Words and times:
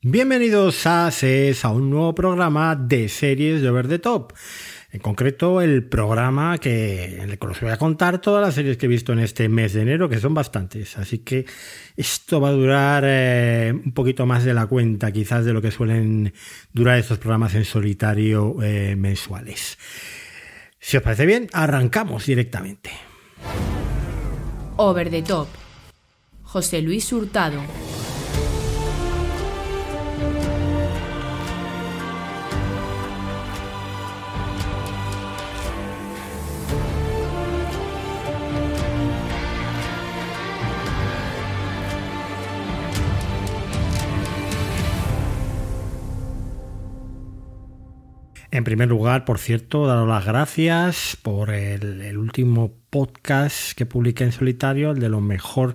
Bienvenidos 0.00 0.86
a 0.86 1.10
CES, 1.10 1.64
a 1.64 1.70
un 1.70 1.90
nuevo 1.90 2.14
programa 2.14 2.76
de 2.76 3.08
series 3.08 3.60
de 3.60 3.68
Over 3.68 3.88
the 3.88 3.98
Top. 3.98 4.32
En 4.92 5.00
concreto, 5.00 5.60
el 5.60 5.88
programa 5.88 6.58
que, 6.58 7.16
en 7.16 7.30
el 7.30 7.38
que 7.40 7.46
os 7.48 7.60
voy 7.60 7.72
a 7.72 7.78
contar 7.78 8.20
todas 8.20 8.40
las 8.40 8.54
series 8.54 8.76
que 8.76 8.86
he 8.86 8.88
visto 8.88 9.12
en 9.12 9.18
este 9.18 9.48
mes 9.48 9.72
de 9.72 9.82
enero, 9.82 10.08
que 10.08 10.20
son 10.20 10.34
bastantes. 10.34 10.96
Así 10.98 11.18
que 11.18 11.46
esto 11.96 12.40
va 12.40 12.50
a 12.50 12.52
durar 12.52 13.02
eh, 13.08 13.72
un 13.74 13.90
poquito 13.90 14.24
más 14.24 14.44
de 14.44 14.54
la 14.54 14.68
cuenta, 14.68 15.10
quizás 15.10 15.44
de 15.44 15.52
lo 15.52 15.60
que 15.60 15.72
suelen 15.72 16.32
durar 16.72 16.96
estos 16.96 17.18
programas 17.18 17.56
en 17.56 17.64
solitario 17.64 18.62
eh, 18.62 18.94
mensuales. 18.94 19.78
Si 20.78 20.96
os 20.96 21.02
parece 21.02 21.26
bien, 21.26 21.48
arrancamos 21.52 22.24
directamente. 22.24 22.92
Over 24.76 25.10
the 25.10 25.22
Top. 25.22 25.48
José 26.44 26.82
Luis 26.82 27.12
Hurtado. 27.12 27.97
En 48.50 48.64
primer 48.64 48.88
lugar, 48.88 49.26
por 49.26 49.38
cierto, 49.38 49.86
daros 49.86 50.08
las 50.08 50.24
gracias 50.24 51.18
por 51.20 51.50
el, 51.50 52.16
último 52.16 52.72
podcast 52.88 53.72
que 53.76 53.84
publiqué 53.84 54.24
en 54.24 54.32
solitario, 54.32 54.92
el 54.92 55.00
de 55.00 55.10
lo 55.10 55.20
mejor 55.20 55.74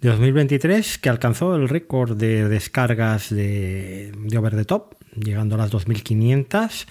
de 0.00 0.10
2023, 0.10 0.98
que 0.98 1.08
alcanzó 1.08 1.56
el 1.56 1.68
récord 1.68 2.16
de 2.16 2.48
descargas 2.48 3.30
de, 3.30 4.12
de 4.16 4.38
Over 4.38 4.54
the 4.54 4.64
Top, 4.64 4.94
llegando 5.16 5.56
a 5.56 5.58
las 5.58 5.70
2500 5.70 6.86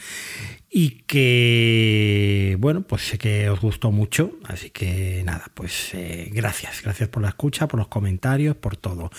y 0.78 1.04
que, 1.08 2.58
bueno, 2.60 2.82
pues 2.82 3.08
sé 3.08 3.18
que 3.18 3.50
os 3.50 3.62
gustó 3.62 3.92
mucho, 3.92 4.34
así 4.44 4.72
que 4.72 5.24
nada, 5.26 5.46
pues 5.54 5.94
eh, 5.94 6.30
gracias, 6.34 6.82
gracias 6.84 7.08
por 7.08 7.24
la 7.24 7.30
escucha, 7.30 7.70
por 7.70 7.78
los 7.78 7.88
comentarios, 7.88 8.58
por 8.58 8.76
todo. 8.76 9.10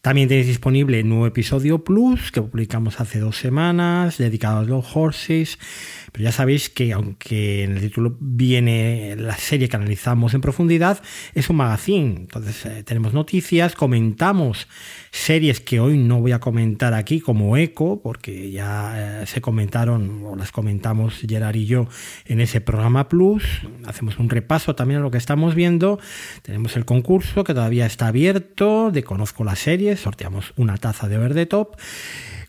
También 0.00 0.28
tenéis 0.30 0.46
disponible 0.46 1.02
un 1.02 1.10
nuevo 1.10 1.26
episodio 1.26 1.84
plus 1.84 2.32
que 2.32 2.40
publicamos 2.40 3.00
hace 3.00 3.18
dos 3.18 3.36
semanas, 3.36 4.16
dedicado 4.16 4.60
a 4.60 4.64
los 4.64 4.96
horses, 4.96 5.58
pero 6.14 6.26
ya 6.26 6.30
sabéis 6.32 6.70
que 6.70 6.92
aunque 6.92 7.64
en 7.64 7.72
el 7.72 7.80
título 7.80 8.16
viene 8.20 9.16
la 9.18 9.36
serie 9.36 9.68
que 9.68 9.74
analizamos 9.74 10.32
en 10.34 10.40
profundidad, 10.40 11.02
es 11.34 11.50
un 11.50 11.56
magazine, 11.56 12.14
entonces 12.18 12.64
eh, 12.66 12.84
tenemos 12.84 13.14
noticias, 13.14 13.74
comentamos 13.74 14.68
series 15.10 15.58
que 15.58 15.80
hoy 15.80 15.98
no 15.98 16.20
voy 16.20 16.30
a 16.30 16.38
comentar 16.38 16.94
aquí 16.94 17.18
como 17.18 17.56
Eco, 17.56 18.00
porque 18.00 18.52
ya 18.52 19.22
eh, 19.22 19.26
se 19.26 19.40
comentaron 19.40 20.22
o 20.24 20.36
las 20.36 20.52
comentamos 20.52 21.18
Gerard 21.28 21.56
y 21.56 21.66
yo 21.66 21.88
en 22.26 22.40
ese 22.40 22.60
programa 22.60 23.08
Plus. 23.08 23.42
Hacemos 23.84 24.16
un 24.20 24.30
repaso 24.30 24.76
también 24.76 25.00
a 25.00 25.02
lo 25.02 25.10
que 25.10 25.18
estamos 25.18 25.56
viendo. 25.56 25.98
Tenemos 26.42 26.76
el 26.76 26.84
concurso 26.84 27.42
que 27.42 27.54
todavía 27.54 27.86
está 27.86 28.06
abierto 28.06 28.92
de 28.92 29.02
Conozco 29.02 29.42
la 29.42 29.56
serie, 29.56 29.96
sorteamos 29.96 30.52
una 30.54 30.76
taza 30.76 31.08
de 31.08 31.18
Verde 31.18 31.46
Top. 31.46 31.74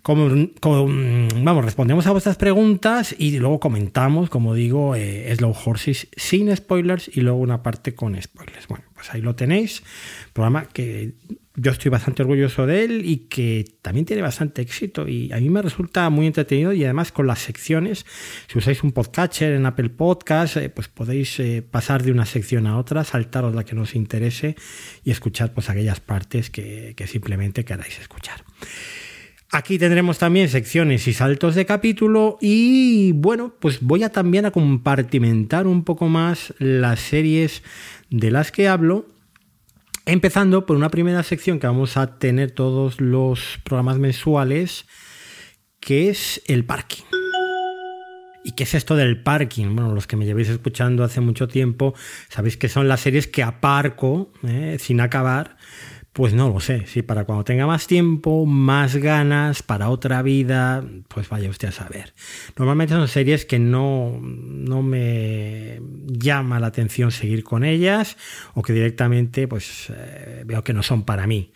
Como, 0.05 0.29
vamos, 0.29 1.65
respondemos 1.65 2.05
a 2.05 2.11
vuestras 2.11 2.35
preguntas 2.37 3.15
y 3.17 3.39
luego 3.39 3.59
comentamos, 3.59 4.29
como 4.29 4.53
digo, 4.53 4.93
eh, 4.93 5.33
Slow 5.35 5.55
Horses 5.65 6.09
sin 6.15 6.55
spoilers 6.55 7.09
y 7.11 7.21
luego 7.21 7.39
una 7.39 7.63
parte 7.63 7.95
con 7.95 8.21
spoilers. 8.21 8.67
Bueno, 8.67 8.85
pues 8.93 9.11
ahí 9.11 9.21
lo 9.21 9.35
tenéis. 9.35 9.81
Programa 10.31 10.65
que 10.65 11.15
yo 11.55 11.71
estoy 11.71 11.89
bastante 11.89 12.21
orgulloso 12.21 12.67
de 12.67 12.83
él 12.83 13.01
y 13.03 13.17
que 13.29 13.65
también 13.81 14.05
tiene 14.05 14.21
bastante 14.21 14.61
éxito 14.61 15.07
y 15.07 15.31
a 15.33 15.37
mí 15.37 15.49
me 15.49 15.63
resulta 15.63 16.07
muy 16.11 16.27
entretenido 16.27 16.71
y 16.71 16.83
además 16.83 17.11
con 17.11 17.25
las 17.25 17.39
secciones, 17.39 18.05
si 18.45 18.59
usáis 18.59 18.83
un 18.83 18.91
podcatcher 18.91 19.53
en 19.53 19.65
Apple 19.65 19.89
Podcast, 19.89 20.57
eh, 20.57 20.69
pues 20.69 20.87
podéis 20.87 21.39
eh, 21.39 21.63
pasar 21.63 22.03
de 22.03 22.11
una 22.11 22.27
sección 22.27 22.67
a 22.67 22.77
otra, 22.77 23.03
saltaros 23.05 23.55
la 23.55 23.63
que 23.63 23.73
nos 23.73 23.95
interese 23.95 24.55
y 25.03 25.09
escuchar 25.09 25.51
pues 25.55 25.71
aquellas 25.71 25.99
partes 25.99 26.51
que 26.51 26.93
simplemente 27.07 27.65
queráis 27.65 27.97
escuchar. 27.99 28.43
Aquí 29.51 29.77
tendremos 29.77 30.17
también 30.17 30.49
secciones 30.49 31.07
y 31.07 31.13
saltos 31.13 31.55
de 31.55 31.65
capítulo 31.65 32.37
y 32.41 33.11
bueno, 33.13 33.53
pues 33.59 33.81
voy 33.81 34.03
a 34.03 34.09
también 34.09 34.45
a 34.45 34.51
compartimentar 34.51 35.67
un 35.67 35.83
poco 35.83 36.07
más 36.09 36.53
las 36.57 36.99
series 36.99 37.63
de 38.09 38.31
las 38.31 38.51
que 38.51 38.67
hablo 38.67 39.05
Empezando 40.07 40.67
por 40.67 40.77
una 40.77 40.89
primera 40.89 41.23
sección 41.23 41.59
que 41.59 41.65
vamos 41.65 41.97
a 41.97 42.19
tener 42.19 42.51
todos 42.51 43.01
los 43.01 43.59
programas 43.63 43.97
mensuales, 43.97 44.85
que 45.79 46.09
es 46.09 46.43
el 46.45 46.63
parking. 46.63 47.05
¿Y 48.43 48.51
qué 48.51 48.65
es 48.65 48.75
esto 48.75 48.95
del 48.95 49.23
parking? 49.23 49.75
Bueno, 49.75 49.95
los 49.95 50.05
que 50.05 50.15
me 50.15 50.25
llevéis 50.25 50.49
escuchando 50.49 51.03
hace 51.03 51.21
mucho 51.21 51.47
tiempo, 51.47 51.95
sabéis 52.29 52.55
que 52.55 52.69
son 52.69 52.87
las 52.87 52.99
series 52.99 53.25
que 53.25 53.41
aparco 53.41 54.31
¿eh? 54.43 54.77
sin 54.79 55.01
acabar 55.01 55.57
pues 56.15 56.33
no 56.33 56.47
lo 56.47 56.61
sé, 56.61 56.87
si 56.87 57.01
para 57.01 57.25
cuando 57.25 57.43
tenga 57.43 57.67
más 57.67 57.87
tiempo, 57.87 58.45
más 58.45 58.95
ganas, 58.95 59.61
para 59.61 59.89
otra 59.89 60.21
vida, 60.21 60.81
pues 61.09 61.27
vaya 61.27 61.49
usted 61.49 61.67
a 61.67 61.71
saber. 61.73 62.13
Normalmente 62.55 62.93
son 62.93 63.09
series 63.09 63.43
que 63.43 63.59
no, 63.59 64.17
no 64.21 64.81
me 64.81 65.81
llama 66.07 66.61
la 66.61 66.67
atención 66.67 67.11
seguir 67.11 67.43
con 67.43 67.65
ellas 67.65 68.15
o 68.53 68.61
que 68.61 68.71
directamente 68.71 69.49
pues 69.49 69.87
eh, 69.89 70.43
veo 70.45 70.63
que 70.63 70.71
no 70.71 70.83
son 70.83 71.03
para 71.03 71.27
mí. 71.27 71.51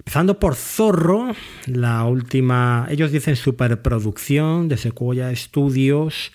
Empezando 0.00 0.40
por 0.40 0.56
Zorro, 0.56 1.32
la 1.66 2.02
última, 2.02 2.88
ellos 2.90 3.12
dicen 3.12 3.36
superproducción 3.36 4.66
de 4.66 4.76
Sequoia 4.76 5.32
Studios 5.36 6.32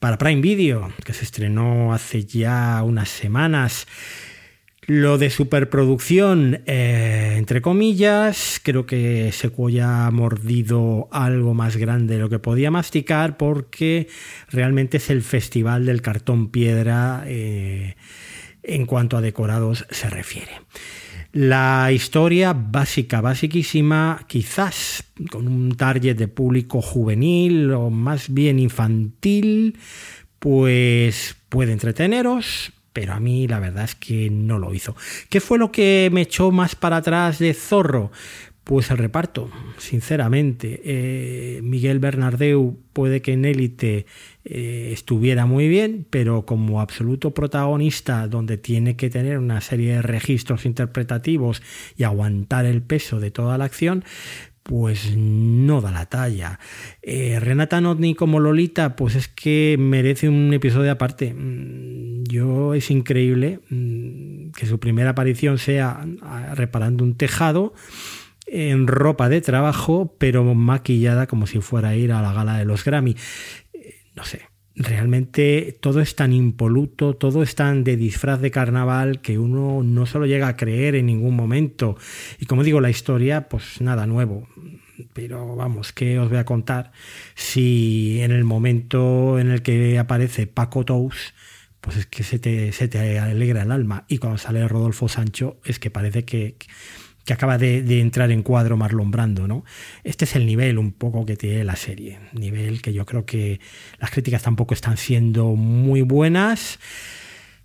para 0.00 0.18
Prime 0.18 0.42
Video, 0.42 0.92
que 1.04 1.12
se 1.12 1.22
estrenó 1.22 1.94
hace 1.94 2.24
ya 2.24 2.82
unas 2.82 3.08
semanas. 3.08 3.86
Lo 4.88 5.16
de 5.16 5.30
superproducción, 5.30 6.62
eh, 6.66 7.36
entre 7.38 7.62
comillas, 7.62 8.60
creo 8.64 8.84
que 8.84 9.30
Sequoia 9.30 10.06
ha 10.06 10.10
mordido 10.10 11.08
algo 11.12 11.54
más 11.54 11.76
grande 11.76 12.14
de 12.14 12.20
lo 12.20 12.28
que 12.28 12.40
podía 12.40 12.72
masticar 12.72 13.36
porque 13.36 14.08
realmente 14.48 14.96
es 14.96 15.08
el 15.08 15.22
festival 15.22 15.86
del 15.86 16.02
cartón 16.02 16.50
piedra 16.50 17.22
eh, 17.26 17.94
en 18.64 18.86
cuanto 18.86 19.16
a 19.16 19.20
decorados 19.20 19.86
se 19.88 20.10
refiere. 20.10 20.50
La 21.30 21.92
historia 21.92 22.52
básica, 22.52 23.20
basiquísima, 23.20 24.24
quizás 24.26 25.04
con 25.30 25.46
un 25.46 25.76
target 25.76 26.16
de 26.16 26.26
público 26.26 26.82
juvenil 26.82 27.70
o 27.70 27.88
más 27.88 28.34
bien 28.34 28.58
infantil, 28.58 29.78
pues 30.40 31.36
puede 31.48 31.72
entreteneros, 31.72 32.72
pero 32.92 33.14
a 33.14 33.20
mí 33.20 33.46
la 33.48 33.60
verdad 33.60 33.84
es 33.84 33.94
que 33.94 34.30
no 34.30 34.58
lo 34.58 34.74
hizo. 34.74 34.96
¿Qué 35.28 35.40
fue 35.40 35.58
lo 35.58 35.72
que 35.72 36.10
me 36.12 36.22
echó 36.22 36.50
más 36.50 36.74
para 36.74 36.98
atrás 36.98 37.38
de 37.38 37.54
Zorro? 37.54 38.10
Pues 38.64 38.92
el 38.92 38.98
reparto, 38.98 39.50
sinceramente. 39.78 40.80
Eh, 40.84 41.60
Miguel 41.64 41.98
Bernardeu 41.98 42.78
puede 42.92 43.20
que 43.20 43.32
en 43.32 43.44
élite 43.44 44.06
eh, 44.44 44.90
estuviera 44.92 45.46
muy 45.46 45.66
bien, 45.66 46.06
pero 46.08 46.46
como 46.46 46.80
absoluto 46.80 47.32
protagonista, 47.32 48.28
donde 48.28 48.58
tiene 48.58 48.94
que 48.94 49.10
tener 49.10 49.38
una 49.38 49.60
serie 49.60 49.94
de 49.94 50.02
registros 50.02 50.64
interpretativos 50.64 51.60
y 51.96 52.04
aguantar 52.04 52.64
el 52.64 52.82
peso 52.82 53.18
de 53.18 53.32
toda 53.32 53.58
la 53.58 53.64
acción, 53.64 54.04
pues 54.62 55.16
no 55.16 55.80
da 55.80 55.90
la 55.90 56.06
talla. 56.06 56.58
Eh, 57.02 57.38
Renata 57.40 57.80
Notni 57.80 58.14
como 58.14 58.40
Lolita, 58.40 58.96
pues 58.96 59.16
es 59.16 59.28
que 59.28 59.76
merece 59.78 60.28
un 60.28 60.52
episodio 60.52 60.92
aparte. 60.92 61.34
Mm, 61.34 62.24
yo 62.24 62.74
es 62.74 62.90
increíble 62.90 63.60
mm, 63.70 64.50
que 64.52 64.66
su 64.66 64.78
primera 64.78 65.10
aparición 65.10 65.58
sea 65.58 66.04
ah, 66.22 66.54
reparando 66.54 67.04
un 67.04 67.16
tejado 67.16 67.74
en 68.46 68.86
ropa 68.86 69.28
de 69.28 69.40
trabajo, 69.40 70.14
pero 70.18 70.54
maquillada 70.54 71.26
como 71.26 71.46
si 71.46 71.60
fuera 71.60 71.90
a 71.90 71.96
ir 71.96 72.12
a 72.12 72.22
la 72.22 72.32
gala 72.32 72.58
de 72.58 72.64
los 72.64 72.84
Grammy. 72.84 73.16
Eh, 73.72 73.94
no 74.14 74.24
sé, 74.24 74.42
realmente 74.76 75.76
todo 75.80 76.00
es 76.00 76.16
tan 76.16 76.32
impoluto, 76.32 77.14
todo 77.14 77.42
es 77.42 77.54
tan 77.54 77.84
de 77.84 77.96
disfraz 77.96 78.40
de 78.40 78.50
carnaval 78.50 79.20
que 79.20 79.38
uno 79.38 79.82
no 79.82 80.06
se 80.06 80.18
lo 80.18 80.26
llega 80.26 80.48
a 80.48 80.56
creer 80.56 80.94
en 80.94 81.06
ningún 81.06 81.36
momento. 81.36 81.96
Y 82.38 82.46
como 82.46 82.64
digo, 82.64 82.80
la 82.80 82.90
historia, 82.90 83.48
pues 83.48 83.80
nada 83.80 84.06
nuevo. 84.06 84.48
Pero 85.12 85.56
vamos, 85.56 85.92
¿qué 85.92 86.18
os 86.18 86.28
voy 86.28 86.38
a 86.38 86.44
contar? 86.44 86.92
Si 87.34 88.20
en 88.20 88.30
el 88.30 88.44
momento 88.44 89.38
en 89.38 89.50
el 89.50 89.62
que 89.62 89.98
aparece 89.98 90.46
Paco 90.46 90.84
Tous, 90.84 91.34
pues 91.80 91.96
es 91.96 92.06
que 92.06 92.22
se 92.22 92.38
te, 92.38 92.72
se 92.72 92.88
te 92.88 93.18
alegra 93.18 93.62
el 93.62 93.72
alma. 93.72 94.04
Y 94.08 94.18
cuando 94.18 94.38
sale 94.38 94.66
Rodolfo 94.68 95.08
Sancho, 95.08 95.60
es 95.64 95.78
que 95.78 95.90
parece 95.90 96.24
que 96.24 96.56
que 97.24 97.32
acaba 97.32 97.58
de, 97.58 98.00
entrar 98.00 98.30
en 98.30 98.42
cuadro 98.42 98.76
Marlon 98.76 99.10
Brando, 99.10 99.46
¿no? 99.46 99.64
Este 100.04 100.24
es 100.24 100.34
el 100.36 100.46
nivel 100.46 100.78
un 100.78 100.92
poco 100.92 101.24
que 101.24 101.36
tiene 101.36 101.64
la 101.64 101.76
serie, 101.76 102.18
nivel 102.32 102.82
que 102.82 102.92
yo 102.92 103.06
creo 103.06 103.24
que 103.24 103.60
las 103.98 104.10
críticas 104.10 104.42
tampoco 104.42 104.74
están 104.74 104.96
siendo 104.96 105.54
muy 105.54 106.02
buenas. 106.02 106.78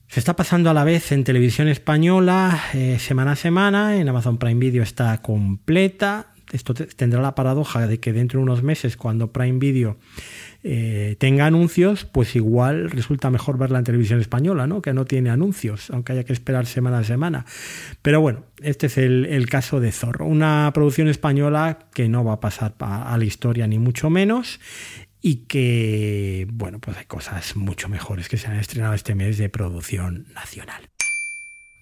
Se 0.07 0.19
está 0.19 0.36
pasando 0.36 0.69
a 0.69 0.74
la 0.74 0.83
vez 0.83 1.12
en 1.12 1.24
televisión 1.24 1.68
española 1.68 2.62
eh, 2.74 2.98
semana 3.00 3.31
a 3.31 3.36
semana, 3.36 3.98
en 3.98 4.07
Amazon 4.07 4.38
Prime 4.38 4.59
Video 4.59 4.83
está 4.83 5.21
completa, 5.21 6.33
esto 6.51 6.73
tendrá 6.73 7.21
la 7.21 7.35
paradoja 7.35 7.88
de 7.88 7.99
que 7.99 8.13
dentro 8.13 8.39
de 8.39 8.44
unos 8.44 8.63
meses, 8.63 8.97
cuando 8.97 9.31
Prime 9.31 9.59
Video 9.59 9.97
eh, 10.63 11.15
tenga 11.19 11.45
anuncios, 11.45 12.05
pues 12.05 12.35
igual 12.35 12.89
resulta 12.89 13.29
mejor 13.29 13.57
verla 13.57 13.79
en 13.79 13.83
televisión 13.83 14.19
española, 14.19 14.67
¿no? 14.67 14.81
que 14.81 14.94
no 14.94 15.05
tiene 15.05 15.29
anuncios, 15.29 15.89
aunque 15.89 16.13
haya 16.13 16.23
que 16.23 16.33
esperar 16.33 16.65
semana 16.65 16.99
a 16.99 17.03
semana. 17.03 17.45
Pero 18.01 18.21
bueno, 18.21 18.45
este 18.61 18.88
es 18.88 18.97
el, 18.97 19.47
caso 19.49 19.79
de 19.79 19.91
Zorro, 19.91 20.25
una 20.25 20.71
producción 20.73 21.07
española 21.07 21.79
que 21.94 22.09
no 22.09 22.23
va 22.23 22.33
a 22.33 22.39
pasar 22.39 22.75
a 22.79 23.17
la 23.17 23.25
historia 23.25 23.67
ni 23.67 23.79
mucho 23.79 24.09
menos 24.09 24.59
y 25.21 25.47
que, 25.47 26.47
bueno, 26.51 26.79
pues 26.79 26.97
hay 26.97 27.05
cosas 27.05 27.55
mucho 27.55 27.89
mejores 27.89 28.29
que 28.29 28.38
se 28.38 28.47
han 28.47 28.57
estrenado 28.57 28.94
este 28.94 29.15
mes 29.15 29.38
de 29.38 29.49
producción 29.49 30.27
nacional. 30.33 30.89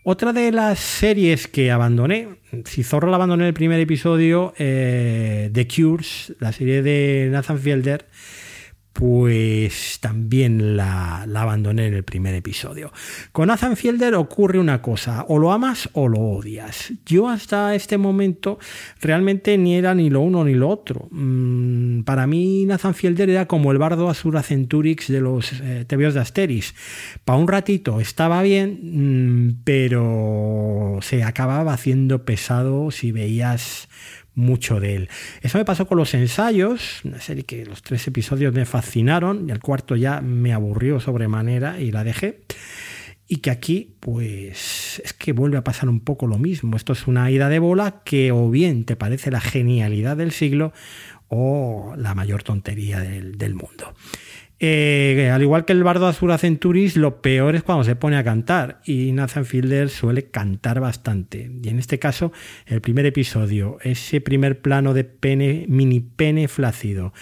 Otra 0.07 0.33
de 0.33 0.51
las 0.51 0.77
series 0.77 1.47
que 1.47 1.71
abandoné, 1.71 2.27
si 2.65 2.83
Zorro 2.83 3.09
la 3.09 3.15
abandoné 3.15 3.45
en 3.45 3.47
el 3.47 3.53
primer 3.55 3.79
episodio, 3.79 4.53
eh, 4.59 5.49
The 5.51 5.67
Cures, 5.67 6.31
la 6.39 6.51
serie 6.51 6.83
de 6.83 7.29
Nathan 7.31 7.57
Fielder, 7.57 8.05
pues 8.95 9.99
también 9.99 10.77
la, 10.77 11.23
abandoné 11.23 11.87
en 11.87 11.95
el 11.95 12.05
primer 12.05 12.33
episodio. 12.33 12.93
Con 13.33 13.49
Nathan 13.49 13.75
Fielder 13.75 14.15
ocurre 14.15 14.57
una 14.57 14.81
cosa, 14.81 15.25
o 15.27 15.37
lo 15.37 15.51
amas 15.51 15.89
o 15.91 16.07
lo 16.07 16.19
odias. 16.19 16.93
Yo 17.05 17.27
hasta 17.27 17.75
este 17.75 17.97
momento 17.97 18.57
realmente 19.01 19.57
ni 19.57 19.75
era 19.75 19.93
ni 19.93 20.09
lo 20.09 20.21
uno 20.21 20.45
ni 20.45 20.53
lo 20.53 20.69
otro. 20.69 21.09
Mm, 21.11 22.03
para 22.03 22.25
mí 22.25 22.65
Nathan 22.65 22.93
Fielder 22.93 23.29
era 23.29 23.47
como 23.47 23.73
el 23.73 23.79
bardo 23.79 24.09
Azura 24.09 24.41
Centurix 24.41 25.09
de 25.09 25.19
los 25.19 25.51
eh, 25.51 25.83
tebeos 25.85 26.13
de 26.13 26.21
Asteris. 26.21 26.73
Para 27.25 27.37
un 27.37 27.49
ratito 27.49 27.99
estaba 27.99 28.41
bien, 28.43 28.79
mm, 28.81 29.61
pero 29.65 30.99
se 31.01 31.21
acababa 31.25 31.73
haciendo 31.73 32.23
pesado 32.23 32.91
si 32.91 33.11
veías 33.11 33.89
mucho 34.35 34.79
de 34.79 34.95
él. 34.95 35.09
Eso 35.41 35.57
me 35.57 35.65
pasó 35.65 35.87
con 35.87 35.97
los 35.97 36.13
ensayos, 36.13 37.01
una 37.03 37.19
serie 37.19 37.43
que 37.43 37.65
los 37.65 37.81
tres 37.81 38.05
episodios 38.07 38.53
me 38.53 38.65
fascinaron 38.65 39.49
y 39.49 39.51
el 39.51 39.59
cuarto 39.59 39.95
ya 39.95 40.21
me 40.21 40.53
aburrió 40.53 40.99
sobremanera 40.99 41.79
y 41.79 41.91
la 41.91 42.03
dejé. 42.03 42.41
Y 43.27 43.37
que 43.37 43.49
aquí, 43.49 43.95
pues, 44.01 45.01
es 45.03 45.13
que 45.13 45.33
vuelve 45.33 45.57
a 45.57 45.63
pasar 45.63 45.89
un 45.89 45.99
poco 45.99 46.27
lo 46.27 46.37
mismo. 46.37 46.77
Esto 46.77 46.93
es 46.93 47.07
una 47.07 47.31
ida 47.31 47.49
de 47.49 47.57
bola 47.57 48.03
que 48.05 48.31
o 48.31 48.51
bien 48.51 48.85
te 48.85 48.95
parece 48.95 49.31
la 49.31 49.41
genialidad 49.41 50.15
del 50.15 50.31
siglo 50.31 50.73
o 51.27 51.95
la 51.97 52.13
mayor 52.13 52.43
tontería 52.43 52.99
del, 52.99 53.37
del 53.37 53.55
mundo. 53.55 53.95
Eh, 54.59 55.29
al 55.33 55.41
igual 55.41 55.65
que 55.65 55.73
el 55.73 55.83
bardo 55.83 56.07
Azura 56.07 56.37
Centuris, 56.37 56.95
lo 56.95 57.21
peor 57.21 57.55
es 57.55 57.63
cuando 57.63 57.83
se 57.83 57.95
pone 57.95 58.15
a 58.15 58.23
cantar 58.23 58.79
y 58.85 59.11
Nathan 59.11 59.45
Fielder 59.45 59.89
suele 59.89 60.29
cantar 60.29 60.79
bastante. 60.79 61.51
Y 61.61 61.69
en 61.69 61.77
este 61.77 61.99
caso, 61.99 62.31
el 62.65 62.79
primer 62.81 63.05
episodio, 63.05 63.77
ese 63.81 64.21
primer 64.21 64.61
plano 64.61 64.93
de 64.93 65.03
pene, 65.03 65.65
mini 65.67 65.99
pene 65.99 66.47
flácido 66.47 67.13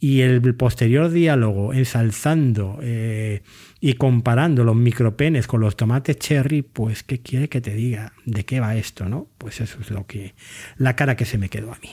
y 0.00 0.20
el 0.20 0.54
posterior 0.54 1.10
diálogo 1.10 1.74
ensalzando 1.74 2.78
eh, 2.82 3.42
y 3.80 3.94
comparando 3.94 4.62
los 4.62 4.76
micropenes 4.76 5.46
con 5.46 5.60
los 5.60 5.76
tomates 5.76 6.18
cherry, 6.18 6.62
pues 6.62 7.02
¿qué 7.02 7.20
quiere 7.20 7.48
que 7.48 7.60
te 7.60 7.74
diga? 7.74 8.12
¿De 8.24 8.44
qué 8.44 8.60
va 8.60 8.76
esto? 8.76 9.08
¿no? 9.08 9.26
Pues 9.38 9.60
eso 9.60 9.78
es 9.80 9.90
lo 9.90 10.06
que 10.06 10.34
la 10.76 10.94
cara 10.94 11.16
que 11.16 11.24
se 11.24 11.38
me 11.38 11.48
quedó 11.48 11.72
a 11.72 11.78
mí. 11.82 11.90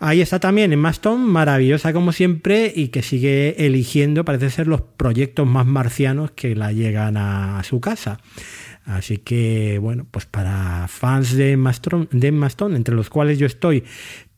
Ahí 0.00 0.20
está 0.20 0.38
también 0.38 0.72
en 0.72 0.78
Maston, 0.78 1.20
maravillosa 1.20 1.92
como 1.92 2.12
siempre 2.12 2.72
y 2.74 2.88
que 2.88 3.02
sigue 3.02 3.66
eligiendo, 3.66 4.24
parece 4.24 4.48
ser, 4.50 4.66
los 4.66 4.80
proyectos 4.80 5.46
más 5.46 5.66
marcianos 5.66 6.30
que 6.30 6.54
la 6.54 6.72
llegan 6.72 7.16
a, 7.16 7.62
su 7.64 7.80
casa. 7.80 8.20
Así 8.84 9.18
que, 9.18 9.78
bueno, 9.82 10.06
pues 10.10 10.24
para 10.24 10.86
fans 10.88 11.34
de 11.34 11.56
Maston, 11.56 12.08
de 12.10 12.32
Maston, 12.32 12.76
entre 12.76 12.94
los 12.94 13.10
cuales 13.10 13.38
yo 13.38 13.46
estoy, 13.46 13.84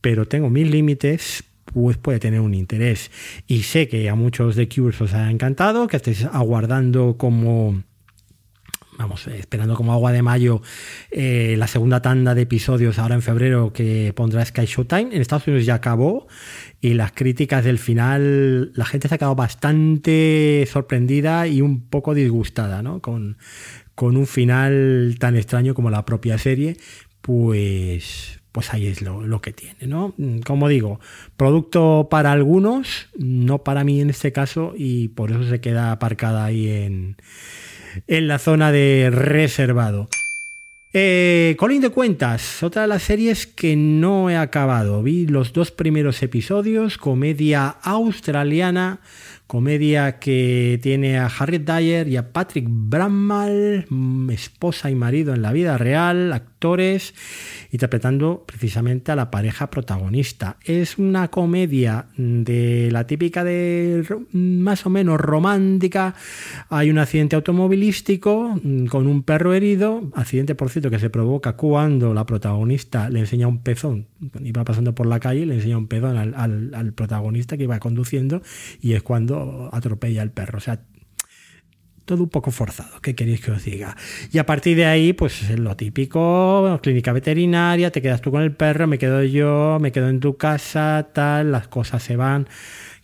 pero 0.00 0.26
tengo 0.26 0.50
mis 0.50 0.68
límites, 0.68 1.44
pues 1.72 1.96
puede 1.96 2.18
tener 2.18 2.40
un 2.40 2.54
interés. 2.54 3.10
Y 3.46 3.62
sé 3.62 3.88
que 3.88 4.08
a 4.08 4.14
muchos 4.14 4.56
de 4.56 4.68
Cures 4.68 5.00
os 5.00 5.14
ha 5.14 5.30
encantado, 5.30 5.88
que 5.88 5.96
estéis 5.96 6.24
aguardando 6.24 7.16
como 7.16 7.82
vamos, 9.00 9.26
esperando 9.28 9.76
como 9.76 9.94
agua 9.94 10.12
de 10.12 10.20
mayo 10.20 10.60
eh, 11.10 11.54
la 11.56 11.66
segunda 11.66 12.02
tanda 12.02 12.34
de 12.34 12.42
episodios 12.42 12.98
ahora 12.98 13.14
en 13.14 13.22
febrero 13.22 13.72
que 13.72 14.12
pondrá 14.14 14.44
Sky 14.44 14.66
Showtime. 14.66 15.14
En 15.14 15.22
Estados 15.22 15.46
Unidos 15.46 15.64
ya 15.64 15.74
acabó 15.74 16.28
y 16.80 16.94
las 16.94 17.12
críticas 17.12 17.64
del 17.64 17.78
final, 17.78 18.72
la 18.74 18.84
gente 18.84 19.08
se 19.08 19.14
ha 19.14 19.18
quedado 19.18 19.34
bastante 19.34 20.68
sorprendida 20.70 21.46
y 21.46 21.62
un 21.62 21.88
poco 21.88 22.14
disgustada, 22.14 22.82
¿no? 22.82 23.00
Con, 23.00 23.38
con 23.94 24.18
un 24.18 24.26
final 24.26 25.16
tan 25.18 25.34
extraño 25.36 25.74
como 25.74 25.90
la 25.90 26.04
propia 26.04 26.36
serie, 26.36 26.76
pues 27.22 28.39
pues 28.52 28.72
ahí 28.72 28.86
es 28.86 29.02
lo, 29.02 29.26
lo, 29.26 29.40
que 29.40 29.52
tiene, 29.52 29.86
¿no? 29.86 30.14
Como 30.44 30.68
digo, 30.68 31.00
producto 31.36 32.08
para 32.10 32.32
algunos, 32.32 33.08
no 33.16 33.58
para 33.64 33.84
mí 33.84 34.00
en 34.00 34.10
este 34.10 34.32
caso, 34.32 34.74
y 34.76 35.08
por 35.08 35.30
eso 35.30 35.48
se 35.48 35.60
queda 35.60 35.92
aparcada 35.92 36.44
ahí 36.44 36.68
en, 36.68 37.16
en 38.06 38.28
la 38.28 38.38
zona 38.38 38.72
de 38.72 39.10
reservado. 39.12 40.08
Eh, 40.92 41.54
Colin 41.56 41.80
de 41.80 41.90
Cuentas, 41.90 42.64
otra 42.64 42.82
de 42.82 42.88
las 42.88 43.04
series 43.04 43.46
que 43.46 43.76
no 43.76 44.28
he 44.28 44.36
acabado. 44.36 45.04
Vi 45.04 45.26
los 45.26 45.52
dos 45.52 45.70
primeros 45.70 46.20
episodios, 46.22 46.98
comedia 46.98 47.68
australiana 47.68 49.00
comedia 49.50 50.20
que 50.20 50.78
tiene 50.80 51.18
a 51.18 51.26
Harriet 51.26 51.62
Dyer 51.62 52.06
y 52.06 52.16
a 52.16 52.32
Patrick 52.32 52.66
Bramall, 52.68 53.84
mm, 53.88 54.30
esposa 54.30 54.92
y 54.92 54.94
marido 54.94 55.34
en 55.34 55.42
la 55.42 55.50
vida 55.50 55.76
real, 55.76 56.44
interpretando 57.70 58.44
precisamente 58.46 59.12
a 59.12 59.16
la 59.16 59.30
pareja 59.30 59.70
protagonista. 59.70 60.56
Es 60.64 60.98
una 60.98 61.28
comedia 61.28 62.06
de 62.16 62.90
la 62.90 63.06
típica 63.06 63.44
de 63.44 64.04
más 64.32 64.86
o 64.86 64.90
menos 64.90 65.20
romántica. 65.20 66.14
Hay 66.68 66.90
un 66.90 66.98
accidente 66.98 67.36
automovilístico 67.36 68.60
mm, 68.62 68.86
con 68.86 69.06
un 69.06 69.22
perro 69.22 69.54
herido, 69.54 70.10
accidente 70.14 70.54
por 70.54 70.70
cierto 70.70 70.90
que 70.90 70.98
se 70.98 71.10
provoca 71.10 71.54
cuando 71.54 72.14
la 72.14 72.26
protagonista 72.26 73.08
le 73.08 73.20
enseña 73.20 73.48
un 73.48 73.62
pezón, 73.62 74.06
iba 74.42 74.64
pasando 74.64 74.94
por 74.94 75.06
la 75.06 75.20
calle, 75.20 75.46
le 75.46 75.54
enseña 75.54 75.78
un 75.78 75.88
pezón 75.88 76.16
al, 76.16 76.74
al 76.74 76.92
protagonista 76.92 77.56
que 77.56 77.64
iba 77.64 77.78
conduciendo 77.78 78.42
y 78.80 78.92
es 78.92 79.02
cuando 79.02 79.70
atropella 79.72 80.22
al 80.22 80.30
perro. 80.30 80.58
O 80.58 80.60
sea, 80.60 80.80
todo 82.10 82.24
un 82.24 82.28
poco 82.28 82.50
forzado, 82.50 83.00
¿qué 83.00 83.14
queréis 83.14 83.40
que 83.40 83.52
os 83.52 83.64
diga? 83.64 83.96
Y 84.32 84.38
a 84.38 84.44
partir 84.44 84.76
de 84.76 84.84
ahí, 84.84 85.12
pues 85.12 85.48
es 85.48 85.60
lo 85.60 85.76
típico, 85.76 86.80
clínica 86.82 87.12
veterinaria, 87.12 87.92
te 87.92 88.02
quedas 88.02 88.20
tú 88.20 88.32
con 88.32 88.42
el 88.42 88.50
perro, 88.50 88.88
me 88.88 88.98
quedo 88.98 89.22
yo, 89.22 89.78
me 89.80 89.92
quedo 89.92 90.08
en 90.08 90.18
tu 90.18 90.36
casa, 90.36 91.10
tal, 91.12 91.52
las 91.52 91.68
cosas 91.68 92.02
se 92.02 92.16
van 92.16 92.48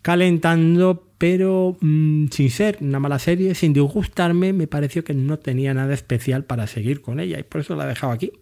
calentando, 0.02 1.06
pero 1.18 1.76
mm, 1.80 2.26
sin 2.32 2.50
ser 2.50 2.78
una 2.80 2.98
mala 2.98 3.20
serie, 3.20 3.54
sin 3.54 3.72
disgustarme, 3.72 4.52
me 4.52 4.66
pareció 4.66 5.04
que 5.04 5.14
no 5.14 5.38
tenía 5.38 5.72
nada 5.72 5.94
especial 5.94 6.42
para 6.42 6.66
seguir 6.66 7.00
con 7.00 7.20
ella 7.20 7.38
y 7.38 7.44
por 7.44 7.60
eso 7.60 7.76
la 7.76 7.84
he 7.84 7.88
dejado 7.88 8.12
aquí. 8.12 8.32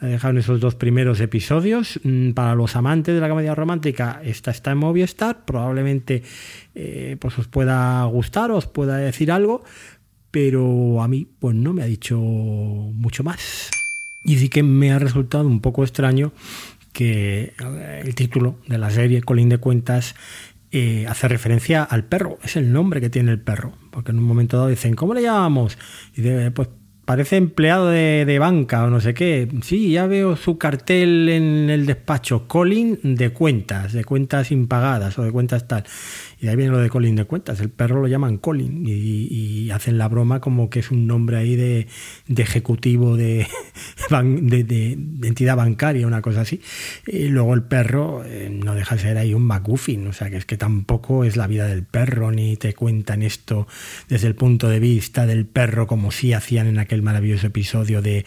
La 0.00 0.08
he 0.08 0.12
dejado 0.12 0.30
en 0.30 0.38
esos 0.38 0.60
dos 0.60 0.76
primeros 0.76 1.20
episodios. 1.20 1.98
Mm, 2.04 2.30
para 2.30 2.54
los 2.54 2.76
amantes 2.76 3.16
de 3.16 3.20
la 3.20 3.28
comedia 3.28 3.56
romántica, 3.56 4.20
esta 4.24 4.52
está 4.52 4.70
en 4.70 4.78
Movistar, 4.78 5.44
probablemente 5.44 6.22
eh, 6.80 7.16
pues 7.18 7.36
os 7.40 7.48
pueda 7.48 8.04
gustar, 8.04 8.52
os 8.52 8.66
pueda 8.66 8.98
decir 8.98 9.32
algo, 9.32 9.64
pero 10.30 11.02
a 11.02 11.08
mí 11.08 11.26
pues 11.40 11.56
no 11.56 11.72
me 11.72 11.82
ha 11.82 11.86
dicho 11.86 12.16
mucho 12.18 13.24
más. 13.24 13.70
Y 14.22 14.38
sí 14.38 14.48
que 14.48 14.62
me 14.62 14.92
ha 14.92 15.00
resultado 15.00 15.44
un 15.48 15.60
poco 15.60 15.82
extraño 15.82 16.32
que 16.92 17.52
el 18.04 18.14
título 18.14 18.58
de 18.68 18.78
la 18.78 18.90
serie, 18.90 19.22
Colin 19.22 19.48
de 19.48 19.58
Cuentas, 19.58 20.14
eh, 20.70 21.06
hace 21.08 21.26
referencia 21.26 21.82
al 21.82 22.04
perro, 22.04 22.38
es 22.44 22.54
el 22.54 22.72
nombre 22.72 23.00
que 23.00 23.10
tiene 23.10 23.32
el 23.32 23.40
perro, 23.40 23.72
porque 23.90 24.12
en 24.12 24.18
un 24.18 24.24
momento 24.24 24.56
dado 24.56 24.68
dicen, 24.68 24.94
¿cómo 24.94 25.14
le 25.14 25.22
llamamos? 25.22 25.78
Y 26.14 26.22
pues 26.50 26.68
parece 27.08 27.38
empleado 27.38 27.88
de, 27.88 28.26
de, 28.26 28.38
banca 28.38 28.84
o 28.84 28.90
no 28.90 29.00
sé 29.00 29.14
qué. 29.14 29.48
Sí, 29.62 29.92
ya 29.92 30.06
veo 30.06 30.36
su 30.36 30.58
cartel 30.58 31.30
en 31.30 31.70
el 31.70 31.86
despacho, 31.86 32.46
Colin 32.46 33.00
de 33.02 33.30
cuentas, 33.30 33.94
de 33.94 34.04
cuentas 34.04 34.52
impagadas 34.52 35.18
o 35.18 35.22
de 35.22 35.32
cuentas 35.32 35.66
tal. 35.66 35.84
Y 36.40 36.46
de 36.46 36.50
ahí 36.50 36.56
viene 36.56 36.70
lo 36.70 36.78
de 36.78 36.88
Colin 36.88 37.16
de 37.16 37.24
cuentas. 37.24 37.60
El 37.60 37.70
perro 37.70 38.00
lo 38.00 38.06
llaman 38.06 38.38
Colin 38.38 38.84
y, 38.86 39.70
hacen 39.70 39.98
la 39.98 40.08
broma 40.08 40.40
como 40.40 40.70
que 40.70 40.80
es 40.80 40.90
un 40.90 41.06
nombre 41.06 41.36
ahí 41.36 41.54
de, 41.54 41.88
ejecutivo 42.28 43.16
de, 43.18 43.46
de, 44.10 44.92
entidad 45.22 45.56
bancaria, 45.56 46.06
una 46.06 46.22
cosa 46.22 46.42
así. 46.42 46.60
Y 47.06 47.28
luego 47.28 47.54
el 47.54 47.62
perro 47.62 48.22
eh, 48.24 48.50
no 48.50 48.74
deja 48.74 48.94
de 48.94 49.02
ser 49.02 49.18
ahí 49.18 49.34
un 49.34 49.44
McGuffin. 49.44 50.06
O 50.06 50.12
sea, 50.12 50.30
que 50.30 50.36
es 50.36 50.46
que 50.46 50.56
tampoco 50.56 51.24
es 51.24 51.36
la 51.36 51.46
vida 51.46 51.66
del 51.66 51.84
perro, 51.84 52.30
ni 52.30 52.56
te 52.56 52.74
cuentan 52.74 53.22
esto 53.22 53.66
desde 54.08 54.28
el 54.28 54.34
punto 54.34 54.68
de 54.68 54.80
vista 54.80 55.26
del 55.26 55.46
perro 55.46 55.86
como 55.86 56.10
si 56.12 56.32
hacían 56.32 56.66
en 56.66 56.78
aquel 56.78 57.02
maravilloso 57.02 57.48
episodio 57.48 58.00
de, 58.00 58.24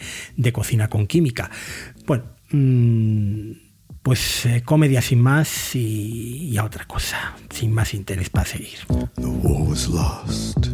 cocina 0.52 0.88
con 0.88 1.06
química. 1.06 1.50
Bueno. 2.06 2.24
Mmm, 2.50 3.61
pues 4.02 4.46
eh, 4.46 4.62
comedia 4.64 5.00
sin 5.00 5.20
más 5.20 5.74
y, 5.74 6.48
y, 6.50 6.58
a 6.58 6.64
otra 6.64 6.84
cosa, 6.86 7.34
sin 7.50 7.72
más 7.72 7.94
interés 7.94 8.30
para 8.30 8.46
seguir. 8.46 8.78
The 8.88 9.26
war 9.26 9.62
was 9.68 9.88
lost, 9.88 10.70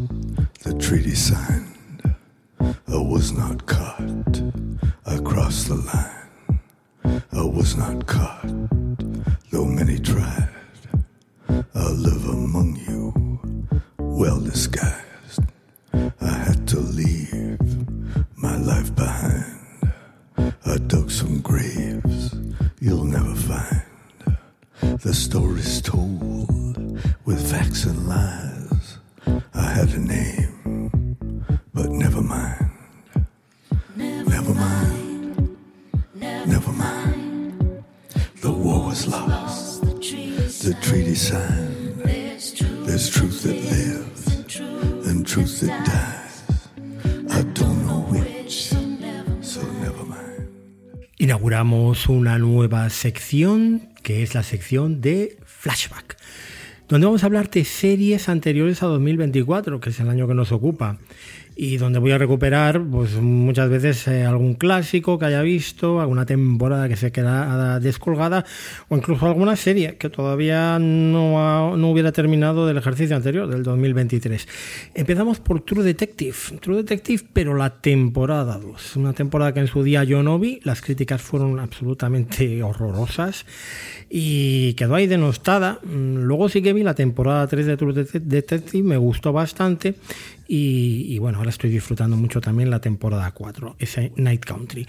the 0.62 0.72
treaty 0.74 1.14
signed, 1.14 1.76
a 2.60 3.00
was 3.00 3.32
not 3.32 3.66
cut 3.66 4.42
across 5.04 5.64
the 5.64 5.76
line. 5.76 6.18
I 7.32 7.42
was 7.42 7.76
not 7.76 8.06
caught, 8.06 8.48
though 9.50 9.66
many 9.66 9.98
tried. 9.98 10.48
I 11.74 11.90
live 11.90 12.24
among 12.28 12.76
you, 12.88 13.12
well 13.98 14.40
disguised. 14.40 15.42
I 15.92 16.30
had 16.30 16.66
to 16.68 16.80
leave 16.80 17.58
my 18.36 18.56
life 18.56 18.94
behind. 18.94 19.44
I 20.66 20.76
dug 20.86 21.10
some 21.10 21.40
graves 21.40 22.37
you'll 22.80 23.04
never 23.04 23.34
find. 23.34 23.82
The 25.00 25.12
stories 25.12 25.82
told 25.82 27.00
with 27.24 27.50
facts 27.50 27.84
and 27.84 28.08
lies. 28.08 28.98
I 29.54 29.62
had 29.62 29.88
a 29.90 29.98
name, 29.98 30.37
Inauguramos 51.58 52.08
una 52.08 52.38
nueva 52.38 52.88
sección 52.88 53.88
que 54.04 54.22
es 54.22 54.32
la 54.32 54.44
sección 54.44 55.00
de 55.00 55.38
flashback, 55.44 56.16
donde 56.88 57.06
vamos 57.06 57.24
a 57.24 57.26
hablar 57.26 57.50
de 57.50 57.64
series 57.64 58.28
anteriores 58.28 58.84
a 58.84 58.86
2024, 58.86 59.80
que 59.80 59.90
es 59.90 59.98
el 59.98 60.08
año 60.08 60.28
que 60.28 60.34
nos 60.34 60.52
ocupa 60.52 60.98
y 61.60 61.76
donde 61.76 61.98
voy 61.98 62.12
a 62.12 62.18
recuperar 62.18 62.80
pues 62.88 63.14
muchas 63.16 63.68
veces 63.68 64.06
eh, 64.06 64.24
algún 64.24 64.54
clásico 64.54 65.18
que 65.18 65.24
haya 65.24 65.42
visto, 65.42 66.00
alguna 66.00 66.24
temporada 66.24 66.88
que 66.88 66.94
se 66.94 67.10
queda 67.10 67.80
descolgada 67.80 68.44
o 68.88 68.96
incluso 68.96 69.26
alguna 69.26 69.56
serie 69.56 69.96
que 69.96 70.08
todavía 70.08 70.78
no, 70.78 71.76
no 71.76 71.90
hubiera 71.90 72.12
terminado 72.12 72.64
del 72.64 72.78
ejercicio 72.78 73.16
anterior, 73.16 73.48
del 73.48 73.64
2023. 73.64 74.46
Empezamos 74.94 75.40
por 75.40 75.62
True 75.62 75.82
Detective, 75.82 76.36
True 76.60 76.76
Detective 76.76 77.24
pero 77.32 77.56
la 77.56 77.70
temporada 77.80 78.56
2, 78.56 78.94
una 78.94 79.12
temporada 79.12 79.52
que 79.52 79.58
en 79.58 79.66
su 79.66 79.82
día 79.82 80.04
yo 80.04 80.22
no 80.22 80.38
vi, 80.38 80.60
las 80.62 80.80
críticas 80.80 81.20
fueron 81.20 81.58
absolutamente 81.58 82.62
horrorosas 82.62 83.46
y 84.08 84.74
quedó 84.74 84.94
ahí 84.94 85.08
denostada. 85.08 85.80
Mm, 85.82 86.18
luego 86.18 86.48
sí 86.48 86.62
que 86.62 86.72
vi 86.72 86.84
la 86.84 86.94
temporada 86.94 87.48
3 87.48 87.66
de 87.66 87.76
True 87.76 87.94
Detective, 87.94 88.84
me 88.84 88.96
gustó 88.96 89.32
bastante 89.32 89.96
y, 90.50 91.18
bueno, 91.18 91.38
ahora 91.38 91.50
estoy 91.50 91.68
disfrutando 91.68 92.16
mucho 92.16 92.40
también 92.40 92.70
la 92.70 92.80
temporada 92.80 93.30
4, 93.32 93.76
ese 93.78 94.12
Night 94.16 94.44
Country. 94.44 94.86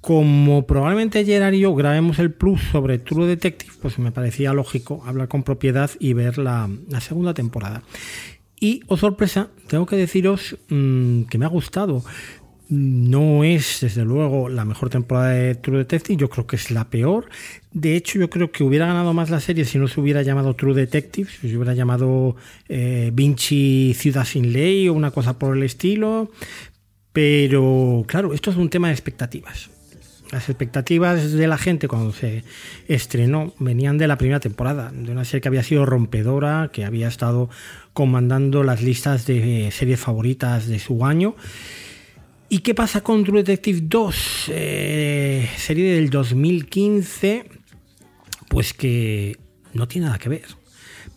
Como 0.00 0.66
probablemente 0.66 1.24
Gerard 1.24 1.52
y 1.52 1.60
yo 1.60 1.74
grabemos 1.74 2.18
el 2.18 2.32
plus 2.32 2.62
sobre 2.72 2.98
True 2.98 3.26
Detective, 3.26 3.72
pues 3.82 3.98
me 3.98 4.12
parecía 4.12 4.54
lógico 4.54 5.02
hablar 5.06 5.28
con 5.28 5.42
propiedad 5.42 5.90
y 5.98 6.14
ver 6.14 6.38
la, 6.38 6.70
segunda 7.00 7.34
temporada. 7.34 7.82
Y, 8.58 8.82
oh 8.86 8.96
sorpresa, 8.96 9.48
tengo 9.66 9.84
que 9.84 9.96
deciros 9.96 10.56
mm, 10.70 11.24
que 11.24 11.36
me 11.36 11.44
ha 11.44 11.48
gustado. 11.48 12.02
No 12.68 13.44
es, 13.44 13.80
desde 13.82 14.04
luego, 14.04 14.48
la 14.48 14.64
mejor 14.64 14.88
temporada 14.88 15.30
de 15.30 15.54
True 15.54 15.78
Detective, 15.78 16.16
yo 16.16 16.30
creo 16.30 16.46
que 16.46 16.56
es 16.56 16.70
la 16.70 16.88
peor. 16.88 17.28
De 17.72 17.94
hecho, 17.94 18.18
yo 18.18 18.30
creo 18.30 18.50
que 18.52 18.64
hubiera 18.64 18.86
ganado 18.86 19.12
más 19.12 19.28
la 19.28 19.40
serie 19.40 19.66
si 19.66 19.78
no 19.78 19.86
se 19.86 20.00
hubiera 20.00 20.22
llamado 20.22 20.54
True 20.54 20.74
Detective, 20.74 21.30
si 21.30 21.50
se 21.50 21.56
hubiera 21.56 21.74
llamado 21.74 22.36
eh, 22.68 23.10
Vinci 23.12 23.94
Ciudad 23.94 24.24
sin 24.24 24.52
Ley 24.52 24.88
o 24.88 24.94
una 24.94 25.10
cosa 25.10 25.38
por 25.38 25.56
el 25.56 25.62
estilo. 25.62 26.30
Pero, 27.12 28.04
claro, 28.08 28.32
esto 28.32 28.50
es 28.50 28.56
un 28.56 28.70
tema 28.70 28.88
de 28.88 28.94
expectativas. 28.94 29.70
Las 30.32 30.48
expectativas 30.48 31.32
de 31.32 31.46
la 31.46 31.58
gente 31.58 31.86
cuando 31.86 32.12
se 32.12 32.44
estrenó 32.88 33.52
venían 33.58 33.98
de 33.98 34.08
la 34.08 34.16
primera 34.16 34.40
temporada, 34.40 34.90
de 34.90 35.12
una 35.12 35.24
serie 35.26 35.42
que 35.42 35.48
había 35.48 35.62
sido 35.62 35.84
rompedora, 35.84 36.70
que 36.72 36.86
había 36.86 37.08
estado 37.08 37.50
comandando 37.92 38.64
las 38.64 38.82
listas 38.82 39.26
de 39.26 39.68
series 39.70 40.00
favoritas 40.00 40.66
de 40.66 40.78
su 40.78 41.04
año 41.04 41.36
¿Y 42.54 42.60
qué 42.60 42.72
pasa 42.72 43.00
con 43.00 43.24
True 43.24 43.42
Detective 43.42 43.80
2? 43.82 44.44
Eh, 44.50 45.50
serie 45.56 45.94
del 45.96 46.08
2015, 46.08 47.46
pues 48.48 48.72
que 48.72 49.36
no 49.72 49.88
tiene 49.88 50.06
nada 50.06 50.20
que 50.20 50.28
ver. 50.28 50.46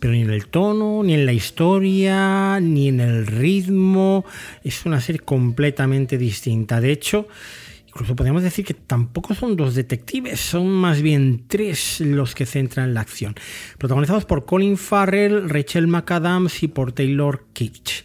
Pero 0.00 0.14
ni 0.14 0.22
en 0.22 0.30
el 0.30 0.48
tono, 0.48 1.04
ni 1.04 1.14
en 1.14 1.26
la 1.26 1.32
historia, 1.32 2.58
ni 2.58 2.88
en 2.88 2.98
el 2.98 3.24
ritmo. 3.28 4.24
Es 4.64 4.84
una 4.84 5.00
serie 5.00 5.20
completamente 5.20 6.18
distinta. 6.18 6.80
De 6.80 6.90
hecho, 6.90 7.28
incluso 7.98 8.14
podríamos 8.14 8.44
decir 8.44 8.64
que 8.64 8.74
tampoco 8.74 9.34
son 9.34 9.56
dos 9.56 9.74
detectives, 9.74 10.38
son 10.38 10.68
más 10.68 11.02
bien 11.02 11.42
tres 11.48 12.00
los 12.00 12.36
que 12.36 12.46
centran 12.46 12.94
la 12.94 13.00
acción. 13.00 13.34
Protagonizados 13.76 14.24
por 14.24 14.44
Colin 14.44 14.76
Farrell, 14.76 15.48
Rachel 15.48 15.88
McAdams 15.88 16.62
y 16.62 16.68
por 16.68 16.92
Taylor 16.92 17.46
Kitsch. 17.52 18.04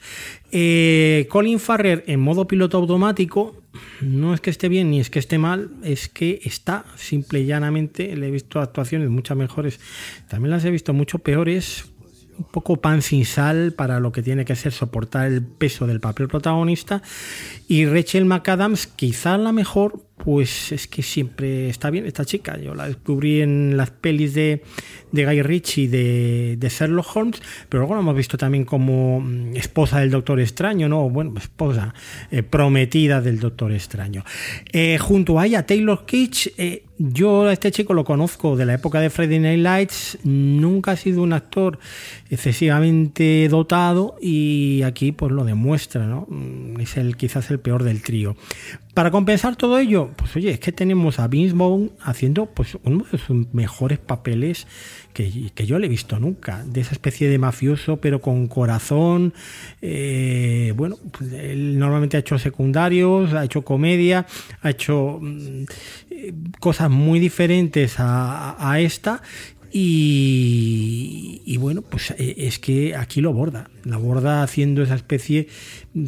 Eh, 0.52 1.28
Colin 1.30 1.60
Farrer 1.60 2.04
en 2.08 2.22
modo 2.22 2.48
piloto 2.48 2.78
automático 2.78 3.62
no 4.02 4.34
es 4.34 4.42
que 4.42 4.50
esté 4.50 4.68
bien 4.68 4.90
ni 4.90 5.00
es 5.00 5.12
que 5.12 5.20
esté 5.20 5.38
mal, 5.38 5.70
es 5.84 6.10
que 6.10 6.42
está 6.44 6.86
simple 6.96 7.42
y 7.42 7.46
llanamente. 7.46 8.16
Le 8.16 8.30
he 8.30 8.32
visto 8.32 8.60
actuaciones 8.60 9.10
muchas 9.10 9.38
mejores, 9.38 9.80
también 10.28 10.50
las 10.50 10.66
he 10.66 10.72
visto 10.72 10.94
mucho 10.94 11.20
peores. 11.20 11.93
Un 12.38 12.46
poco 12.46 12.78
pan 12.78 13.02
sin 13.02 13.26
sal 13.26 13.74
para 13.74 14.00
lo 14.00 14.12
que 14.12 14.24
tiene 14.24 14.46
que 14.46 14.56
ser 14.56 14.72
soportar 14.72 15.28
el 15.28 15.44
peso 15.44 15.88
del 15.88 16.00
papel 16.00 16.28
protagonista. 16.28 17.02
Y 17.68 17.86
Rachel 17.86 18.26
McAdams, 18.26 18.88
quizá 18.88 19.38
la 19.38 19.52
mejor, 19.52 20.02
pues 20.18 20.72
es 20.72 20.88
que 20.88 21.02
siempre 21.02 21.70
está 21.70 21.90
bien 21.90 22.06
esta 22.06 22.24
chica. 22.24 22.58
Yo 22.58 22.76
la 22.76 22.88
descubrí 22.88 23.42
en 23.42 23.76
las 23.76 23.92
pelis 23.92 24.34
de, 24.34 24.64
de 25.12 25.26
Guy 25.26 25.42
Ritchie 25.42 25.88
de, 25.88 26.56
de 26.58 26.70
Sherlock 26.70 27.16
Holmes, 27.16 27.42
pero 27.68 27.82
luego 27.82 27.96
la 27.96 28.02
hemos 28.02 28.16
visto 28.16 28.38
también 28.38 28.64
como 28.64 29.20
mm, 29.20 29.56
esposa 29.56 30.00
del 30.00 30.12
Doctor 30.12 30.40
Extraño, 30.40 30.88
¿no? 30.88 31.10
Bueno, 31.10 31.34
esposa, 31.38 31.94
eh, 32.32 32.44
prometida 32.44 33.22
del 33.22 33.40
Doctor 33.40 33.72
Extraño. 33.74 34.24
Eh, 34.72 34.98
junto 34.98 35.40
a 35.40 35.46
ella, 35.46 35.66
Taylor 35.66 36.06
Kitsch, 36.06 36.54
eh, 36.58 36.84
yo 36.98 37.48
a 37.48 37.54
este 37.54 37.72
chico 37.72 37.94
lo 37.94 38.06
conozco 38.06 38.56
de 38.56 38.66
la 38.66 38.76
época 38.76 39.02
de 39.02 39.10
Friday 39.10 39.40
Night 39.40 39.60
Lights, 39.60 40.20
nunca 40.24 40.92
ha 40.92 40.96
sido 40.96 41.24
un 41.24 41.34
actor 41.34 41.80
excesivamente 42.30 43.48
dotado 43.50 44.16
y 44.22 44.84
aquí 44.84 45.12
pues 45.12 45.32
lo 45.32 45.44
demuestra, 45.44 46.06
¿no? 46.06 46.28
Mm, 46.30 46.80
es 46.80 46.96
el, 46.98 47.18
quizás 47.18 47.50
el 47.52 47.60
peor 47.60 47.84
del 47.84 48.02
trío. 48.02 48.38
Para 48.94 49.10
compensar 49.10 49.56
todo 49.56 49.80
ello, 49.80 50.12
pues 50.16 50.36
oye, 50.36 50.52
es 50.52 50.60
que 50.60 50.72
tenemos 50.72 51.18
a 51.18 51.28
Vince 51.28 51.56
Vaughn 51.56 51.92
haciendo 52.00 52.46
pues 52.46 52.78
uno 52.84 53.04
de 53.12 53.18
sus 53.18 53.52
mejores 53.52 53.98
papeles 53.98 54.68
que, 55.14 55.52
yo 55.66 55.80
le 55.80 55.88
he 55.88 55.90
visto 55.90 56.20
nunca, 56.20 56.64
de 56.64 56.82
esa 56.82 56.92
especie 56.92 57.28
de 57.28 57.40
mafioso 57.40 57.98
pero 57.98 58.22
con 58.22 58.48
corazón. 58.48 59.34
Eh, 59.82 60.74
bueno, 60.76 60.98
pues 61.12 61.34
él 61.34 61.80
normalmente 61.80 62.18
ha 62.18 62.20
hecho 62.20 62.38
secundarios, 62.38 63.34
ha 63.34 63.44
hecho 63.44 63.64
comedia, 63.64 64.28
ha 64.62 64.70
hecho 64.70 65.18
mm, 65.20 65.64
eh, 66.12 66.34
cosas 66.60 66.92
muy 66.92 67.20
diferentes 67.20 68.00
a, 68.00 68.56
a 68.60 68.80
esta 68.80 69.24
y, 69.76 71.58
bueno, 71.58 71.82
pues 71.82 72.12
eh, 72.12 72.36
es 72.38 72.60
que 72.60 72.96
aquí 72.96 73.22
lo 73.22 73.34
borda, 73.34 73.72
lo 73.84 74.00
borda 74.00 74.44
haciendo 74.44 74.84
esa 74.84 74.94
especie, 74.94 75.48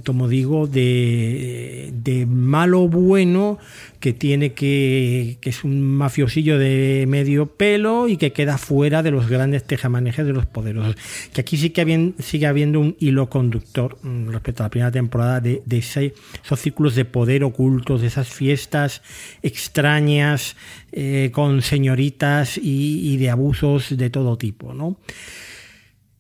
como 0.06 0.28
digo, 0.28 0.68
de, 0.68 1.92
de 1.92 2.28
malo 2.28 2.88
bueno 2.88 3.58
que 4.00 4.14
tiene 4.14 4.54
que, 4.54 5.40
que 5.42 5.50
es 5.50 5.64
un 5.64 5.82
mafiosillo 5.82 6.60
de 6.60 7.06
medio 7.08 7.48
pelo 7.48 8.08
y 8.08 8.18
que 8.18 8.34
queda 8.34 8.60
fuera 8.60 9.02
de 9.02 9.10
los 9.10 9.28
grandes 9.28 9.64
tejamanejes 9.64 10.28
de 10.28 10.34
los 10.34 10.46
poderosos. 10.46 10.96
Que 11.34 11.42
aquí 11.42 11.58
sí 11.58 11.72
que 11.72 12.14
sigue 12.20 12.46
habiendo 12.46 12.80
un 12.80 12.96
hilo 13.00 13.32
conductor 13.32 13.98
mm, 14.04 14.30
respecto 14.30 14.62
a 14.62 14.68
la 14.68 14.70
primera 14.70 14.92
temporada 14.92 15.40
de, 15.40 15.64
de 15.66 15.78
esos 15.80 16.60
círculos 16.60 16.94
de 16.94 17.06
poder 17.06 17.44
ocultos, 17.44 18.02
de 18.02 18.08
esas 18.08 18.30
fiestas 18.30 19.02
extrañas 19.42 20.56
eh, 20.98 21.30
con 21.34 21.62
señoritas 21.62 22.58
y, 22.58 23.18
de 23.18 23.30
abusos 23.30 23.98
de 23.98 24.10
todo 24.10 24.38
tipo, 24.38 24.74
¿no? 24.74 24.98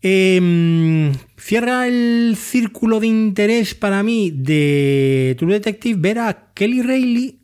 Em, 0.01 1.13
cierra 1.37 1.87
el 1.87 2.35
círculo 2.35 2.99
de 2.99 3.07
interés 3.07 3.73
para 3.73 4.03
mí 4.03 4.31
de 4.35 5.33
True 5.39 5.53
Detective 5.53 5.97
ver 5.97 6.19
a 6.19 6.51
Kelly 6.53 6.81
Reilly 6.81 7.39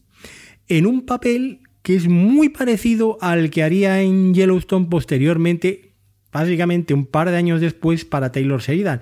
en 0.68 0.86
un 0.86 1.06
papel 1.06 1.62
que 1.84 1.96
es 1.96 2.10
muy 2.10 2.50
parecido 2.50 3.18
al 3.22 3.50
que 3.50 3.64
haría 3.64 4.02
en 4.02 4.34
Yellowstone 4.34 4.88
posteriormente, 4.90 5.94
básicamente 6.34 6.94
un 6.94 7.06
par 7.06 7.32
de 7.32 7.38
años 7.38 7.62
después 7.62 8.04
para 8.04 8.34
Taylor 8.34 8.60
Sheridan. 8.60 9.00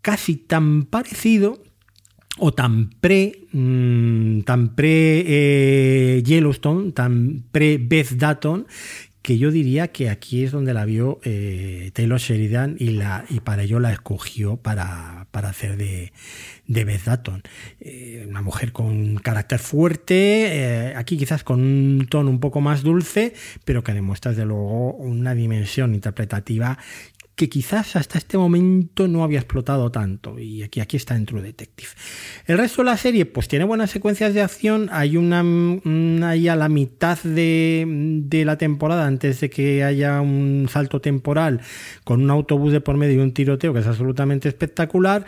Casi 0.00 0.36
tan 0.36 0.84
parecido 0.84 1.62
o 2.38 2.52
tan 2.52 2.90
pre, 3.00 3.46
mm, 3.52 4.42
tan 4.42 4.74
pre 4.74 5.24
eh, 5.26 6.22
Yellowstone, 6.22 6.92
tan 6.92 7.44
pre 7.50 7.78
Beth 7.78 8.12
Datton, 8.12 8.66
que 9.22 9.36
yo 9.36 9.50
diría 9.50 9.88
que 9.88 10.08
aquí 10.08 10.44
es 10.44 10.52
donde 10.52 10.72
la 10.72 10.86
vio 10.86 11.20
eh, 11.24 11.90
Taylor 11.92 12.18
Sheridan 12.18 12.76
y, 12.78 12.90
la, 12.90 13.26
y 13.28 13.40
para 13.40 13.64
ello 13.64 13.78
la 13.78 13.92
escogió 13.92 14.56
para, 14.56 15.26
para 15.30 15.50
hacer 15.50 15.76
de, 15.76 16.12
de 16.66 16.84
Beth 16.84 17.04
Datton. 17.04 17.42
Eh, 17.80 18.24
una 18.26 18.40
mujer 18.40 18.72
con 18.72 19.16
carácter 19.16 19.58
fuerte, 19.58 20.94
aquí 20.96 21.18
quizás 21.18 21.44
con 21.44 21.60
un 21.60 22.06
tono 22.08 22.30
un 22.30 22.40
poco 22.40 22.62
más 22.62 22.82
dulce, 22.82 23.34
pero 23.66 23.84
que 23.84 23.92
demuestra 23.92 24.30
desde 24.30 24.46
luego 24.46 24.94
una 24.94 25.34
dimensión 25.34 25.94
interpretativa 25.94 26.78
que 27.40 27.48
quizás 27.48 27.96
hasta 27.96 28.18
este 28.18 28.36
momento 28.36 29.08
no 29.08 29.24
había 29.24 29.38
explotado 29.38 29.90
tanto. 29.90 30.38
Y 30.38 30.62
aquí, 30.62 30.80
aquí 30.80 30.98
está 30.98 31.16
en 31.16 31.24
True 31.24 31.40
Detective. 31.40 31.88
El 32.44 32.58
resto 32.58 32.82
de 32.82 32.90
la 32.90 32.98
serie, 32.98 33.24
pues 33.24 33.48
tiene 33.48 33.64
buenas 33.64 33.90
secuencias 33.90 34.34
de 34.34 34.42
acción. 34.42 34.90
Hay 34.92 35.16
una, 35.16 35.42
ahí 36.28 36.48
a 36.48 36.56
la 36.56 36.68
mitad 36.68 37.18
de, 37.22 37.86
de, 38.26 38.44
la 38.44 38.58
temporada, 38.58 39.06
antes 39.06 39.40
de 39.40 39.48
que 39.48 39.82
haya 39.84 40.20
un 40.20 40.68
salto 40.70 41.00
temporal, 41.00 41.62
con 42.04 42.20
un 42.20 42.28
autobús 42.28 42.74
de 42.74 42.82
por 42.82 42.98
medio 42.98 43.14
y 43.14 43.22
un 43.22 43.32
tiroteo 43.32 43.72
que 43.72 43.80
es 43.80 43.86
absolutamente 43.86 44.46
espectacular 44.46 45.24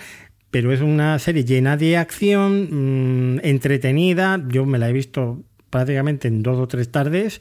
pero 0.50 0.70
es 0.70 0.82
una 0.82 1.18
serie 1.18 1.46
llena 1.46 1.78
de 1.78 1.96
acción, 1.96 3.36
mmm, 3.36 3.40
entretenida. 3.42 4.38
Yo 4.48 4.66
me 4.66 4.78
la 4.78 4.90
he 4.90 4.92
visto 4.92 5.42
prácticamente 5.70 6.28
en 6.28 6.42
dos 6.42 6.58
o 6.58 6.68
tres 6.68 6.90
tardes 6.90 7.40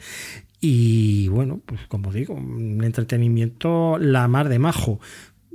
y 0.63 1.27
bueno, 1.30 1.60
pues 1.65 1.82
como 1.88 2.13
digo, 2.13 2.36
un 2.36 2.84
entretenimiento 2.84 3.98
la 3.98 4.27
mar 4.27 4.48
de 4.48 4.60
majo. 4.60 5.00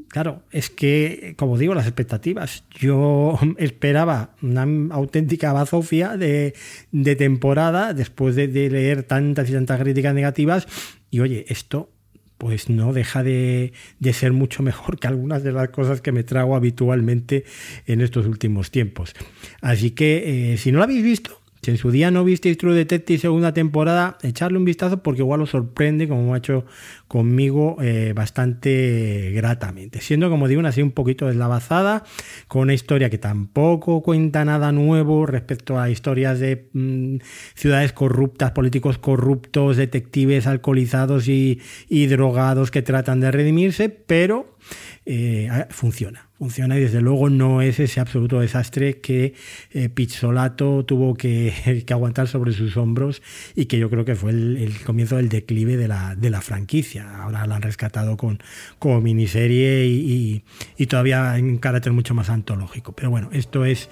Claro, 0.08 0.42
es 0.50 0.68
que, 0.68 1.34
como 1.36 1.58
digo, 1.58 1.74
las 1.74 1.86
expectativas. 1.86 2.64
Yo 2.76 3.38
esperaba 3.58 4.34
una 4.42 4.66
auténtica 4.94 5.52
bazofia 5.52 6.16
de, 6.16 6.54
de 6.90 7.16
temporada 7.16 7.94
después 7.94 8.34
de, 8.34 8.48
leer 8.48 9.04
tantas 9.04 9.48
y 9.48 9.52
tantas 9.52 9.80
críticas 9.80 10.12
negativas. 10.12 10.66
Y 11.10 11.20
oye, 11.20 11.44
esto 11.48 11.90
pues 12.36 12.68
no 12.68 12.92
deja 12.92 13.22
de, 13.22 13.72
de, 13.98 14.12
ser 14.12 14.32
mucho 14.32 14.62
mejor 14.62 14.98
que 14.98 15.06
algunas 15.06 15.42
de 15.42 15.52
las 15.52 15.70
cosas 15.70 16.02
que 16.02 16.12
me 16.12 16.22
trago 16.22 16.54
habitualmente 16.54 17.44
en 17.86 18.02
estos 18.02 18.26
últimos 18.26 18.70
tiempos. 18.70 19.14
Así 19.62 19.92
que, 19.92 20.52
eh, 20.52 20.58
si 20.58 20.70
no 20.70 20.78
lo 20.78 20.84
habéis 20.84 21.02
visto, 21.02 21.40
si 21.66 21.72
en 21.72 21.78
su 21.78 21.90
día 21.90 22.12
no 22.12 22.22
visteis 22.22 22.58
True 22.58 22.76
Detective 22.76 23.18
segunda 23.18 23.52
temporada, 23.52 24.18
echarle 24.22 24.56
un 24.56 24.64
vistazo 24.64 25.02
porque 25.02 25.22
igual 25.22 25.40
os 25.42 25.50
sorprende, 25.50 26.06
como 26.06 26.32
ha 26.32 26.38
hecho 26.38 26.64
conmigo, 27.08 27.76
eh, 27.80 28.12
bastante 28.14 29.30
gratamente. 29.34 30.00
Siendo, 30.00 30.28
como 30.30 30.48
digo, 30.48 30.60
una 30.60 30.72
serie 30.72 30.84
un 30.84 30.92
poquito 30.92 31.26
deslavazada, 31.26 32.04
con 32.48 32.62
una 32.62 32.74
historia 32.74 33.10
que 33.10 33.18
tampoco 33.18 34.02
cuenta 34.02 34.44
nada 34.44 34.72
nuevo 34.72 35.26
respecto 35.26 35.78
a 35.78 35.90
historias 35.90 36.40
de 36.40 36.68
mmm, 36.72 37.16
ciudades 37.54 37.92
corruptas, 37.92 38.52
políticos 38.52 38.98
corruptos, 38.98 39.76
detectives 39.76 40.46
alcoholizados 40.46 41.28
y, 41.28 41.60
drogados 42.06 42.70
que 42.70 42.82
tratan 42.82 43.20
de 43.20 43.30
redimirse, 43.30 43.88
pero 43.88 44.56
eh, 45.04 45.48
funciona. 45.70 46.26
Funciona 46.38 46.76
y 46.76 46.80
desde 46.80 47.00
luego 47.00 47.30
no 47.30 47.62
es 47.62 47.80
ese 47.80 47.98
absoluto 47.98 48.40
desastre 48.40 49.00
que 49.00 49.32
eh, 49.72 49.88
Pizzolato 49.88 50.84
tuvo 50.84 51.14
que, 51.14 51.84
aguantar 51.90 52.28
sobre 52.28 52.52
sus 52.52 52.76
hombros 52.76 53.22
y 53.54 53.66
que 53.66 53.78
yo 53.78 53.88
creo 53.88 54.04
que 54.04 54.14
fue 54.14 54.32
el, 54.32 54.74
comienzo 54.84 55.16
del 55.16 55.30
declive 55.30 55.78
de 55.78 55.88
la, 55.88 56.40
franquicia. 56.42 56.95
Ahora 56.98 57.46
la 57.46 57.56
han 57.56 57.62
rescatado 57.62 58.16
con, 58.16 58.40
como 58.78 59.00
miniserie 59.00 59.86
y, 59.86 60.12
y, 60.12 60.44
y 60.76 60.86
todavía 60.86 61.36
en 61.36 61.58
carácter 61.58 61.92
mucho 61.92 62.14
más 62.14 62.30
antológico. 62.30 62.92
Pero 62.92 63.10
bueno, 63.10 63.28
esto 63.32 63.64
es 63.64 63.88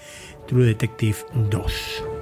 True 0.46 0.64
Detective 0.64 1.16
2. 1.50 2.13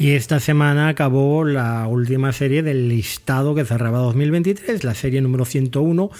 Y 0.00 0.12
esta 0.12 0.38
semana 0.38 0.86
acabó 0.86 1.42
la 1.44 1.88
última 1.88 2.32
serie 2.32 2.62
del 2.62 2.88
listado 2.88 3.56
que 3.56 3.64
cerraba 3.64 3.98
2023, 3.98 4.84
la 4.84 4.94
serie 4.94 5.20
número 5.20 5.44
101, 5.44 6.10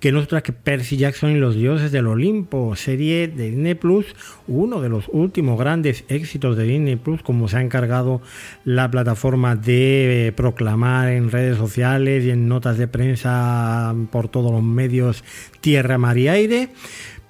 que 0.00 0.10
no 0.10 0.18
es 0.18 0.24
otra 0.24 0.42
que 0.42 0.52
Percy 0.52 0.96
Jackson 0.96 1.30
y 1.30 1.36
los 1.36 1.54
dioses 1.54 1.92
del 1.92 2.08
Olimpo, 2.08 2.74
serie 2.74 3.28
de 3.28 3.50
Disney 3.50 3.74
Plus, 3.74 4.16
uno 4.48 4.80
de 4.80 4.88
los 4.88 5.04
últimos 5.12 5.60
grandes 5.60 6.02
éxitos 6.08 6.56
de 6.56 6.64
Disney 6.64 6.96
Plus, 6.96 7.22
como 7.22 7.46
se 7.46 7.58
ha 7.58 7.62
encargado 7.62 8.20
la 8.64 8.90
plataforma 8.90 9.54
de 9.54 10.32
proclamar 10.34 11.10
en 11.10 11.30
redes 11.30 11.56
sociales 11.56 12.24
y 12.24 12.30
en 12.30 12.48
notas 12.48 12.78
de 12.78 12.88
prensa 12.88 13.94
por 14.10 14.28
todos 14.28 14.50
los 14.50 14.64
medios 14.64 15.22
tierra, 15.60 15.98
mar 15.98 16.18
y 16.18 16.26
aire 16.26 16.70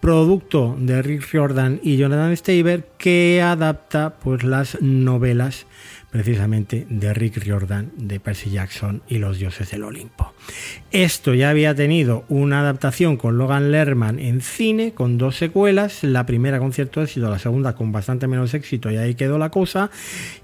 producto 0.00 0.76
de 0.78 1.02
Rick 1.02 1.30
Riordan 1.32 1.80
y 1.82 1.96
Jonathan 1.96 2.36
Staber 2.36 2.88
que 2.98 3.42
adapta 3.42 4.14
pues 4.22 4.42
las 4.42 4.80
novelas 4.80 5.66
precisamente 6.10 6.86
de 6.88 7.14
Rick 7.14 7.38
Riordan, 7.38 7.92
de 7.96 8.20
Percy 8.20 8.50
Jackson 8.50 9.02
y 9.08 9.18
los 9.18 9.38
dioses 9.38 9.70
del 9.70 9.84
Olimpo. 9.84 10.32
Esto 10.90 11.34
ya 11.34 11.50
había 11.50 11.74
tenido 11.74 12.24
una 12.28 12.60
adaptación 12.60 13.16
con 13.16 13.38
Logan 13.38 13.70
Lerman 13.70 14.18
en 14.18 14.40
cine, 14.40 14.92
con 14.92 15.18
dos 15.18 15.36
secuelas, 15.36 16.02
la 16.02 16.26
primera 16.26 16.58
con 16.58 16.72
cierto 16.72 17.02
éxito, 17.02 17.30
la 17.30 17.38
segunda 17.38 17.74
con 17.74 17.92
bastante 17.92 18.26
menos 18.26 18.54
éxito 18.54 18.90
y 18.90 18.96
ahí 18.96 19.14
quedó 19.14 19.38
la 19.38 19.50
cosa, 19.50 19.90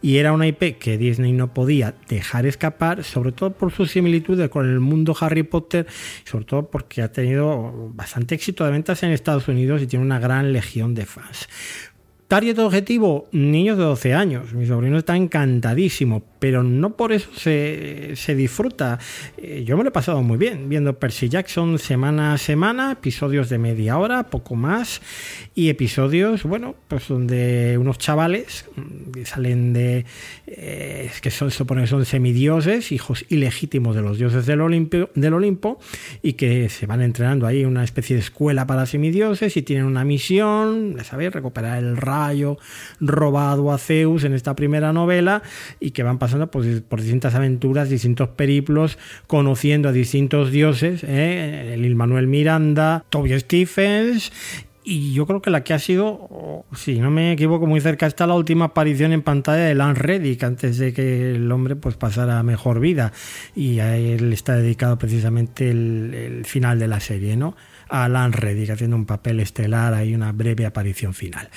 y 0.02 0.18
era 0.18 0.32
una 0.32 0.46
IP 0.46 0.78
que 0.78 0.98
Disney 0.98 1.32
no 1.32 1.52
podía 1.52 1.94
dejar 2.08 2.46
escapar, 2.46 3.02
sobre 3.02 3.32
todo 3.32 3.52
por 3.52 3.72
sus 3.72 3.90
similitudes 3.90 4.48
con 4.48 4.68
el 4.68 4.80
mundo 4.80 5.16
Harry 5.20 5.42
Potter, 5.42 5.86
sobre 6.24 6.44
todo 6.44 6.70
porque 6.70 7.02
ha 7.02 7.10
tenido 7.10 7.90
bastante 7.94 8.34
éxito 8.34 8.64
de 8.64 8.70
ventas 8.70 9.02
en 9.02 9.10
Estados 9.10 9.48
Unidos 9.48 9.82
y 9.82 9.86
tiene 9.86 10.04
una 10.04 10.20
gran 10.20 10.52
legión 10.52 10.94
de 10.94 11.06
fans. 11.06 11.48
Target 12.28 12.58
objetivo, 12.58 13.28
niños 13.30 13.78
de 13.78 13.84
12 13.84 14.12
años. 14.12 14.52
Mi 14.52 14.66
sobrino 14.66 14.98
está 14.98 15.16
encantadísimo, 15.16 16.24
pero 16.40 16.64
no 16.64 16.96
por 16.96 17.12
eso 17.12 17.28
se, 17.36 18.16
se, 18.16 18.34
disfruta. 18.34 18.98
Eh, 19.38 19.62
yo 19.64 19.76
me 19.76 19.84
lo 19.84 19.90
he 19.90 19.92
pasado 19.92 20.24
muy 20.24 20.36
bien 20.36 20.68
viendo 20.68 20.98
Percy 20.98 21.28
Jackson 21.28 21.78
semana 21.78 22.32
a 22.32 22.38
semana, 22.38 22.90
episodios 22.90 23.48
de 23.48 23.58
media 23.58 23.96
hora, 23.98 24.24
poco 24.24 24.56
más, 24.56 25.02
y 25.54 25.68
episodios, 25.68 26.42
bueno, 26.42 26.74
pues 26.88 27.06
donde 27.06 27.78
unos 27.78 27.98
chavales 27.98 28.64
que 29.12 29.24
salen 29.24 29.72
de. 29.72 30.04
Eh, 30.48 31.08
que 31.22 31.30
son, 31.30 31.52
supone 31.52 31.82
que 31.82 31.86
son 31.86 32.04
semidioses, 32.04 32.90
hijos 32.90 33.24
ilegítimos 33.28 33.94
de 33.94 34.02
los 34.02 34.18
dioses 34.18 34.46
del 34.46 34.62
Olimpo, 34.62 35.10
del 35.14 35.34
Olimpo, 35.34 35.78
y 36.22 36.32
que 36.32 36.70
se 36.70 36.86
van 36.86 37.02
entrenando 37.02 37.46
ahí 37.46 37.60
en 37.60 37.68
una 37.68 37.84
especie 37.84 38.16
de 38.16 38.22
escuela 38.22 38.66
para 38.66 38.84
semidioses 38.84 39.56
y 39.56 39.62
tienen 39.62 39.84
una 39.84 40.04
misión, 40.04 40.96
¿sabéis? 41.04 41.32
Recuperar 41.32 41.78
el 41.78 41.96
rayo 41.96 42.15
robado 43.00 43.72
a 43.72 43.78
Zeus 43.78 44.24
en 44.24 44.34
esta 44.34 44.56
primera 44.56 44.92
novela 44.92 45.42
y 45.80 45.90
que 45.90 46.02
van 46.02 46.18
pasando 46.18 46.50
por, 46.50 46.82
por 46.82 47.00
distintas 47.00 47.34
aventuras, 47.34 47.88
distintos 47.88 48.28
periplos, 48.30 48.98
conociendo 49.26 49.88
a 49.88 49.92
distintos 49.92 50.50
dioses, 50.50 51.04
¿eh? 51.04 51.74
el 51.74 51.94
Manuel 51.94 52.26
Miranda, 52.26 53.04
Toby 53.10 53.38
Stephens 53.38 54.32
y 54.88 55.12
yo 55.12 55.26
creo 55.26 55.42
que 55.42 55.50
la 55.50 55.64
que 55.64 55.74
ha 55.74 55.80
sido, 55.80 56.64
si 56.76 57.00
no 57.00 57.10
me 57.10 57.32
equivoco, 57.32 57.66
muy 57.66 57.80
cerca 57.80 58.06
está 58.06 58.24
la 58.24 58.34
última 58.34 58.66
aparición 58.66 59.12
en 59.12 59.20
pantalla 59.20 59.64
de 59.64 59.74
Lance 59.74 60.00
Reddick 60.00 60.44
antes 60.44 60.78
de 60.78 60.92
que 60.92 61.32
el 61.32 61.50
hombre 61.50 61.74
pues 61.74 61.96
pasara 61.96 62.38
a 62.38 62.44
mejor 62.44 62.78
vida. 62.78 63.12
Y 63.56 63.80
a 63.80 63.96
él 63.96 64.32
está 64.32 64.54
dedicado 64.54 64.96
precisamente 64.96 65.70
el, 65.70 66.14
el 66.14 66.44
final 66.44 66.78
de 66.78 66.86
la 66.86 67.00
serie, 67.00 67.36
¿no? 67.36 67.56
A 67.88 68.08
Lance 68.08 68.38
Reddick 68.38 68.70
haciendo 68.70 68.94
un 68.94 69.06
papel 69.06 69.40
estelar, 69.40 69.92
hay 69.92 70.14
una 70.14 70.30
breve 70.30 70.66
aparición 70.66 71.14
final. 71.14 71.48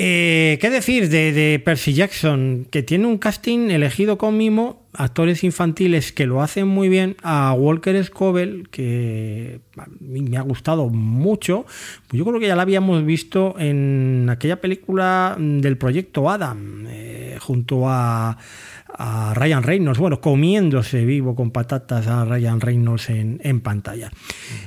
Eh, 0.00 0.58
¿Qué 0.60 0.70
decir 0.70 1.08
de, 1.08 1.60
Percy 1.64 1.92
Jackson? 1.92 2.68
Que 2.70 2.84
tiene 2.84 3.08
un 3.08 3.18
casting 3.18 3.70
elegido 3.70 4.16
con 4.16 4.36
mimo, 4.36 4.86
actores 4.92 5.42
infantiles 5.42 6.12
que 6.12 6.24
lo 6.24 6.40
hacen 6.40 6.68
muy 6.68 6.88
bien, 6.88 7.16
a 7.24 7.52
Walker 7.52 8.02
Scoville, 8.04 8.62
que 8.70 9.60
a 9.76 9.86
mí 9.98 10.22
me 10.22 10.36
ha 10.36 10.42
gustado 10.42 10.88
mucho. 10.88 11.66
Yo 12.12 12.24
creo 12.24 12.38
que 12.38 12.46
ya 12.46 12.54
la 12.54 12.62
habíamos 12.62 13.04
visto 13.04 13.56
en 13.58 14.28
aquella 14.30 14.60
película 14.60 15.36
del 15.36 15.76
proyecto 15.76 16.30
Adam, 16.30 16.86
eh, 16.88 17.36
junto 17.40 17.88
a, 17.88 18.38
a, 18.86 19.34
Ryan 19.34 19.64
Reynolds, 19.64 19.98
bueno, 19.98 20.20
comiéndose 20.20 21.04
vivo 21.04 21.34
con 21.34 21.50
patatas 21.50 22.06
a 22.06 22.24
Ryan 22.24 22.60
Reynolds 22.60 23.10
en, 23.10 23.40
en 23.42 23.60
pantalla. 23.60 24.12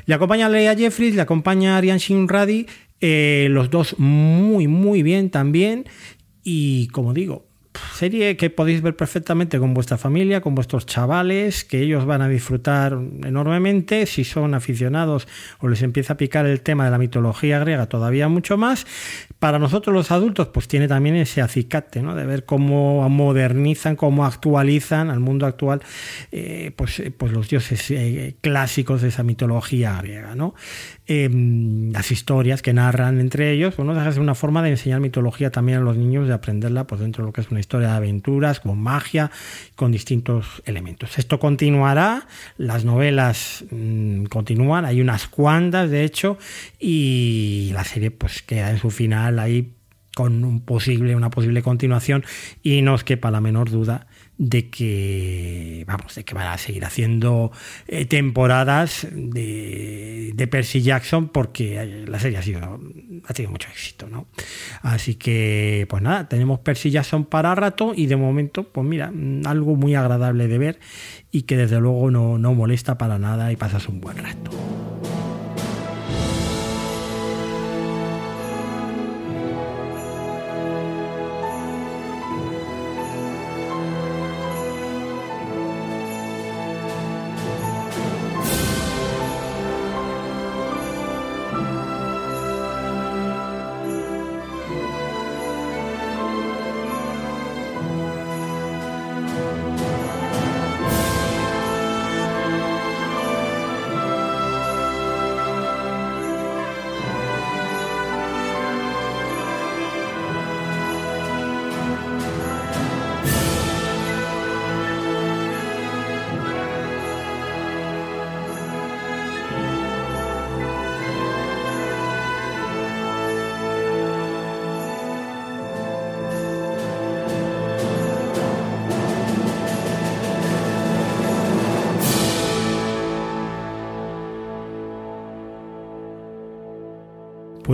Le 0.05 0.13
acompaña 0.13 0.49
Leia 0.49 0.75
Jeffries, 0.75 1.15
le 1.15 1.21
acompaña 1.21 1.77
Ariane 1.77 1.99
Shinradi, 1.99 2.67
eh, 3.01 3.47
los 3.49 3.69
dos 3.69 3.97
muy, 3.99 4.67
muy 4.67 5.03
bien 5.03 5.29
también. 5.29 5.85
Y 6.43 6.87
como 6.87 7.13
digo, 7.13 7.45
serie 7.93 8.35
que 8.35 8.49
podéis 8.49 8.81
ver 8.81 8.95
perfectamente 8.95 9.59
con 9.59 9.73
vuestra 9.73 9.97
familia, 9.97 10.41
con 10.41 10.55
vuestros 10.55 10.85
chavales, 10.85 11.63
que 11.63 11.81
ellos 11.81 12.05
van 12.05 12.21
a 12.21 12.27
disfrutar 12.27 12.93
enormemente. 13.23 14.05
Si 14.05 14.23
son 14.23 14.53
aficionados 14.53 15.27
o 15.59 15.67
les 15.67 15.81
empieza 15.81 16.13
a 16.13 16.17
picar 16.17 16.45
el 16.45 16.61
tema 16.61 16.85
de 16.85 16.91
la 16.91 16.97
mitología 16.97 17.59
griega, 17.59 17.87
todavía 17.87 18.27
mucho 18.27 18.57
más. 18.57 18.85
Para 19.39 19.59
nosotros 19.59 19.93
los 19.93 20.11
adultos, 20.11 20.47
pues 20.47 20.67
tiene 20.67 20.87
también 20.87 21.15
ese 21.15 21.41
acicate, 21.41 22.01
¿no? 22.01 22.15
De 22.15 22.25
ver 22.25 22.45
cómo 22.45 23.07
modernizan, 23.09 23.95
cómo 23.95 24.25
actualizan 24.25 25.09
al 25.09 25.19
mundo 25.19 25.45
actual, 25.45 25.81
eh, 26.31 26.71
pues, 26.75 26.99
eh, 26.99 27.11
pues 27.11 27.31
los 27.31 27.49
dioses 27.49 27.93
clásicos 28.41 29.01
de 29.01 29.07
esa 29.09 29.23
mitología 29.23 29.99
griega, 30.01 30.35
¿no? 30.35 30.53
Em, 31.07 31.91
las 31.91 32.11
historias 32.11 32.61
que 32.61 32.73
narran 32.73 33.19
entre 33.19 33.51
ellos, 33.51 33.75
bueno, 33.75 33.93
deja 33.95 34.05
de 34.05 34.11
ser 34.13 34.21
una 34.21 34.35
forma 34.35 34.61
de 34.61 34.69
enseñar 34.69 34.99
mitología 34.99 35.49
también 35.49 35.79
a 35.79 35.81
los 35.81 35.97
niños, 35.97 36.27
de 36.27 36.33
aprenderla 36.33 36.85
pues 36.85 37.01
dentro 37.01 37.23
de 37.23 37.29
lo 37.29 37.33
que 37.33 37.41
es 37.41 37.49
una 37.49 37.59
historia 37.59 37.89
de 37.89 37.95
aventuras, 37.95 38.59
con 38.59 38.79
magia, 38.79 39.31
con 39.75 39.91
distintos 39.91 40.61
elementos. 40.65 41.17
Esto 41.17 41.39
continuará, 41.39 42.27
las 42.57 42.85
novelas 42.85 43.65
mm, 43.71 44.25
continúan, 44.25 44.85
hay 44.85 45.01
unas 45.01 45.27
cuantas 45.27 45.89
de 45.89 46.03
hecho, 46.03 46.37
y 46.79 47.71
la 47.73 47.83
serie 47.83 48.11
pues 48.11 48.43
queda 48.43 48.69
en 48.69 48.77
su 48.77 48.91
final 48.91 49.39
ahí 49.39 49.73
con 50.15 50.43
un 50.43 50.61
posible, 50.61 51.15
una 51.15 51.29
posible 51.29 51.63
continuación 51.63 52.23
y 52.61 52.81
no 52.83 52.93
os 52.93 53.03
quepa 53.03 53.31
la 53.31 53.41
menor 53.41 53.69
duda 53.69 54.07
de 54.41 54.71
que 54.71 55.83
vamos 55.85 56.15
de 56.15 56.23
que 56.23 56.33
van 56.33 56.47
a 56.47 56.57
seguir 56.57 56.83
haciendo 56.83 57.51
eh, 57.87 58.05
temporadas 58.05 59.07
de, 59.11 60.31
de, 60.33 60.47
Percy 60.47 60.81
Jackson 60.81 61.29
porque 61.29 62.05
la 62.07 62.19
serie 62.19 62.39
ha 62.39 62.41
sido 62.41 62.79
ha 63.27 63.33
tenido 63.35 63.51
mucho 63.51 63.69
éxito 63.69 64.07
¿no? 64.09 64.25
así 64.81 65.13
que 65.13 65.85
pues 65.87 66.01
nada 66.01 66.27
tenemos 66.27 66.59
Percy 66.59 66.89
Jackson 66.89 67.25
para 67.25 67.53
rato 67.53 67.93
y 67.95 68.07
de 68.07 68.15
momento 68.15 68.63
pues 68.63 68.87
mira 68.87 69.13
algo 69.45 69.75
muy 69.75 69.93
agradable 69.93 70.47
de 70.47 70.57
ver 70.57 70.79
y 71.31 71.43
que 71.43 71.55
desde 71.55 71.79
luego 71.79 72.09
no, 72.09 72.39
no 72.39 72.55
molesta 72.55 72.97
para 72.97 73.19
nada 73.19 73.51
y 73.51 73.57
pasas 73.57 73.87
un 73.87 74.01
buen 74.01 74.17
rato 74.17 74.49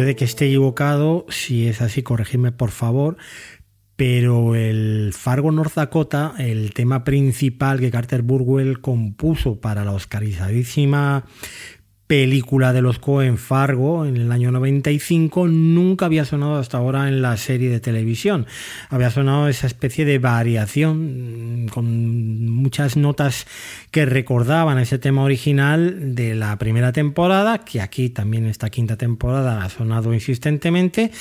Puede 0.08 0.16
que 0.16 0.24
esté 0.24 0.46
equivocado, 0.46 1.26
si 1.28 1.68
es 1.68 1.82
así, 1.82 2.02
corregidme 2.02 2.54
por 2.54 2.72
favor. 2.72 3.18
Pero 3.98 4.56
el 4.56 5.12
Fargo 5.12 5.52
North 5.52 5.74
Dakota, 5.74 6.34
el 6.38 6.74
tema 6.74 7.04
principal 7.04 7.82
que 7.82 7.92
Carter 7.92 8.22
Burwell 8.22 8.80
compuso 8.80 9.60
para 9.60 9.84
la 9.84 9.92
oscarizadísima 9.92 11.26
película 12.08 12.72
de 12.72 12.82
los 12.82 13.00
Coen 13.00 13.38
Fargo 13.38 14.06
en 14.06 14.16
el 14.16 14.32
año 14.32 14.52
95 14.52 15.48
nunca 15.48 16.06
había 16.06 16.24
sonado 16.24 16.56
hasta 16.56 16.78
ahora 16.78 17.10
en 17.10 17.22
la 17.22 17.36
serie 17.36 17.70
de 17.70 17.82
televisión. 17.82 18.48
Había 18.90 19.12
sonado 19.12 19.50
esa 19.50 19.68
especie 19.68 20.06
de 20.06 20.18
variación 20.18 21.66
mm, 21.66 21.68
con 21.68 22.50
muchas 22.50 22.96
notas 22.96 23.46
que 23.92 24.06
recordaban 24.06 24.80
ese 24.80 25.00
tema 25.00 25.24
original 25.24 26.16
de 26.16 26.34
la 26.34 26.58
primera 26.58 26.94
temporada, 26.94 27.60
que 27.60 27.82
aquí 27.82 28.10
también 28.10 28.46
esta 28.46 28.70
quinta 28.70 28.96
temporada 28.96 29.64
ha 29.64 29.70
sonado 29.70 30.14
insistentemente, 30.14 31.12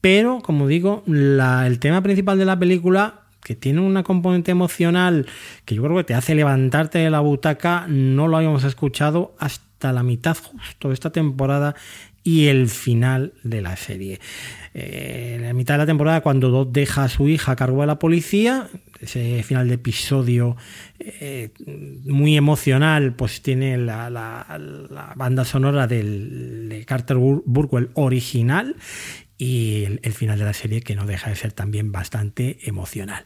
pero 0.00 0.40
como 0.42 0.66
digo, 0.66 1.04
el 1.06 1.78
tema 1.78 2.02
principal 2.02 2.38
de 2.38 2.44
la 2.44 2.58
película 2.58 3.20
que 3.42 3.54
tiene 3.54 3.80
una 3.80 4.02
componente 4.02 4.50
emocional 4.50 5.26
que 5.64 5.74
yo 5.74 5.82
creo 5.82 5.96
que 5.98 6.04
te 6.04 6.14
hace 6.14 6.34
levantarte 6.34 6.98
de 6.98 7.10
la 7.10 7.20
butaca, 7.20 7.86
no 7.88 8.26
lo 8.26 8.38
habíamos 8.38 8.64
escuchado 8.64 9.34
hasta 9.38 9.73
la 9.92 10.02
mitad 10.02 10.36
justo 10.36 10.88
de 10.88 10.94
esta 10.94 11.10
temporada 11.10 11.74
y 12.24 12.46
el 12.46 12.68
final 12.68 13.34
de 13.42 13.60
la 13.60 13.76
serie. 13.76 14.18
Eh, 14.72 15.34
en 15.36 15.42
la 15.42 15.52
mitad 15.52 15.74
de 15.74 15.78
la 15.78 15.86
temporada, 15.86 16.22
cuando 16.22 16.48
Dot 16.48 16.72
deja 16.72 17.04
a 17.04 17.08
su 17.08 17.28
hija 17.28 17.52
a 17.52 17.56
cargo 17.56 17.82
de 17.82 17.86
la 17.86 17.98
policía, 17.98 18.68
ese 18.98 19.42
final 19.42 19.68
de 19.68 19.74
episodio 19.74 20.56
eh, 20.98 21.50
muy 22.06 22.36
emocional, 22.36 23.14
pues 23.14 23.42
tiene 23.42 23.76
la, 23.76 24.08
la, 24.08 25.12
banda 25.14 25.44
sonora 25.44 25.86
del, 25.86 26.70
de 26.70 26.84
Carter 26.86 27.18
Burwell 27.18 27.90
original 27.92 28.74
y 29.36 29.84
el, 29.84 30.00
el, 30.02 30.12
final 30.14 30.38
de 30.38 30.44
la 30.46 30.54
serie 30.54 30.80
que 30.80 30.94
no 30.94 31.04
deja 31.04 31.28
de 31.28 31.36
ser 31.36 31.52
también 31.52 31.92
bastante 31.92 32.58
emocional. 32.62 33.22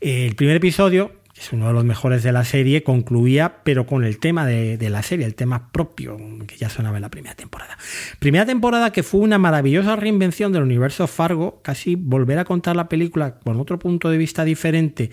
El 0.00 0.34
primer 0.36 0.56
episodio 0.56 1.12
es 1.38 1.52
uno 1.52 1.68
de 1.68 1.72
los 1.72 1.84
mejores 1.84 2.22
de 2.22 2.32
la 2.32 2.44
serie, 2.44 2.82
concluía, 2.82 3.58
pero 3.64 3.86
con 3.86 4.04
el 4.04 4.18
tema 4.18 4.46
de, 4.46 4.76
de, 4.76 4.90
la 4.90 5.02
serie, 5.02 5.26
el 5.26 5.34
tema 5.34 5.70
propio, 5.70 6.16
que 6.46 6.56
ya 6.56 6.68
sonaba 6.68 6.98
en 6.98 7.02
la 7.02 7.10
primera 7.10 7.34
temporada. 7.34 7.78
Primera 8.18 8.46
temporada 8.46 8.92
que 8.92 9.02
fue 9.02 9.20
una 9.20 9.38
maravillosa 9.38 9.96
reinvención 9.96 10.52
del 10.52 10.62
universo 10.62 11.06
Fargo, 11.06 11.60
casi 11.62 11.94
volver 11.94 12.38
a 12.38 12.44
contar 12.44 12.76
la 12.76 12.88
película 12.88 13.38
con 13.38 13.60
otro 13.60 13.78
punto 13.78 14.10
de 14.10 14.18
vista 14.18 14.44
diferente 14.44 15.10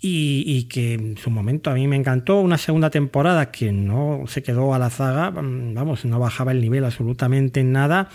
y, 0.00 0.64
que 0.64 0.94
en 0.94 1.18
su 1.18 1.30
momento 1.30 1.70
a 1.70 1.74
mí 1.74 1.86
me 1.86 1.96
encantó. 1.96 2.40
Una 2.40 2.58
segunda 2.58 2.90
temporada 2.90 3.50
que 3.50 3.70
no 3.72 4.24
se 4.26 4.42
quedó 4.42 4.74
a 4.74 4.78
la 4.78 4.90
zaga, 4.90 5.30
vamos, 5.30 6.04
no 6.04 6.18
bajaba 6.18 6.52
el 6.52 6.60
nivel 6.60 6.84
absolutamente 6.84 7.60
en 7.60 7.72
nada. 7.72 8.08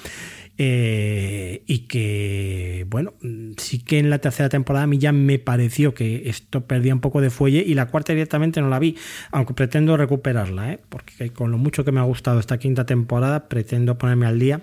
Eh, 0.58 1.64
y 1.68 1.80
que, 1.80 2.86
bueno, 2.90 3.14
sí 3.58 3.80
que 3.80 4.00
en 4.00 4.10
la 4.10 4.20
tercera 4.20 4.48
temporada 4.48 4.84
a 4.86 4.88
mí 4.88 4.98
ya 4.98 5.12
me 5.12 5.38
pareció 5.38 5.94
que 5.94 6.30
esto 6.30 6.66
perdía 6.66 6.94
un 6.94 7.02
poco 7.02 7.20
de 7.20 7.30
fuelle 7.30 7.62
y 7.66 7.74
la 7.74 7.88
cuarta 7.88 8.14
directamente 8.14 8.62
no 8.62 8.70
la 8.70 8.80
vi, 8.80 8.96
aunque 9.32 9.54
pretendo 9.54 9.98
recuperarla, 9.98 10.72
¿eh? 10.72 10.80
porque 10.88 11.32
con 11.32 11.52
lo 11.52 11.58
mucho 11.58 11.84
que 11.84 11.92
me 11.92 12.00
ha 12.00 12.04
gustado 12.04 12.40
esta 12.40 12.58
quinta 12.58 12.86
temporada, 12.86 13.50
pretendo 13.50 13.98
ponerme 13.98 14.28
al 14.28 14.40
día 14.40 14.62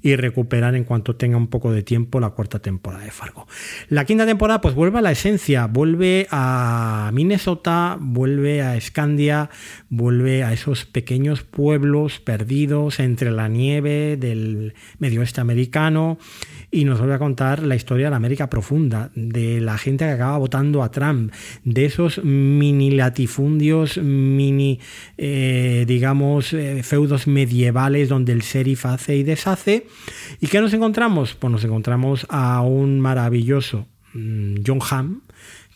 y 0.00 0.16
recuperar 0.16 0.74
en 0.76 0.84
cuanto 0.84 1.16
tenga 1.16 1.36
un 1.36 1.48
poco 1.48 1.72
de 1.72 1.82
tiempo 1.82 2.20
la 2.20 2.30
cuarta 2.30 2.60
temporada 2.60 3.04
de 3.04 3.10
Fargo. 3.10 3.46
La 3.90 4.06
quinta 4.06 4.24
temporada 4.24 4.62
pues 4.62 4.74
vuelve 4.74 4.98
a 4.98 5.02
la 5.02 5.12
esencia, 5.12 5.66
vuelve 5.66 6.26
a 6.30 7.10
Minnesota, 7.12 7.98
vuelve 8.00 8.62
a 8.62 8.76
Escandia, 8.76 9.50
vuelve 9.90 10.42
a 10.42 10.54
esos 10.54 10.86
pequeños 10.86 11.42
pueblos 11.42 12.20
perdidos 12.20 12.98
entre 12.98 13.30
la 13.30 13.48
nieve 13.48 14.16
del 14.16 14.74
medio 14.98 15.20
oeste 15.20 15.33
americano 15.40 16.18
y 16.70 16.84
nos 16.84 16.98
vuelve 16.98 17.14
a 17.14 17.18
contar 17.18 17.62
la 17.62 17.76
historia 17.76 18.06
de 18.06 18.10
la 18.10 18.16
América 18.16 18.50
profunda, 18.50 19.10
de 19.14 19.60
la 19.60 19.78
gente 19.78 20.04
que 20.04 20.10
acaba 20.10 20.38
votando 20.38 20.82
a 20.82 20.90
Trump, 20.90 21.32
de 21.64 21.84
esos 21.84 22.22
mini 22.24 22.90
latifundios, 22.90 23.98
mini, 23.98 24.80
eh, 25.16 25.84
digamos, 25.86 26.52
eh, 26.52 26.82
feudos 26.82 27.26
medievales 27.26 28.08
donde 28.08 28.32
el 28.32 28.40
sheriff 28.40 28.86
hace 28.86 29.16
y 29.16 29.22
deshace. 29.22 29.86
¿Y 30.40 30.48
qué 30.48 30.60
nos 30.60 30.74
encontramos? 30.74 31.34
Pues 31.34 31.52
nos 31.52 31.64
encontramos 31.64 32.26
a 32.28 32.60
un 32.62 32.98
maravilloso 32.98 33.86
mm, 34.12 34.56
John 34.66 34.80
Hamm, 34.90 35.20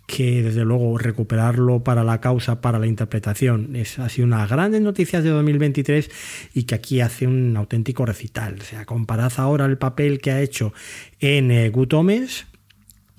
que 0.09 0.43
desde 0.43 0.65
luego 0.65 0.97
recuperarlo 0.97 1.85
para 1.85 2.03
la 2.03 2.19
causa, 2.19 2.63
para 2.63 2.79
la 2.79 2.87
interpretación, 2.87 3.77
es, 3.77 3.99
ha 3.99 4.09
sido 4.09 4.27
una 4.27 4.47
grandes 4.47 4.81
noticias 4.81 5.23
de 5.23 5.29
2023 5.29 6.11
y 6.55 6.63
que 6.63 6.75
aquí 6.75 7.03
hace 7.03 7.27
un 7.27 7.55
auténtico 7.59 8.07
recital. 8.07 8.57
O 8.59 8.65
sea, 8.65 8.87
comparad 8.87 9.31
ahora 9.37 9.67
el 9.67 9.77
papel 9.77 10.19
que 10.21 10.31
ha 10.31 10.41
hecho 10.41 10.73
en 11.21 11.51
eh, 11.51 11.69
Good 11.69 11.93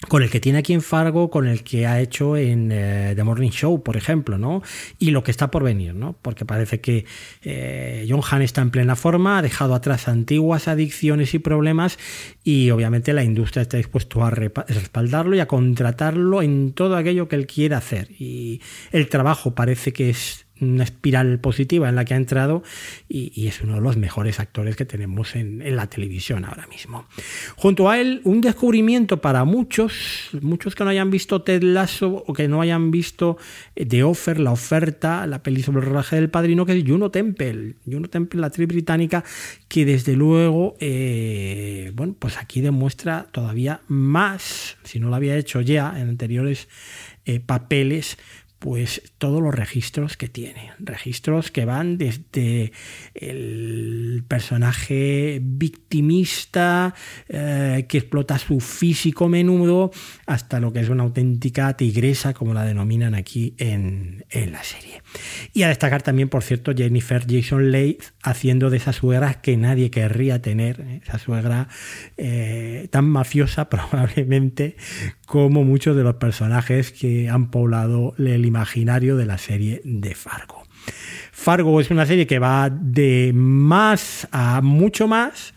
con 0.07 0.23
el 0.23 0.29
que 0.29 0.39
tiene 0.39 0.59
aquí 0.59 0.73
en 0.73 0.81
Fargo, 0.81 1.29
con 1.29 1.47
el 1.47 1.63
que 1.63 1.85
ha 1.85 1.99
hecho 1.99 2.37
en 2.37 2.71
eh, 2.71 3.13
The 3.15 3.23
Morning 3.23 3.49
Show, 3.49 3.83
por 3.83 3.97
ejemplo, 3.97 4.37
¿no? 4.37 4.61
Y 4.97 5.11
lo 5.11 5.23
que 5.23 5.31
está 5.31 5.51
por 5.51 5.63
venir, 5.63 5.93
¿no? 5.93 6.15
Porque 6.21 6.45
parece 6.45 6.79
que 6.79 7.05
eh, 7.41 8.07
John 8.09 8.21
Hamm 8.29 8.41
está 8.41 8.61
en 8.61 8.71
plena 8.71 8.95
forma, 8.95 9.37
ha 9.37 9.41
dejado 9.41 9.75
atrás 9.75 10.07
antiguas 10.07 10.67
adicciones 10.67 11.33
y 11.33 11.39
problemas 11.39 11.99
y 12.43 12.69
obviamente 12.71 13.13
la 13.13 13.23
industria 13.23 13.63
está 13.63 13.77
dispuesta 13.77 14.25
a 14.25 14.29
respaldarlo 14.29 15.35
y 15.35 15.39
a 15.39 15.47
contratarlo 15.47 16.41
en 16.41 16.71
todo 16.73 16.95
aquello 16.95 17.27
que 17.27 17.35
él 17.35 17.45
quiera 17.45 17.77
hacer. 17.77 18.09
Y 18.11 18.61
el 18.91 19.09
trabajo 19.09 19.53
parece 19.53 19.93
que 19.93 20.09
es 20.09 20.47
una 20.61 20.83
espiral 20.83 21.39
positiva 21.39 21.89
en 21.89 21.95
la 21.95 22.05
que 22.05 22.13
ha 22.13 22.17
entrado 22.17 22.63
y, 23.07 23.47
es 23.47 23.61
uno 23.61 23.75
de 23.75 23.81
los 23.81 23.97
mejores 23.97 24.39
actores 24.39 24.75
que 24.75 24.85
tenemos 24.85 25.35
en, 25.35 25.59
la 25.75 25.87
televisión 25.87 26.45
ahora 26.45 26.67
mismo. 26.67 27.05
Junto 27.55 27.89
a 27.89 27.99
él, 27.99 28.21
un 28.23 28.41
descubrimiento 28.41 29.21
para 29.21 29.43
muchos, 29.45 30.29
muchos 30.41 30.75
que 30.75 30.83
no 30.83 30.89
hayan 30.89 31.09
visto 31.09 31.41
Ted 31.41 31.63
Lasso 31.63 32.23
o 32.27 32.33
que 32.33 32.47
no 32.47 32.61
hayan 32.61 32.91
visto 32.91 33.37
eh, 33.75 33.85
The 33.85 34.03
Offer, 34.03 34.39
la 34.39 34.51
oferta, 34.51 35.25
la 35.27 35.41
peli 35.41 35.63
sobre 35.63 35.81
el 35.81 35.87
rodaje 35.87 36.15
del 36.15 36.29
padrino, 36.29 36.65
que 36.65 36.77
es 36.77 36.83
Juno 36.85 37.11
Temple. 37.11 37.75
Juno 37.85 38.07
Temple, 38.07 38.41
la 38.41 38.47
actriz 38.47 38.67
británica, 38.67 39.23
que 39.67 39.85
desde 39.85 40.15
luego, 40.15 40.75
eh, 40.79 41.91
bueno, 41.95 42.15
pues 42.17 42.37
aquí 42.37 42.61
demuestra 42.61 43.27
todavía 43.31 43.81
más, 43.87 44.77
si 44.83 44.99
no 44.99 45.09
lo 45.09 45.15
había 45.15 45.37
hecho 45.37 45.61
ya 45.61 45.93
en 45.97 46.09
anteriores 46.09 46.67
eh, 47.25 47.39
papeles, 47.39 48.17
pues 48.59 49.01
todos 49.17 49.41
los 49.41 49.55
registros 49.55 50.17
que 50.17 50.27
tiene. 50.27 50.73
Registros 50.79 51.49
que 51.49 51.65
van 51.65 51.97
desde 51.97 52.73
el 53.15 54.23
personaje 54.27 55.39
victimista 55.41 56.93
eh, 57.29 57.85
que 57.87 57.99
explota 57.99 58.37
su 58.37 58.59
físico 58.59 59.29
menudo 59.29 59.91
hasta 60.25 60.59
lo 60.59 60.73
que 60.73 60.81
es 60.81 60.89
una 60.89 61.03
auténtica 61.03 61.75
tigresa, 61.75 62.33
como 62.33 62.53
la 62.53 62.65
denominan 62.65 63.15
aquí 63.15 63.55
en, 63.57 64.25
la 64.51 64.63
serie. 64.63 65.01
Y 65.53 65.63
a 65.63 65.69
destacar 65.69 66.01
también, 66.01 66.29
por 66.29 66.43
cierto, 66.43 66.73
Jennifer 66.75 67.25
Jason 67.27 67.71
Leigh 67.71 67.97
haciendo 68.23 68.69
de 68.69 68.77
esa 68.77 68.93
suegra 68.93 69.41
que 69.41 69.57
nadie 69.57 69.89
querría 69.91 70.41
tener, 70.41 70.81
¿eh? 70.81 71.01
esa 71.03 71.19
suegra 71.19 71.67
eh, 72.17 72.87
tan 72.91 73.05
mafiosa 73.05 73.69
probablemente 73.69 74.75
como 75.25 75.63
muchos 75.63 75.95
de 75.95 76.03
los 76.03 76.15
personajes 76.15 76.91
que 76.91 77.29
han 77.29 77.51
poblado 77.51 78.13
el 78.17 78.45
imaginario 78.45 79.15
de 79.15 79.25
la 79.25 79.37
serie 79.37 79.81
de 79.83 80.15
Fargo. 80.15 80.63
Fargo 81.31 81.79
es 81.79 81.89
una 81.89 82.05
serie 82.05 82.27
que 82.27 82.39
va 82.39 82.69
de 82.69 83.31
más 83.33 84.27
a 84.31 84.61
mucho 84.61 85.07
más, 85.07 85.53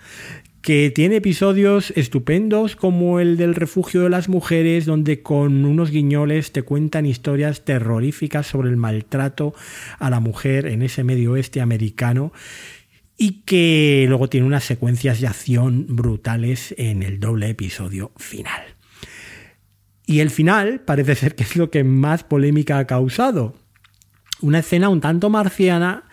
que 0.62 0.92
tiene 0.94 1.16
episodios 1.16 1.92
estupendos 1.96 2.76
como 2.76 3.18
el 3.18 3.36
del 3.36 3.56
refugio 3.56 4.02
de 4.02 4.10
las 4.10 4.28
mujeres, 4.28 4.86
donde 4.86 5.20
con 5.20 5.64
unos 5.64 5.90
guiñoles 5.90 6.52
te 6.52 6.62
cuentan 6.62 7.04
historias 7.04 7.64
terroríficas 7.64 8.46
sobre 8.46 8.70
el 8.70 8.76
maltrato 8.76 9.54
a 9.98 10.08
la 10.08 10.20
mujer 10.20 10.66
en 10.66 10.82
ese 10.82 11.02
medio 11.02 11.32
oeste 11.32 11.60
americano 11.60 12.32
y 13.18 13.42
que 13.42 14.06
luego 14.08 14.28
tiene 14.28 14.46
unas 14.46 14.62
secuencias 14.62 15.20
de 15.20 15.26
acción 15.26 15.86
brutales 15.88 16.74
en 16.78 17.02
el 17.02 17.18
doble 17.18 17.48
episodio 17.48 18.12
final. 18.16 18.62
Y 20.06 20.20
el 20.20 20.30
final 20.30 20.80
parece 20.80 21.16
ser 21.16 21.34
que 21.34 21.42
es 21.42 21.56
lo 21.56 21.70
que 21.70 21.82
más 21.82 22.22
polémica 22.22 22.78
ha 22.78 22.86
causado. 22.86 23.56
Una 24.40 24.60
escena 24.60 24.88
un 24.88 25.00
tanto 25.00 25.28
marciana 25.28 26.04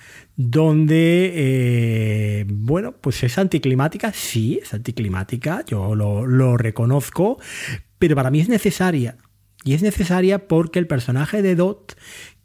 donde, 0.42 1.34
eh, 1.36 2.46
bueno, 2.48 2.94
pues 2.94 3.22
es 3.24 3.38
anticlimática, 3.38 4.14
sí, 4.14 4.58
es 4.64 4.74
anticlimática, 4.74 5.66
yo 5.68 5.96
lo, 5.96 6.26
lo 6.26 6.56
reconozco, 6.56 7.40
pero 7.98 8.16
para 8.16 8.32
mí 8.32 8.40
es 8.40 8.48
necesaria. 8.48 9.18
Y 9.66 9.74
es 9.74 9.82
necesaria 9.82 10.48
porque 10.48 10.80
el 10.80 10.88
personaje 10.88 11.42
de 11.42 11.56
Dot 11.56 11.98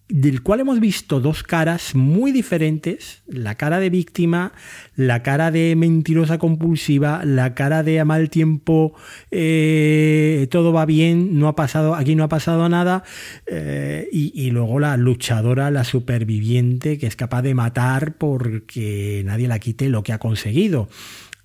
del 0.09 0.43
cual 0.43 0.61
hemos 0.61 0.81
visto 0.81 1.19
dos 1.19 1.43
caras 1.43 1.95
muy 1.95 2.31
diferentes, 2.31 3.23
la 3.27 3.55
cara 3.55 3.81
de 3.81 3.89
víctima, 3.89 4.53
la 4.97 5.23
cara 5.23 5.51
de 5.51 5.75
mentirosa 5.77 6.39
compulsiva, 6.39 7.25
la 7.25 7.55
cara 7.55 7.83
de 7.83 8.01
a 8.01 8.05
mal 8.05 8.29
tiempo, 8.29 8.95
eh, 9.31 10.47
todo 10.51 10.75
va 10.75 10.85
bien, 10.85 11.39
no 11.39 11.49
ha 11.49 11.57
pasado, 11.57 11.95
aquí 11.95 12.17
no 12.17 12.25
ha 12.25 12.29
pasado 12.29 12.69
nada, 12.69 13.03
eh, 13.47 14.09
y, 14.13 14.51
luego 14.51 14.79
la 14.79 14.97
luchadora, 14.99 15.71
la 15.71 15.85
superviviente, 15.85 16.99
que 16.99 17.07
es 17.07 17.17
capaz 17.17 17.43
de 17.43 17.55
matar 17.55 18.17
porque 18.19 19.23
nadie 19.25 19.49
la 19.49 19.59
quite 19.59 19.89
lo 19.89 20.03
que 20.03 20.13
ha 20.13 20.19
conseguido. 20.19 20.89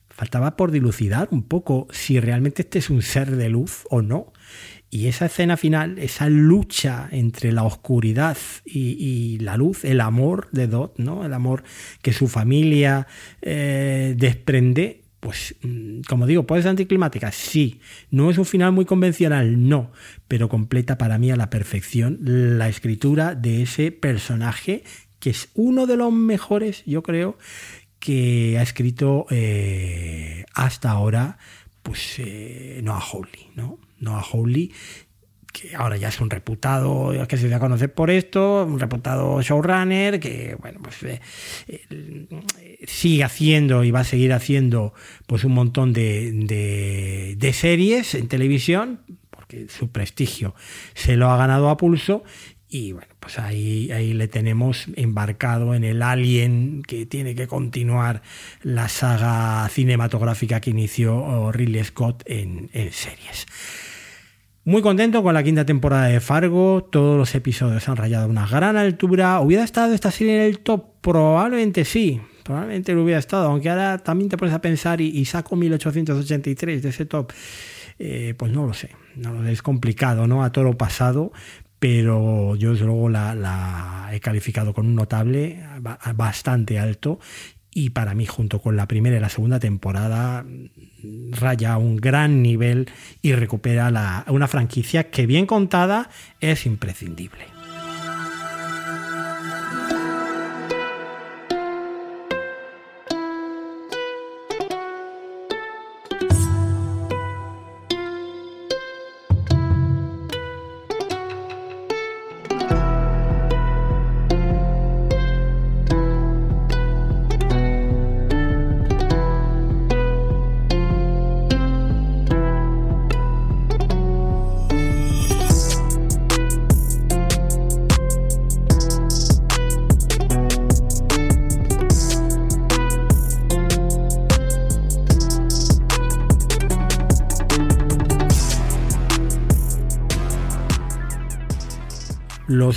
Faltaba 0.09 0.57
por 0.57 0.71
dilucidar 0.71 1.29
un 1.31 1.43
poco 1.43 1.87
si 1.91 2.19
realmente 2.19 2.63
este 2.63 2.79
es 2.79 2.89
un 2.89 3.01
ser 3.01 3.37
de 3.37 3.47
luz 3.47 3.85
o 3.89 4.01
no. 4.01 4.33
Y 4.91 5.07
esa 5.07 5.27
escena 5.27 5.55
final, 5.55 5.99
esa 5.99 6.29
lucha 6.29 7.07
entre 7.11 7.51
la 7.51 7.63
oscuridad 7.63 8.37
y, 8.65 9.37
la 9.39 9.55
luz, 9.55 9.85
el 9.85 10.01
amor 10.01 10.47
de 10.51 10.67
Dot, 10.67 10.97
¿no? 10.97 11.25
el 11.25 11.33
amor 11.33 11.63
que 12.01 12.11
su 12.11 12.27
familia 12.27 13.05
eh, 13.41 14.15
desprende, 14.17 15.03
pues 15.19 15.55
mm, 15.61 16.01
como 16.07 16.25
digo, 16.25 16.47
puede 16.47 16.63
ser 16.63 16.71
anticlimática, 16.71 17.31
sí. 17.31 17.81
No 18.09 18.31
es 18.31 18.37
un 18.39 18.45
final 18.45 18.71
muy 18.71 18.85
convencional, 18.85 19.67
no, 19.67 19.91
pero 20.27 20.49
completa 20.49 20.97
para 20.97 21.19
mí 21.19 21.29
a 21.29 21.35
la 21.35 21.51
perfección 21.51 22.17
la 22.21 22.67
escritura 22.67 23.35
de 23.35 23.61
ese 23.61 23.91
personaje 23.91 24.83
que 25.19 25.29
es 25.29 25.49
uno 25.53 25.85
de 25.85 25.97
los 25.97 26.11
mejores, 26.13 26.83
yo 26.85 27.03
creo, 27.03 27.37
que 27.99 28.57
ha 28.57 28.61
escrito 28.61 29.25
eh, 29.29 30.45
hasta 30.53 30.91
ahora, 30.91 31.37
pues 31.83 32.15
eh, 32.19 32.81
Noah 32.83 33.01
Hawley, 33.01 33.51
¿no? 33.55 33.79
Noah 33.99 34.23
Hawley, 34.31 34.71
que 35.51 35.75
ahora 35.75 35.97
ya 35.97 36.09
es 36.09 36.19
un 36.21 36.29
reputado, 36.29 37.11
que 37.27 37.37
se 37.37 37.49
da 37.49 37.57
a 37.57 37.59
conocer 37.59 37.93
por 37.93 38.09
esto, 38.09 38.65
un 38.65 38.79
reputado 38.79 39.41
showrunner, 39.41 40.19
que 40.19 40.55
bueno, 40.59 40.79
pues 40.81 41.03
eh, 41.03 42.27
sigue 42.85 43.23
haciendo 43.23 43.83
y 43.83 43.91
va 43.91 44.01
a 44.01 44.03
seguir 44.03 44.33
haciendo 44.33 44.93
pues 45.27 45.43
un 45.43 45.53
montón 45.53 45.93
de, 45.93 47.35
de, 47.37 47.53
series 47.53 48.15
en 48.15 48.27
televisión, 48.27 49.01
porque 49.29 49.67
su 49.69 49.89
prestigio 49.89 50.53
se 50.93 51.15
lo 51.15 51.29
ha 51.31 51.37
ganado 51.37 51.69
a 51.69 51.77
pulso 51.77 52.23
y 52.69 52.91
bueno, 52.91 53.07
pues 53.19 53.39
ahí, 53.39 53.91
ahí 53.91 54.13
le 54.13 54.27
tenemos 54.27 54.85
embarcado 54.95 55.73
en 55.73 55.83
el 55.83 56.03
Alien 56.03 56.83
que 56.87 57.07
tiene 57.07 57.33
que 57.33 57.47
continuar 57.47 58.21
la 58.61 58.87
saga 58.89 59.67
cinematográfica 59.69 60.61
que 60.61 60.69
inició 60.69 61.51
Ridley 61.51 61.83
Scott 61.83 62.23
en, 62.27 62.69
en 62.73 62.91
series. 62.91 63.47
Muy 64.65 64.83
contento 64.83 65.23
con 65.23 65.33
la 65.33 65.41
quinta 65.41 65.65
temporada 65.65 66.05
de 66.05 66.19
Fargo, 66.19 66.87
todos 66.91 67.17
los 67.17 67.33
episodios 67.33 67.89
han 67.89 67.95
rayado 67.95 68.29
una 68.29 68.45
gran 68.45 68.77
altura. 68.77 69.39
¿Hubiera 69.39 69.63
estado 69.63 69.93
esta 69.95 70.11
serie 70.11 70.35
en 70.35 70.41
el 70.43 70.59
top? 70.59 71.01
Probablemente 71.01 71.83
sí, 71.85 72.21
probablemente 72.43 72.93
lo 72.93 73.03
hubiera 73.03 73.19
estado, 73.19 73.47
aunque 73.47 73.71
ahora 73.71 73.97
también 73.97 74.29
te 74.29 74.37
pones 74.37 74.53
a 74.53 74.61
pensar 74.61 75.01
y, 75.01 75.25
saco 75.25 75.55
1883 75.55 76.83
de 76.83 76.89
ese 76.89 77.05
top. 77.07 77.31
Eh, 77.97 78.35
pues 78.37 78.51
no 78.51 78.67
lo 78.67 78.73
sé, 78.73 78.91
no 79.15 79.33
lo 79.33 79.43
sé, 79.43 79.53
es 79.53 79.61
complicado, 79.63 80.27
¿no? 80.27 80.43
A 80.43 80.51
todo 80.51 80.65
lo 80.65 80.77
pasado, 80.77 81.33
pero 81.79 82.55
yo 82.55 82.71
desde 82.71 82.85
luego 82.85 83.09
la, 83.09 83.33
la, 83.33 84.09
he 84.11 84.19
calificado 84.19 84.73
con 84.73 84.85
un 84.85 84.95
notable 84.95 85.63
bastante 86.15 86.77
alto 86.77 87.19
y 87.71 87.91
para 87.91 88.13
mí 88.13 88.25
junto 88.25 88.59
con 88.59 88.75
la 88.75 88.87
primera 88.87 89.17
y 89.17 89.19
la 89.19 89.29
segunda 89.29 89.59
temporada 89.59 90.45
raya 91.31 91.77
un 91.77 91.97
gran 91.97 92.41
nivel 92.41 92.89
y 93.21 93.33
recupera 93.33 93.91
la, 93.91 94.25
una 94.27 94.47
franquicia 94.47 95.09
que 95.09 95.25
bien 95.25 95.45
contada 95.45 96.09
es 96.41 96.65
imprescindible. 96.65 97.58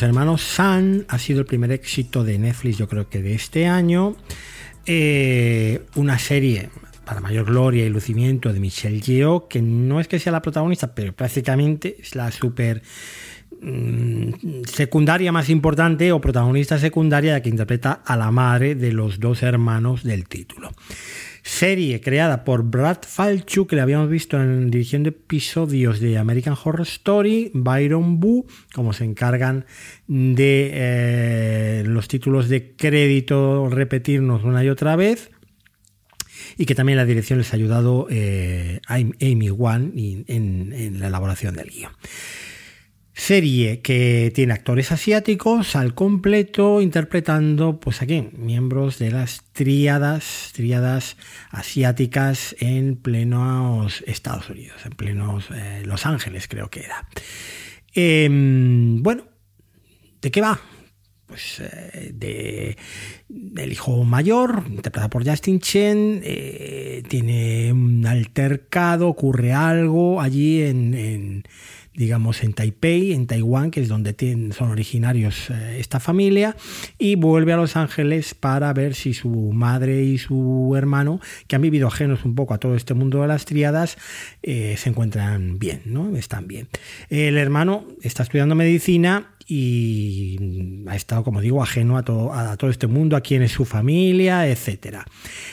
Hermanos 0.03 0.43
San 0.43 1.05
ha 1.09 1.19
sido 1.19 1.41
el 1.41 1.47
primer 1.47 1.71
éxito 1.73 2.25
de 2.25 2.39
Netflix, 2.39 2.79
yo 2.79 2.89
creo 2.89 3.09
que 3.09 3.23
de 3.23 3.35
este 3.35 3.67
año. 3.67 4.17
Eh, 4.85 5.83
una 5.95 6.19
serie 6.19 6.71
para 7.05 7.21
mayor 7.21 7.47
gloria 7.47 7.85
y 7.85 7.89
lucimiento 7.89 8.53
de 8.53 8.61
Michelle 8.61 9.01
Yeoh, 9.01 9.49
que 9.49 9.63
no 9.63 10.01
es 10.01 10.09
que 10.09 10.19
sea 10.19 10.33
la 10.33 10.43
protagonista, 10.43 10.95
pero 10.95 11.13
prácticamente 11.13 11.97
es 12.01 12.15
la 12.15 12.31
super 12.33 12.83
mm, 13.61 14.63
secundaria 14.65 15.31
más 15.31 15.49
importante 15.49 16.11
o 16.11 16.21
protagonista 16.21 16.79
secundaria 16.79 17.41
que 17.43 17.49
interpreta 17.49 18.03
a 18.05 18.17
la 18.17 18.31
madre 18.31 18.75
de 18.75 18.93
los 18.93 19.21
dos 19.21 19.43
hermanos 19.43 20.03
del 20.03 20.27
título. 20.27 20.71
Serie 21.43 22.01
creada 22.01 22.45
por 22.45 22.63
Brad 22.63 22.99
Falchuk, 23.07 23.71
que 23.71 23.77
le 23.77 23.83
habíamos 23.83 24.09
visto 24.09 24.41
en 24.41 24.71
dirigiendo 24.71 25.09
episodios 25.09 25.99
de 25.99 26.17
American 26.17 26.55
Horror 26.63 26.87
Story, 26.87 27.51
Byron 27.53 28.21
Boo, 28.21 28.47
como 28.73 28.93
se 28.93 29.05
encargan 29.05 29.67
de 30.07 30.71
eh, 30.73 31.83
los 31.85 32.07
títulos 32.09 32.49
de 32.49 32.77
crédito 32.77 33.69
repetirnos 33.69 34.45
una 34.45 34.63
y 34.63 34.69
otra 34.69 34.95
vez 34.95 35.31
y 36.57 36.67
que 36.67 36.75
también 36.75 36.97
la 36.97 37.05
dirección 37.05 37.39
les 37.39 37.53
ha 37.53 37.57
ayudado 37.57 38.07
eh, 38.11 38.81
Amy 38.87 39.51
Wan 39.51 39.93
en, 39.97 40.73
en, 40.73 41.01
la 41.01 41.09
elaboración 41.09 41.55
del 41.55 41.71
guion. 41.71 41.93
Serie 43.15 43.81
que 43.81 44.33
tiene 44.35 44.55
actores 44.55 44.91
asiáticos 44.91 45.77
al 45.77 45.95
completo 45.95 46.81
interpretando, 46.81 47.79
pues 47.79 48.01
aquí, 48.01 48.31
miembros 48.33 48.99
de 48.99 49.11
las 49.11 49.45
tríadas, 49.53 50.51
tríadas 50.55 51.19
asiáticas 51.51 52.57
en 52.59 52.97
plenos 52.97 54.03
Estados 54.07 54.49
Unidos, 54.49 54.81
en 54.87 54.93
plenos 54.93 55.49
eh, 55.55 55.83
Los 55.85 56.07
Ángeles 56.07 56.49
creo 56.49 56.71
que 56.71 56.81
era. 56.81 57.07
Em, 57.95 59.03
bueno, 59.03 59.25
¿de 60.23 60.31
qué 60.31 60.41
va? 60.41 60.59
Pues 61.27 61.61
eh, 61.61 62.13
de, 62.15 62.79
del 63.29 63.73
hijo 63.73 64.05
mayor, 64.05 64.65
interpretado 64.69 65.11
por 65.11 65.29
Justin 65.29 65.61
Chen, 65.61 66.23
eh, 66.25 67.03
tiene 67.09 67.73
un 67.75 68.07
altercado, 68.07 69.09
ocurre 69.09 69.53
algo 69.53 70.21
allí 70.23 70.63
en 70.63 71.45
digamos, 71.95 72.43
en 72.43 72.55
Taipei, 72.55 73.13
en 73.13 73.27
Taiwán, 73.27 73.71
que 73.71 73.81
es 73.81 73.89
donde 73.89 74.15
son 74.53 74.71
originarios 74.71 75.51
eh, 75.51 75.77
esta 75.79 76.01
familia, 76.01 76.57
y 76.99 77.17
vuelve 77.17 77.53
a 77.53 77.57
Los 77.57 77.77
Ángeles 77.77 78.35
para 78.35 78.73
ver 78.73 78.95
si 78.95 79.15
su 79.15 79.31
madre 79.53 80.03
y 80.03 80.19
su 80.19 80.75
hermano, 80.77 81.21
que 81.47 81.57
han 81.57 81.63
vivido 81.63 81.89
ajenos 81.89 82.25
un 82.25 82.35
poco 82.35 82.55
a 82.55 82.59
todo 82.59 82.75
este 82.75 82.95
mundo 82.95 83.23
de 83.23 83.29
las 83.29 83.45
triadas, 83.45 83.99
eh, 84.43 84.77
se 84.79 84.89
encuentran 84.89 85.59
bien, 85.59 85.83
¿no? 85.85 86.17
Están 86.17 86.49
bien. 86.49 86.69
El 87.11 87.37
hermano 87.37 87.87
está 88.03 88.23
estudiando 88.23 88.55
medicina 88.55 89.33
y 89.47 90.85
ha 90.87 90.97
estado, 90.97 91.25
como 91.25 91.41
digo, 91.41 91.63
ajeno 91.63 91.97
a 91.97 92.05
todo, 92.05 92.33
a 92.33 92.57
todo 92.57 92.71
este 92.71 92.87
mundo, 92.87 93.17
a 93.17 93.21
quién 93.21 93.43
es 93.43 93.53
su 93.53 93.65
familia, 93.65 94.49
etc. 94.49 94.99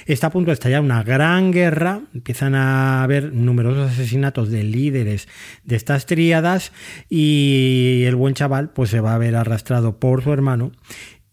Está 0.05 0.27
a 0.27 0.31
punto 0.31 0.49
de 0.49 0.53
estallar 0.53 0.81
una 0.81 1.03
gran 1.03 1.51
guerra, 1.51 2.01
empiezan 2.13 2.55
a 2.55 3.03
haber 3.03 3.33
numerosos 3.33 3.91
asesinatos 3.91 4.49
de 4.49 4.63
líderes 4.63 5.27
de 5.63 5.75
estas 5.75 6.05
tríadas 6.05 6.71
y 7.09 8.03
el 8.05 8.15
buen 8.15 8.33
chaval 8.33 8.69
pues 8.71 8.89
se 8.89 8.99
va 8.99 9.15
a 9.15 9.17
ver 9.17 9.35
arrastrado 9.35 9.99
por 9.99 10.23
su 10.23 10.33
hermano 10.33 10.71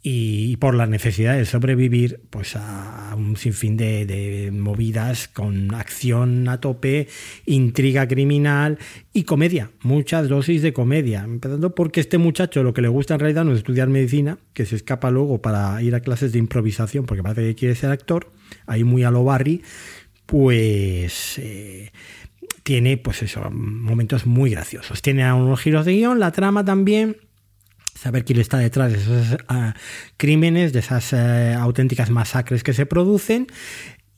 y 0.09 0.57
por 0.59 0.77
la 0.77 0.87
necesidad 0.87 1.37
de 1.37 1.45
sobrevivir 1.45 2.21
pues 2.31 2.55
a 2.55 3.13
un 3.17 3.37
sinfín 3.37 3.77
de, 3.77 4.53
movidas 4.53 5.27
con 5.27 5.75
acción 5.75 6.49
a 6.49 6.61
tope, 6.61 7.09
intriga 7.45 8.07
criminal 8.07 8.79
y 9.13 9.25
comedia, 9.25 9.73
muchas 9.83 10.29
dosis 10.29 10.63
de 10.63 10.73
comedia, 10.73 11.25
empezando 11.25 11.75
porque 11.75 11.99
este 11.99 12.19
muchacho 12.19 12.63
lo 12.63 12.73
que 12.73 12.83
le 12.83 12.89
gusta 12.89 13.15
en 13.15 13.21
realidad 13.21 13.45
no 13.45 13.51
es 13.51 13.59
estudiar 13.59 13.89
medicina, 13.89 14.39
que 14.53 14.65
se 14.65 14.77
escapa 14.77 15.11
luego 15.11 15.43
para 15.43 15.83
ir 15.83 15.97
a 15.97 16.01
clases 16.01 16.31
de 16.31 16.39
improvisación 16.39 17.05
porque 17.05 17.25
parece 17.25 17.43
que 17.43 17.55
quiere 17.57 17.75
ser 17.75 17.91
actor, 17.91 18.31
ahí 18.69 18.85
muy 18.85 19.03
a 19.03 19.11
lo 19.11 19.25
Barry, 19.25 19.63
pues... 20.25 21.37
Eh, 21.39 21.91
tiene 22.63 22.97
pues 22.97 23.23
momentos 23.53 24.27
muy 24.27 24.51
graciosos. 24.51 25.01
Tiene 25.01 25.33
unos 25.33 25.61
giros 25.61 25.87
de 25.87 25.93
guion, 25.93 26.19
la 26.19 26.33
trama 26.33 26.65
también 26.65 27.17
saber 27.97 28.25
quién 28.25 28.39
está 28.39 28.59
detrás 28.59 28.93
de 28.93 28.99
esos 28.99 29.39
ah, 29.49 29.75
crímenes, 30.17 30.73
de 30.73 30.81
esas 30.81 31.13
eh, 31.13 31.55
auténticas 31.59 32.11
masacres 32.11 32.63
que 32.63 32.73
se 32.73 32.87
producen. 32.87 33.49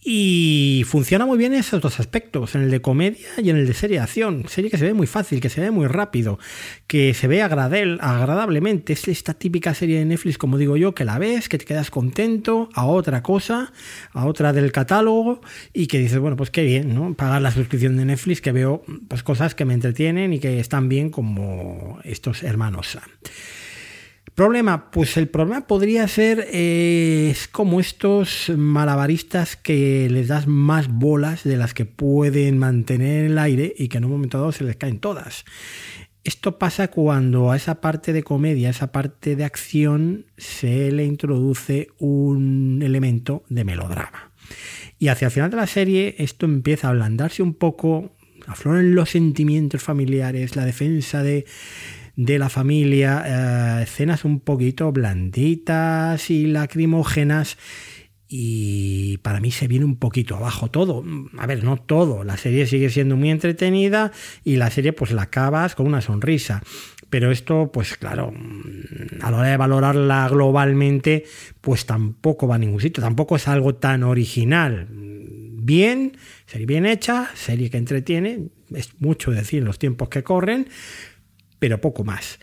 Y 0.01 0.85
funciona 0.87 1.27
muy 1.27 1.37
bien 1.37 1.53
en 1.53 1.61
esos 1.61 1.83
dos 1.83 1.99
aspectos, 1.99 2.55
en 2.55 2.63
el 2.63 2.71
de 2.71 2.81
comedia 2.81 3.29
y 3.37 3.51
en 3.51 3.57
el 3.57 3.67
de 3.67 3.75
serie 3.75 3.99
de 3.99 4.05
acción. 4.05 4.45
Serie 4.49 4.71
que 4.71 4.79
se 4.79 4.85
ve 4.85 4.95
muy 4.95 5.09
fácil, 5.09 5.41
que 5.41 5.49
se 5.49 5.61
ve 5.61 5.73
muy 5.73 5.87
rápido, 5.87 6.39
que 6.87 7.13
se 7.15 7.27
ve 7.27 7.43
agradablemente. 7.43 8.93
Es 8.93 9.09
esta 9.09 9.35
típica 9.35 9.75
serie 9.75 9.99
de 9.99 10.05
Netflix, 10.05 10.39
como 10.39 10.57
digo 10.57 10.77
yo, 10.77 10.95
que 10.95 11.05
la 11.05 11.19
ves, 11.19 11.49
que 11.49 11.59
te 11.59 11.65
quedas 11.65 11.91
contento 11.91 12.69
a 12.75 12.87
otra 12.87 13.23
cosa, 13.23 13.73
a 14.13 14.25
otra 14.25 14.53
del 14.53 14.71
catálogo, 14.71 15.41
y 15.75 15.89
que 15.89 15.99
dices, 15.99 16.21
bueno, 16.21 16.37
pues 16.37 16.51
qué 16.51 16.63
bien, 16.63 16.95
¿no? 16.95 17.15
Pagar 17.15 17.43
la 17.43 17.51
suscripción 17.51 17.97
de 17.97 18.05
Netflix, 18.05 18.41
que 18.41 18.53
veo 18.53 18.85
pues, 19.09 19.25
cosas 19.25 19.57
que 19.57 19.65
me 19.65 19.75
entretienen 19.75 20.33
y 20.33 20.39
que 20.39 20.61
están 20.61 20.89
bien 20.89 21.11
como 21.11 21.99
estos 22.05 22.45
hermanos. 22.45 22.97
Problema, 24.35 24.91
pues 24.91 25.17
el 25.17 25.29
problema 25.29 25.67
podría 25.67 26.07
ser 26.09 26.49
eh, 26.53 27.29
es 27.31 27.49
como 27.49 27.81
estos 27.81 28.53
malabaristas 28.57 29.57
que 29.57 30.09
les 30.11 30.29
das 30.29 30.47
más 30.47 30.89
bolas 30.89 31.45
de 31.45 31.57
las 31.57 31.75
que 31.75 31.87
pueden 31.87 32.59
mantener 32.59 33.25
en 33.25 33.33
el 33.33 33.39
aire 33.39 33.75
y 33.77 33.89
que 33.89 33.99
en 33.99 34.05
un 34.05 34.13
momento 34.13 34.39
dado 34.39 34.53
se 34.53 34.65
les 34.65 34.77
caen 34.77 35.01
todas. 35.01 35.45
Esto 36.25 36.59
pasa 36.59 36.89
cuando 36.89 37.51
a 37.51 37.57
esa 37.57 37.81
parte 37.81 38.13
de 38.13 38.23
comedia, 38.23 38.69
a 38.69 38.73
esa 38.73 38.93
parte 38.93 39.35
de 39.35 39.45
acción, 39.45 40.27
se 40.37 40.93
le 40.93 41.05
introduce 41.05 41.89
un 41.99 42.81
elemento 42.83 43.45
de 43.49 43.65
melodrama. 43.65 44.31
Y 44.99 45.09
hacia 45.09 45.27
el 45.27 45.33
final 45.33 45.51
de 45.51 45.57
la 45.57 45.67
serie 45.67 46.17
esto 46.19 46.47
empieza 46.47 46.89
a 46.89 46.91
ablandarse 46.91 47.43
un 47.43 47.55
poco, 47.55 48.13
afloran 48.47 48.95
los 48.95 49.11
sentimientos 49.11 49.83
familiares, 49.83 50.55
la 50.55 50.65
defensa 50.65 51.23
de, 51.23 51.47
de 52.19 52.37
la 52.37 52.49
familia, 52.49 53.23
eh, 53.79 53.83
escenas 53.85 54.25
un 54.25 54.41
poquito 54.41 54.91
blanditas 54.91 56.31
y 56.31 56.49
lacrimógenas. 56.49 57.57
Y 58.27 59.19
para 59.19 59.39
mí 59.41 59.53
se 59.53 59.69
viene 59.69 59.85
un 59.85 59.97
poquito 59.97 60.35
abajo 60.35 60.69
todo. 60.69 61.05
A 61.39 61.47
ver, 61.47 61.63
no 61.63 61.77
todo. 61.77 62.25
La 62.25 62.37
serie 62.37 62.67
sigue 62.67 62.91
siendo 62.91 63.17
muy 63.17 63.31
entretenida 63.31 64.11
y 64.43 64.57
la 64.57 64.69
serie 64.69 64.93
pues 64.93 65.13
la 65.13 65.23
acabas 65.23 65.77
con 65.77 65.87
una 65.87 66.01
sonrisa. 66.01 66.61
Pero 67.09 67.31
esto, 67.31 67.71
pues 67.73 67.97
claro, 67.97 68.35
a 69.23 69.31
la 69.31 69.39
hora 69.39 69.49
de 69.49 69.57
valorarla 69.57 70.29
globalmente, 70.29 71.25
pues 71.61 71.87
tampoco 71.87 72.49
va 72.49 72.57
a 72.57 72.59
ningún 72.59 72.81
sitio. 72.81 73.01
Tampoco 73.01 73.37
es 73.37 73.47
algo 73.47 73.77
tan 73.77 74.03
original. 74.03 74.89
Bien, 74.91 76.17
serie 76.47 76.67
bien 76.67 76.85
hecha, 76.85 77.31
serie 77.35 77.71
que 77.71 77.77
entretiene. 77.79 78.49
Es 78.75 79.01
mucho 79.01 79.31
decir 79.31 79.61
en 79.61 79.67
los 79.67 79.79
tiempos 79.79 80.09
que 80.09 80.23
corren, 80.23 80.69
pero 81.59 81.81
poco 81.81 82.05
más. 82.05 82.39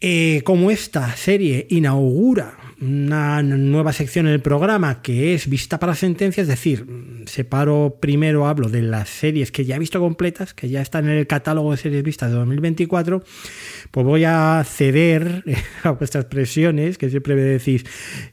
Eh, 0.00 0.42
como 0.44 0.70
esta 0.70 1.16
serie 1.16 1.66
inaugura 1.70 2.58
una 2.80 3.42
nueva 3.42 3.92
sección 3.92 4.26
en 4.26 4.34
el 4.34 4.42
programa 4.42 5.00
que 5.00 5.34
es 5.34 5.48
vista 5.48 5.78
para 5.78 5.94
sentencia, 5.94 6.42
es 6.42 6.48
decir, 6.48 6.86
separo 7.26 7.96
primero, 8.00 8.46
hablo 8.46 8.68
de 8.68 8.82
las 8.82 9.08
series 9.08 9.50
que 9.50 9.64
ya 9.64 9.76
he 9.76 9.78
visto 9.78 10.00
completas, 10.00 10.52
que 10.52 10.68
ya 10.68 10.82
están 10.82 11.06
en 11.06 11.16
el 11.16 11.26
catálogo 11.26 11.70
de 11.70 11.78
series 11.78 12.02
vistas 12.02 12.30
de 12.30 12.36
2024, 12.36 13.22
pues 13.90 14.06
voy 14.06 14.24
a 14.24 14.62
ceder 14.66 15.42
a 15.82 15.92
vuestras 15.92 16.26
presiones, 16.26 16.98
que 16.98 17.08
siempre 17.08 17.34
me 17.34 17.42
decís, 17.42 17.86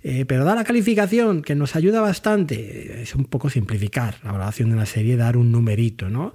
eh, 0.03 0.25
pero 0.25 0.43
da 0.43 0.55
la 0.55 0.63
calificación, 0.65 1.41
que 1.41 1.55
nos 1.55 1.75
ayuda 1.75 2.01
bastante. 2.01 3.01
Es 3.01 3.15
un 3.15 3.25
poco 3.25 3.49
simplificar 3.49 4.15
la 4.23 4.33
valoración 4.33 4.69
de 4.69 4.75
una 4.75 4.85
serie, 4.85 5.15
dar 5.15 5.37
un 5.37 5.51
numerito, 5.51 6.09
¿no? 6.09 6.33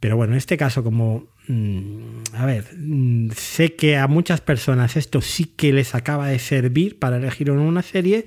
Pero 0.00 0.16
bueno, 0.16 0.34
en 0.34 0.38
este 0.38 0.56
caso, 0.56 0.84
como 0.84 1.28
Mm, 1.48 2.24
a 2.34 2.44
ver, 2.44 2.66
mm, 2.76 3.30
sé 3.34 3.74
que 3.74 3.96
a 3.96 4.06
muchas 4.06 4.42
personas 4.42 4.96
esto 4.96 5.22
sí 5.22 5.46
que 5.46 5.72
les 5.72 5.94
acaba 5.94 6.28
de 6.28 6.38
servir 6.38 6.98
para 6.98 7.16
elegir 7.16 7.50
una 7.50 7.82
serie, 7.82 8.26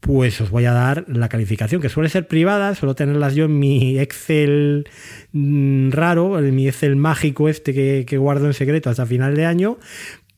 pues 0.00 0.40
os 0.42 0.50
voy 0.50 0.66
a 0.66 0.72
dar 0.72 1.06
la 1.08 1.30
calificación, 1.30 1.80
que 1.80 1.88
suele 1.88 2.10
ser 2.10 2.28
privada, 2.28 2.74
suelo 2.74 2.94
tenerlas 2.94 3.34
yo 3.34 3.46
en 3.46 3.58
mi 3.58 3.98
Excel 3.98 4.86
mm, 5.32 5.90
raro, 5.92 6.38
en 6.38 6.54
mi 6.54 6.68
Excel 6.68 6.96
mágico 6.96 7.48
este 7.48 7.72
que, 8.04 8.18
guardo 8.18 8.46
en 8.46 8.54
secreto 8.54 8.90
hasta 8.90 9.06
final 9.06 9.34
de 9.34 9.46
año, 9.46 9.78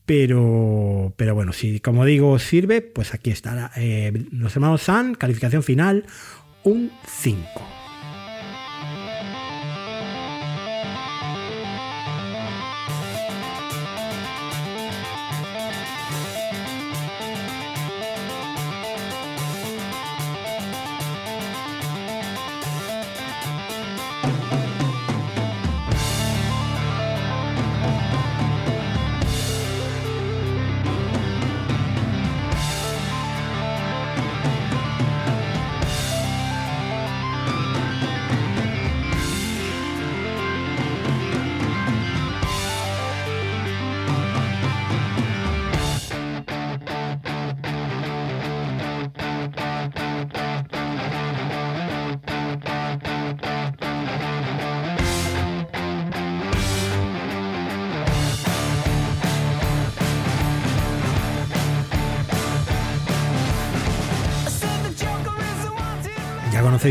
pero, 0.05 1.13
pero 1.17 1.35
bueno, 1.35 1.51
si 1.51 1.81
como 1.81 2.05
digo 2.05 2.39
sirve, 2.39 2.81
pues 2.81 3.13
aquí 3.13 3.31
está. 3.31 3.71
Eh, 3.75 4.13
los 4.31 4.55
hermanos 4.55 4.83
San, 4.83 5.15
calificación 5.15 5.63
final, 5.63 6.05
un 6.63 6.91
5. 7.05 7.86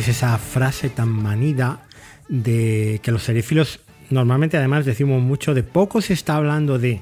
Conocéis 0.07 0.09
esa 0.09 0.39
frase 0.39 0.89
tan 0.89 1.09
manida 1.09 1.81
de 2.29 3.01
que 3.03 3.11
los 3.11 3.23
seriéfilos 3.23 3.81
normalmente 4.11 4.57
además 4.57 4.85
decimos 4.85 5.21
mucho 5.21 5.53
de 5.53 5.63
poco 5.63 6.01
se 6.01 6.13
está 6.13 6.37
hablando 6.37 6.79
de 6.79 7.01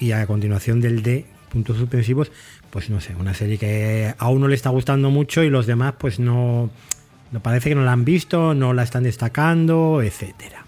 y 0.00 0.12
a 0.12 0.26
continuación 0.26 0.80
del 0.80 1.02
de 1.02 1.26
puntos 1.48 1.78
suspensivos, 1.78 2.32
pues 2.70 2.90
no 2.90 3.00
sé, 3.00 3.14
una 3.14 3.34
serie 3.34 3.56
que 3.56 4.14
a 4.18 4.28
uno 4.28 4.48
le 4.48 4.54
está 4.54 4.70
gustando 4.70 5.10
mucho 5.10 5.42
y 5.42 5.50
los 5.50 5.66
demás 5.66 5.94
pues 5.98 6.18
no, 6.18 6.70
no 7.30 7.40
parece 7.40 7.68
que 7.68 7.76
no 7.76 7.84
la 7.84 7.92
han 7.92 8.04
visto, 8.04 8.52
no 8.54 8.72
la 8.72 8.82
están 8.82 9.04
destacando, 9.04 10.02
etcétera. 10.02 10.65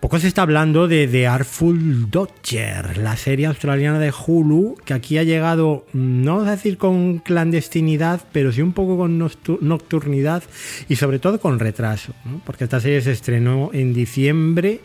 Poco 0.00 0.20
se 0.20 0.28
está 0.28 0.42
hablando 0.42 0.86
de 0.86 1.08
The 1.08 1.26
Artful 1.26 2.08
Dodger, 2.08 2.98
la 2.98 3.16
serie 3.16 3.46
australiana 3.46 3.98
de 3.98 4.12
Hulu, 4.12 4.76
que 4.84 4.94
aquí 4.94 5.18
ha 5.18 5.24
llegado, 5.24 5.86
no 5.92 6.34
vamos 6.34 6.48
a 6.48 6.52
decir 6.52 6.78
con 6.78 7.18
clandestinidad, 7.18 8.20
pero 8.30 8.52
sí 8.52 8.62
un 8.62 8.72
poco 8.72 8.96
con 8.96 9.18
nocturnidad 9.18 10.44
y 10.88 10.94
sobre 10.94 11.18
todo 11.18 11.40
con 11.40 11.58
retraso, 11.58 12.12
porque 12.46 12.64
esta 12.64 12.78
serie 12.80 13.00
se 13.00 13.10
estrenó 13.10 13.70
en 13.72 13.92
diciembre 13.92 14.82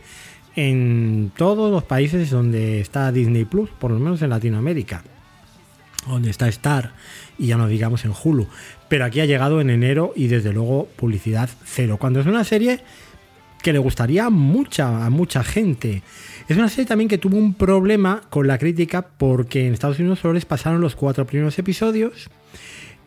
en 0.55 1.31
todos 1.37 1.71
los 1.71 1.83
países 1.83 2.31
donde 2.31 2.81
está 2.81 3.11
Disney 3.11 3.45
Plus, 3.45 3.69
por 3.69 3.91
lo 3.91 3.99
menos 3.99 4.19
en 4.23 4.31
Latinoamérica, 4.31 5.03
donde 6.07 6.31
está 6.31 6.47
Star 6.47 6.93
y 7.37 7.47
ya 7.47 7.57
no 7.57 7.67
digamos 7.67 8.03
en 8.05 8.13
Hulu, 8.13 8.47
pero 8.89 9.05
aquí 9.05 9.19
ha 9.19 9.25
llegado 9.25 9.61
en 9.61 9.69
enero 9.69 10.11
y 10.15 10.25
desde 10.25 10.53
luego 10.53 10.87
publicidad 10.95 11.51
cero, 11.63 11.97
cuando 11.99 12.19
es 12.19 12.25
una 12.25 12.43
serie 12.43 12.81
que 13.63 13.73
le 13.73 13.79
gustaría 13.79 14.29
mucha, 14.29 15.05
a 15.05 15.09
mucha 15.09 15.43
gente. 15.43 16.03
Es 16.47 16.57
una 16.57 16.69
serie 16.69 16.85
también 16.85 17.07
que 17.07 17.17
tuvo 17.17 17.37
un 17.37 17.53
problema 17.55 18.21
con 18.29 18.45
la 18.45 18.59
crítica 18.59 19.07
porque 19.17 19.65
en 19.65 19.73
Estados 19.73 19.97
Unidos 19.99 20.19
solo 20.19 20.35
les 20.35 20.45
pasaron 20.45 20.81
los 20.81 20.95
cuatro 20.95 21.25
primeros 21.25 21.57
episodios. 21.57 22.29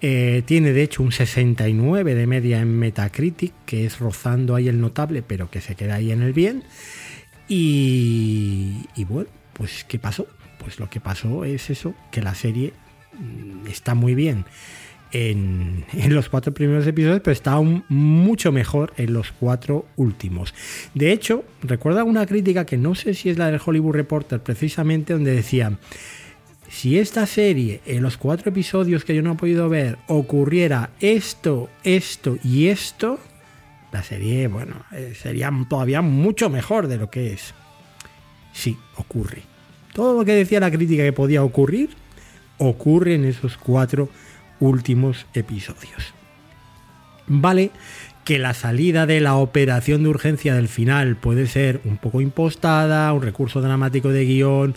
Eh, 0.00 0.42
tiene 0.46 0.72
de 0.72 0.82
hecho 0.82 1.02
un 1.02 1.12
69 1.12 2.14
de 2.14 2.26
media 2.26 2.60
en 2.60 2.78
Metacritic, 2.78 3.52
que 3.66 3.84
es 3.84 3.98
rozando 3.98 4.54
ahí 4.54 4.68
el 4.68 4.80
notable, 4.80 5.22
pero 5.22 5.50
que 5.50 5.60
se 5.60 5.74
queda 5.74 5.96
ahí 5.96 6.10
en 6.10 6.22
el 6.22 6.32
bien. 6.32 6.64
Y, 7.48 8.86
y 8.96 9.04
bueno, 9.04 9.28
pues 9.52 9.84
¿qué 9.84 9.98
pasó? 9.98 10.26
Pues 10.58 10.80
lo 10.80 10.88
que 10.88 11.00
pasó 11.00 11.44
es 11.44 11.68
eso, 11.68 11.94
que 12.10 12.22
la 12.22 12.34
serie 12.34 12.72
mm, 13.12 13.66
está 13.66 13.94
muy 13.94 14.14
bien 14.14 14.46
en, 15.12 15.84
los 16.08 16.28
cuatro 16.28 16.52
primeros 16.52 16.86
episodios, 16.86 17.20
pero 17.22 17.32
está 17.32 17.52
aún 17.52 17.84
mucho 17.88 18.52
mejor 18.52 18.92
en 18.96 19.12
los 19.12 19.32
cuatro 19.32 19.86
últimos. 19.96 20.54
De 20.94 21.12
hecho, 21.12 21.44
recuerda 21.62 22.04
una 22.04 22.26
crítica 22.26 22.66
que 22.66 22.76
no 22.76 22.94
sé 22.94 23.14
si 23.14 23.30
es 23.30 23.38
la 23.38 23.50
del 23.50 23.60
Hollywood 23.64 23.94
Reporter, 23.94 24.42
precisamente 24.42 25.12
donde 25.12 25.32
decía, 25.32 25.78
si 26.68 26.98
esta 26.98 27.26
serie, 27.26 27.80
en 27.86 28.02
los 28.02 28.16
cuatro 28.16 28.50
episodios 28.50 29.04
que 29.04 29.14
yo 29.14 29.22
no 29.22 29.32
he 29.32 29.36
podido 29.36 29.68
ver, 29.68 29.98
ocurriera 30.08 30.90
esto, 31.00 31.70
esto 31.84 32.38
y 32.42 32.68
esto, 32.68 33.18
la 33.92 34.02
serie, 34.02 34.48
bueno, 34.48 34.84
eh, 34.92 35.14
sería 35.20 35.50
todavía 35.68 36.02
mucho 36.02 36.50
mejor 36.50 36.88
de 36.88 36.98
lo 36.98 37.10
que 37.10 37.32
es. 37.32 37.54
Sí, 38.52 38.76
ocurre. 38.96 39.42
Todo 39.92 40.18
lo 40.18 40.24
que 40.24 40.32
decía 40.32 40.60
la 40.60 40.70
crítica 40.70 41.04
que 41.04 41.12
podía 41.12 41.42
ocurrir, 41.42 41.90
ocurre 42.58 43.14
en 43.14 43.24
esos 43.24 43.56
cuatro 43.56 44.04
episodios 44.04 44.35
últimos 44.60 45.26
episodios. 45.34 46.14
Vale 47.26 47.70
que 48.24 48.38
la 48.40 48.54
salida 48.54 49.06
de 49.06 49.20
la 49.20 49.36
operación 49.36 50.02
de 50.02 50.08
urgencia 50.08 50.54
del 50.54 50.68
final 50.68 51.16
puede 51.16 51.46
ser 51.46 51.80
un 51.84 51.96
poco 51.96 52.20
impostada, 52.20 53.12
un 53.12 53.22
recurso 53.22 53.60
dramático 53.60 54.10
de 54.10 54.24
guion, 54.24 54.74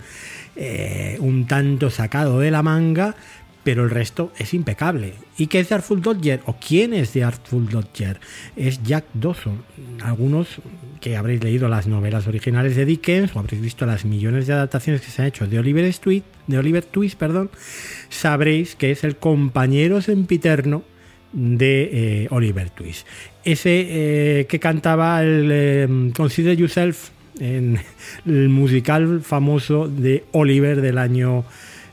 eh, 0.54 1.16
un 1.20 1.46
tanto 1.46 1.90
sacado 1.90 2.38
de 2.38 2.52
la 2.52 2.62
manga, 2.62 3.16
pero 3.62 3.84
el 3.84 3.90
resto 3.90 4.32
es 4.38 4.54
impecable. 4.54 5.14
¿Y 5.36 5.46
qué 5.46 5.60
es 5.60 5.68
The 5.68 5.74
Artful 5.74 6.00
Dodger? 6.00 6.40
¿O 6.46 6.56
quién 6.56 6.94
es 6.94 7.12
The 7.12 7.24
Artful 7.24 7.68
Dodger? 7.68 8.18
Es 8.56 8.82
Jack 8.82 9.04
Dawson. 9.14 9.62
Algunos 10.02 10.60
que 11.00 11.16
habréis 11.16 11.42
leído 11.42 11.68
las 11.68 11.86
novelas 11.86 12.26
originales 12.26 12.76
de 12.76 12.84
Dickens 12.84 13.34
o 13.34 13.38
habréis 13.38 13.62
visto 13.62 13.86
las 13.86 14.04
millones 14.04 14.46
de 14.46 14.54
adaptaciones 14.54 15.00
que 15.02 15.10
se 15.10 15.22
han 15.22 15.28
hecho 15.28 15.46
de 15.46 15.58
Oliver, 15.58 15.92
Twist, 15.94 16.24
de 16.46 16.58
Oliver 16.58 16.84
Twist, 16.84 17.18
perdón, 17.18 17.50
sabréis 18.08 18.76
que 18.76 18.90
es 18.90 19.04
el 19.04 19.16
compañero 19.16 20.00
sempiterno 20.02 20.82
de 21.32 21.90
eh, 22.24 22.28
Oliver 22.30 22.70
Twist. 22.70 23.06
Ese 23.44 24.40
eh, 24.40 24.46
que 24.46 24.58
cantaba 24.58 25.22
el 25.22 25.48
eh, 25.52 26.12
Consider 26.14 26.56
Yourself 26.56 27.10
en 27.38 27.78
el 28.26 28.48
musical 28.48 29.20
famoso 29.22 29.88
de 29.88 30.24
Oliver 30.32 30.80
del 30.80 30.98
año 30.98 31.44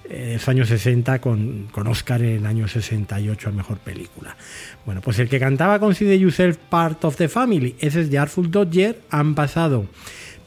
en 0.10 0.34
los 0.34 0.48
años 0.48 0.70
60 0.70 1.20
con, 1.20 1.68
con, 1.72 1.88
Oscar 1.88 2.22
en 2.22 2.38
el 2.38 2.46
año 2.46 2.68
68 2.68 3.50
a 3.50 3.52
mejor 3.52 3.78
película. 3.78 4.36
Bueno, 4.86 5.02
pues 5.02 5.20
el 5.20 5.30
que 5.30 5.40
cantaba 5.40 5.80
Consider 5.80 6.18
Yourself 6.18 6.58
Part 6.70 7.06
of 7.06 7.16
the 7.18 7.28
Family, 7.28 7.76
ese 7.80 8.02
es 8.02 8.12
de 8.12 8.18
Artful 8.18 8.52
Dodger, 8.52 9.02
han 9.10 9.36
pasado 9.36 9.86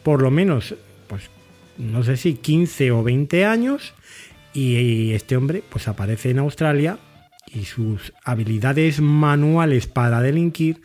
por 0.03 0.23
lo 0.23 0.31
menos, 0.31 0.75
pues 1.09 1.31
no 1.79 2.03
sé 2.03 2.17
si 2.17 2.35
15 2.35 2.91
o 2.93 3.03
20 3.03 3.45
años 3.45 3.95
y 4.53 5.13
este 5.13 5.37
hombre 5.37 5.63
pues 5.69 5.89
aparece 5.89 6.31
en 6.31 6.39
Australia 6.39 6.99
y 7.53 7.65
sus 7.65 8.13
habilidades 8.25 9.01
manuales 9.01 9.87
para 9.87 10.21
delinquir 10.21 10.81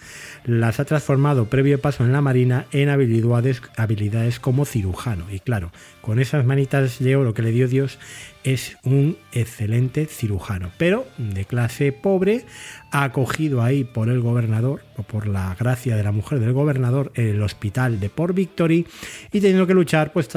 las 0.45 0.79
ha 0.79 0.85
transformado 0.85 1.49
previo 1.49 1.79
paso 1.79 2.03
en 2.03 2.11
la 2.11 2.21
Marina 2.21 2.65
en 2.71 2.89
habilidades, 2.89 3.61
habilidades 3.77 4.39
como 4.39 4.65
cirujano. 4.65 5.25
Y 5.31 5.39
claro, 5.39 5.71
con 6.01 6.19
esas 6.19 6.45
manitas 6.45 6.99
de 6.99 7.15
oro 7.15 7.33
que 7.33 7.41
le 7.41 7.51
dio 7.51 7.67
Dios, 7.67 7.97
es 8.43 8.77
un 8.83 9.17
excelente 9.31 10.05
cirujano, 10.05 10.69
pero 10.77 11.07
de 11.17 11.45
clase 11.45 11.91
pobre, 11.91 12.45
acogido 12.91 13.63
ahí 13.63 13.83
por 13.83 14.09
el 14.09 14.21
gobernador, 14.21 14.83
o 14.97 15.03
por 15.03 15.25
la 15.25 15.55
gracia 15.59 15.95
de 15.95 16.03
la 16.03 16.11
mujer 16.11 16.39
del 16.39 16.53
gobernador, 16.53 17.11
en 17.15 17.27
el 17.29 17.41
hospital 17.41 17.99
de 17.99 18.09
Port 18.09 18.35
Victory, 18.35 18.85
y 19.31 19.41
teniendo 19.41 19.65
que 19.65 19.73
luchar 19.73 20.13
pues, 20.13 20.29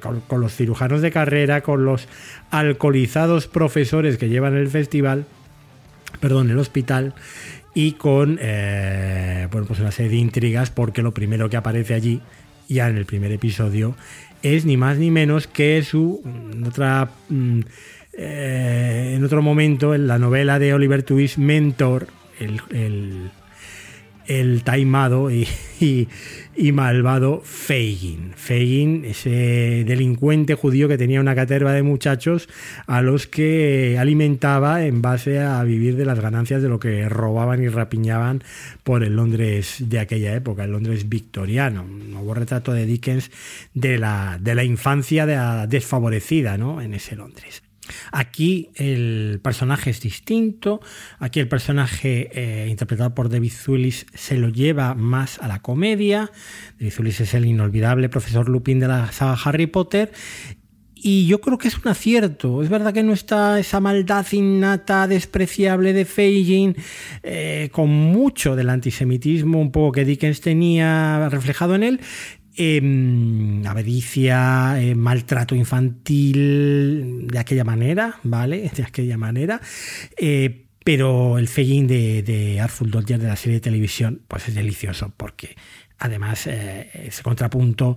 con, 0.00 0.20
con 0.22 0.40
los 0.40 0.56
cirujanos 0.56 1.02
de 1.02 1.12
carrera, 1.12 1.60
con 1.60 1.84
los 1.84 2.08
alcoholizados 2.50 3.46
profesores 3.46 4.18
que 4.18 4.28
llevan 4.28 4.56
el 4.56 4.68
festival, 4.68 5.24
perdón, 6.22 6.50
el 6.50 6.58
hospital 6.58 7.14
y 7.74 7.92
con 7.92 8.38
eh, 8.40 9.48
bueno, 9.50 9.66
pues 9.66 9.80
una 9.80 9.90
serie 9.90 10.12
de 10.12 10.18
intrigas 10.18 10.70
porque 10.70 11.02
lo 11.02 11.12
primero 11.12 11.50
que 11.50 11.56
aparece 11.56 11.94
allí, 11.94 12.20
ya 12.68 12.88
en 12.88 12.96
el 12.96 13.06
primer 13.06 13.32
episodio, 13.32 13.96
es 14.42 14.64
ni 14.64 14.76
más 14.76 14.98
ni 14.98 15.10
menos 15.10 15.48
que 15.48 15.82
su 15.82 16.22
otra 16.64 17.10
mm, 17.28 17.60
eh, 18.12 19.14
en 19.16 19.24
otro 19.24 19.42
momento 19.42 19.94
en 19.94 20.06
la 20.06 20.18
novela 20.18 20.60
de 20.60 20.72
Oliver 20.72 21.02
Twist 21.02 21.38
mentor 21.38 22.06
el 22.38 23.30
taimado 24.64 25.30
y, 25.30 26.08
malvado 26.72 27.42
Fagin. 27.44 28.32
Fagin, 28.36 29.04
ese 29.04 29.84
delincuente 29.86 30.54
judío 30.54 30.88
que 30.88 30.98
tenía 30.98 31.20
una 31.20 31.34
caterva 31.34 31.72
de 31.72 31.82
muchachos 31.82 32.48
a 32.86 33.02
los 33.02 33.26
que 33.26 33.96
alimentaba 33.98 34.84
en 34.84 35.02
base 35.02 35.40
a 35.40 35.62
vivir 35.64 35.96
de 35.96 36.04
las 36.04 36.20
ganancias 36.20 36.62
de 36.62 36.68
lo 36.68 36.78
que 36.78 37.08
robaban 37.08 37.62
y 37.62 37.68
rapiñaban 37.68 38.42
por 38.84 39.02
el 39.02 39.16
Londres 39.16 39.76
de 39.78 39.98
aquella 39.98 40.34
época, 40.34 40.64
el 40.64 40.72
Londres 40.72 41.08
victoriano. 41.08 41.82
Un 41.82 42.12
nuevo 42.12 42.34
retrato 42.34 42.72
de 42.72 42.86
Dickens 42.86 43.30
de 43.74 43.98
la, 43.98 44.38
de 44.40 44.54
la 44.54 44.64
infancia 44.64 45.26
desfavorecida 45.66 46.56
¿no? 46.58 46.80
en 46.80 46.94
ese 46.94 47.16
Londres. 47.16 47.62
Aquí 48.12 48.70
el 48.74 49.40
personaje 49.42 49.90
es 49.90 50.00
distinto, 50.00 50.80
aquí 51.18 51.40
el 51.40 51.48
personaje 51.48 52.30
eh, 52.32 52.68
interpretado 52.68 53.14
por 53.14 53.28
David 53.28 53.52
Zulis 53.52 54.06
se 54.14 54.36
lo 54.38 54.48
lleva 54.48 54.94
más 54.94 55.38
a 55.40 55.48
la 55.48 55.60
comedia, 55.60 56.30
David 56.78 56.92
Zulis 56.92 57.20
es 57.20 57.34
el 57.34 57.46
inolvidable 57.46 58.08
profesor 58.08 58.48
Lupin 58.48 58.78
de 58.78 58.88
la 58.88 59.10
saga 59.12 59.36
Harry 59.44 59.66
Potter. 59.66 60.12
Y 61.04 61.26
yo 61.26 61.40
creo 61.40 61.58
que 61.58 61.66
es 61.66 61.76
un 61.76 61.88
acierto. 61.88 62.62
Es 62.62 62.68
verdad 62.68 62.94
que 62.94 63.02
no 63.02 63.12
está 63.12 63.58
esa 63.58 63.80
maldad 63.80 64.24
innata, 64.30 65.08
despreciable 65.08 65.92
de 65.92 66.04
Fagin, 66.04 66.76
eh, 67.24 67.70
con 67.72 67.90
mucho 67.90 68.54
del 68.54 68.70
antisemitismo, 68.70 69.60
un 69.60 69.72
poco 69.72 69.90
que 69.90 70.04
Dickens 70.04 70.40
tenía 70.40 71.28
reflejado 71.28 71.74
en 71.74 71.82
él, 71.82 72.00
eh, 72.56 73.62
avericia, 73.66 74.80
eh, 74.80 74.94
maltrato 74.94 75.54
infantil 75.54 77.26
de 77.28 77.38
aquella 77.38 77.64
manera, 77.64 78.18
¿vale? 78.22 78.70
De 78.76 78.82
aquella 78.82 79.16
manera. 79.16 79.60
Eh, 80.16 80.66
pero 80.84 81.38
el 81.38 81.48
Fagin 81.48 81.86
de, 81.86 82.22
de 82.22 82.60
Artful 82.60 82.90
Dodger 82.90 83.20
de 83.20 83.28
la 83.28 83.36
serie 83.36 83.54
de 83.54 83.60
televisión, 83.60 84.22
pues 84.26 84.48
es 84.48 84.54
delicioso, 84.54 85.12
porque 85.16 85.54
además 85.98 86.46
eh, 86.48 86.90
ese 87.06 87.22
contrapunto 87.22 87.96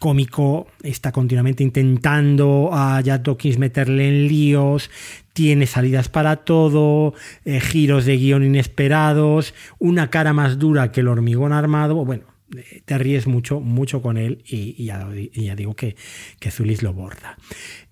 cómico 0.00 0.68
está 0.82 1.12
continuamente 1.12 1.62
intentando 1.62 2.70
a 2.72 3.00
Jack 3.00 3.28
meterle 3.58 4.08
en 4.08 4.28
líos, 4.28 4.90
tiene 5.32 5.66
salidas 5.66 6.08
para 6.08 6.36
todo, 6.36 7.14
giros 7.44 8.04
de 8.04 8.16
guion 8.16 8.44
inesperados, 8.44 9.54
una 9.78 10.08
cara 10.08 10.32
más 10.32 10.58
dura 10.58 10.92
que 10.92 11.00
el 11.00 11.08
hormigón 11.08 11.52
armado, 11.52 12.04
bueno, 12.04 12.37
te 12.84 12.98
ríes 12.98 13.26
mucho, 13.26 13.60
mucho 13.60 14.02
con 14.02 14.16
él 14.16 14.42
y, 14.46 14.84
ya, 14.84 15.06
digo 15.54 15.74
que, 15.74 15.96
que 16.40 16.50
Zulis 16.50 16.82
lo 16.82 16.92
borda. 16.92 17.36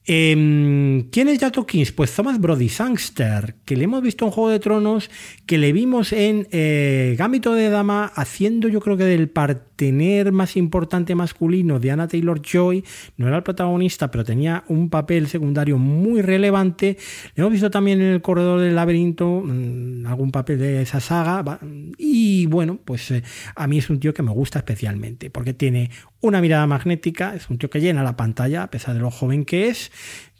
Em, 0.08 1.10
¿Quién 1.10 1.28
es 1.28 1.38
Yato 1.40 1.66
Kings? 1.66 1.90
Pues 1.90 2.14
Thomas 2.14 2.40
Brody 2.40 2.68
Sangster, 2.68 3.56
que 3.64 3.76
le 3.76 3.84
hemos 3.84 4.02
visto 4.02 4.24
en 4.24 4.30
Juego 4.30 4.50
de 4.50 4.60
Tronos, 4.60 5.10
que 5.46 5.58
le 5.58 5.72
vimos 5.72 6.12
en 6.12 6.46
eh, 6.52 7.16
Gambito 7.18 7.54
de 7.54 7.70
Dama 7.70 8.12
haciendo 8.14 8.68
yo 8.68 8.80
creo 8.80 8.96
que 8.96 9.04
del 9.04 9.28
partener 9.76 10.32
más 10.32 10.56
importante 10.56 11.14
masculino 11.14 11.78
de 11.78 11.90
Anna 11.90 12.08
Taylor 12.08 12.40
Joy. 12.40 12.82
No 13.18 13.28
era 13.28 13.36
el 13.36 13.42
protagonista, 13.42 14.10
pero 14.10 14.24
tenía 14.24 14.64
un 14.68 14.88
papel 14.88 15.28
secundario 15.28 15.76
muy 15.76 16.22
relevante. 16.22 16.96
Le 17.34 17.42
hemos 17.42 17.52
visto 17.52 17.70
también 17.70 18.00
en 18.00 18.06
El 18.06 18.22
Corredor 18.22 18.60
del 18.60 18.74
Laberinto 18.74 19.42
mm, 19.44 20.06
algún 20.06 20.30
papel 20.30 20.58
de 20.58 20.80
esa 20.80 21.00
saga. 21.00 21.60
Y 21.98 22.46
bueno, 22.46 22.78
pues 22.82 23.10
eh, 23.10 23.22
a 23.54 23.66
mí 23.66 23.76
es 23.76 23.90
un 23.90 24.00
tío 24.00 24.14
que 24.14 24.22
me 24.22 24.30
gusta 24.32 24.60
especialmente, 24.60 25.28
porque 25.28 25.52
tiene 25.52 25.90
una 26.22 26.40
mirada 26.40 26.66
magnética, 26.66 27.34
es 27.34 27.50
un 27.50 27.58
tío 27.58 27.68
que 27.68 27.80
llena 27.80 28.02
la 28.02 28.16
pantalla, 28.16 28.62
a 28.62 28.70
pesar 28.70 28.94
de 28.94 29.00
lo 29.00 29.10
joven 29.10 29.44
que 29.44 29.68
es, 29.68 29.92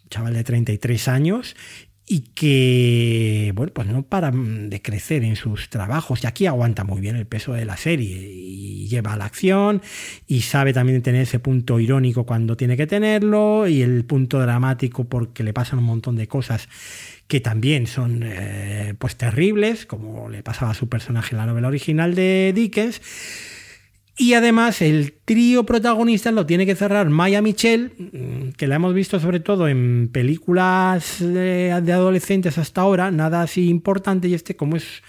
chaval 0.08 0.32
de 0.32 0.44
33 0.44 1.08
años, 1.08 1.56
y 2.08 2.20
que, 2.20 3.52
bueno, 3.54 3.72
pues 3.72 3.88
no 3.88 4.02
para 4.02 4.30
de 4.32 4.80
crecer 4.80 5.24
en 5.24 5.34
sus 5.34 5.68
trabajos. 5.68 6.22
Y 6.22 6.26
aquí 6.28 6.46
aguanta 6.46 6.84
muy 6.84 7.00
bien 7.00 7.16
el 7.16 7.26
peso 7.26 7.52
de 7.52 7.64
la 7.64 7.76
serie 7.76 8.16
y 8.16 8.86
lleva 8.86 9.14
a 9.14 9.16
la 9.16 9.24
acción 9.24 9.82
y 10.28 10.42
sabe 10.42 10.72
también 10.72 11.02
tener 11.02 11.22
ese 11.22 11.40
punto 11.40 11.80
irónico 11.80 12.24
cuando 12.24 12.56
tiene 12.56 12.76
que 12.76 12.86
tenerlo 12.86 13.66
y 13.66 13.82
el 13.82 14.04
punto 14.04 14.38
dramático 14.40 15.04
porque 15.04 15.42
le 15.42 15.52
pasan 15.52 15.80
un 15.80 15.86
montón 15.86 16.14
de 16.14 16.28
cosas 16.28 16.68
que 17.26 17.40
también 17.40 17.88
son 17.88 18.20
eh, 18.22 18.94
pues 18.98 19.16
terribles, 19.16 19.84
como 19.84 20.28
le 20.28 20.44
pasaba 20.44 20.70
a 20.70 20.74
su 20.74 20.88
personaje 20.88 21.34
en 21.34 21.38
la 21.38 21.46
novela 21.46 21.66
original 21.66 22.14
de 22.14 22.52
Dickens. 22.54 23.00
Y 24.18 24.32
además 24.32 24.80
el 24.80 25.12
trío 25.24 25.64
protagonista 25.64 26.32
lo 26.32 26.46
tiene 26.46 26.64
que 26.64 26.74
cerrar 26.74 27.10
Maya 27.10 27.42
Michelle, 27.42 27.90
mm, 27.98 28.52
que 28.56 28.66
la 28.66 28.76
hemos 28.76 28.94
visto 28.94 29.20
sobre 29.20 29.40
todo 29.40 29.68
en 29.68 30.08
películas 30.10 31.16
de, 31.20 31.70
adolescentes 31.72 32.56
hasta 32.56 32.80
ahora, 32.80 33.10
nada 33.10 33.42
así 33.42 33.68
importante, 33.68 34.28
y 34.28 34.34
este 34.34 34.56
como 34.56 34.76
es 34.76 35.02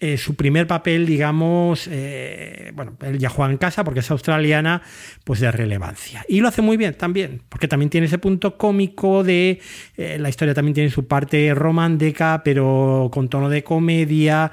eh, 0.00 0.18
su 0.18 0.34
primer 0.34 0.66
papel, 0.66 1.06
digamos, 1.06 1.88
eh, 1.90 2.72
bueno, 2.74 2.98
él 3.00 3.18
ya 3.18 3.30
juega 3.30 3.50
en 3.50 3.56
casa 3.56 3.84
porque 3.84 4.00
es 4.00 4.10
australiana, 4.10 4.82
pues 5.24 5.40
de 5.40 5.50
relevancia. 5.50 6.22
Y 6.28 6.40
lo 6.40 6.48
hace 6.48 6.60
muy 6.60 6.76
bien 6.76 6.92
también, 6.92 7.40
porque 7.48 7.68
también 7.68 7.88
tiene 7.88 8.06
ese 8.06 8.18
punto 8.18 8.58
cómico 8.58 9.24
de, 9.24 9.60
eh, 9.96 10.18
la 10.20 10.28
historia 10.28 10.52
también 10.52 10.74
tiene 10.74 10.90
su 10.90 11.06
parte 11.06 11.54
romántica, 11.54 12.42
pero 12.44 13.08
con 13.10 13.30
tono 13.30 13.48
de 13.48 13.64
comedia, 13.64 14.52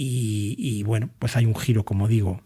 y 0.00 0.84
bueno, 0.84 1.10
pues 1.18 1.36
hay 1.36 1.44
un 1.44 1.56
giro, 1.56 1.84
como 1.84 2.06
digo, 2.06 2.40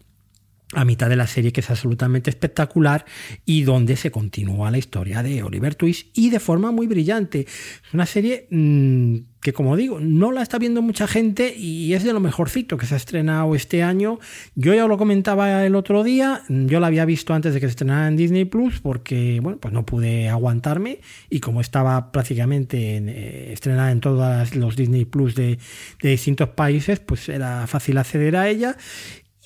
a 0.75 0.85
mitad 0.85 1.09
de 1.09 1.15
la 1.15 1.27
serie 1.27 1.51
que 1.51 1.61
es 1.61 1.69
absolutamente 1.69 2.29
espectacular 2.29 3.05
y 3.45 3.63
donde 3.63 3.95
se 3.95 4.11
continúa 4.11 4.71
la 4.71 4.77
historia 4.77 5.23
de 5.23 5.43
Oliver 5.43 5.75
Twist 5.75 6.07
y 6.17 6.29
de 6.29 6.39
forma 6.39 6.71
muy 6.71 6.87
brillante. 6.87 7.41
Es 7.41 7.93
una 7.93 8.05
serie 8.05 8.47
mmm, 8.49 9.17
que, 9.43 9.53
como 9.53 9.75
digo, 9.75 9.99
no 9.99 10.31
la 10.31 10.41
está 10.41 10.57
viendo 10.57 10.81
mucha 10.81 11.05
gente 11.05 11.53
y 11.55 11.93
es 11.93 12.03
de 12.03 12.13
lo 12.13 12.21
mejorcito 12.21 12.77
que 12.77 12.85
se 12.85 12.93
ha 12.93 12.97
estrenado 12.97 13.53
este 13.55 13.83
año. 13.83 14.19
Yo 14.55 14.73
ya 14.73 14.87
lo 14.87 14.97
comentaba 14.97 15.65
el 15.65 15.75
otro 15.75 16.03
día, 16.03 16.43
yo 16.47 16.79
la 16.79 16.87
había 16.87 17.05
visto 17.05 17.33
antes 17.33 17.53
de 17.53 17.59
que 17.59 17.67
se 17.67 17.71
estrenara 17.71 18.07
en 18.07 18.15
Disney 18.15 18.45
Plus 18.45 18.79
porque, 18.79 19.39
bueno, 19.41 19.59
pues 19.59 19.73
no 19.73 19.85
pude 19.85 20.29
aguantarme 20.29 21.01
y 21.29 21.41
como 21.41 21.59
estaba 21.59 22.11
prácticamente 22.11 22.95
en, 22.95 23.09
eh, 23.09 23.51
estrenada 23.51 23.91
en 23.91 23.99
todos 23.99 24.55
los 24.55 24.77
Disney 24.77 25.03
Plus 25.03 25.35
de 25.35 25.59
distintos 26.01 26.49
países, 26.49 26.99
pues 27.01 27.27
era 27.27 27.67
fácil 27.67 27.97
acceder 27.97 28.37
a 28.37 28.47
ella 28.47 28.77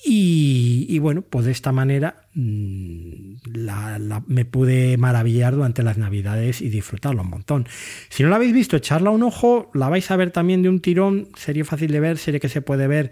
y, 0.04 0.98
bueno, 1.00 1.22
pues 1.22 1.44
de 1.44 1.52
esta 1.52 1.72
manera 1.72 2.28
mm, 2.34 3.34
me 4.26 4.44
pude 4.44 4.96
maravillar 4.96 5.54
durante 5.54 5.82
las 5.82 5.98
navidades 5.98 6.60
y 6.60 6.68
disfrutarlo 6.68 7.22
un 7.22 7.30
montón. 7.30 7.66
Si 8.08 8.22
no 8.22 8.28
la 8.28 8.36
habéis 8.36 8.52
visto, 8.52 8.76
echarla 8.76 9.10
un 9.10 9.24
ojo, 9.24 9.70
la 9.74 9.88
vais 9.88 10.08
a 10.10 10.16
ver 10.16 10.30
también 10.30 10.62
de 10.62 10.68
un 10.68 10.80
tirón, 10.80 11.28
sería 11.36 11.64
fácil 11.64 11.90
de 11.90 12.00
ver, 12.00 12.18
serie 12.18 12.38
que 12.38 12.48
se 12.48 12.62
puede 12.62 12.86
ver 12.86 13.10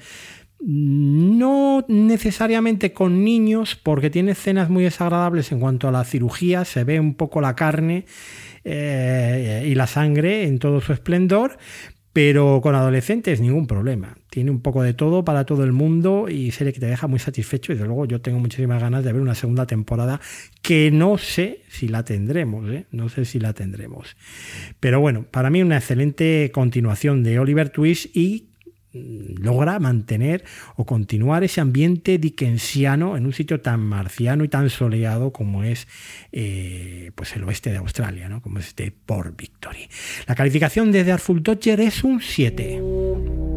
mm, 0.60 1.38
no 1.38 1.84
necesariamente 1.88 2.92
con 2.92 3.24
niños, 3.24 3.74
porque 3.74 4.08
tiene 4.08 4.32
escenas 4.32 4.70
muy 4.70 4.84
desagradables 4.84 5.50
en 5.50 5.58
cuanto 5.58 5.88
a 5.88 5.92
la 5.92 6.04
cirugía, 6.04 6.64
se 6.64 6.84
ve 6.84 7.00
un 7.00 7.14
poco 7.14 7.40
la 7.40 7.56
carne 7.56 8.06
eh, 8.62 9.64
y 9.66 9.74
la 9.74 9.88
sangre 9.88 10.44
en 10.44 10.60
todo 10.60 10.80
su 10.80 10.92
esplendor, 10.92 11.58
pero 12.12 12.60
con 12.62 12.74
adolescentes 12.76 13.40
ningún 13.40 13.66
problema. 13.66 14.16
Tiene 14.36 14.50
un 14.50 14.60
poco 14.60 14.82
de 14.82 14.92
todo 14.92 15.24
para 15.24 15.46
todo 15.46 15.64
el 15.64 15.72
mundo 15.72 16.28
y 16.28 16.50
serie 16.50 16.74
que 16.74 16.78
te 16.78 16.84
deja 16.84 17.06
muy 17.06 17.18
satisfecho. 17.18 17.72
Y 17.72 17.76
desde 17.76 17.86
luego 17.86 18.04
yo 18.04 18.20
tengo 18.20 18.38
muchísimas 18.38 18.82
ganas 18.82 19.02
de 19.02 19.10
ver 19.10 19.22
una 19.22 19.34
segunda 19.34 19.66
temporada 19.66 20.20
que 20.60 20.90
no 20.90 21.16
sé 21.16 21.62
si 21.70 21.88
la 21.88 22.04
tendremos. 22.04 22.68
¿eh? 22.68 22.84
No 22.90 23.08
sé 23.08 23.24
si 23.24 23.40
la 23.40 23.54
tendremos. 23.54 24.14
Pero 24.78 25.00
bueno, 25.00 25.24
para 25.30 25.48
mí 25.48 25.62
una 25.62 25.78
excelente 25.78 26.50
continuación 26.52 27.22
de 27.22 27.38
Oliver 27.38 27.70
Twist 27.70 28.14
y 28.14 28.50
logra 28.92 29.78
mantener 29.78 30.44
o 30.76 30.84
continuar 30.84 31.42
ese 31.42 31.62
ambiente 31.62 32.18
dickensiano 32.18 33.16
en 33.16 33.24
un 33.24 33.32
sitio 33.32 33.62
tan 33.62 33.80
marciano 33.80 34.44
y 34.44 34.48
tan 34.48 34.68
soleado 34.68 35.32
como 35.32 35.64
es 35.64 35.88
eh, 36.30 37.10
pues 37.14 37.34
el 37.36 37.44
oeste 37.44 37.70
de 37.70 37.78
Australia, 37.78 38.28
¿no? 38.28 38.42
como 38.42 38.58
es 38.58 38.66
este 38.66 38.92
Port 38.92 39.34
Victory. 39.34 39.88
La 40.26 40.34
calificación 40.34 40.92
de 40.92 41.04
The 41.04 41.16
Dodger 41.40 41.80
es 41.80 42.04
un 42.04 42.20
7. 42.20 43.55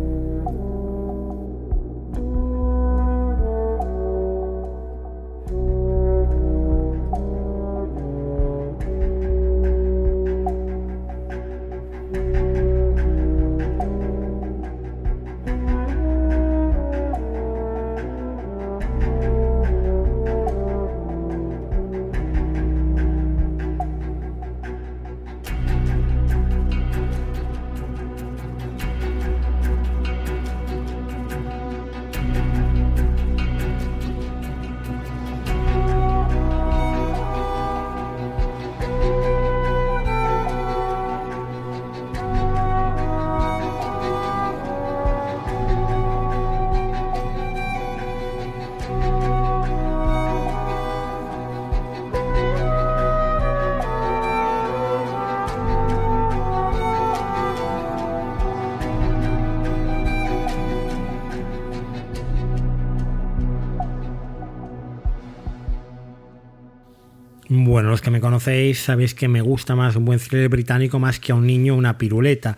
Conocéis 68.20 68.80
sabéis 68.80 69.13
que 69.13 69.28
me 69.28 69.41
gusta 69.41 69.76
más 69.76 69.95
un 69.95 70.05
buen 70.05 70.20
thriller 70.20 70.49
británico 70.49 70.99
más 70.99 71.20
que 71.20 71.32
a 71.32 71.36
un 71.36 71.47
niño 71.47 71.76
una 71.76 71.97
piruleta. 71.97 72.57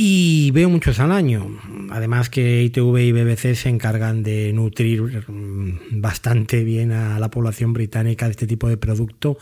Y 0.00 0.52
veo 0.52 0.70
muchos 0.70 1.00
al 1.00 1.10
año. 1.10 1.58
Además 1.90 2.30
que 2.30 2.62
ITV 2.62 2.98
y 2.98 3.10
BBC 3.10 3.56
se 3.56 3.68
encargan 3.68 4.22
de 4.22 4.52
nutrir 4.52 5.24
mm, 5.28 6.00
bastante 6.00 6.62
bien 6.62 6.92
a 6.92 7.18
la 7.18 7.32
población 7.32 7.72
británica 7.72 8.26
de 8.26 8.30
este 8.30 8.46
tipo 8.46 8.68
de 8.68 8.76
producto 8.76 9.38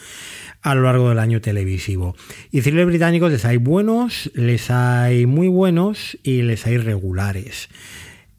a 0.62 0.74
lo 0.74 0.82
largo 0.82 1.10
del 1.10 1.18
año 1.18 1.42
televisivo. 1.42 2.16
Y 2.50 2.62
thrillers 2.62 2.86
británicos 2.86 3.30
les 3.30 3.44
hay 3.44 3.58
buenos, 3.58 4.30
les 4.34 4.70
hay 4.70 5.26
muy 5.26 5.48
buenos 5.48 6.16
y 6.22 6.40
les 6.40 6.66
hay 6.66 6.78
regulares. 6.78 7.68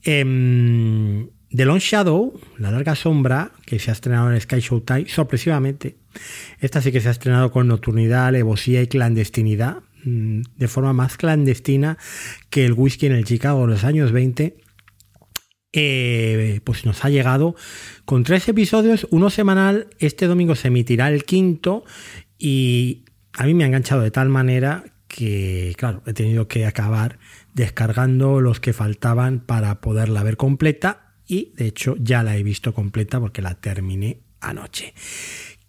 Eh, 0.03 1.27
The 1.57 1.65
Long 1.65 1.79
Shadow, 1.79 2.39
La 2.59 2.69
Larga 2.69 2.93
Sombra, 2.93 3.51
que 3.65 3.79
se 3.79 3.89
ha 3.89 3.93
estrenado 3.93 4.31
en 4.31 4.39
Sky 4.39 4.59
Showtime, 4.59 5.07
sorpresivamente. 5.07 5.97
Esta 6.59 6.83
sí 6.83 6.91
que 6.91 7.01
se 7.01 7.07
ha 7.07 7.11
estrenado 7.11 7.51
con 7.51 7.67
nocturnidad, 7.67 8.27
alevosía 8.27 8.83
y 8.83 8.87
clandestinidad, 8.87 9.77
mm, 10.03 10.41
de 10.55 10.67
forma 10.67 10.93
más 10.93 11.17
clandestina 11.17 11.97
que 12.51 12.63
el 12.63 12.73
whisky 12.73 13.07
en 13.07 13.13
el 13.13 13.25
Chicago 13.25 13.61
de 13.61 13.73
los 13.73 13.83
años 13.85 14.11
20. 14.11 14.57
Eh, 15.73 16.61
pues 16.63 16.85
nos 16.85 17.03
ha 17.03 17.09
llegado 17.09 17.55
con 18.05 18.23
tres 18.23 18.47
episodios, 18.47 19.07
uno 19.09 19.31
semanal. 19.31 19.87
Este 19.97 20.27
domingo 20.27 20.53
se 20.53 20.67
emitirá 20.67 21.09
el 21.09 21.23
quinto 21.23 21.85
y 22.37 23.03
a 23.33 23.47
mí 23.47 23.55
me 23.55 23.63
ha 23.63 23.67
enganchado 23.67 24.01
de 24.01 24.11
tal 24.11 24.29
manera 24.29 24.83
que, 25.07 25.73
claro, 25.75 26.03
he 26.05 26.13
tenido 26.13 26.47
que 26.47 26.67
acabar 26.67 27.17
descargando 27.55 28.41
los 28.41 28.59
que 28.59 28.73
faltaban 28.73 29.39
para 29.39 29.81
poderla 29.81 30.21
ver 30.21 30.37
completa 30.37 31.06
y 31.27 31.53
de 31.55 31.67
hecho 31.67 31.95
ya 31.99 32.23
la 32.23 32.37
he 32.37 32.43
visto 32.43 32.73
completa 32.73 33.19
porque 33.19 33.41
la 33.41 33.55
terminé 33.55 34.19
anoche. 34.39 34.93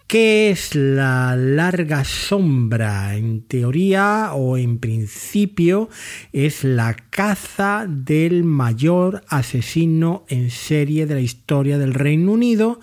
¿Qué 0.08 0.48
es 0.48 0.74
la 0.74 1.36
larga 1.36 2.02
sombra? 2.02 3.14
En 3.14 3.42
teoría 3.42 4.30
o 4.32 4.56
en 4.56 4.78
principio 4.78 5.90
es 6.32 6.64
la 6.64 6.94
caza 6.94 7.84
del 7.86 8.42
mayor 8.42 9.22
asesino 9.28 10.24
en 10.28 10.50
serie 10.50 11.04
de 11.04 11.14
la 11.14 11.20
historia 11.20 11.76
del 11.76 11.92
Reino 11.92 12.32
Unido, 12.32 12.80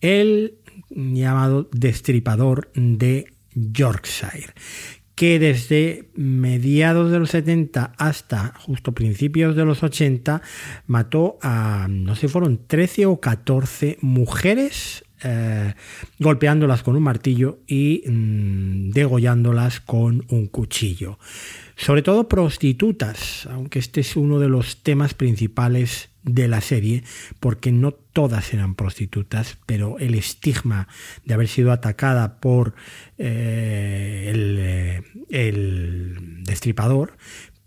el 0.00 0.58
llamado 0.90 1.68
destripador 1.72 2.70
de 2.74 3.32
Yorkshire 3.54 4.54
que 5.18 5.40
desde 5.40 6.10
mediados 6.14 7.10
de 7.10 7.18
los 7.18 7.30
70 7.30 7.92
hasta 7.98 8.54
justo 8.60 8.92
principios 8.92 9.56
de 9.56 9.64
los 9.64 9.82
80 9.82 10.40
mató 10.86 11.38
a, 11.42 11.88
no 11.90 12.14
sé, 12.14 12.28
fueron 12.28 12.60
13 12.68 13.06
o 13.06 13.18
14 13.18 13.98
mujeres 14.00 15.04
eh, 15.24 15.74
golpeándolas 16.20 16.84
con 16.84 16.94
un 16.94 17.02
martillo 17.02 17.58
y 17.66 18.04
mm, 18.06 18.90
degollándolas 18.90 19.80
con 19.80 20.24
un 20.28 20.46
cuchillo. 20.46 21.18
Sobre 21.78 22.02
todo 22.02 22.28
prostitutas, 22.28 23.46
aunque 23.46 23.78
este 23.78 24.00
es 24.00 24.16
uno 24.16 24.40
de 24.40 24.48
los 24.48 24.82
temas 24.82 25.14
principales 25.14 26.10
de 26.24 26.48
la 26.48 26.60
serie, 26.60 27.04
porque 27.38 27.70
no 27.70 27.92
todas 27.92 28.52
eran 28.52 28.74
prostitutas, 28.74 29.58
pero 29.64 29.96
el 30.00 30.16
estigma 30.16 30.88
de 31.24 31.34
haber 31.34 31.46
sido 31.46 31.70
atacada 31.70 32.40
por 32.40 32.74
eh, 33.16 34.26
el, 34.28 34.56
eh, 34.58 35.02
el 35.30 36.42
destripador, 36.42 37.12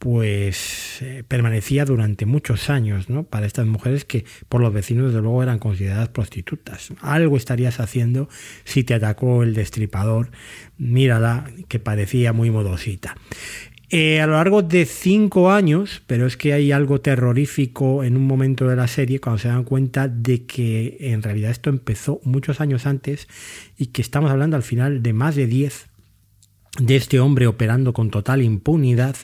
pues 0.02 0.98
eh, 1.02 1.24
permanecía 1.28 1.86
durante 1.86 2.26
muchos 2.26 2.72
años 2.72 3.08
¿no? 3.08 3.22
para 3.22 3.46
estas 3.46 3.68
mujeres 3.68 4.04
que 4.04 4.26
por 4.50 4.60
los 4.60 4.74
vecinos 4.74 5.06
desde 5.06 5.22
luego 5.22 5.44
eran 5.44 5.60
consideradas 5.60 6.10
prostitutas. 6.10 6.92
Algo 7.02 7.38
estarías 7.38 7.80
haciendo 7.80 8.28
si 8.64 8.84
te 8.84 8.96
atacó 8.96 9.44
el 9.44 9.54
destripador, 9.54 10.32
mírala 10.80 11.52
que 11.68 11.78
parecía 11.78 12.34
muy 12.34 12.50
modosita. 12.50 13.16
Eh, 13.94 14.22
a 14.22 14.26
lo 14.26 14.34
largo 14.34 14.62
de 14.62 14.86
cinco 14.86 15.52
años, 15.52 16.02
pero 16.08 16.26
es 16.26 16.38
que 16.38 16.54
hay 16.54 16.72
algo 16.72 17.02
terrorífico 17.02 18.06
en 18.06 18.16
un 18.16 18.26
momento 18.26 18.66
de 18.66 18.78
la 18.78 18.88
serie 18.88 19.20
cuando 19.20 19.40
se 19.40 19.50
dan 19.50 19.66
cuenta 19.66 20.08
de 20.08 20.46
que 20.46 20.96
en 21.02 21.22
realidad 21.22 21.52
esto 21.52 21.70
empezó 21.70 22.22
muchos 22.24 22.62
años 22.62 22.86
antes 22.86 23.28
y 23.78 23.88
que 23.88 24.02
estamos 24.02 24.32
hablando 24.32 24.56
al 24.56 24.64
final 24.64 25.04
de 25.04 25.12
más 25.12 25.36
de 25.36 25.46
diez 25.46 25.90
de 26.80 26.96
este 26.96 27.20
hombre 27.20 27.48
operando 27.48 27.92
con 27.92 28.12
total 28.12 28.42
impunidad 28.42 29.18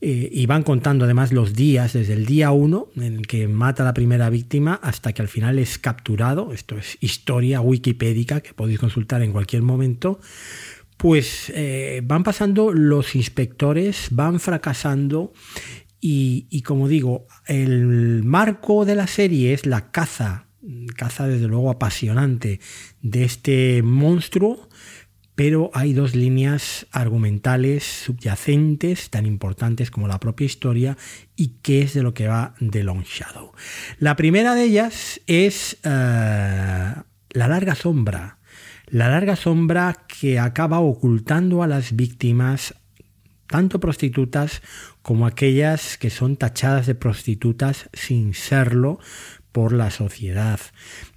eh, 0.00 0.28
y 0.32 0.46
van 0.46 0.64
contando 0.64 1.04
además 1.04 1.30
los 1.30 1.54
días, 1.54 1.92
desde 1.92 2.14
el 2.14 2.26
día 2.26 2.50
1 2.50 2.88
en 2.96 3.18
el 3.18 3.26
que 3.28 3.46
mata 3.46 3.84
a 3.84 3.86
la 3.86 3.94
primera 3.94 4.30
víctima 4.30 4.80
hasta 4.82 5.12
que 5.12 5.22
al 5.22 5.28
final 5.28 5.60
es 5.60 5.78
capturado. 5.78 6.52
Esto 6.52 6.76
es 6.76 6.98
historia 7.00 7.60
wikipédica 7.60 8.40
que 8.40 8.52
podéis 8.52 8.80
consultar 8.80 9.22
en 9.22 9.30
cualquier 9.30 9.62
momento. 9.62 10.18
Pues 11.02 11.50
eh, 11.52 12.00
van 12.04 12.22
pasando 12.22 12.72
los 12.72 13.16
inspectores, 13.16 14.06
van 14.12 14.38
fracasando 14.38 15.32
y, 16.00 16.62
como 16.62 16.86
digo, 16.86 17.26
el 17.48 18.22
marco 18.22 18.84
de 18.84 18.94
la 18.94 19.08
serie 19.08 19.52
es 19.52 19.66
la 19.66 19.90
caza, 19.90 20.46
caza 20.96 21.26
desde 21.26 21.48
luego 21.48 21.70
apasionante 21.70 22.60
de 23.00 23.24
este 23.24 23.82
monstruo 23.82 24.68
pero 25.34 25.72
hay 25.74 25.92
dos 25.92 26.14
líneas 26.14 26.86
argumentales 26.92 27.82
subyacentes 27.82 29.10
tan 29.10 29.26
importantes 29.26 29.90
como 29.90 30.06
la 30.06 30.20
propia 30.20 30.44
historia 30.44 30.96
y 31.34 31.56
qué 31.62 31.82
es 31.82 31.94
de 31.94 32.04
lo 32.04 32.14
que 32.14 32.28
va 32.28 32.54
de 32.60 32.84
Long 32.84 33.02
Shadow. 33.02 33.52
La 33.98 34.14
primera 34.14 34.54
de 34.54 34.64
ellas 34.64 35.20
es 35.26 35.78
eh, 35.82 35.88
la 35.88 37.48
larga 37.48 37.74
sombra, 37.74 38.38
la 38.92 39.08
larga 39.08 39.36
sombra 39.36 40.04
que 40.06 40.38
acaba 40.38 40.78
ocultando 40.80 41.62
a 41.62 41.66
las 41.66 41.96
víctimas, 41.96 42.74
tanto 43.46 43.80
prostitutas 43.80 44.60
como 45.00 45.26
aquellas 45.26 45.96
que 45.96 46.10
son 46.10 46.36
tachadas 46.36 46.86
de 46.86 46.94
prostitutas 46.94 47.88
sin 47.94 48.34
serlo 48.34 48.98
por 49.50 49.72
la 49.72 49.90
sociedad. 49.90 50.60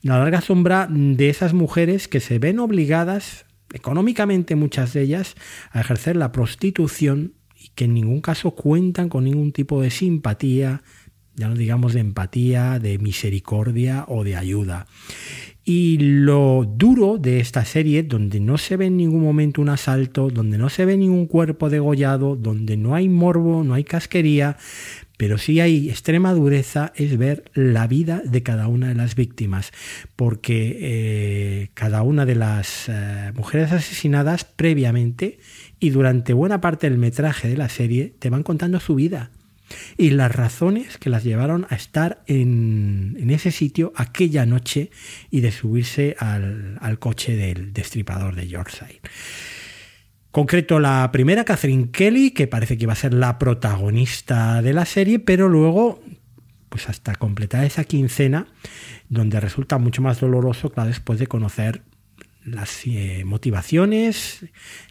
La 0.02 0.18
larga 0.18 0.40
sombra 0.40 0.88
de 0.90 1.28
esas 1.28 1.54
mujeres 1.54 2.08
que 2.08 2.22
se 2.22 2.40
ven 2.40 2.60
obligadas 2.60 3.46
económicamente 3.74 4.56
muchas 4.56 4.94
de 4.94 5.02
ellas, 5.02 5.36
a 5.72 5.82
ejercer 5.82 6.16
la 6.16 6.32
prostitución 6.32 7.34
y 7.60 7.72
que 7.76 7.86
en 7.86 7.94
ningún 7.94 8.22
caso 8.22 8.52
cuentan 8.52 9.10
con 9.10 9.26
ningún 9.26 9.52
tipo 9.52 9.82
de 9.82 9.92
simpatía, 9.92 10.82
ya 11.36 11.50
no 11.50 11.56
digamos 11.56 11.94
de 11.94 12.00
empatía, 12.00 12.80
de 12.80 13.00
misericordia 13.00 14.06
o 14.08 14.24
de 14.24 14.38
ayuda. 14.38 14.88
Y 15.68 15.98
lo 15.98 16.64
duro 16.64 17.18
de 17.18 17.40
esta 17.40 17.66
serie, 17.66 18.04
donde 18.04 18.40
no 18.40 18.60
se 18.60 18.78
ve 18.78 18.86
en 18.86 18.98
ningún 18.98 19.24
momento 19.24 19.64
un 19.64 19.70
asalto, 19.70 20.30
donde 20.30 20.60
no 20.60 20.70
se 20.70 20.86
ve 20.86 20.96
ningún 20.96 21.26
cuerpo 21.26 21.72
degollado, 21.72 22.36
donde 22.36 22.78
no 22.78 22.94
hay 22.94 23.10
morbo, 23.10 23.64
no 23.64 23.74
hay 23.74 23.84
casquería, 23.84 24.58
pero 25.18 25.40
sí 25.40 25.60
hay 25.60 25.90
extrema 25.90 26.34
dureza 26.34 26.94
es 26.96 27.18
ver 27.18 27.46
la 27.56 27.88
vida 27.88 28.22
de 28.24 28.44
cada 28.44 28.68
una 28.68 28.90
de 28.90 28.96
las 28.96 29.16
víctimas, 29.16 29.72
porque 30.16 30.78
eh, 30.82 31.70
cada 31.74 32.04
una 32.04 32.28
de 32.28 32.36
las 32.36 32.88
eh, 32.88 33.32
mujeres 33.34 33.72
asesinadas 33.72 34.44
previamente 34.44 35.40
y 35.80 35.90
durante 35.90 36.34
buena 36.34 36.62
parte 36.62 36.88
del 36.88 37.00
metraje 37.00 37.48
de 37.48 37.58
la 37.58 37.70
serie 37.70 38.14
te 38.20 38.30
van 38.30 38.44
contando 38.44 38.80
su 38.80 38.94
vida 38.94 39.32
y 39.98 40.12
las 40.12 40.34
razones 40.34 40.98
que 40.98 41.10
las 41.10 41.24
llevaron 41.24 41.66
a 41.70 41.76
estar 41.76 42.24
en, 42.28 43.16
ese 43.30 43.52
sitio 43.52 43.92
aquella 43.96 44.46
noche 44.46 44.92
y 45.32 45.42
de 45.42 45.52
subirse 45.52 46.16
al, 46.20 46.78
al 46.82 47.00
coche 47.00 47.36
del 47.36 47.74
destripador 47.74 48.36
de 48.36 48.48
Yorkshire. 48.48 49.02
Concreto 50.32 50.80
la 50.80 51.10
primera, 51.14 51.46
Catherine 51.46 51.92
Kelly, 51.92 52.32
que 52.32 52.48
parece 52.48 52.78
que 52.78 52.86
va 52.86 52.92
a 52.94 52.98
ser 52.98 53.14
la 53.14 53.40
protagonista 53.40 54.62
de 54.62 54.74
la 54.74 54.86
serie, 54.86 55.20
pero 55.20 55.48
luego, 55.48 56.02
pues 56.68 56.90
hasta 56.90 57.16
completar 57.16 57.64
esa 57.64 57.86
quincena, 57.86 58.48
donde 59.08 59.40
resulta 59.40 59.78
mucho 59.78 60.02
más 60.02 60.20
doloroso, 60.20 60.72
claro, 60.72 60.90
después 60.90 61.20
de 61.20 61.28
conocer 61.28 61.84
las 62.46 62.86
eh, 62.86 63.24
motivaciones, 63.26 64.46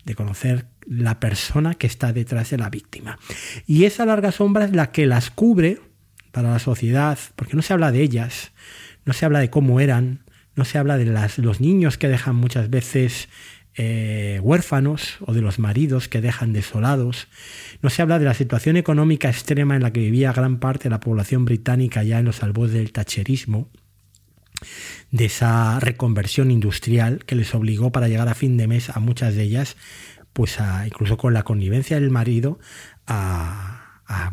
de 0.05 0.15
conocer 0.15 0.67
la 0.87 1.21
persona 1.21 1.75
que 1.75 1.87
está 1.87 2.13
detrás 2.13 2.51
de 2.51 2.59
la 2.59 2.69
víctima. 2.69 3.19
Y 3.67 3.85
esa 3.85 4.05
larga 4.05 4.33
sombra 4.33 4.65
es 4.65 4.73
la 4.73 4.91
que 4.91 5.07
las 5.07 5.31
cubre 5.31 5.81
para 6.33 6.51
la 6.51 6.59
sociedad, 6.59 7.19
porque 7.37 7.57
no 7.57 7.63
se 7.63 7.73
habla 7.73 7.93
de 7.93 8.03
ellas, 8.03 8.53
no 9.05 9.13
se 9.13 9.25
habla 9.25 9.39
de 9.39 9.51
cómo 9.51 9.81
eran, 9.81 10.25
no 10.57 10.65
se 10.65 10.79
habla 10.79 10.99
de 10.99 11.07
las, 11.07 11.39
los 11.39 11.61
niños 11.61 11.97
que 11.97 12.09
dejan 12.09 12.37
muchas 12.37 12.71
veces 12.71 13.29
eh, 13.77 14.39
huérfanos 14.43 15.17
o 15.21 15.33
de 15.33 15.41
los 15.41 15.59
maridos 15.59 16.09
que 16.09 16.21
dejan 16.21 16.53
desolados. 16.53 17.29
No 17.83 17.91
se 17.91 18.03
habla 18.03 18.19
de 18.19 18.25
la 18.25 18.35
situación 18.35 18.77
económica 18.77 19.29
extrema 19.29 19.77
en 19.77 19.83
la 19.83 19.93
que 19.93 20.01
vivía 20.01 20.33
gran 20.33 20.59
parte 20.59 20.85
de 20.85 20.91
la 20.91 21.01
población 21.01 21.45
británica 21.45 22.03
ya 22.03 22.19
en 22.19 22.25
los 22.25 22.43
albores 22.43 22.73
del 22.73 22.93
tacherismo, 22.93 23.69
de 25.11 25.27
esa 25.27 25.81
reconversión 25.81 26.51
industrial 26.51 27.25
que 27.25 27.35
les 27.35 27.55
obligó 27.55 27.93
para 27.93 28.09
llegar 28.09 28.29
a 28.29 28.35
fin 28.35 28.57
de 28.57 28.67
mes 28.67 28.91
a 28.91 29.01
muchas 29.01 29.35
de 29.35 29.43
ellas, 29.43 29.77
pues 30.33 30.59
incluso 30.87 31.17
con 31.17 31.33
la 31.33 31.45
connivencia 31.45 31.99
del 31.99 32.11
marido, 32.11 32.59
a, 33.07 33.81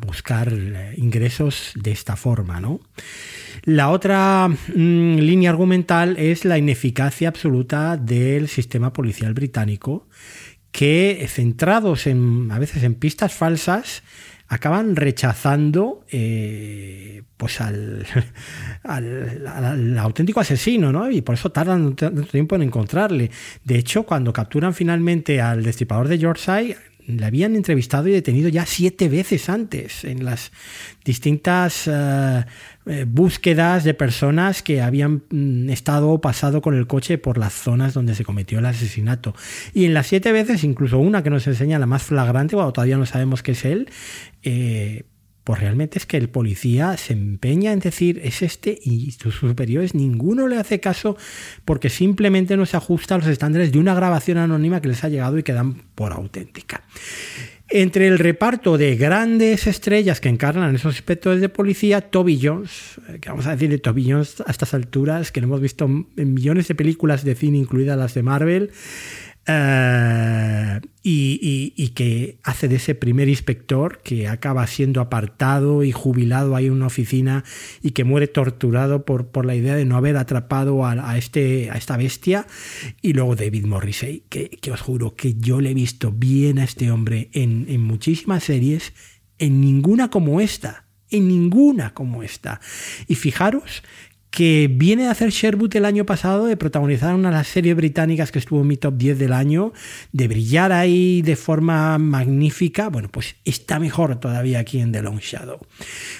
buscar 0.06 0.52
eh, 0.52 0.94
ingresos 0.98 1.72
de 1.76 1.92
esta 1.92 2.16
forma. 2.16 2.60
¿no? 2.60 2.82
La 3.64 3.90
otra 3.90 4.48
mm, 4.48 5.16
línea 5.18 5.50
argumental 5.50 6.18
es 6.18 6.46
la 6.46 6.58
ineficacia 6.58 7.30
absoluta 7.30 7.96
del 7.98 8.48
sistema 8.48 8.92
policial 8.94 9.34
británico, 9.34 10.08
que 10.72 11.26
centrados 11.30 12.08
en, 12.08 12.50
a 12.52 12.60
veces 12.60 12.84
en 12.84 12.96
pistas 12.96 13.34
falsas, 13.34 14.04
acaban 14.52 14.98
rechazando 14.98 16.04
eh, 16.12 17.24
pues 17.38 17.62
al, 18.84 19.98
auténtico 19.98 20.42
asesino, 20.42 20.92
¿no? 20.92 21.10
Y 21.10 21.22
por 21.22 21.36
eso 21.36 21.54
tardan 21.54 21.96
tanto 21.96 22.24
tiempo 22.24 22.58
en 22.58 22.64
encontrarle. 22.64 23.32
De 23.64 23.78
hecho, 23.78 24.04
cuando 24.04 24.34
capturan 24.34 24.74
finalmente 24.74 25.40
al 25.40 25.64
destripador 25.64 26.10
de 26.10 26.18
Yorkshire, 26.18 26.76
le 27.18 27.26
habían 27.26 27.56
entrevistado 27.56 28.08
y 28.08 28.12
detenido 28.12 28.50
ya 28.50 28.66
siete 28.66 29.10
veces 29.10 29.50
antes 29.50 30.04
en 30.04 30.26
las 30.26 30.52
distintas 31.04 31.88
eh, 31.88 32.46
eh, 32.86 33.06
búsquedas 33.08 33.84
de 33.84 33.94
personas 33.94 34.62
que 34.64 34.82
habían 34.82 35.24
mm, 35.30 35.70
estado 35.70 36.10
o 36.10 36.22
pasado 36.22 36.62
con 36.62 36.76
el 36.76 36.88
coche 36.88 37.18
por 37.18 37.38
las 37.38 37.54
zonas 37.54 37.94
donde 37.94 38.16
se 38.16 38.24
cometió 38.26 38.60
el 38.60 38.66
asesinato. 38.66 39.36
Y 39.74 39.86
en 39.86 39.94
las 39.94 40.08
siete 40.08 40.32
veces, 40.32 40.64
incluso 40.64 41.00
una 41.00 41.24
que 41.24 41.30
nos 41.30 41.46
enseña 41.48 41.80
la 41.80 41.86
más 41.86 42.04
flagrante, 42.04 42.56
cuando 42.56 42.74
todavía 42.74 42.98
no 42.98 43.06
sabemos 43.06 43.44
qué 43.44 43.52
es 43.52 43.66
él, 43.66 43.90
eh, 44.44 45.04
pues 45.44 45.60
realmente 45.60 45.98
es 45.98 46.06
que 46.06 46.18
el 46.18 46.30
policía 46.30 46.98
se 46.98 47.14
empeña 47.14 47.72
en 47.72 47.80
decir 47.80 48.22
es 48.24 48.42
este 48.42 48.78
y 48.82 49.12
sus 49.12 49.36
superiores 49.36 49.96
ninguno 49.96 50.48
le 50.48 50.58
hace 50.58 50.80
caso 50.80 51.18
porque 51.66 51.90
simplemente 51.90 52.58
no 52.58 52.66
se 52.66 52.78
ajusta 52.78 53.16
a 53.16 53.18
los 53.18 53.28
estándares 53.28 53.72
de 53.72 53.80
una 53.80 53.96
grabación 53.96 54.38
anónima 54.38 54.82
que 54.82 54.90
les 54.90 55.04
ha 55.04 55.10
llegado 55.10 55.38
y 55.38 55.44
que 55.44 55.54
dan 55.54 55.74
por 55.96 56.14
auténtica. 56.14 56.84
Entre 57.74 58.06
el 58.08 58.20
reparto 58.20 58.78
de 58.78 58.98
grandes 58.98 59.66
estrellas 59.66 60.20
que 60.20 60.28
encarnan 60.28 60.76
esos 60.76 60.96
inspectores 60.96 61.40
de 61.40 61.48
policía, 61.48 62.02
Toby 62.02 62.38
Jones, 62.44 63.00
eh, 63.08 63.20
que 63.22 63.30
vamos 63.30 63.48
a 63.48 63.52
decir 63.52 63.70
de 63.70 63.78
Toby 63.78 64.12
Jones 64.12 64.44
a 64.46 64.52
estas 64.52 64.74
alturas, 64.74 65.32
que 65.32 65.40
lo 65.40 65.48
hemos 65.48 65.62
visto 65.62 65.86
en 65.86 66.34
millones 66.34 66.68
de 66.68 66.76
películas 66.76 67.24
de 67.24 67.34
cine, 67.34 67.60
incluidas 67.60 67.98
las 67.98 68.14
de 68.14 68.24
Marvel, 68.24 68.72
eh, 69.48 70.80
y, 71.04 71.90
que 71.90 72.38
hace 72.44 72.68
de 72.68 72.76
ese 72.76 72.96
primer 72.96 73.28
inspector 73.28 74.02
que 74.04 74.28
acaba 74.28 74.66
siendo 74.68 75.02
apartado 75.02 75.84
y 75.84 75.92
jubilado 75.92 76.56
ahí 76.56 76.68
en 76.68 76.74
una 76.74 76.88
oficina 76.88 77.44
y 77.82 77.92
que 77.92 78.04
muere 78.04 78.28
torturado 78.28 79.04
por, 79.04 79.28
por 79.28 79.46
la 79.46 79.56
idea 79.56 79.76
de 79.76 79.86
no 79.86 79.98
haber 79.98 80.16
atrapado 80.16 80.86
a, 80.86 81.18
este, 81.18 81.70
a 81.72 81.76
esta 81.76 81.98
bestia. 81.98 82.48
Y 83.02 83.14
luego 83.14 83.36
David 83.36 83.66
Morrissey, 83.66 84.24
que, 84.30 84.50
que, 84.50 84.72
os 84.72 84.80
juro 84.80 85.16
que 85.16 85.34
yo 85.34 85.60
le 85.60 85.72
he 85.72 85.74
visto 85.74 86.12
bien 86.12 86.60
a 86.60 86.64
este 86.64 86.92
hombre 86.92 87.30
en, 87.34 87.66
en 87.68 87.82
muchísimas 87.82 88.44
series, 88.44 88.94
en 89.38 89.60
ninguna 89.60 90.10
como 90.10 90.40
esta. 90.40 90.86
En 91.10 91.28
ninguna 91.28 91.94
como 91.94 92.24
esta. 92.24 92.62
Y 93.08 93.16
fijaros 93.16 93.84
que 94.32 94.70
viene 94.72 95.04
de 95.04 95.10
hacer 95.10 95.30
Sherwood 95.30 95.76
el 95.76 95.84
año 95.84 96.06
pasado, 96.06 96.46
de 96.46 96.56
protagonizar 96.56 97.14
una 97.14 97.30
de 97.30 97.36
las 97.36 97.48
series 97.50 97.76
británicas 97.76 98.32
que 98.32 98.40
estuvo 98.40 98.62
en 98.62 98.68
mi 98.68 98.78
top 98.78 98.96
10 98.96 99.20
del 99.20 99.34
año, 99.34 99.74
de 100.14 100.30
brillar 100.30 100.72
ahí 100.72 101.22
de 101.22 101.36
forma 101.36 101.98
magnífica, 101.98 102.88
bueno, 102.88 103.10
pues 103.10 103.36
está 103.44 103.78
mejor 103.78 104.20
todavía 104.22 104.60
aquí 104.60 104.80
en 104.80 104.94
The 104.94 105.02
Long 105.02 105.20
Shadow. 105.20 105.60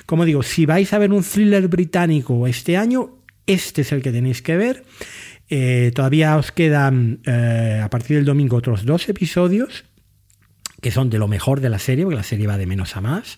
Como 0.06 0.26
digo, 0.26 0.44
si 0.44 0.66
vais 0.66 0.92
a 0.92 1.00
ver 1.00 1.14
un 1.14 1.24
thriller 1.24 1.70
británico 1.70 2.48
este 2.48 2.76
año, 2.76 3.18
este 3.48 3.82
es 3.82 3.94
el 3.94 4.02
que 4.02 4.12
tenéis 4.12 4.42
que 4.42 4.58
ver. 4.58 4.84
Eh, 5.50 5.92
todavía 5.96 6.36
os 6.36 6.52
quedan 6.52 7.22
eh, 7.26 7.82
a 7.82 7.90
partir 7.90 8.18
del 8.18 8.26
domingo 8.26 8.58
otros 8.58 8.86
dos 8.86 9.08
episodios 9.10 9.86
que 10.82 10.92
son 10.92 11.10
de 11.10 11.20
lo 11.20 11.28
mejor 11.28 11.62
de 11.62 11.70
la 11.70 11.78
serie, 11.78 12.04
porque 12.04 12.18
la 12.18 12.24
serie 12.24 12.48
va 12.48 12.58
de 12.58 12.66
menos 12.66 12.96
a 12.98 13.02
más 13.02 13.38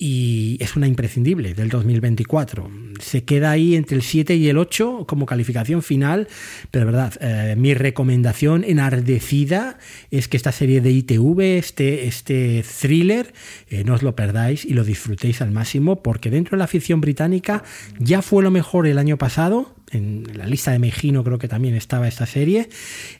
y 0.00 0.56
es 0.60 0.76
una 0.76 0.86
imprescindible 0.86 1.54
del 1.54 1.68
2024. 1.68 2.70
Se 3.00 3.24
queda 3.24 3.50
ahí 3.50 3.74
entre 3.74 3.96
el 3.96 4.02
7 4.02 4.36
y 4.36 4.48
el 4.48 4.56
8 4.56 5.06
como 5.08 5.26
calificación 5.26 5.82
final, 5.82 6.28
pero 6.70 6.86
de 6.86 6.92
verdad, 6.92 7.14
eh, 7.20 7.56
mi 7.56 7.74
recomendación 7.74 8.62
enardecida 8.62 9.78
es 10.12 10.28
que 10.28 10.36
esta 10.36 10.52
serie 10.52 10.80
de 10.80 10.92
ITV, 10.92 11.58
este, 11.58 12.06
este 12.06 12.64
thriller, 12.80 13.34
eh, 13.68 13.82
no 13.82 13.94
os 13.94 14.04
lo 14.04 14.14
perdáis 14.14 14.64
y 14.64 14.72
lo 14.72 14.84
disfrutéis 14.84 15.42
al 15.42 15.50
máximo, 15.50 16.00
porque 16.00 16.30
dentro 16.30 16.56
de 16.56 16.60
la 16.60 16.68
ficción 16.68 17.00
británica 17.00 17.64
ya 17.98 18.22
fue 18.22 18.44
lo 18.44 18.52
mejor 18.52 18.86
el 18.86 18.98
año 18.98 19.18
pasado, 19.18 19.74
en 19.90 20.24
la 20.34 20.46
lista 20.46 20.70
de 20.70 20.78
Mejino 20.78 21.24
creo 21.24 21.38
que 21.38 21.48
también 21.48 21.74
estaba 21.74 22.06
esta 22.06 22.26
serie 22.26 22.68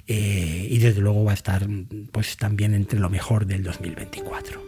eh, 0.06 0.68
y 0.70 0.78
desde 0.78 1.00
luego 1.00 1.24
va 1.24 1.30
a 1.32 1.34
estar 1.34 1.66
pues 2.12 2.36
también 2.36 2.74
entre 2.74 3.00
lo 3.00 3.08
mejor 3.08 3.46
del 3.46 3.62
2024. 3.62 4.67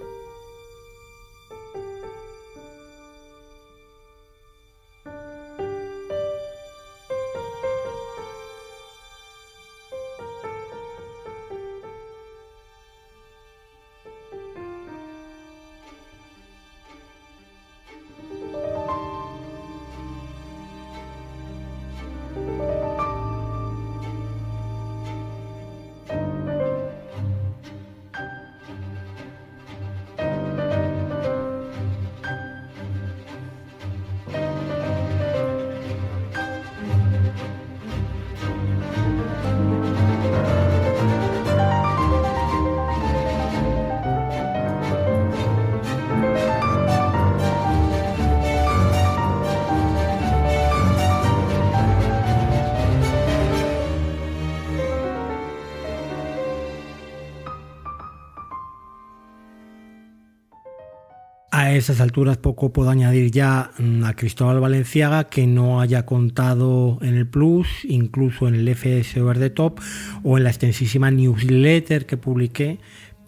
A 61.91 61.93
esas 61.93 62.05
alturas 62.05 62.36
poco 62.36 62.72
puedo 62.72 62.88
añadir 62.88 63.32
ya 63.32 63.72
mm, 63.76 64.05
a 64.05 64.14
Cristóbal 64.14 64.61
Valenciaga 64.61 65.24
que 65.24 65.49
no 65.49 65.80
haya 65.80 66.07
contado 66.07 66.99
en 67.03 67.16
el 67.16 67.26
Plus, 67.26 67.66
incluso 67.82 68.47
en 68.47 68.55
el 68.55 68.68
FS 68.68 69.20
Over 69.20 69.41
the 69.41 69.51
Top 69.51 69.80
o 70.22 70.38
en 70.38 70.45
la 70.45 70.51
extensísima 70.51 71.11
newsletter 71.11 72.07
que 72.07 72.16
publiqué 72.16 72.78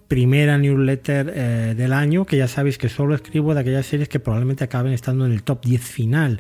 primera 0.07 0.59
newsletter 0.59 1.33
eh, 1.35 1.75
del 1.77 1.93
año, 1.93 2.25
que 2.25 2.37
ya 2.37 2.47
sabéis 2.47 2.79
que 2.79 2.89
solo 2.89 3.17
escribo 3.17 3.53
de 3.53 3.63
aquellas 3.63 3.85
series 3.85 4.09
que 4.09 4.21
probablemente 4.21 4.63
acaben 4.63 4.93
estando 4.93 5.27
en 5.27 5.33
el 5.33 5.43
top 5.43 5.65
10 5.65 5.83
final. 5.83 6.39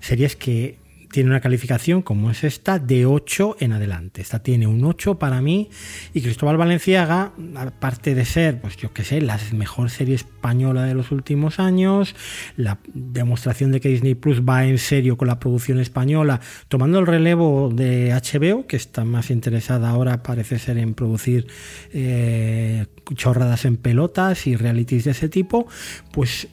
Series 0.00 0.36
que 0.36 0.76
tiene 1.14 1.30
una 1.30 1.40
calificación 1.40 2.02
como 2.02 2.32
es 2.32 2.42
esta 2.42 2.80
de 2.80 3.06
8 3.06 3.58
en 3.60 3.72
adelante. 3.72 4.20
Esta 4.20 4.40
tiene 4.40 4.66
un 4.66 4.84
8 4.84 5.16
para 5.16 5.40
mí 5.40 5.70
y 6.12 6.20
Cristóbal 6.22 6.56
Valenciaga, 6.56 7.30
aparte 7.54 8.16
de 8.16 8.24
ser, 8.24 8.60
pues 8.60 8.76
yo 8.78 8.92
qué 8.92 9.04
sé, 9.04 9.20
la 9.20 9.38
mejor 9.52 9.90
serie 9.90 10.16
española 10.16 10.82
de 10.82 10.94
los 10.94 11.12
últimos 11.12 11.60
años, 11.60 12.16
la 12.56 12.80
demostración 12.94 13.70
de 13.70 13.78
que 13.78 13.90
Disney 13.90 14.16
Plus 14.16 14.40
va 14.40 14.64
en 14.64 14.76
serio 14.78 15.16
con 15.16 15.28
la 15.28 15.38
producción 15.38 15.78
española, 15.78 16.40
tomando 16.66 16.98
el 16.98 17.06
relevo 17.06 17.70
de 17.72 18.10
HBO, 18.12 18.66
que 18.66 18.74
está 18.74 19.04
más 19.04 19.30
interesada 19.30 19.90
ahora, 19.90 20.24
parece 20.24 20.58
ser 20.58 20.78
en 20.78 20.94
producir 20.94 21.46
eh, 21.92 22.86
chorradas 23.14 23.66
en 23.66 23.76
pelotas 23.76 24.48
y 24.48 24.56
realities 24.56 25.04
de 25.04 25.12
ese 25.12 25.28
tipo, 25.28 25.68
pues 26.10 26.48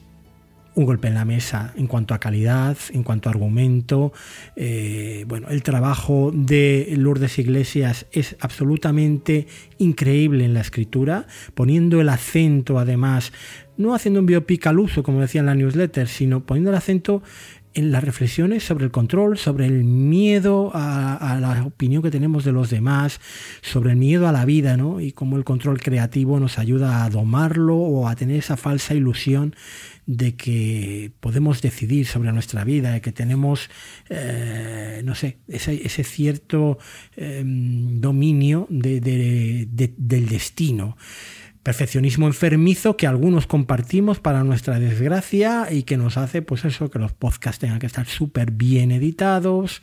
un 0.74 0.84
golpe 0.84 1.08
en 1.08 1.14
la 1.14 1.24
mesa 1.24 1.72
en 1.76 1.86
cuanto 1.86 2.14
a 2.14 2.18
calidad, 2.18 2.76
en 2.92 3.02
cuanto 3.02 3.28
a 3.28 3.32
argumento. 3.32 4.12
Eh, 4.56 5.24
bueno, 5.28 5.48
el 5.48 5.62
trabajo 5.62 6.30
de 6.34 6.94
Lourdes 6.96 7.38
Iglesias 7.38 8.06
es 8.12 8.36
absolutamente 8.40 9.46
increíble 9.78 10.44
en 10.44 10.54
la 10.54 10.60
escritura, 10.60 11.26
poniendo 11.54 12.00
el 12.00 12.08
acento 12.08 12.78
además, 12.78 13.32
no 13.76 13.94
haciendo 13.94 14.20
un 14.20 14.26
biopic 14.26 14.66
al 14.66 14.78
uso, 14.78 15.02
como 15.02 15.20
decía 15.20 15.40
en 15.40 15.46
la 15.46 15.54
newsletter, 15.54 16.08
sino 16.08 16.44
poniendo 16.44 16.70
el 16.70 16.76
acento 16.76 17.22
en 17.74 17.90
las 17.90 18.04
reflexiones 18.04 18.64
sobre 18.64 18.84
el 18.84 18.90
control, 18.90 19.38
sobre 19.38 19.66
el 19.66 19.84
miedo 19.84 20.70
a, 20.74 21.38
la 21.40 21.64
opinión 21.64 22.02
que 22.02 22.10
tenemos 22.10 22.44
de 22.44 22.52
los 22.52 22.70
demás, 22.70 23.20
sobre 23.62 23.92
el 23.92 23.96
miedo 23.96 24.28
a 24.28 24.32
la 24.32 24.44
vida, 24.44 24.76
¿no? 24.76 25.00
Y 25.00 25.12
cómo 25.12 25.36
el 25.36 25.44
control 25.44 25.80
creativo 25.80 26.38
nos 26.38 26.58
ayuda 26.58 27.04
a 27.04 27.10
domarlo 27.10 27.76
o 27.76 28.08
a 28.08 28.16
tener 28.16 28.36
esa 28.36 28.56
falsa 28.56 28.94
ilusión 28.94 29.54
de 30.06 30.34
que 30.34 31.12
podemos 31.20 31.62
decidir 31.62 32.06
sobre 32.06 32.32
nuestra 32.32 32.64
vida, 32.64 32.92
de 32.92 33.00
que 33.00 33.12
tenemos, 33.12 33.70
eh, 34.08 35.02
no 35.04 35.14
sé, 35.14 35.38
ese, 35.48 36.04
cierto 36.04 36.78
em, 37.16 38.00
dominio 38.00 38.66
del 38.68 40.26
destino. 40.28 40.96
Perfeccionismo 41.62 42.26
enfermizo 42.26 42.96
que 42.96 43.06
algunos 43.06 43.46
compartimos 43.46 44.18
para 44.18 44.42
nuestra 44.42 44.80
desgracia 44.80 45.68
y 45.70 45.84
que 45.84 45.96
nos 45.96 46.16
hace 46.16 46.42
pues 46.42 46.64
eso 46.64 46.90
que 46.90 46.98
los 46.98 47.12
podcasts 47.12 47.60
tengan 47.60 47.78
que 47.78 47.86
estar 47.86 48.04
súper 48.04 48.50
bien 48.50 48.90
editados 48.90 49.80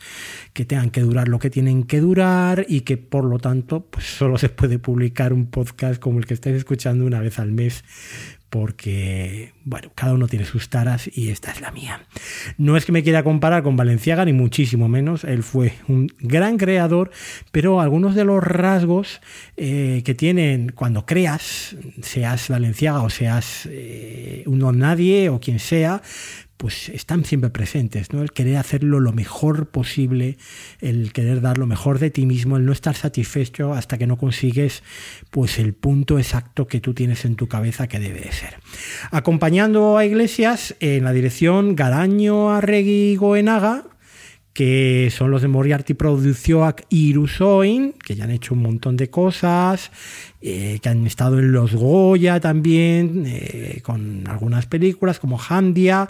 que 0.52 0.66
tengan 0.66 0.90
que 0.90 1.00
durar 1.00 1.30
lo 1.30 1.40
que 1.40 1.50
tienen 1.50 1.84
que 1.84 2.02
durar 2.02 2.66
y 2.68 2.82
que 2.82 2.98
por 2.98 3.24
lo 3.24 3.40
tanto 3.40 3.86
pues 3.86 4.06
solo 4.08 4.38
se 4.38 4.50
puede 4.50 4.78
publicar 4.78 5.32
un 5.32 5.46
podcast 5.46 6.02
como 6.02 6.20
el 6.20 6.26
que 6.26 6.34
estáis 6.34 6.58
escuchando 6.58 7.06
una 7.06 7.22
vez 7.22 7.40
al 7.40 7.54
mes 7.54 7.86
porque, 8.50 9.54
bueno, 9.64 9.92
cada 9.96 10.14
uno 10.14 10.28
tiene 10.28 10.46
sus 10.46 10.70
taras 10.70 11.10
y 11.14 11.30
esta 11.30 11.52
es 11.52 11.62
la 11.62 11.72
mía. 11.72 12.02
No 12.58 12.78
es 12.78 12.86
que 12.86 12.92
me 12.92 13.04
quiera 13.04 13.24
comparar 13.24 13.64
con 13.64 13.76
Valenciaga, 13.76 14.26
ni 14.26 14.34
muchísimo 14.34 14.88
menos, 14.88 15.24
él 15.24 15.44
fue 15.44 15.74
un 15.88 16.12
gran 16.20 16.58
creador, 16.58 17.12
pero 17.52 17.82
algunos 17.82 18.16
de 18.16 18.26
los 18.26 18.44
rasgos 18.44 19.22
eh, 19.58 20.02
que 20.04 20.16
tienen 20.16 20.72
cuando 20.74 21.06
creas, 21.06 21.76
seas 22.02 22.50
Valenciaga 22.50 23.02
o 23.02 23.10
seas 23.10 23.68
eh, 23.72 24.44
uno 24.48 24.72
nadie 24.72 25.30
o 25.30 25.40
quien 25.40 25.60
sea, 25.60 26.02
pues 26.60 26.90
están 26.90 27.24
siempre 27.24 27.50
presentes, 27.52 28.12
¿no? 28.12 28.22
El 28.22 28.34
querer 28.34 28.58
hacerlo 28.58 29.00
lo 29.00 29.14
mejor 29.14 29.70
posible, 29.70 30.38
el 30.82 31.14
querer 31.14 31.40
dar 31.40 31.58
lo 31.58 31.66
mejor 31.66 32.00
de 32.00 32.10
ti 32.10 32.26
mismo, 32.26 32.58
el 32.58 32.66
no 32.66 32.74
estar 32.74 32.98
satisfecho 32.98 33.74
hasta 33.74 33.98
que 33.98 34.06
no 34.08 34.18
consigues 34.18 34.84
pues 35.32 35.58
el 35.58 35.74
punto 35.74 36.20
exacto 36.20 36.68
que 36.68 36.82
tú 36.82 36.94
tienes 36.94 37.24
en 37.24 37.38
tu 37.38 37.48
cabeza 37.48 37.88
que 37.88 37.98
debe 37.98 38.20
de 38.20 38.34
ser. 38.34 38.58
Acompañando 39.10 39.98
a 39.98 40.04
Iglesias 40.04 40.76
en 40.82 41.06
la 41.06 41.14
dirección 41.14 41.78
Garaño 41.78 42.52
Arregui 42.52 43.16
Goenaga, 43.16 43.86
que 44.60 45.10
son 45.10 45.32
los 45.32 45.42
de 45.42 45.48
Moriarty 45.48 45.94
Producioak 45.94 46.86
y 46.90 47.12
Irusoin, 47.12 47.94
que 47.94 48.16
ya 48.18 48.26
han 48.26 48.32
hecho 48.32 48.54
un 48.54 48.62
montón 48.62 48.98
de 48.98 49.10
cosas, 49.10 49.90
eh, 50.42 50.80
que 50.84 50.90
han 50.90 51.08
estado 51.08 51.40
en 51.40 51.54
los 51.54 51.74
Goya 51.74 52.42
también, 52.42 53.24
eh, 53.26 53.80
con 53.84 54.28
algunas 54.28 54.66
películas 54.66 55.18
como 55.18 55.40
Handia, 55.40 56.10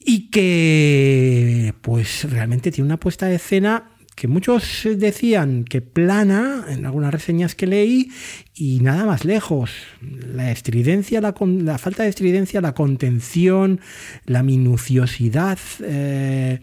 y 0.00 0.28
que 0.28 1.72
pues 1.82 2.28
realmente 2.28 2.72
tiene 2.72 2.86
una 2.86 2.98
puesta 2.98 3.26
de 3.26 3.36
escena 3.36 3.92
que 4.16 4.26
muchos 4.26 4.88
decían 4.96 5.64
que 5.64 5.82
plana 5.82 6.64
en 6.68 6.84
algunas 6.84 7.12
reseñas 7.12 7.54
que 7.54 7.68
leí 7.68 8.10
y 8.56 8.80
nada 8.80 9.04
más 9.04 9.24
lejos. 9.24 9.70
La 10.00 10.50
estridencia, 10.50 11.20
la, 11.20 11.32
la 11.38 11.78
falta 11.78 12.02
de 12.02 12.08
estridencia, 12.08 12.60
la 12.60 12.74
contención, 12.74 13.80
la 14.24 14.42
minuciosidad 14.42 15.58
eh, 15.80 16.60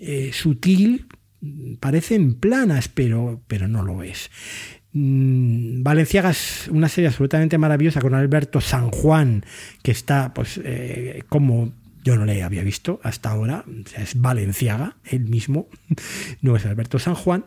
eh, 0.00 0.30
sutil 0.32 1.06
parecen 1.80 2.34
planas, 2.34 2.88
pero, 2.88 3.42
pero 3.46 3.68
no 3.68 3.82
lo 3.82 4.02
es. 4.02 4.30
Mm, 4.92 5.82
Valenciaga 5.82 6.30
es 6.30 6.68
una 6.70 6.88
serie 6.88 7.08
absolutamente 7.08 7.58
maravillosa 7.58 8.00
con 8.00 8.14
Alberto 8.14 8.60
San 8.60 8.90
Juan, 8.90 9.44
que 9.82 9.90
está 9.90 10.32
pues 10.32 10.58
eh, 10.64 11.22
como 11.28 11.72
yo 12.02 12.16
no 12.16 12.24
le 12.24 12.42
había 12.42 12.62
visto 12.62 13.00
hasta 13.02 13.30
ahora, 13.30 13.64
es 13.96 14.20
Valenciaga, 14.20 14.96
él 15.04 15.26
mismo, 15.26 15.68
no 16.40 16.56
es 16.56 16.64
Alberto 16.64 16.98
San 16.98 17.14
Juan. 17.14 17.44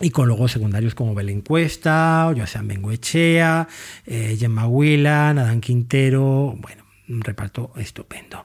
Y 0.00 0.10
con 0.10 0.28
luego 0.28 0.46
secundarios 0.46 0.94
como 0.94 1.14
Belén 1.14 1.40
Cuesta, 1.40 2.30
Josean 2.36 2.68
Bengoechea, 2.68 3.66
eh, 4.04 4.36
Gemma 4.38 4.66
Whelan, 4.66 5.38
Adán 5.38 5.62
Quintero, 5.62 6.54
bueno, 6.58 6.84
un 7.08 7.22
reparto 7.22 7.72
estupendo. 7.76 8.44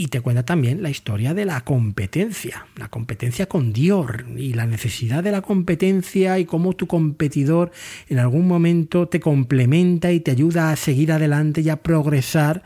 Y 0.00 0.06
te 0.06 0.20
cuenta 0.20 0.44
también 0.44 0.80
la 0.80 0.90
historia 0.90 1.34
de 1.34 1.44
la 1.44 1.62
competencia, 1.62 2.68
la 2.76 2.86
competencia 2.86 3.46
con 3.46 3.72
Dior 3.72 4.26
y 4.36 4.52
la 4.52 4.64
necesidad 4.64 5.24
de 5.24 5.32
la 5.32 5.42
competencia 5.42 6.38
y 6.38 6.44
cómo 6.44 6.74
tu 6.74 6.86
competidor 6.86 7.72
en 8.08 8.20
algún 8.20 8.46
momento 8.46 9.08
te 9.08 9.18
complementa 9.18 10.12
y 10.12 10.20
te 10.20 10.30
ayuda 10.30 10.70
a 10.70 10.76
seguir 10.76 11.10
adelante 11.10 11.62
y 11.62 11.68
a 11.68 11.82
progresar 11.82 12.62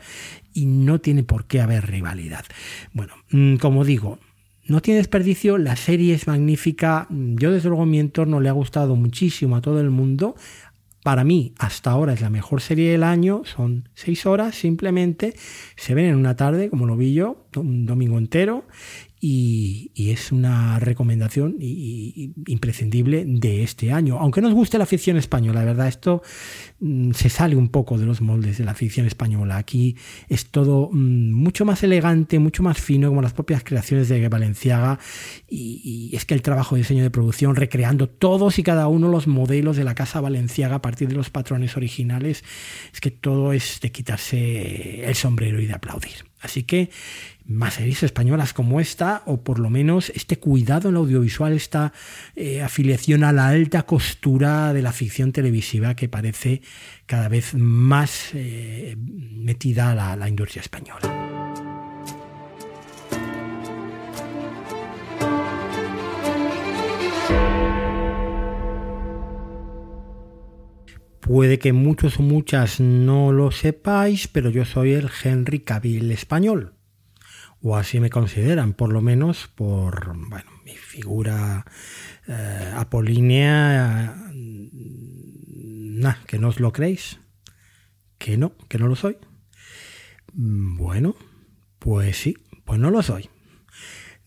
y 0.53 0.67
no 0.67 1.01
tiene 1.01 1.23
por 1.23 1.45
qué 1.45 1.59
haber 1.59 1.87
rivalidad. 1.87 2.45
Bueno, 2.93 3.15
mm, 3.31 3.55
como 3.55 3.83
digo, 3.83 4.19
no 4.65 4.81
tiene 4.81 4.99
desperdicio, 4.99 5.57
la 5.57 5.75
serie 5.75 6.13
es 6.13 6.27
magnífica, 6.27 7.07
yo 7.09 7.51
desde 7.51 7.67
luego 7.67 7.85
mi 7.85 7.99
entorno 7.99 8.39
le 8.39 8.47
ha 8.47 8.53
gustado 8.53 8.95
muchísimo 8.95 9.55
a 9.55 9.61
todo 9.61 9.81
el 9.81 9.89
mundo. 9.89 10.35
Para 11.03 11.25
mí, 11.25 11.53
hasta 11.59 11.91
ahora 11.91 12.13
es 12.13 12.21
la 12.21 12.29
mejor 12.29 12.61
serie 12.61 12.91
del 12.91 13.03
año, 13.03 13.41
son 13.43 13.89
seis 13.93 14.25
horas 14.25 14.55
simplemente, 14.55 15.35
se 15.75 15.93
ven 15.93 16.05
en 16.05 16.15
una 16.15 16.37
tarde, 16.37 16.69
como 16.69 16.85
lo 16.85 16.95
vi 16.95 17.13
yo, 17.13 17.45
un 17.57 17.85
domingo 17.85 18.17
entero, 18.17 18.65
y, 19.25 19.89
es 19.95 20.33
una 20.33 20.79
recomendación 20.79 21.55
imprescindible 21.59 23.23
de 23.25 23.63
este 23.63 23.93
año. 23.93 24.17
Aunque 24.19 24.41
nos 24.41 24.53
guste 24.53 24.77
la 24.77 24.85
ficción 24.85 25.15
española, 25.15 25.61
la 25.61 25.65
verdad, 25.65 25.87
esto 25.87 26.21
mm, 26.81 27.11
se 27.11 27.29
sale 27.29 27.55
un 27.55 27.69
poco 27.69 27.97
de 27.97 28.05
los 28.05 28.19
moldes 28.19 28.57
de 28.57 28.65
la 28.65 28.73
ficción 28.73 29.07
española. 29.07 29.55
Aquí 29.55 29.95
es 30.27 30.47
todo 30.47 30.89
mm, 30.91 31.31
mucho 31.31 31.63
más 31.63 31.83
elegante, 31.83 32.37
mucho 32.37 32.63
más 32.63 32.81
fino, 32.81 33.07
como 33.07 33.21
las 33.21 33.31
propias 33.31 33.63
creaciones 33.63 34.09
de 34.09 34.27
Valenciaga. 34.27 34.99
Y, 35.49 36.11
es 36.13 36.25
que 36.25 36.33
el 36.33 36.41
trabajo 36.41 36.75
de 36.75 36.81
diseño 36.81 37.03
de 37.03 37.09
producción, 37.09 37.55
recreando 37.55 38.09
todos 38.09 38.59
y 38.59 38.63
cada 38.63 38.89
uno 38.89 39.07
los 39.07 39.27
modelos 39.27 39.77
de 39.77 39.85
la 39.85 39.95
casa 39.95 40.19
Valenciaga 40.19 40.75
a 40.75 40.81
partir 40.81 41.07
de 41.07 41.15
los 41.15 41.29
patrones 41.29 41.77
originales, 41.77 42.43
es 42.93 42.99
que 42.99 43.11
todo 43.11 43.53
es 43.53 43.79
de 43.81 43.89
quitarse 43.89 45.05
el 45.05 45.15
sombrero 45.15 45.61
y 45.61 45.65
de 45.65 45.73
aplaudir. 45.73 46.32
Así 46.43 46.63
que 46.63 46.89
más 47.45 47.75
series 47.75 48.03
españolas 48.03 48.53
como 48.53 48.79
esta, 48.79 49.23
o 49.25 49.43
por 49.43 49.59
lo 49.59 49.69
menos 49.69 50.11
este 50.15 50.37
cuidado 50.37 50.89
en 50.89 50.95
el 50.95 50.99
audiovisual, 50.99 51.53
esta 51.53 51.93
eh, 52.35 52.61
afiliación 52.61 53.23
a 53.23 53.31
la 53.31 53.47
alta 53.47 53.83
costura 53.83 54.73
de 54.73 54.81
la 54.81 54.91
ficción 54.91 55.31
televisiva 55.31 55.95
que 55.95 56.07
parece 56.09 56.61
cada 57.05 57.29
vez 57.29 57.53
más 57.53 58.29
eh, 58.33 58.95
metida 58.97 59.91
a 59.91 60.15
la 60.15 60.29
industria 60.29 60.61
española. 60.61 61.42
Puede 71.25 71.57
que 71.57 71.71
muchos 71.71 72.19
o 72.19 72.21
muchas 72.21 72.79
no 72.79 73.31
lo 73.31 73.51
sepáis, 73.51 74.27
pero 74.27 74.49
yo 74.49 74.65
soy 74.65 74.91
el 74.91 75.09
Henry 75.23 75.59
Cavill 75.59 76.11
español 76.11 76.73
o 77.63 77.77
así 77.77 78.01
me 78.01 78.09
consideran, 78.09 78.73
por 78.73 78.91
lo 78.91 79.01
menos 79.01 79.47
por 79.47 80.17
bueno, 80.17 80.51
mi 80.65 80.75
figura 80.75 81.65
eh, 82.27 82.73
apolínea. 82.75 84.31
que 86.27 86.37
no 86.39 86.49
os 86.49 86.59
lo 86.59 86.73
creéis, 86.73 87.21
que 88.17 88.37
no, 88.37 88.57
que 88.67 88.77
no 88.77 88.87
lo 88.87 88.97
soy. 88.97 89.15
Mm, 90.33 90.75
bueno, 90.75 91.15
pues 91.79 92.17
sí, 92.17 92.35
pues 92.65 92.81
no 92.81 92.91
lo 92.91 93.01
soy. 93.01 93.29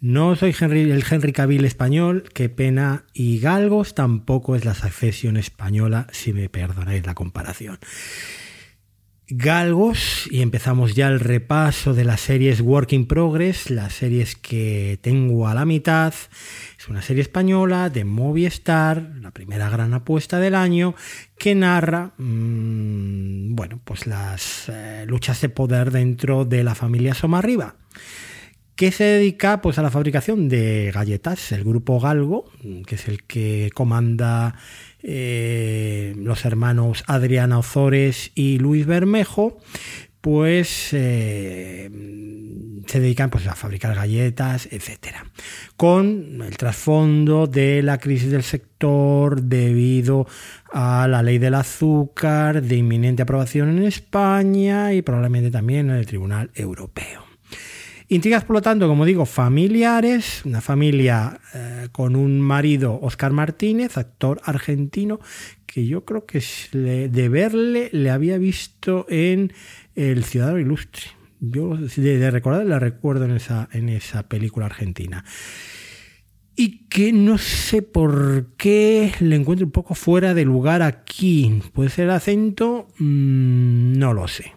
No 0.06 0.36
soy 0.36 0.54
Henry, 0.56 0.88
el 0.88 1.04
Henry 1.10 1.32
Cavill 1.32 1.64
español, 1.64 2.30
qué 2.32 2.48
pena, 2.48 3.06
y 3.12 3.40
Galgos 3.40 3.96
tampoco 3.96 4.54
es 4.54 4.64
la 4.64 4.72
Succession 4.72 5.36
española, 5.36 6.06
si 6.12 6.32
me 6.32 6.48
perdonáis 6.48 7.04
la 7.04 7.14
comparación. 7.14 7.80
Galgos 9.28 10.28
y 10.30 10.42
empezamos 10.42 10.94
ya 10.94 11.08
el 11.08 11.18
repaso 11.18 11.92
de 11.92 12.04
las 12.04 12.20
series 12.20 12.60
Work 12.60 12.92
in 12.92 13.06
Progress, 13.08 13.68
las 13.68 13.94
series 13.94 14.36
que 14.36 14.96
tengo 15.02 15.48
a 15.48 15.54
la 15.54 15.64
mitad. 15.64 16.14
Es 16.78 16.86
una 16.86 17.02
serie 17.02 17.22
española 17.22 17.90
de 17.90 18.04
Movistar, 18.04 19.10
la 19.20 19.32
primera 19.32 19.68
gran 19.70 19.92
apuesta 19.92 20.38
del 20.38 20.54
año, 20.54 20.94
que 21.36 21.56
narra, 21.56 22.12
mmm, 22.16 23.56
bueno, 23.56 23.80
pues 23.82 24.06
las 24.06 24.68
eh, 24.68 25.04
luchas 25.08 25.40
de 25.40 25.48
poder 25.48 25.90
dentro 25.90 26.44
de 26.44 26.62
la 26.62 26.76
familia 26.76 27.12
Somarriba 27.12 27.74
que 28.76 28.92
se 28.92 29.04
dedica 29.04 29.62
pues 29.62 29.78
a 29.78 29.82
la 29.82 29.90
fabricación 29.90 30.48
de 30.48 30.92
galletas. 30.94 31.50
El 31.52 31.64
grupo 31.64 31.98
Galgo, 31.98 32.44
que 32.86 32.94
es 32.94 33.08
el 33.08 33.24
que 33.24 33.70
comanda 33.74 34.54
eh, 35.02 36.14
los 36.16 36.44
hermanos 36.44 37.02
Adriana 37.06 37.58
Ozores 37.58 38.32
y 38.34 38.58
Luis 38.58 38.86
Bermejo, 38.86 39.58
pues 40.20 40.90
eh, 40.92 41.88
se 42.86 43.00
dedican 43.00 43.30
pues, 43.30 43.46
a 43.46 43.54
fabricar 43.54 43.94
galletas, 43.94 44.68
etcétera, 44.70 45.24
con 45.76 46.42
el 46.42 46.56
trasfondo 46.56 47.46
de 47.46 47.82
la 47.82 47.98
crisis 47.98 48.30
del 48.30 48.42
sector 48.42 49.40
debido 49.40 50.26
a 50.70 51.08
la 51.08 51.22
ley 51.22 51.38
del 51.38 51.54
azúcar 51.54 52.62
de 52.62 52.76
inminente 52.76 53.22
aprobación 53.22 53.78
en 53.78 53.84
España 53.84 54.92
y 54.92 55.00
probablemente 55.00 55.50
también 55.50 55.88
en 55.88 55.96
el 55.96 56.06
Tribunal 56.06 56.50
Europeo. 56.54 57.25
Intrigas, 58.08 58.44
por 58.44 58.54
lo 58.54 58.62
tanto, 58.62 58.86
como 58.86 59.04
digo, 59.04 59.26
familiares, 59.26 60.42
una 60.44 60.60
familia 60.60 61.40
eh, 61.54 61.88
con 61.90 62.14
un 62.14 62.40
marido, 62.40 63.00
Oscar 63.02 63.32
Martínez, 63.32 63.98
actor 63.98 64.40
argentino, 64.44 65.18
que 65.66 65.86
yo 65.86 66.04
creo 66.04 66.24
que 66.24 66.40
de 66.72 67.28
verle 67.28 67.88
le 67.92 68.10
había 68.10 68.38
visto 68.38 69.06
en 69.08 69.52
El 69.96 70.22
Ciudadano 70.22 70.60
Ilustre. 70.60 71.02
Yo 71.40 71.76
de, 71.76 72.30
recordar 72.30 72.64
la 72.64 72.78
recuerdo 72.78 73.24
en 73.24 73.32
esa, 73.32 73.68
en 73.72 73.88
esa 73.88 74.28
película 74.28 74.66
argentina. 74.66 75.24
Y 76.54 76.86
que 76.86 77.12
no 77.12 77.38
sé 77.38 77.82
por 77.82 78.54
qué 78.56 79.12
le 79.20 79.36
encuentro 79.36 79.66
un 79.66 79.72
poco 79.72 79.94
fuera 79.94 80.32
de 80.32 80.44
lugar 80.44 80.80
aquí. 80.80 81.60
¿Puede 81.74 81.90
ser 81.90 82.04
el 82.04 82.12
acento? 82.12 82.86
Mm, 82.98 83.98
no 83.98 84.14
lo 84.14 84.26
sé. 84.28 84.54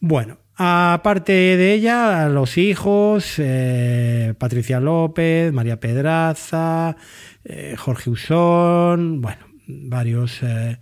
Bueno, 0.00 0.38
Aparte 0.60 1.32
de 1.32 1.72
ella, 1.72 2.28
los 2.28 2.58
hijos, 2.58 3.34
eh, 3.38 4.34
Patricia 4.38 4.80
López, 4.80 5.52
María 5.52 5.78
Pedraza, 5.78 6.96
eh, 7.44 7.76
Jorge 7.78 8.10
Usón, 8.10 9.20
bueno, 9.20 9.46
varios, 9.68 10.42
eh, 10.42 10.80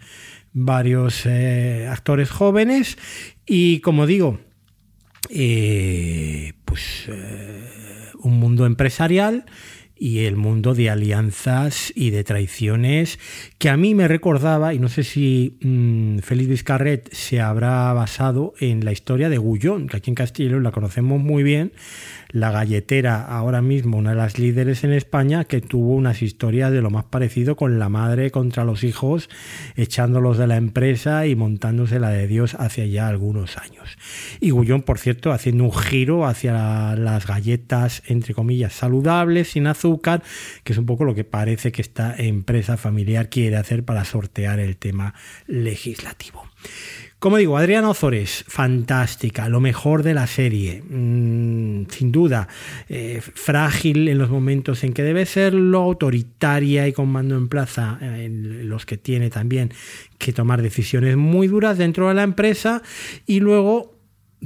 varios 0.54 1.26
actores 1.26 2.30
jóvenes. 2.30 2.96
Y 3.44 3.80
como 3.80 4.06
digo, 4.06 4.40
pues 6.64 7.10
un 8.14 8.40
mundo 8.40 8.64
empresarial 8.64 9.44
y 9.98 10.24
el 10.24 10.36
mundo 10.36 10.74
de 10.74 10.90
alianzas 10.90 11.92
y 11.94 12.10
de 12.10 12.24
traiciones 12.24 13.18
que 13.58 13.70
a 13.70 13.76
mí 13.76 13.94
me 13.94 14.08
recordaba, 14.08 14.74
y 14.74 14.78
no 14.78 14.88
sé 14.88 15.04
si 15.04 15.58
mm, 15.62 16.18
Félix 16.18 16.48
Vizcarret 16.48 17.12
se 17.12 17.40
habrá 17.40 17.92
basado 17.92 18.54
en 18.60 18.84
la 18.84 18.92
historia 18.92 19.28
de 19.28 19.38
Gullón, 19.38 19.88
que 19.88 19.96
aquí 19.96 20.10
en 20.10 20.14
Castillo 20.14 20.60
la 20.60 20.72
conocemos 20.72 21.20
muy 21.20 21.42
bien, 21.42 21.72
la 22.36 22.50
galletera, 22.50 23.22
ahora 23.22 23.62
mismo 23.62 23.96
una 23.96 24.10
de 24.10 24.16
las 24.16 24.38
líderes 24.38 24.84
en 24.84 24.92
España, 24.92 25.44
que 25.44 25.62
tuvo 25.62 25.94
unas 25.94 26.20
historias 26.20 26.70
de 26.70 26.82
lo 26.82 26.90
más 26.90 27.04
parecido 27.04 27.56
con 27.56 27.78
la 27.78 27.88
madre 27.88 28.30
contra 28.30 28.62
los 28.62 28.84
hijos, 28.84 29.30
echándolos 29.74 30.36
de 30.36 30.46
la 30.46 30.58
empresa 30.58 31.26
y 31.26 31.34
montándose 31.34 31.98
la 31.98 32.10
de 32.10 32.26
Dios 32.26 32.54
hace 32.54 32.90
ya 32.90 33.08
algunos 33.08 33.56
años. 33.56 33.96
Y 34.38 34.50
Gullón, 34.50 34.82
por 34.82 34.98
cierto, 34.98 35.32
haciendo 35.32 35.64
un 35.64 35.72
giro 35.72 36.26
hacia 36.26 36.94
las 36.94 37.26
galletas, 37.26 38.02
entre 38.06 38.34
comillas, 38.34 38.74
saludables, 38.74 39.48
sin 39.48 39.66
azúcar, 39.66 40.22
que 40.62 40.74
es 40.74 40.78
un 40.78 40.84
poco 40.84 41.06
lo 41.06 41.14
que 41.14 41.24
parece 41.24 41.72
que 41.72 41.80
esta 41.80 42.14
empresa 42.18 42.76
familiar 42.76 43.30
quiere 43.30 43.56
hacer 43.56 43.82
para 43.82 44.04
sortear 44.04 44.60
el 44.60 44.76
tema 44.76 45.14
legislativo. 45.46 46.44
Como 47.18 47.38
digo, 47.38 47.56
Adriana 47.56 47.88
Ozores, 47.88 48.44
fantástica, 48.46 49.48
lo 49.48 49.58
mejor 49.58 50.02
de 50.02 50.12
la 50.12 50.26
serie, 50.26 50.82
mm, 50.82 51.86
sin 51.88 52.12
duda, 52.12 52.46
eh, 52.90 53.22
frágil 53.22 54.08
en 54.08 54.18
los 54.18 54.28
momentos 54.28 54.84
en 54.84 54.92
que 54.92 55.02
debe 55.02 55.24
serlo, 55.24 55.80
autoritaria 55.80 56.86
y 56.86 56.92
con 56.92 57.08
mando 57.08 57.36
en 57.36 57.48
plaza 57.48 57.98
en 58.02 58.68
los 58.68 58.84
que 58.84 58.98
tiene 58.98 59.30
también 59.30 59.72
que 60.18 60.34
tomar 60.34 60.60
decisiones 60.60 61.16
muy 61.16 61.48
duras 61.48 61.78
dentro 61.78 62.08
de 62.08 62.14
la 62.14 62.22
empresa. 62.22 62.82
Y 63.26 63.40
luego 63.40 63.96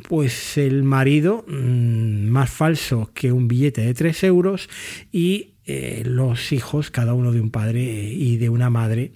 pues 0.09 0.57
el 0.57 0.85
marido 0.85 1.45
mm, 1.49 2.29
más 2.29 2.51
falso 2.51 3.11
que 3.15 3.33
un 3.33 3.49
billete 3.49 3.81
de 3.81 3.95
3 3.95 4.25
euros 4.25 4.69
y 5.11 5.55
eh, 5.67 6.03
los 6.07 6.53
hijos, 6.53 6.91
cada 6.91 7.15
uno 7.15 7.33
de 7.33 7.41
un 7.41 7.51
padre 7.51 7.83
y 7.83 8.37
de 8.37 8.49
una 8.49 8.71
madre 8.71 9.13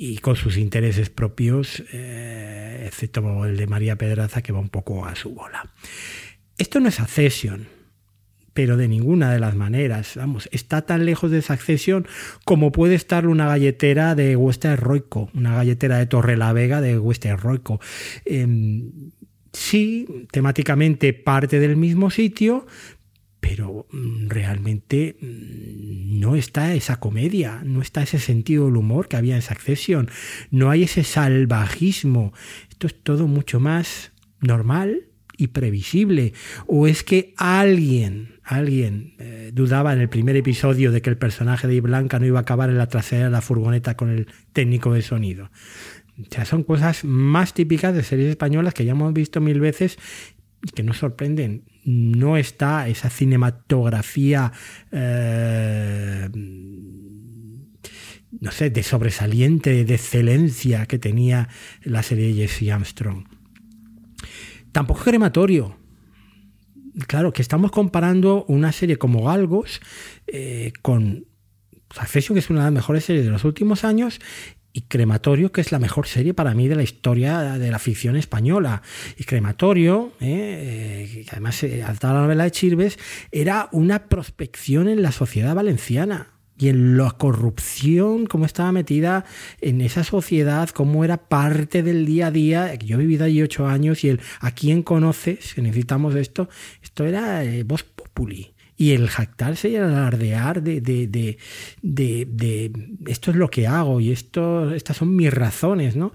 y 0.00 0.18
con 0.18 0.36
sus 0.36 0.56
intereses 0.56 1.10
propios, 1.10 1.82
eh, 1.92 2.84
excepto 2.86 3.44
el 3.44 3.56
de 3.56 3.66
María 3.66 3.96
Pedraza, 3.96 4.42
que 4.42 4.52
va 4.52 4.60
un 4.60 4.68
poco 4.68 5.04
a 5.04 5.16
su 5.16 5.34
bola. 5.34 5.68
Esto 6.56 6.78
no 6.78 6.88
es 6.88 7.00
accesión, 7.00 7.66
pero 8.54 8.76
de 8.76 8.86
ninguna 8.86 9.32
de 9.32 9.40
las 9.40 9.56
maneras. 9.56 10.12
Vamos, 10.14 10.48
está 10.52 10.82
tan 10.82 11.04
lejos 11.04 11.32
de 11.32 11.38
esa 11.38 11.54
accesión 11.54 12.06
como 12.44 12.70
puede 12.70 12.94
estar 12.94 13.26
una 13.26 13.48
galletera 13.48 14.14
de 14.14 14.36
Western 14.36 14.76
Roico, 14.76 15.30
una 15.34 15.56
galletera 15.56 15.98
de 15.98 16.06
Torre 16.06 16.36
la 16.36 16.52
Vega 16.52 16.80
de 16.80 16.96
Western 16.96 17.38
Roico. 17.38 17.80
Em, 18.24 18.92
sí, 19.52 20.06
temáticamente 20.30 21.12
parte 21.12 21.58
del 21.58 21.76
mismo 21.76 22.10
sitio, 22.10 22.66
pero 23.40 23.86
mm, 23.90 24.28
realmente 24.28 25.16
mm, 25.20 26.20
no 26.20 26.36
está 26.36 26.74
esa 26.74 27.00
comedia, 27.00 27.62
no 27.64 27.82
está 27.82 28.02
ese 28.02 28.18
sentido 28.18 28.66
del 28.66 28.76
humor 28.76 29.08
que 29.08 29.16
había 29.16 29.36
en 29.36 29.42
Succession, 29.42 30.10
no 30.50 30.70
hay 30.70 30.84
ese 30.84 31.04
salvajismo. 31.04 32.32
Esto 32.70 32.86
es 32.86 33.02
todo 33.02 33.26
mucho 33.26 33.60
más 33.60 34.12
normal 34.40 35.08
y 35.36 35.48
previsible. 35.48 36.34
¿O 36.66 36.86
es 36.86 37.04
que 37.04 37.32
alguien, 37.36 38.40
alguien 38.42 39.14
eh, 39.18 39.50
dudaba 39.54 39.92
en 39.92 40.00
el 40.00 40.08
primer 40.08 40.36
episodio 40.36 40.92
de 40.92 41.00
que 41.00 41.10
el 41.10 41.16
personaje 41.16 41.68
de 41.68 41.80
Blanca 41.80 42.18
no 42.18 42.26
iba 42.26 42.40
a 42.40 42.42
acabar 42.42 42.68
en 42.68 42.78
la 42.78 42.88
trasera 42.88 43.24
de 43.24 43.30
la 43.30 43.40
furgoneta 43.40 43.96
con 43.96 44.10
el 44.10 44.26
técnico 44.52 44.92
de 44.92 45.02
sonido? 45.02 45.50
O 46.20 46.26
sea, 46.28 46.44
son 46.44 46.64
cosas 46.64 47.04
más 47.04 47.54
típicas 47.54 47.94
de 47.94 48.02
series 48.02 48.30
españolas 48.30 48.74
que 48.74 48.84
ya 48.84 48.92
hemos 48.92 49.12
visto 49.14 49.40
mil 49.40 49.60
veces 49.60 49.98
y 50.62 50.70
que 50.70 50.82
nos 50.82 50.98
sorprenden 50.98 51.62
no 51.88 52.36
está 52.36 52.86
esa 52.86 53.08
cinematografía, 53.08 54.52
eh, 54.92 56.28
no 58.40 58.50
sé, 58.50 58.68
de 58.68 58.82
sobresaliente, 58.82 59.86
de 59.86 59.94
excelencia 59.94 60.84
que 60.84 60.98
tenía 60.98 61.48
la 61.82 62.02
serie 62.02 62.28
de 62.28 62.46
Jesse 62.46 62.70
Armstrong. 62.70 63.24
Tampoco 64.70 65.02
crematorio. 65.02 65.78
Claro, 67.06 67.32
que 67.32 67.40
estamos 67.40 67.70
comparando 67.70 68.44
una 68.48 68.72
serie 68.72 68.96
como 68.96 69.24
Galgos 69.24 69.80
eh, 70.26 70.72
con 70.82 71.24
Succession, 71.90 72.34
que 72.34 72.40
es 72.40 72.50
una 72.50 72.60
de 72.60 72.66
las 72.66 72.74
mejores 72.74 73.04
series 73.06 73.24
de 73.24 73.30
los 73.30 73.44
últimos 73.44 73.84
años, 73.84 74.20
y 74.72 74.82
Crematorio, 74.82 75.50
que 75.50 75.60
es 75.60 75.72
la 75.72 75.78
mejor 75.78 76.06
serie 76.06 76.34
para 76.34 76.54
mí 76.54 76.68
de 76.68 76.76
la 76.76 76.82
historia 76.82 77.58
de 77.58 77.70
la 77.70 77.78
ficción 77.78 78.16
española. 78.16 78.82
Y 79.16 79.24
Crematorio, 79.24 80.12
eh, 80.20 81.08
eh, 81.20 81.26
además 81.30 81.62
eh, 81.62 81.82
hasta 81.82 82.12
la 82.12 82.22
novela 82.22 82.44
de 82.44 82.50
Chirves, 82.50 82.98
era 83.32 83.68
una 83.72 84.08
prospección 84.08 84.88
en 84.88 85.02
la 85.02 85.12
sociedad 85.12 85.54
valenciana. 85.54 86.28
Y 86.60 86.70
en 86.70 86.96
la 86.96 87.12
corrupción, 87.12 88.26
cómo 88.26 88.44
estaba 88.44 88.72
metida 88.72 89.24
en 89.60 89.80
esa 89.80 90.02
sociedad, 90.02 90.68
cómo 90.70 91.04
era 91.04 91.28
parte 91.28 91.84
del 91.84 92.04
día 92.04 92.26
a 92.26 92.30
día. 92.32 92.74
Yo 92.74 92.96
he 92.96 92.98
vivido 92.98 93.26
allí 93.26 93.40
ocho 93.42 93.68
años 93.68 94.02
y 94.02 94.08
el 94.08 94.20
a 94.40 94.50
quién 94.50 94.82
conoces, 94.82 95.54
que 95.54 95.62
necesitamos 95.62 96.16
esto, 96.16 96.48
esto 96.82 97.04
era 97.04 97.44
voz 97.64 97.84
populi 97.84 98.54
y 98.80 98.92
el 98.92 99.08
jactarse 99.08 99.68
y 99.68 99.74
el 99.74 99.82
alardear 99.82 100.62
de, 100.62 100.80
de, 100.80 101.36
de, 101.82 102.72
esto 103.06 103.32
es 103.32 103.36
lo 103.36 103.50
que 103.50 103.66
hago 103.66 104.00
y 104.00 104.12
esto, 104.12 104.72
estas 104.72 104.96
son 104.98 105.16
mis 105.16 105.34
razones, 105.34 105.96
¿no? 105.96 106.12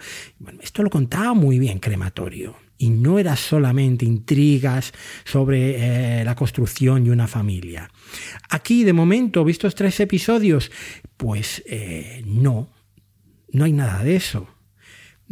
Esto 0.62 0.82
lo 0.82 0.90
contaba 0.90 1.34
muy 1.34 1.60
bien 1.60 1.80
Crematorio. 1.80 2.56
Y 2.78 2.90
no 2.90 3.20
era 3.20 3.36
solamente 3.36 4.06
intrigas 4.06 4.94
sobre 5.26 6.22
eh, 6.22 6.24
la 6.24 6.36
construcción 6.36 7.06
y 7.06 7.10
una 7.10 7.28
familia. 7.28 7.92
Aquí, 8.50 8.84
de 8.84 8.94
momento, 8.94 9.44
vistos 9.44 9.76
tres 9.76 10.00
episodios, 10.00 10.72
pues 11.18 11.64
eh, 11.68 12.24
no, 12.26 12.70
no 13.52 13.66
hay 13.66 13.74
nada 13.74 14.04
de 14.04 14.16
eso. 14.16 14.48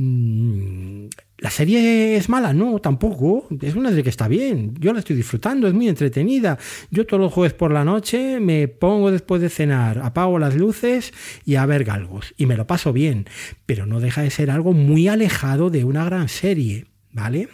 Mm, 0.04 1.10
¿La 1.38 1.52
serie 1.52 2.16
es 2.16 2.28
mala? 2.28 2.54
No, 2.54 2.80
tampoco. 2.80 3.48
Es 3.62 3.76
una 3.76 3.90
serie 3.90 4.04
que 4.04 4.10
está 4.10 4.28
bien. 4.28 4.74
Yo 4.80 4.94
la 4.94 5.00
estoy 5.00 5.16
disfrutando, 5.16 5.68
es 5.68 5.76
muy 5.76 5.88
entretenida. 5.88 6.58
Yo 6.90 7.06
todos 7.06 7.22
los 7.22 7.32
jueves 7.32 7.54
por 7.54 7.72
la 7.72 7.86
noche 7.86 8.40
me 8.40 8.68
pongo 8.68 9.12
después 9.12 9.44
de 9.44 9.50
cenar, 9.50 10.00
apago 10.00 10.40
las 10.40 10.56
luces 10.56 11.14
y 11.46 11.54
a 11.56 11.68
ver 11.68 11.84
galgos. 11.84 12.34
Y 12.36 12.48
me 12.48 12.58
lo 12.58 12.66
paso 12.66 12.94
bien. 12.94 13.28
Pero 13.68 13.86
no 13.86 14.00
deja 14.00 14.24
de 14.24 14.32
ser 14.32 14.50
algo 14.50 14.74
muy 14.74 15.08
alejado 15.08 15.70
de 15.70 15.84
una 15.84 16.04
gran 16.04 16.30
serie. 16.30 16.88
¿Vale? 17.14 17.50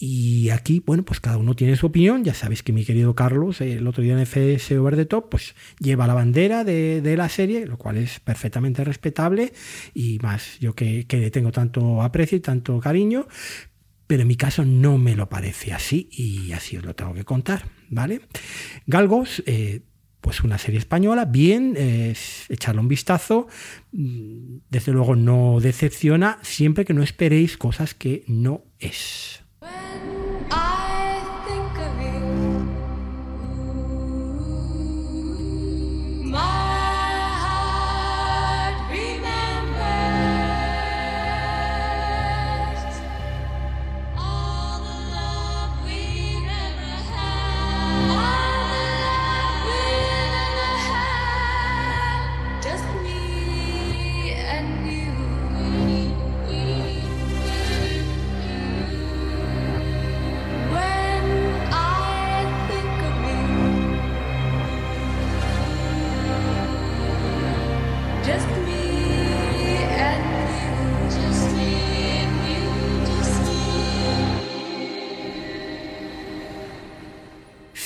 Y 0.00 0.50
aquí, 0.50 0.80
bueno, 0.86 1.04
pues 1.04 1.18
cada 1.18 1.38
uno 1.38 1.54
tiene 1.54 1.74
su 1.74 1.86
opinión. 1.86 2.22
Ya 2.22 2.32
sabéis 2.32 2.62
que 2.62 2.72
mi 2.72 2.84
querido 2.84 3.16
Carlos, 3.16 3.60
el 3.60 3.86
otro 3.86 4.02
día 4.02 4.12
en 4.12 4.20
FS 4.20 4.78
Over 4.78 4.94
the 4.94 5.06
Top, 5.06 5.28
pues 5.28 5.56
lleva 5.80 6.06
la 6.06 6.14
bandera 6.14 6.62
de, 6.62 7.14
la 7.16 7.28
serie, 7.28 7.66
lo 7.66 7.78
cual 7.78 7.96
es 7.96 8.20
perfectamente 8.20 8.84
respetable. 8.84 9.52
Y 9.94 10.18
más, 10.20 10.58
yo 10.60 10.74
que, 10.74 11.06
que 11.06 11.30
tengo 11.32 11.50
tanto 11.50 12.02
aprecio 12.02 12.38
y 12.38 12.40
tanto 12.40 12.78
cariño, 12.78 13.26
pero 14.06 14.22
en 14.22 14.28
mi 14.28 14.36
caso 14.36 14.64
no 14.64 14.98
me 14.98 15.16
lo 15.16 15.28
parece 15.28 15.72
así 15.72 16.08
y 16.12 16.52
así 16.52 16.76
os 16.76 16.84
lo 16.84 16.94
tengo 16.94 17.12
que 17.12 17.24
contar, 17.24 17.66
¿vale? 17.90 18.20
Galgos, 18.86 19.42
eh, 19.46 19.82
pues 20.20 20.42
una 20.42 20.58
serie 20.58 20.78
española, 20.78 21.24
bien, 21.24 21.74
echarle 21.76 22.80
un 22.80 22.88
vistazo, 22.88 23.48
mm, 23.92 24.58
desde 24.70 24.92
luego 24.92 25.16
no 25.16 25.58
decepciona, 25.60 26.38
siempre 26.42 26.84
que 26.84 26.94
no 26.94 27.02
esperéis 27.02 27.56
cosas 27.56 27.94
que 27.94 28.24
no 28.26 28.64
es. 28.78 29.37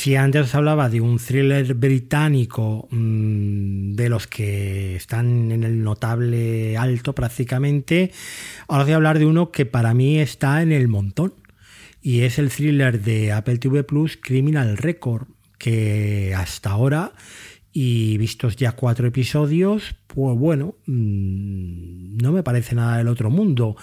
Si 0.02 0.16
antes 0.16 0.52
hablaba 0.56 0.88
de 0.88 1.00
un 1.00 1.20
thriller 1.20 1.74
británico 1.74 2.88
mm, 2.90 3.92
de 3.92 4.08
los 4.08 4.26
que 4.26 4.96
están 4.96 5.52
en 5.52 5.62
el 5.62 5.84
notable 5.84 6.76
alto 6.76 7.14
prácticamente, 7.14 8.10
ahora 8.66 8.82
voy 8.82 8.94
a 8.94 8.96
hablar 8.96 9.20
de 9.20 9.26
uno 9.26 9.52
que 9.52 9.64
para 9.64 9.94
mí 9.94 10.18
está 10.18 10.60
en 10.60 10.72
el 10.72 10.88
montón. 10.88 11.34
Y 12.00 12.22
es 12.22 12.40
el 12.40 12.50
thriller 12.50 13.00
de 13.00 13.30
Apple 13.30 13.58
TV 13.58 13.84
Plus 13.84 14.18
Criminal 14.20 14.76
Record, 14.76 15.28
que 15.56 16.34
hasta 16.36 16.70
ahora 16.70 17.12
y 17.72 18.18
vistos 18.18 18.56
ya 18.56 18.72
cuatro 18.72 19.06
episodios, 19.06 19.94
pues 20.06 20.36
bueno, 20.38 20.74
mm, 20.86 22.18
no 22.18 22.32
me 22.32 22.42
parece 22.42 22.74
nada 22.74 22.98
del 22.98 23.08
otro 23.08 23.30
mundo. 23.30 23.76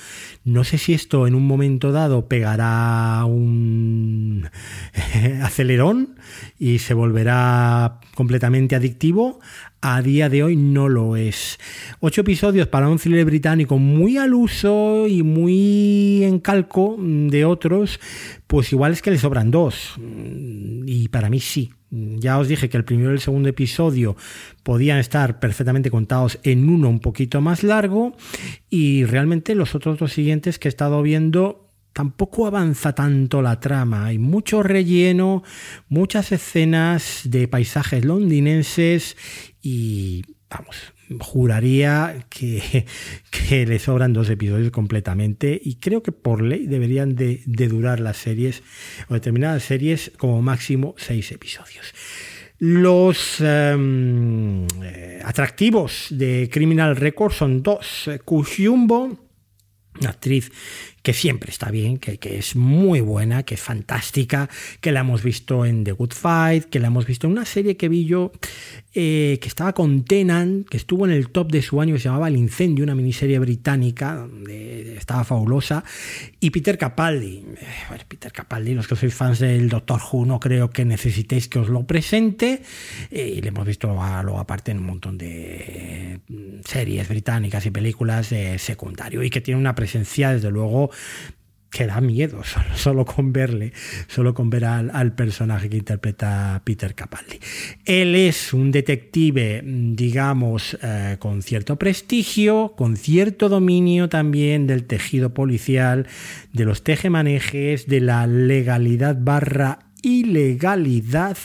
No 0.44 0.64
sé 0.64 0.78
si 0.78 0.94
esto 0.94 1.26
en 1.26 1.34
un 1.34 1.48
momento 1.48 1.92
dado 1.92 2.28
pegará 2.28 3.26
un 3.26 4.48
acelerón 5.42 6.16
y 6.60 6.80
se 6.80 6.94
volverá 6.94 8.00
completamente 8.14 8.76
adictivo. 8.76 9.40
A 9.82 10.02
día 10.02 10.30
de 10.30 10.44
hoy 10.44 10.56
no 10.56 10.90
lo 10.90 11.16
es. 11.16 11.58
Ocho 12.00 12.22
episodios 12.22 12.68
para 12.68 12.90
un 12.90 13.00
thriller 13.00 13.26
británico 13.26 13.80
muy 13.80 14.18
al 14.18 14.34
uso 14.34 15.08
y 15.08 15.24
muy 15.24 16.24
en 16.26 16.40
calco 16.40 16.98
de 17.00 17.46
otros, 17.46 18.00
pues 18.46 18.72
igual 18.74 18.92
es 18.92 19.02
que 19.02 19.12
le 19.12 19.18
sobran 19.18 19.52
dos. 19.52 19.96
Y 20.86 21.08
para 21.08 21.30
mí 21.30 21.40
sí, 21.40 21.72
ya 21.92 22.38
os 22.38 22.48
dije 22.48 22.70
que 22.70 22.78
el 22.78 22.86
primero 22.86 23.12
y 23.12 23.14
el 23.14 23.20
segundo 23.20 23.50
episodio 23.50 24.16
podían 24.64 25.00
estar 25.00 25.40
perfectamente 25.40 25.90
contados 25.90 26.40
en 26.44 26.70
uno 26.70 26.90
un 26.90 27.00
poquito 27.00 27.42
más 27.42 27.64
largo 27.64 28.16
y 28.70 29.06
realmente 29.06 29.56
los 29.56 29.76
otros 29.76 29.98
dos 29.98 30.14
siguientes 30.14 30.60
que 30.60 30.68
he 30.68 30.70
estado 30.70 31.02
viendo 31.02 31.70
tampoco 31.94 32.46
avanza 32.46 32.94
tanto 32.94 33.42
la 33.42 33.60
trama. 33.60 34.06
Hay 34.06 34.20
mucho 34.20 34.64
relleno, 34.64 35.44
muchas 35.88 36.32
escenas 36.32 37.22
de 37.26 37.48
paisajes 37.48 38.06
londinenses 38.06 39.18
y 39.62 40.24
vamos, 40.50 40.94
juraría 41.20 42.26
que, 42.30 42.86
que, 43.32 43.66
le 43.66 43.80
sobran 43.80 44.14
dos 44.14 44.30
episodios 44.30 44.72
completamente 44.72 45.60
y 45.64 45.76
creo 45.76 46.04
que 46.04 46.12
por 46.12 46.42
ley 46.42 46.68
deberían 46.68 47.16
de, 47.16 47.42
de 47.46 47.68
durar 47.68 48.00
las 48.00 48.18
series 48.18 48.64
o 49.08 49.14
determinadas 49.14 49.64
series 49.64 50.12
como 50.18 50.42
máximo 50.42 50.96
seis 50.98 51.32
episodios. 51.32 51.94
Los 52.60 53.40
um, 53.40 54.68
atractivos 55.24 56.08
de 56.10 56.50
Criminal 56.52 56.98
Record 56.98 57.32
son 57.32 57.64
dos. 57.64 58.10
Kushumbo, 58.26 59.18
actriz 60.06 60.52
que 61.10 61.14
siempre 61.14 61.50
está 61.50 61.72
bien, 61.72 61.98
que, 61.98 62.20
es 62.38 62.56
muy 62.56 63.02
buena, 63.02 63.42
que 63.42 63.56
es 63.56 63.60
fantástica, 63.60 64.48
que 64.80 64.92
la 64.92 65.00
hemos 65.00 65.24
visto 65.24 65.66
en 65.66 65.84
The 65.84 65.94
Good 65.94 66.14
Fight, 66.14 66.66
que 66.66 66.78
la 66.78 66.90
hemos 66.90 67.08
visto 67.08 67.26
en 67.26 67.34
una 67.34 67.46
serie 67.46 67.78
que 67.78 67.90
vi 67.90 68.06
yo 68.06 68.32
eh, 68.94 69.38
que 69.40 69.48
estaba 69.48 69.74
con 69.74 70.04
Tenan, 70.04 70.66
que 70.68 70.78
estuvo 70.78 71.06
en 71.06 71.12
el 71.12 71.30
top 71.30 71.52
de 71.52 71.62
su 71.62 71.80
año, 71.80 71.94
que 71.94 72.00
se 72.00 72.06
llamaba 72.06 72.28
El 72.28 72.38
Incendio, 72.38 72.84
una 72.84 72.96
miniserie 72.96 73.38
británica, 73.38 74.16
donde 74.16 74.98
estaba 74.98 75.24
fabulosa, 75.24 75.84
y 76.40 76.50
Peter 76.50 76.76
Capaldi. 76.76 77.46
Eh, 77.62 78.04
Peter 78.08 78.32
Capaldi, 78.32 78.74
los 78.74 78.88
que 78.88 78.96
sois 78.96 79.14
fans 79.14 79.40
del 79.40 79.70
Doctor 79.70 80.02
Who, 80.02 80.26
no 80.26 80.40
creo 80.40 80.72
que 80.72 80.86
necesitéis 80.86 81.48
que 81.48 81.60
os 81.60 81.70
lo 81.70 81.86
presente, 81.86 82.64
eh, 83.12 83.34
y 83.38 83.42
le 83.42 83.50
hemos 83.50 83.68
visto 83.68 83.88
luego 83.88 84.40
aparte 84.40 84.72
en 84.72 84.80
un 84.80 84.86
montón 84.86 85.18
de 85.20 86.20
series 86.66 87.08
británicas 87.08 87.68
y 87.68 87.72
películas 87.72 88.34
secundario, 88.58 89.22
y 89.22 89.30
que 89.30 89.42
tiene 89.42 89.60
una 89.60 89.76
presencia, 89.76 90.34
desde 90.34 90.50
luego, 90.50 90.90
que 91.70 91.86
da 91.86 92.02
miedo 92.02 92.42
solo, 92.76 93.06
con 93.06 93.32
verle, 93.32 93.74
solo 94.08 94.34
con 94.34 94.50
ver 94.50 94.66
al, 94.66 94.92
al, 94.94 95.14
personaje 95.14 95.70
que 95.70 95.78
interpreta 95.78 96.62
Peter 96.64 96.96
Capaldi. 96.96 97.40
Él 97.86 98.16
es 98.16 98.54
un 98.54 98.72
detective, 98.72 99.62
digamos, 99.64 100.78
eh, 100.82 101.18
con 101.20 101.42
cierto 101.42 101.78
prestigio, 101.78 102.74
con 102.76 102.98
cierto 102.98 103.50
dominio 103.50 104.10
también 104.10 104.68
del 104.68 104.86
tejido 104.86 105.34
policial, 105.34 106.08
de 106.54 106.66
los 106.66 106.84
tejemanejes, 106.84 107.88
de 107.88 108.02
la 108.02 108.26
legalidad 108.28 109.18
barra 109.20 109.80
ilegalidad 110.02 111.38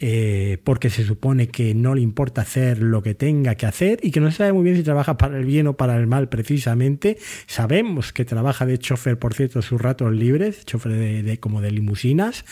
eh, 0.00 0.58
porque 0.62 0.90
se 0.90 1.04
supone 1.04 1.48
que 1.48 1.74
no 1.74 1.94
le 1.94 2.02
importa 2.02 2.42
hacer 2.42 2.80
lo 2.80 3.02
que 3.02 3.14
tenga 3.14 3.56
que 3.56 3.66
hacer 3.66 3.98
y 4.00 4.12
que 4.12 4.20
no 4.20 4.30
sabe 4.30 4.52
muy 4.52 4.62
bien 4.62 4.76
si 4.76 4.84
trabaja 4.84 5.18
para 5.18 5.36
el 5.36 5.44
bien 5.44 5.66
o 5.66 5.76
para 5.76 5.96
el 5.96 6.06
mal 6.06 6.28
precisamente. 6.28 7.18
Sabemos 7.46 8.12
que 8.12 8.24
trabaja 8.24 8.64
de 8.64 8.78
chofer, 8.78 9.18
por 9.18 9.34
cierto, 9.34 9.60
sus 9.60 9.80
ratos 9.80 10.12
libres, 10.12 10.64
chofer 10.64 10.92
de, 10.92 11.40
como 11.40 11.60
de 11.60 11.72
limusinas. 11.72 12.44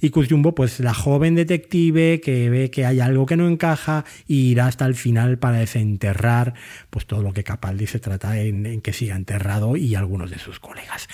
Y 0.00 0.10
Kuzjumbo, 0.10 0.54
pues 0.54 0.78
la 0.78 0.94
joven 0.94 1.34
detective 1.34 2.20
que 2.20 2.50
ve 2.50 2.70
que 2.70 2.86
hay 2.86 3.00
algo 3.00 3.26
que 3.26 3.36
no 3.36 3.48
encaja 3.48 4.04
y 4.28 4.50
irá 4.50 4.66
hasta 4.66 4.86
el 4.86 4.94
final 4.94 5.38
para 5.38 5.58
desenterrar 5.58 6.54
pues 6.90 7.06
todo 7.06 7.22
lo 7.22 7.32
que 7.32 7.42
Capaldi 7.42 7.86
se 7.86 7.98
trata 7.98 8.38
en, 8.40 8.80
que 8.80 8.92
siga 8.92 9.16
enterrado 9.16 9.76
y 9.76 9.96
algunos 9.96 10.30
de 10.30 10.38
sus 10.38 10.60
colegas. 10.60 11.08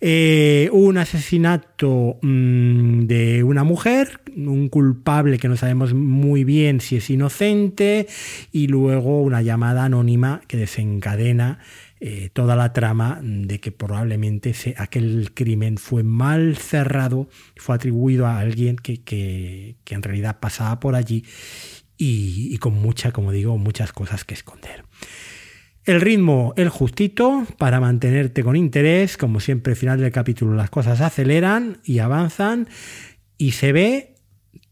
Eh, 0.00 0.68
un 0.72 0.98
asesinato 0.98 2.18
mmm, 2.20 3.02
de 3.02 3.44
una 3.44 3.62
mujer, 3.62 4.20
un 4.36 4.68
culpable 4.68 5.19
que 5.38 5.48
no 5.48 5.56
sabemos 5.56 5.94
muy 5.94 6.44
bien 6.44 6.80
si 6.80 6.96
es 6.96 7.10
inocente 7.10 8.06
y 8.52 8.66
luego 8.68 9.22
una 9.22 9.42
llamada 9.42 9.84
anónima 9.84 10.40
que 10.46 10.56
desencadena 10.56 11.58
eh, 12.00 12.30
toda 12.32 12.56
la 12.56 12.72
trama 12.72 13.20
de 13.22 13.60
que 13.60 13.72
probablemente 13.72 14.54
aquel 14.78 15.32
crimen 15.34 15.76
fue 15.76 16.02
mal 16.02 16.56
cerrado, 16.56 17.28
fue 17.56 17.74
atribuido 17.74 18.26
a 18.26 18.38
alguien 18.38 18.76
que, 18.76 19.02
que, 19.02 19.76
que 19.84 19.94
en 19.94 20.02
realidad 20.02 20.40
pasaba 20.40 20.80
por 20.80 20.94
allí 20.94 21.26
y, 21.98 22.48
y, 22.54 22.56
con 22.56 22.72
mucha, 22.72 23.12
como 23.12 23.32
digo, 23.32 23.58
muchas 23.58 23.92
cosas 23.92 24.24
que 24.24 24.32
esconder. 24.32 24.84
El 25.84 26.00
ritmo, 26.00 26.54
el 26.56 26.70
justito, 26.70 27.46
para 27.58 27.80
mantenerte 27.80 28.42
con 28.42 28.56
interés, 28.56 29.18
como 29.18 29.38
siempre 29.40 29.72
al 29.72 29.76
final 29.76 30.00
del 30.00 30.10
capítulo 30.10 30.54
las 30.54 30.70
cosas 30.70 31.02
aceleran 31.02 31.80
y 31.84 31.98
avanzan 31.98 32.68
y 33.36 33.52
se 33.52 33.72
ve 33.72 34.09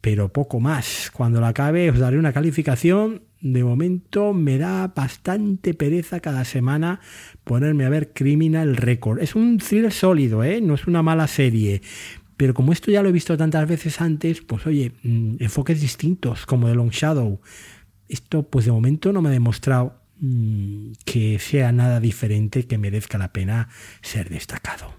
pero 0.01 0.33
poco 0.33 0.61
más. 0.61 1.11
Cuando 1.13 1.41
la 1.41 1.49
acabe 1.49 1.91
os 1.91 1.99
daré 1.99 2.19
una 2.19 2.33
calificación. 2.33 3.23
De 3.41 3.63
momento 3.63 4.33
me 4.33 4.59
da 4.59 4.89
bastante 4.89 5.73
pereza 5.73 6.19
cada 6.19 6.45
semana 6.45 7.01
ponerme 7.45 7.85
a 7.85 7.89
ver 7.89 8.13
Criminal 8.13 8.77
Record. 8.77 9.21
Es 9.21 9.37
un 9.37 9.59
thriller 9.59 9.93
sólido, 9.93 10.43
¿eh? 10.43 10.61
no 10.61 10.75
es 10.75 10.87
una 10.89 11.03
mala 11.03 11.29
serie. 11.29 11.81
Pero 12.37 12.55
como 12.55 12.73
esto 12.73 12.91
ya 12.91 13.03
lo 13.03 13.09
he 13.09 13.13
visto 13.13 13.37
tantas 13.37 13.69
veces 13.69 14.01
antes, 14.01 14.41
pues 14.41 14.67
oye, 14.67 14.93
mm, 15.03 15.37
enfoques 15.39 15.81
distintos, 15.81 16.47
como 16.47 16.69
The 16.69 16.75
Long 16.75 16.91
Shadow. 16.91 17.41
Esto 18.09 18.49
pues 18.49 18.65
de 18.65 18.73
momento 18.73 19.13
no 19.13 19.23
me 19.23 19.29
ha 19.29 19.33
demostrado 19.33 20.01
mmm, 20.21 20.93
que 21.05 21.39
sea 21.39 21.71
nada 21.73 22.01
diferente 22.01 22.67
que 22.67 22.79
merezca 22.79 23.19
la 23.19 23.33
pena 23.33 23.69
ser 24.03 24.31
destacado. 24.31 24.98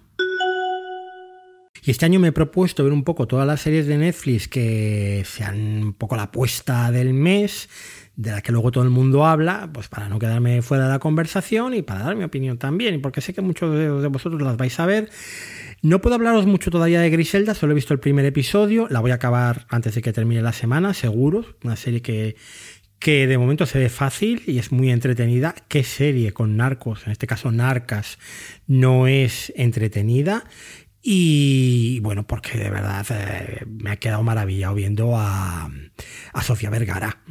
Y 1.83 1.91
este 1.91 2.05
año 2.05 2.19
me 2.19 2.29
he 2.29 2.31
propuesto 2.31 2.83
ver 2.83 2.93
un 2.93 3.03
poco 3.03 3.27
todas 3.27 3.47
las 3.47 3.61
series 3.61 3.87
de 3.87 3.97
Netflix 3.97 4.47
que 4.47 5.23
sean 5.25 5.83
un 5.83 5.93
poco 5.93 6.15
la 6.15 6.23
apuesta 6.23 6.91
del 6.91 7.13
mes, 7.13 7.69
de 8.15 8.31
la 8.31 8.41
que 8.41 8.51
luego 8.51 8.71
todo 8.71 8.83
el 8.83 8.89
mundo 8.89 9.25
habla, 9.25 9.69
pues 9.73 9.87
para 9.87 10.09
no 10.09 10.19
quedarme 10.19 10.61
fuera 10.61 10.85
de 10.85 10.89
la 10.91 10.99
conversación 10.99 11.73
y 11.73 11.81
para 11.81 12.03
dar 12.03 12.15
mi 12.15 12.23
opinión 12.25 12.57
también, 12.57 13.01
porque 13.01 13.21
sé 13.21 13.33
que 13.33 13.41
muchos 13.41 13.73
de 13.73 14.07
vosotros 14.07 14.41
las 14.41 14.57
vais 14.57 14.79
a 14.79 14.85
ver. 14.85 15.09
No 15.81 16.01
puedo 16.01 16.15
hablaros 16.15 16.45
mucho 16.45 16.71
todavía 16.71 16.99
de 16.99 17.09
Griselda, 17.09 17.55
solo 17.55 17.71
he 17.71 17.75
visto 17.75 17.93
el 17.93 18.01
primer 18.01 18.25
episodio, 18.25 18.87
la 18.89 18.99
voy 18.99 19.11
a 19.11 19.15
acabar 19.15 19.65
antes 19.69 19.95
de 19.95 20.01
que 20.01 20.11
termine 20.11 20.41
la 20.41 20.51
semana, 20.51 20.93
seguro, 20.93 21.45
una 21.63 21.77
serie 21.77 22.01
que, 22.01 22.35
que 22.99 23.27
de 23.27 23.37
momento 23.37 23.65
se 23.65 23.79
ve 23.79 23.87
fácil 23.87 24.43
y 24.45 24.59
es 24.59 24.73
muy 24.73 24.91
entretenida. 24.91 25.55
¿Qué 25.69 25.85
serie 25.85 26.33
con 26.33 26.57
narcos, 26.57 27.05
en 27.05 27.13
este 27.13 27.27
caso 27.27 27.51
narcas, 27.51 28.19
no 28.67 29.07
es 29.07 29.53
entretenida? 29.55 30.43
Y 31.01 31.99
bueno, 32.01 32.27
porque 32.27 32.57
de 32.57 32.69
verdad 32.69 33.05
eh, 33.09 33.65
me 33.65 33.91
ha 33.91 33.95
quedado 33.95 34.21
maravillado 34.21 34.75
viendo 34.75 35.15
a, 35.15 35.71
a, 36.33 36.43
Sofía 36.43 36.69
Vergara, 36.69 37.21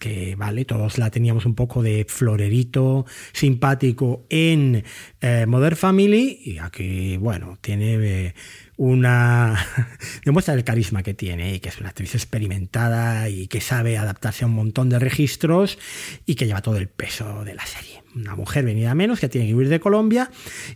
que 0.00 0.34
vale, 0.34 0.64
todos 0.64 0.98
la 0.98 1.10
teníamos 1.10 1.46
un 1.46 1.54
poco 1.54 1.82
de 1.82 2.04
florerito 2.08 3.06
simpático 3.32 4.26
en 4.28 4.84
eh, 5.20 5.46
Modern 5.46 5.76
Family, 5.76 6.40
y 6.44 6.58
aquí, 6.58 7.16
bueno, 7.16 7.58
tiene 7.60 7.94
eh, 7.94 8.34
una. 8.76 9.56
demuestra 10.24 10.54
el 10.54 10.64
carisma 10.64 11.04
que 11.04 11.14
tiene 11.14 11.54
y 11.54 11.60
que 11.60 11.68
es 11.68 11.78
una 11.78 11.90
actriz 11.90 12.16
experimentada 12.16 13.28
y 13.28 13.46
que 13.46 13.60
sabe 13.60 13.98
adaptarse 13.98 14.42
a 14.42 14.48
un 14.48 14.54
montón 14.54 14.88
de 14.88 14.98
registros 14.98 15.78
y 16.26 16.34
que 16.34 16.46
lleva 16.46 16.60
todo 16.60 16.76
el 16.76 16.88
peso 16.88 17.44
de 17.44 17.54
la 17.54 17.66
serie 17.66 18.01
una 18.14 18.34
mujer 18.36 18.64
venida 18.64 18.94
menos 18.94 19.20
que 19.20 19.28
tiene 19.28 19.46
que 19.46 19.54
huir 19.54 19.68
de 19.68 19.80
Colombia 19.80 20.30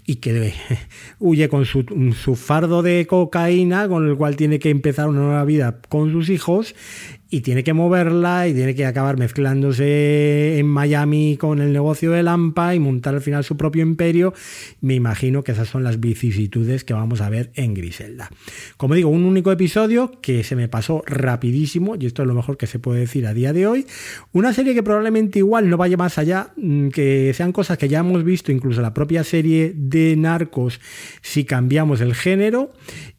y 0.06 0.16
que 0.16 0.54
huye 1.18 1.48
con 1.48 1.64
su, 1.66 1.84
fardo 2.36 2.82
de 2.82 3.06
cocaína 3.06 3.88
con 3.88 4.08
el 4.08 4.16
cual 4.16 4.36
tiene 4.36 4.58
que 4.58 4.70
empezar 4.70 5.08
una 5.08 5.20
nueva 5.20 5.44
vida 5.44 5.80
con 5.88 6.12
sus 6.12 6.28
hijos 6.30 6.74
y 7.28 7.40
tiene 7.40 7.64
que 7.64 7.72
moverla 7.72 8.46
y 8.46 8.54
tiene 8.54 8.74
que 8.74 8.86
acabar 8.86 9.18
mezclándose 9.18 10.58
en 10.58 10.66
Miami 10.66 11.36
con 11.36 11.60
el 11.60 11.72
negocio 11.72 12.12
de 12.12 12.22
Lampa 12.22 12.74
y 12.74 12.78
montar 12.78 13.14
al 13.14 13.20
final 13.20 13.42
su 13.42 13.56
propio 13.56 13.82
imperio. 13.82 14.32
Me 14.80 14.94
imagino 14.94 15.42
que 15.42 15.52
esas 15.52 15.68
son 15.68 15.82
las 15.82 15.98
vicisitudes 15.98 16.84
que 16.84 16.94
vamos 16.94 17.20
a 17.20 17.28
ver 17.28 17.50
en 17.54 17.74
Griselda. 17.74 18.30
Como 18.76 18.94
digo, 18.94 19.10
un 19.10 19.24
único 19.24 19.50
episodio 19.50 20.12
que 20.20 20.44
se 20.44 20.54
me 20.54 20.68
pasó 20.68 21.02
rapidísimo 21.06 21.96
y 21.98 22.06
esto 22.06 22.22
es 22.22 22.28
lo 22.28 22.34
mejor 22.34 22.56
que 22.56 22.66
se 22.66 22.78
puede 22.78 23.00
decir 23.00 23.26
a 23.26 23.34
día 23.34 23.52
de 23.52 23.66
hoy. 23.66 23.86
Una 24.32 24.52
serie 24.52 24.74
que 24.74 24.82
probablemente 24.82 25.40
igual 25.40 25.68
no 25.68 25.76
vaya 25.76 25.96
más 25.96 26.18
allá, 26.18 26.52
mm, 26.56 26.88
que 26.88 27.32
sean 27.34 27.52
cosas 27.52 27.78
que 27.78 27.88
ya 27.88 28.00
hemos 28.00 28.22
visto, 28.24 28.52
incluso 28.52 28.80
la 28.82 28.94
propia 28.94 29.24
serie 29.24 29.72
de 29.74 30.16
Narcos, 30.16 30.80
si 31.22 31.44
cambiamos 31.44 32.00
el 32.00 32.14
género 32.14 32.72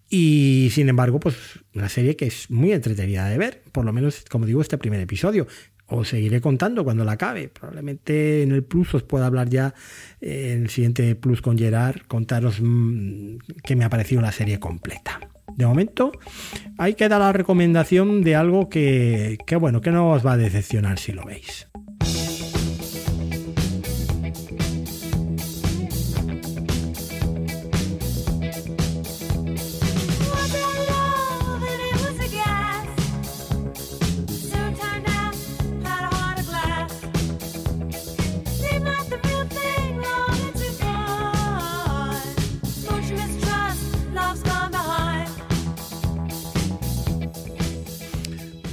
Y 0.09 0.69
sin 0.71 0.89
embargo, 0.89 1.19
pues 1.19 1.35
una 1.73 1.89
serie 1.89 2.15
que 2.15 2.25
es 2.25 2.49
muy 2.49 2.71
entretenida 2.71 3.27
de 3.27 3.37
ver, 3.37 3.61
por 3.71 3.85
lo 3.85 3.91
menos, 3.91 4.23
como 4.29 4.45
digo, 4.45 4.61
este 4.61 4.77
primer 4.77 5.01
episodio. 5.01 5.47
Os 5.89 6.09
seguiré 6.09 6.41
contando 6.41 6.83
cuando 6.83 7.05
la 7.05 7.13
acabe. 7.13 7.47
Probablemente 7.47 8.43
en 8.43 8.51
el 8.51 8.63
Plus 8.63 8.93
os 8.93 9.03
pueda 9.03 9.25
hablar 9.25 9.49
ya 9.49 9.73
eh, 10.19 10.53
en 10.53 10.63
el 10.63 10.69
siguiente 10.69 11.15
Plus 11.15 11.41
con 11.41 11.57
Gerard, 11.57 12.01
contaros 12.07 12.59
mmm, 12.61 13.37
que 13.63 13.75
me 13.75 13.85
ha 13.85 13.89
parecido 13.89 14.21
la 14.21 14.33
serie 14.33 14.59
completa. 14.59 15.19
De 15.55 15.65
momento, 15.65 16.11
hay 16.77 16.93
que 16.93 17.07
dar 17.07 17.21
la 17.21 17.31
recomendación 17.31 18.21
de 18.21 18.35
algo 18.35 18.69
que, 18.69 19.37
que 19.47 19.55
bueno, 19.55 19.79
que 19.81 19.91
no 19.91 20.11
os 20.11 20.25
va 20.25 20.33
a 20.33 20.37
decepcionar 20.37 20.99
si 20.99 21.13
lo 21.13 21.25
veis. 21.25 21.67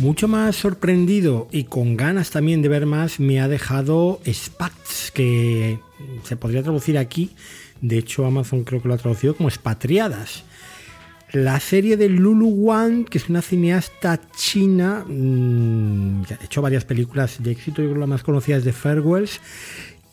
Mucho 0.04 0.28
más 0.28 0.56
sorprendido 0.56 1.48
y 1.50 1.64
con 1.64 1.96
ganas 1.96 2.28
también 2.28 2.60
de 2.60 2.68
ver 2.68 2.84
más 2.84 3.20
me 3.20 3.40
ha 3.40 3.48
dejado 3.48 4.20
Spats, 4.30 5.10
que 5.10 5.78
se 6.24 6.36
podría 6.36 6.62
traducir 6.62 6.98
aquí. 6.98 7.30
De 7.80 7.96
hecho, 7.96 8.26
Amazon 8.26 8.64
creo 8.64 8.82
que 8.82 8.88
lo 8.88 8.92
ha 8.92 8.98
traducido 8.98 9.34
como 9.34 9.48
expatriadas. 9.48 10.44
La 11.32 11.58
serie 11.58 11.96
de 11.96 12.10
Lulu 12.10 12.48
Wang, 12.48 13.06
que 13.06 13.16
es 13.16 13.30
una 13.30 13.40
cineasta 13.40 14.20
china, 14.36 15.06
mmm, 15.08 16.24
ha 16.38 16.44
hecho 16.44 16.60
varias 16.60 16.84
películas 16.84 17.42
de 17.42 17.52
éxito, 17.52 17.80
yo 17.80 17.88
creo 17.88 17.94
que 17.94 18.00
la 18.00 18.06
más 18.06 18.22
conocida 18.22 18.58
es 18.58 18.64
de 18.64 18.74
Farewells, 18.74 19.40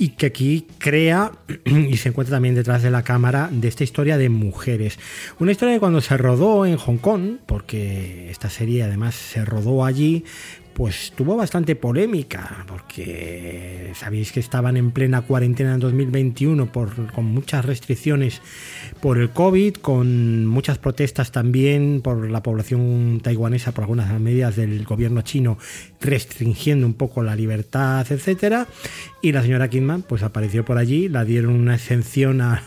y 0.01 0.09
que 0.09 0.25
aquí 0.25 0.65
crea 0.79 1.31
y 1.65 1.95
se 1.97 2.09
encuentra 2.09 2.37
también 2.37 2.55
detrás 2.55 2.81
de 2.81 2.89
la 2.89 3.03
cámara 3.03 3.49
de 3.51 3.67
esta 3.67 3.83
historia 3.83 4.17
de 4.17 4.29
mujeres. 4.29 4.97
Una 5.37 5.51
historia 5.51 5.75
que 5.75 5.79
cuando 5.79 6.01
se 6.01 6.17
rodó 6.17 6.65
en 6.65 6.77
Hong 6.77 6.97
Kong, 6.97 7.37
porque 7.45 8.31
esta 8.31 8.49
serie 8.49 8.81
además 8.81 9.13
se 9.13 9.45
rodó 9.45 9.85
allí, 9.85 10.25
pues 10.73 11.13
tuvo 11.15 11.35
bastante 11.35 11.75
polémica, 11.75 12.65
porque 12.67 13.91
sabéis 13.95 14.31
que 14.31 14.39
estaban 14.39 14.77
en 14.77 14.91
plena 14.91 15.21
cuarentena 15.21 15.73
en 15.73 15.79
2021 15.79 16.71
por, 16.71 17.11
con 17.11 17.25
muchas 17.25 17.65
restricciones 17.65 18.41
por 19.01 19.17
el 19.17 19.29
COVID, 19.31 19.75
con 19.75 20.45
muchas 20.45 20.77
protestas 20.77 21.31
también 21.31 22.01
por 22.01 22.29
la 22.29 22.41
población 22.41 23.19
taiwanesa, 23.21 23.71
por 23.73 23.83
algunas 23.83 24.19
medidas 24.19 24.55
del 24.55 24.83
gobierno 24.85 25.21
chino 25.21 25.57
restringiendo 25.99 26.87
un 26.87 26.93
poco 26.93 27.23
la 27.23 27.35
libertad, 27.35 28.05
etcétera. 28.09 28.67
Y 29.21 29.31
la 29.31 29.41
señora 29.41 29.69
Kidman 29.69 30.01
pues 30.01 30.23
apareció 30.23 30.65
por 30.65 30.77
allí, 30.77 31.09
la 31.09 31.25
dieron 31.25 31.53
una 31.53 31.75
exención 31.75 32.41
a, 32.41 32.63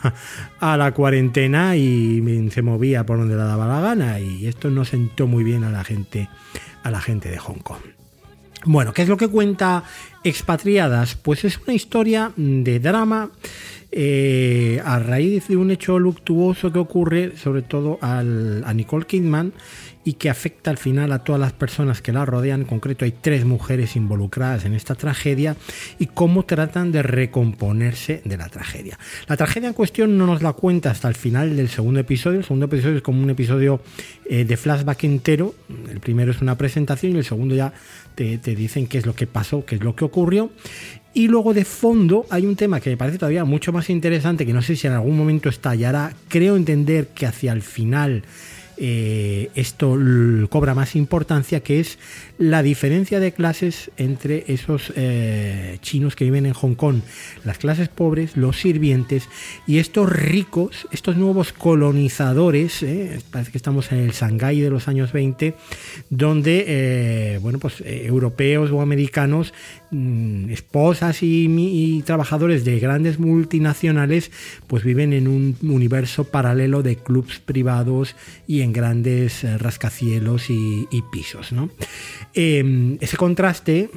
a 0.61 0.77
la 0.77 0.93
cuarentena 0.93 1.77
y 1.77 2.49
se 2.51 2.63
movía 2.63 3.05
por 3.07 3.19
donde 3.19 3.37
le 3.37 3.43
daba 3.43 3.67
la 3.67 3.81
gana. 3.81 4.21
Y 4.21 4.47
esto 4.47 4.71
no 4.71 4.85
sentó 4.85 5.27
muy 5.27 5.45
bien 5.45 5.65
a 5.65 5.71
la 5.71 5.85
gente, 5.85 6.29
a 6.83 6.91
la 6.91 7.01
gente 7.01 7.31
de 7.31 7.39
Hong 7.39 7.59
Kong. 7.59 8.04
Bueno, 8.67 8.95
¿qué 8.95 9.03
es 9.03 9.09
lo 9.09 9.19
que 9.19 9.29
cuenta 9.29 9.85
Expatriadas? 10.23 11.17
Pues 11.17 11.45
es 11.45 11.59
una 11.59 11.75
historia 11.75 12.33
de 12.37 12.81
drama 12.81 13.31
eh, 13.93 14.81
a 14.85 14.99
raíz 14.99 15.49
de 15.49 15.57
un 15.59 15.71
hecho 15.71 15.99
luctuoso 15.99 16.73
que 16.73 16.79
ocurre 16.79 17.37
sobre 17.37 17.61
todo 17.61 17.99
al, 18.01 18.65
a 18.65 18.73
Nicole 18.73 19.05
Kidman 19.05 19.53
y 20.05 20.15
que 20.15 20.31
afecta 20.31 20.71
al 20.71 20.79
final 20.79 21.13
a 21.13 21.25
todas 21.25 21.41
las 21.41 21.53
personas 21.53 22.03
que 22.03 22.13
la 22.13 22.25
rodean. 22.25 22.63
En 22.63 22.67
concreto 22.67 23.05
hay 23.05 23.13
tres 23.13 23.45
mujeres 23.45 23.97
involucradas 23.97 24.65
en 24.65 24.75
esta 24.75 24.95
tragedia 24.95 25.57
y 25.99 26.07
cómo 26.07 26.45
tratan 26.45 26.93
de 26.93 27.03
recomponerse 27.03 28.21
de 28.25 28.37
la 28.37 28.49
tragedia. 28.49 28.99
La 29.27 29.37
tragedia 29.37 29.69
en 29.69 29.75
cuestión 29.75 30.19
no 30.19 30.27
nos 30.27 30.43
la 30.43 30.53
cuenta 30.53 30.91
hasta 30.91 31.09
el 31.09 31.15
final 31.15 31.57
del 31.57 31.69
segundo 31.69 32.01
episodio. 32.01 32.39
El 32.39 32.45
segundo 32.45 32.67
episodio 32.67 32.97
es 32.97 33.03
como 33.03 33.23
un 33.23 33.31
episodio 33.31 33.81
eh, 34.29 34.45
de 34.45 34.57
flashback 34.57 35.05
entero. 35.05 35.55
El 35.91 36.01
primero 36.01 36.31
es 36.31 36.43
una 36.43 36.57
presentación 36.57 37.13
y 37.13 37.19
el 37.19 37.25
segundo 37.25 37.55
ya 37.55 37.73
te, 38.15 38.39
te 38.39 38.55
dicen 38.55 38.87
qué 38.87 38.99
es 38.99 39.07
lo 39.07 39.15
que 39.15 39.27
pasó, 39.27 39.65
qué 39.65 39.77
es 39.77 39.83
lo 39.83 39.97
que 39.97 40.05
ocurrió. 40.05 40.51
Y 41.15 41.29
luego 41.29 41.55
de 41.55 41.65
fondo 41.65 42.27
hay 42.29 42.45
un 42.45 42.57
tema 42.57 42.81
que 42.81 42.91
me 42.91 42.97
parece 42.97 43.19
todavía 43.19 43.45
mucho 43.45 43.73
más 43.73 43.89
interesante, 43.89 44.45
que 44.45 44.53
no 44.53 44.63
sé 44.63 44.75
si 44.75 44.89
en 44.89 44.95
algún 44.95 45.17
momento 45.17 45.49
estallará. 45.49 46.13
Creo 46.29 46.57
entender 46.57 47.09
que 47.09 47.27
hacia 47.27 47.53
el 47.53 47.63
final 47.63 48.25
eh, 48.77 49.51
esto 49.55 49.97
cobra 50.51 50.75
más 50.75 50.97
importancia, 50.97 51.61
que 51.61 51.81
es 51.81 51.99
la 52.39 52.63
diferencia 52.63 53.21
de 53.21 53.33
clases 53.33 53.91
entre 53.97 54.45
esos 54.49 54.93
eh, 54.97 55.79
chinos 55.81 56.17
que 56.17 56.25
viven 56.25 56.47
en 56.47 56.55
Hong 56.55 56.75
Kong, 56.75 57.01
las 57.45 57.59
clases 57.59 57.89
pobres, 57.89 58.37
los 58.37 58.59
sirvientes 58.61 59.29
y 59.67 59.79
estos 59.79 60.11
ricos, 60.11 60.89
estos 60.91 61.17
nuevos 61.17 61.53
colonizadores, 61.53 62.83
eh, 62.83 63.21
parece 63.31 63.53
que 63.53 63.59
estamos 63.59 63.93
en 63.93 63.99
el 63.99 64.13
Shanghái 64.13 64.61
de 64.61 64.71
los 64.71 64.89
años 64.89 65.13
20, 65.13 65.55
donde, 66.11 67.39
bueno, 67.41 67.59
pues 67.59 67.83
europeos 67.87 68.71
o 68.73 68.81
americanos, 68.81 69.55
mm, 69.91 70.51
esposas 70.51 71.23
y, 71.23 71.47
y 71.47 72.03
trabajadores 72.03 72.65
de 72.65 72.81
grandes 72.81 73.19
multinacionales, 73.19 74.31
pues 74.67 74.83
viven 74.83 75.13
en 75.13 75.29
un 75.29 75.57
universo 75.63 76.25
paralelo 76.25 76.83
de 76.83 76.97
clubs 76.97 77.39
privados 77.39 78.17
y 78.47 78.64
en 78.65 78.73
grandes 78.73 79.45
eh, 79.45 79.59
rascacielos 79.59 80.51
y, 80.51 80.87
pisos, 81.13 81.53
¿no? 81.53 81.71
Eh, 82.35 82.97
ese 83.01 83.17
contraste 83.17 83.91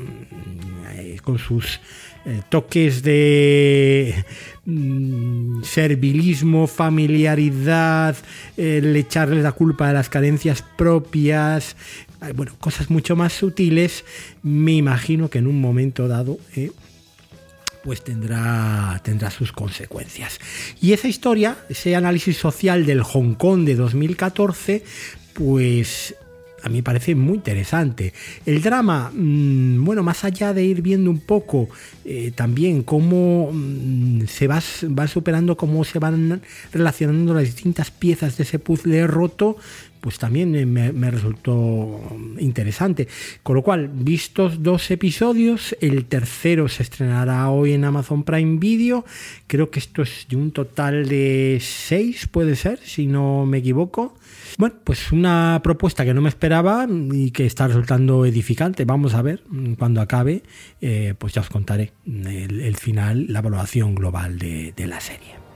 eh, 0.92 1.18
con 1.24 1.40
sus 1.40 1.80
eh, 2.26 2.42
toques 2.50 3.02
de 3.04 4.26
mm, 4.66 5.64
servilismo, 5.64 6.68
familiaridad, 6.68 8.16
el 8.58 8.96
echarles 8.96 9.44
la 9.44 9.54
culpa 9.54 9.88
de 9.88 9.94
las 9.94 10.10
carencias 10.10 10.64
propias, 10.78 11.76
bueno, 12.36 12.52
cosas 12.60 12.90
mucho 12.90 13.16
más 13.16 13.34
sutiles, 13.34 14.04
me 14.44 14.74
imagino 14.74 15.30
que 15.30 15.40
en 15.40 15.48
un 15.48 15.62
momento 15.62 16.08
dado 16.08 16.38
pues 17.84 18.04
tendrá, 18.04 19.00
tendrá 19.04 19.32
sus 19.32 19.52
consecuencias. 19.52 20.40
Y 20.82 20.94
esa 20.94 21.08
historia, 21.08 21.58
ese 21.70 21.96
análisis 21.96 22.38
social 22.38 22.86
del 22.86 23.04
Hong 23.04 23.36
Kong 23.36 23.66
de 23.66 23.76
2014, 23.76 24.84
pues 25.34 26.16
a 26.64 26.70
mí 26.70 26.82
parece 26.82 27.16
muy 27.16 27.36
interesante. 27.36 28.14
El 28.46 28.62
drama, 28.62 29.12
mmm, 29.14 29.84
bueno, 29.84 30.04
más 30.04 30.24
allá 30.24 30.54
de 30.54 30.64
ir 30.64 30.82
viendo 30.82 31.10
un 31.10 31.20
poco 31.20 31.70
eh, 32.04 32.32
también 32.36 32.84
cómo 32.84 33.52
mmm, 33.52 34.26
se 34.26 34.48
va, 34.48 34.62
va, 34.98 35.08
superando, 35.08 35.56
cómo 35.56 35.84
se 35.84 36.00
van 36.00 36.42
relacionando 36.72 37.34
las 37.34 37.46
distintas 37.46 37.92
piezas 37.92 38.38
de 38.38 38.44
ese 38.44 38.60
puzzle 38.60 39.08
roto, 39.08 39.58
pues 40.08 40.20
también 40.20 40.52
me, 40.52 40.94
me, 40.94 41.12
resultó 41.12 42.00
interesante. 42.40 43.10
Con 43.44 43.58
lo 43.58 43.62
cual, 43.62 43.90
vistos 43.90 44.64
dos 44.64 44.90
episodios, 44.90 45.76
el 45.82 46.06
tercero 46.06 46.70
se 46.70 46.84
estrenará 46.84 47.50
hoy 47.50 47.74
en 47.74 47.84
Amazon 47.84 48.24
Prime 48.24 48.58
Video. 48.58 49.04
Creo 49.48 49.70
que 49.70 49.80
esto 49.80 50.04
es 50.04 50.26
de 50.30 50.38
un 50.38 50.54
total 50.54 51.10
de 51.10 51.58
seis, 51.60 52.26
puede 52.26 52.56
ser, 52.56 52.80
si 52.80 53.06
no 53.06 53.46
me 53.46 53.58
equivoco. 53.58 54.16
Bueno, 54.58 54.76
pues 54.86 55.12
una 55.12 55.60
propuesta 55.62 56.06
que 56.06 56.14
no 56.14 56.22
me 56.22 56.30
esperaba 56.30 56.88
y 57.12 57.32
que 57.32 57.46
está 57.46 57.68
resultando 57.68 58.26
edificante. 58.26 58.86
Vamos 58.86 59.14
a 59.14 59.22
ver 59.22 59.44
cuando 59.78 60.00
acabe, 60.00 60.44
eh, 60.80 61.16
pues 61.18 61.34
ya 61.34 61.42
os 61.42 61.50
contaré 61.50 61.92
el, 62.06 62.78
final, 62.78 63.26
la 63.28 63.40
evaluación 63.40 63.94
global 63.94 64.40
de 64.40 64.88
la 64.88 65.02
serie. 65.02 65.47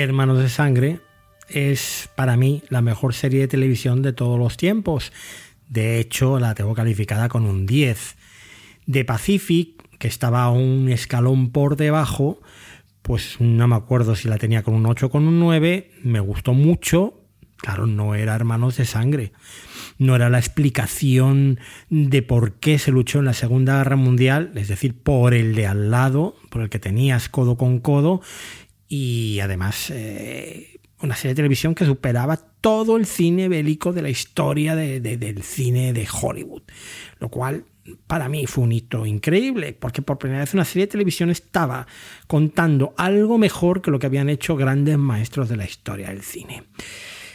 Hermanos 0.00 0.38
de 0.38 0.48
Sangre 0.48 1.00
es 1.50 2.08
para 2.14 2.38
mí 2.38 2.62
la 2.70 2.80
mejor 2.80 3.12
serie 3.12 3.40
de 3.40 3.48
televisión 3.48 4.00
de 4.00 4.14
todos 4.14 4.38
los 4.38 4.56
tiempos. 4.56 5.12
De 5.68 6.00
hecho, 6.00 6.38
la 6.38 6.54
tengo 6.54 6.72
calificada 6.72 7.28
con 7.28 7.44
un 7.44 7.66
10. 7.66 8.16
De 8.86 9.04
Pacific, 9.04 9.82
que 9.98 10.08
estaba 10.08 10.48
un 10.48 10.88
escalón 10.88 11.50
por 11.50 11.76
debajo, 11.76 12.40
pues 13.02 13.36
no 13.38 13.68
me 13.68 13.76
acuerdo 13.76 14.16
si 14.16 14.28
la 14.28 14.38
tenía 14.38 14.62
con 14.62 14.72
un 14.72 14.86
8 14.86 15.06
o 15.06 15.10
con 15.10 15.28
un 15.28 15.38
9, 15.38 15.90
me 16.02 16.20
gustó 16.20 16.54
mucho, 16.54 17.20
claro, 17.58 17.86
no 17.86 18.14
era 18.14 18.34
Hermanos 18.34 18.78
de 18.78 18.86
Sangre, 18.86 19.32
no 19.98 20.16
era 20.16 20.30
la 20.30 20.38
explicación 20.38 21.60
de 21.90 22.22
por 22.22 22.54
qué 22.54 22.78
se 22.78 22.92
luchó 22.92 23.18
en 23.18 23.26
la 23.26 23.34
Segunda 23.34 23.76
Guerra 23.76 23.96
Mundial, 23.96 24.52
es 24.54 24.68
decir, 24.68 24.94
por 24.94 25.34
el 25.34 25.54
de 25.54 25.66
al 25.66 25.90
lado, 25.90 26.34
por 26.48 26.62
el 26.62 26.70
que 26.70 26.78
tenías 26.78 27.28
codo 27.28 27.58
con 27.58 27.78
codo, 27.78 28.22
y 28.94 29.40
además 29.40 29.88
eh, 29.88 30.78
una 31.00 31.16
serie 31.16 31.30
de 31.30 31.36
televisión 31.36 31.74
que 31.74 31.86
superaba 31.86 32.36
todo 32.36 32.98
el 32.98 33.06
cine 33.06 33.48
bélico 33.48 33.94
de 33.94 34.02
la 34.02 34.10
historia 34.10 34.76
del 34.76 35.42
cine 35.42 35.94
de 35.94 36.06
Hollywood, 36.06 36.60
lo 37.18 37.30
cual 37.30 37.64
para 38.06 38.28
mí 38.28 38.46
fue 38.46 38.64
un 38.64 38.72
hito 38.72 39.06
increíble, 39.06 39.72
porque 39.72 40.02
por 40.02 40.18
primera 40.18 40.40
vez 40.40 40.52
una 40.52 40.66
serie 40.66 40.84
de 40.84 40.90
televisión 40.90 41.30
estaba 41.30 41.86
contando 42.26 42.92
algo 42.98 43.38
mejor 43.38 43.80
que 43.80 43.90
lo 43.90 43.98
que 43.98 44.08
habían 44.08 44.28
hecho 44.28 44.56
grandes 44.56 44.98
maestros 44.98 45.48
de 45.48 45.56
la 45.56 45.64
historia 45.64 46.08
del 46.08 46.20
cine. 46.20 46.64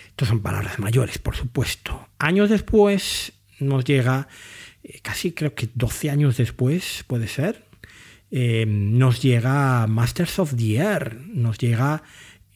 Estas 0.09 0.27
son 0.27 0.41
palabras 0.41 0.77
mayores, 0.77 1.17
por 1.17 1.35
supuesto. 1.35 2.07
Años 2.19 2.51
después 2.51 3.34
nos 3.59 3.84
llega, 3.84 4.27
eh, 4.84 4.99
casi 5.01 5.31
creo 5.31 5.55
que 5.55 5.69
12 5.73 6.11
años 6.11 6.38
después, 6.38 7.03
puede 7.07 7.27
ser, 7.27 7.66
eh, 8.31 8.65
nos 8.67 9.21
llega 9.21 9.87
Masters 9.87 10.39
of 10.39 10.55
the 10.55 10.77
Air, 10.77 11.17
nos 11.27 11.57
llega 11.57 12.03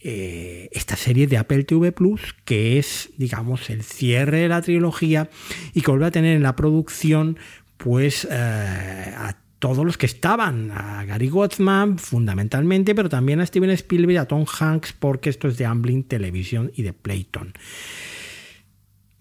eh, 0.03 0.69
esta 0.71 0.95
serie 0.95 1.27
de 1.27 1.37
Apple 1.37 1.63
TV 1.63 1.91
Plus, 1.91 2.35
que 2.43 2.79
es, 2.79 3.11
digamos, 3.17 3.69
el 3.69 3.83
cierre 3.83 4.39
de 4.39 4.47
la 4.49 4.61
trilogía 4.61 5.29
y 5.73 5.81
que 5.81 5.91
vuelve 5.91 6.07
a 6.07 6.11
tener 6.11 6.35
en 6.35 6.43
la 6.43 6.55
producción 6.55 7.37
pues 7.77 8.27
eh, 8.29 8.33
a 9.15 9.37
todos 9.59 9.85
los 9.85 9.97
que 9.99 10.07
estaban, 10.07 10.71
a 10.71 11.05
Gary 11.05 11.29
Gottman 11.29 11.99
fundamentalmente, 11.99 12.95
pero 12.95 13.09
también 13.09 13.41
a 13.41 13.45
Steven 13.45 13.69
Spielberg 13.69 14.17
a 14.17 14.25
Tom 14.25 14.45
Hanks, 14.59 14.93
porque 14.93 15.29
esto 15.29 15.47
es 15.47 15.57
de 15.57 15.65
Amblin 15.65 16.03
Television 16.03 16.71
y 16.75 16.81
de 16.81 16.93
Playton. 16.93 17.53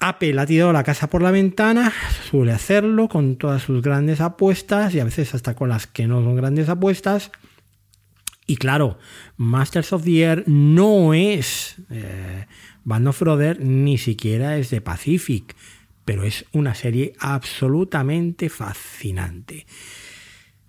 Apple 0.01 0.40
ha 0.40 0.47
tirado 0.47 0.72
la 0.72 0.82
casa 0.82 1.09
por 1.10 1.22
la 1.22 1.31
ventana, 1.31 1.93
suele 2.31 2.52
hacerlo 2.52 3.09
con 3.09 3.36
todas 3.36 3.62
sus 3.62 3.82
grandes 3.82 4.20
apuestas 4.20 4.94
y 4.94 5.01
a 5.01 5.05
veces 5.05 5.35
hasta 5.35 5.55
con 5.55 5.68
las 5.68 5.86
que 5.86 6.06
no 6.06 6.22
son 6.22 6.36
grandes 6.36 6.68
apuestas. 6.68 7.31
Y 8.47 8.56
claro, 8.56 8.98
Masters 9.36 9.93
of 9.93 10.05
the 10.05 10.22
Air 10.22 10.44
no 10.47 11.14
es 11.14 11.77
eh, 11.90 12.47
Band 12.82 13.09
of 13.09 13.22
ni 13.60 13.98
siquiera 13.98 14.56
es 14.56 14.70
de 14.70 14.81
Pacific 14.81 15.55
pero 16.10 16.24
es 16.24 16.44
una 16.51 16.74
serie 16.74 17.12
absolutamente 17.20 18.48
fascinante. 18.48 19.64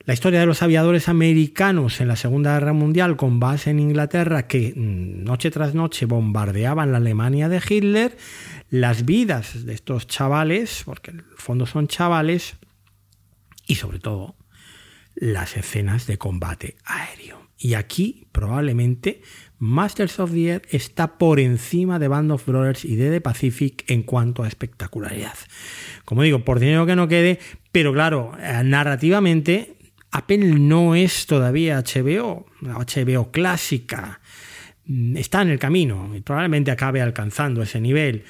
La 0.04 0.14
historia 0.14 0.40
de 0.40 0.46
los 0.46 0.62
aviadores 0.62 1.10
americanos 1.10 2.00
en 2.00 2.10
la 2.10 2.16
Segunda 2.16 2.54
Guerra 2.54 2.74
Mundial 2.74 3.18
con 3.18 3.40
base 3.40 3.72
en 3.72 3.80
Inglaterra 3.80 4.46
que 4.46 4.72
mm, 4.76 5.24
noche 5.24 5.50
tras 5.50 5.74
noche 5.74 6.06
bombardeaban 6.06 6.92
la 6.92 7.00
Alemania 7.00 7.50
de 7.50 7.60
Hitler, 7.68 8.18
las 8.72 9.06
vidas 9.06 9.66
de 9.66 9.74
estos 9.74 10.08
chavales, 10.08 10.82
porque 10.86 11.12
en 11.12 11.20
el 11.20 11.38
fondo 11.38 11.68
son 11.68 11.88
chavales, 11.88 12.56
y 13.68 13.76
sobre 13.76 14.00
todo 14.00 14.36
las 15.14 15.58
escenas 15.58 16.08
de 16.08 16.18
combate 16.18 16.78
aéreo. 16.86 17.50
Y 17.58 17.76
aquí 17.76 18.28
probablemente 18.32 19.22
Masters 19.60 20.20
of 20.20 20.32
the 20.32 20.50
Air 20.50 20.62
está 20.72 21.20
por 21.20 21.40
encima 21.40 22.00
de 22.00 22.08
Band 22.08 22.32
of 22.32 22.48
Brothers 22.48 22.86
y 22.86 22.96
de 22.96 23.12
The 23.12 23.22
Pacific 23.22 23.84
en 23.88 24.02
cuanto 24.02 24.42
a 24.42 24.48
espectacularidad. 24.48 25.36
Como 26.06 26.24
digo, 26.24 26.44
por 26.44 26.60
dinero 26.60 26.88
que 26.88 26.96
no 26.96 27.08
quede, 27.08 27.40
pero 27.72 27.94
claro, 27.94 28.32
eh, 28.40 28.62
narrativamente 28.64 29.76
Apple 30.12 30.40
no 30.60 30.96
es 30.96 31.26
todavía 31.26 31.78
HBO, 31.84 32.48
HBO 32.62 33.32
clásica. 33.32 34.22
Mm, 34.86 35.18
está 35.18 35.42
en 35.42 35.50
el 35.50 35.60
camino 35.60 36.16
y 36.16 36.22
probablemente 36.22 36.72
acabe 36.72 37.02
alcanzando 37.02 37.62
ese 37.62 37.80
nivel, 37.80 38.26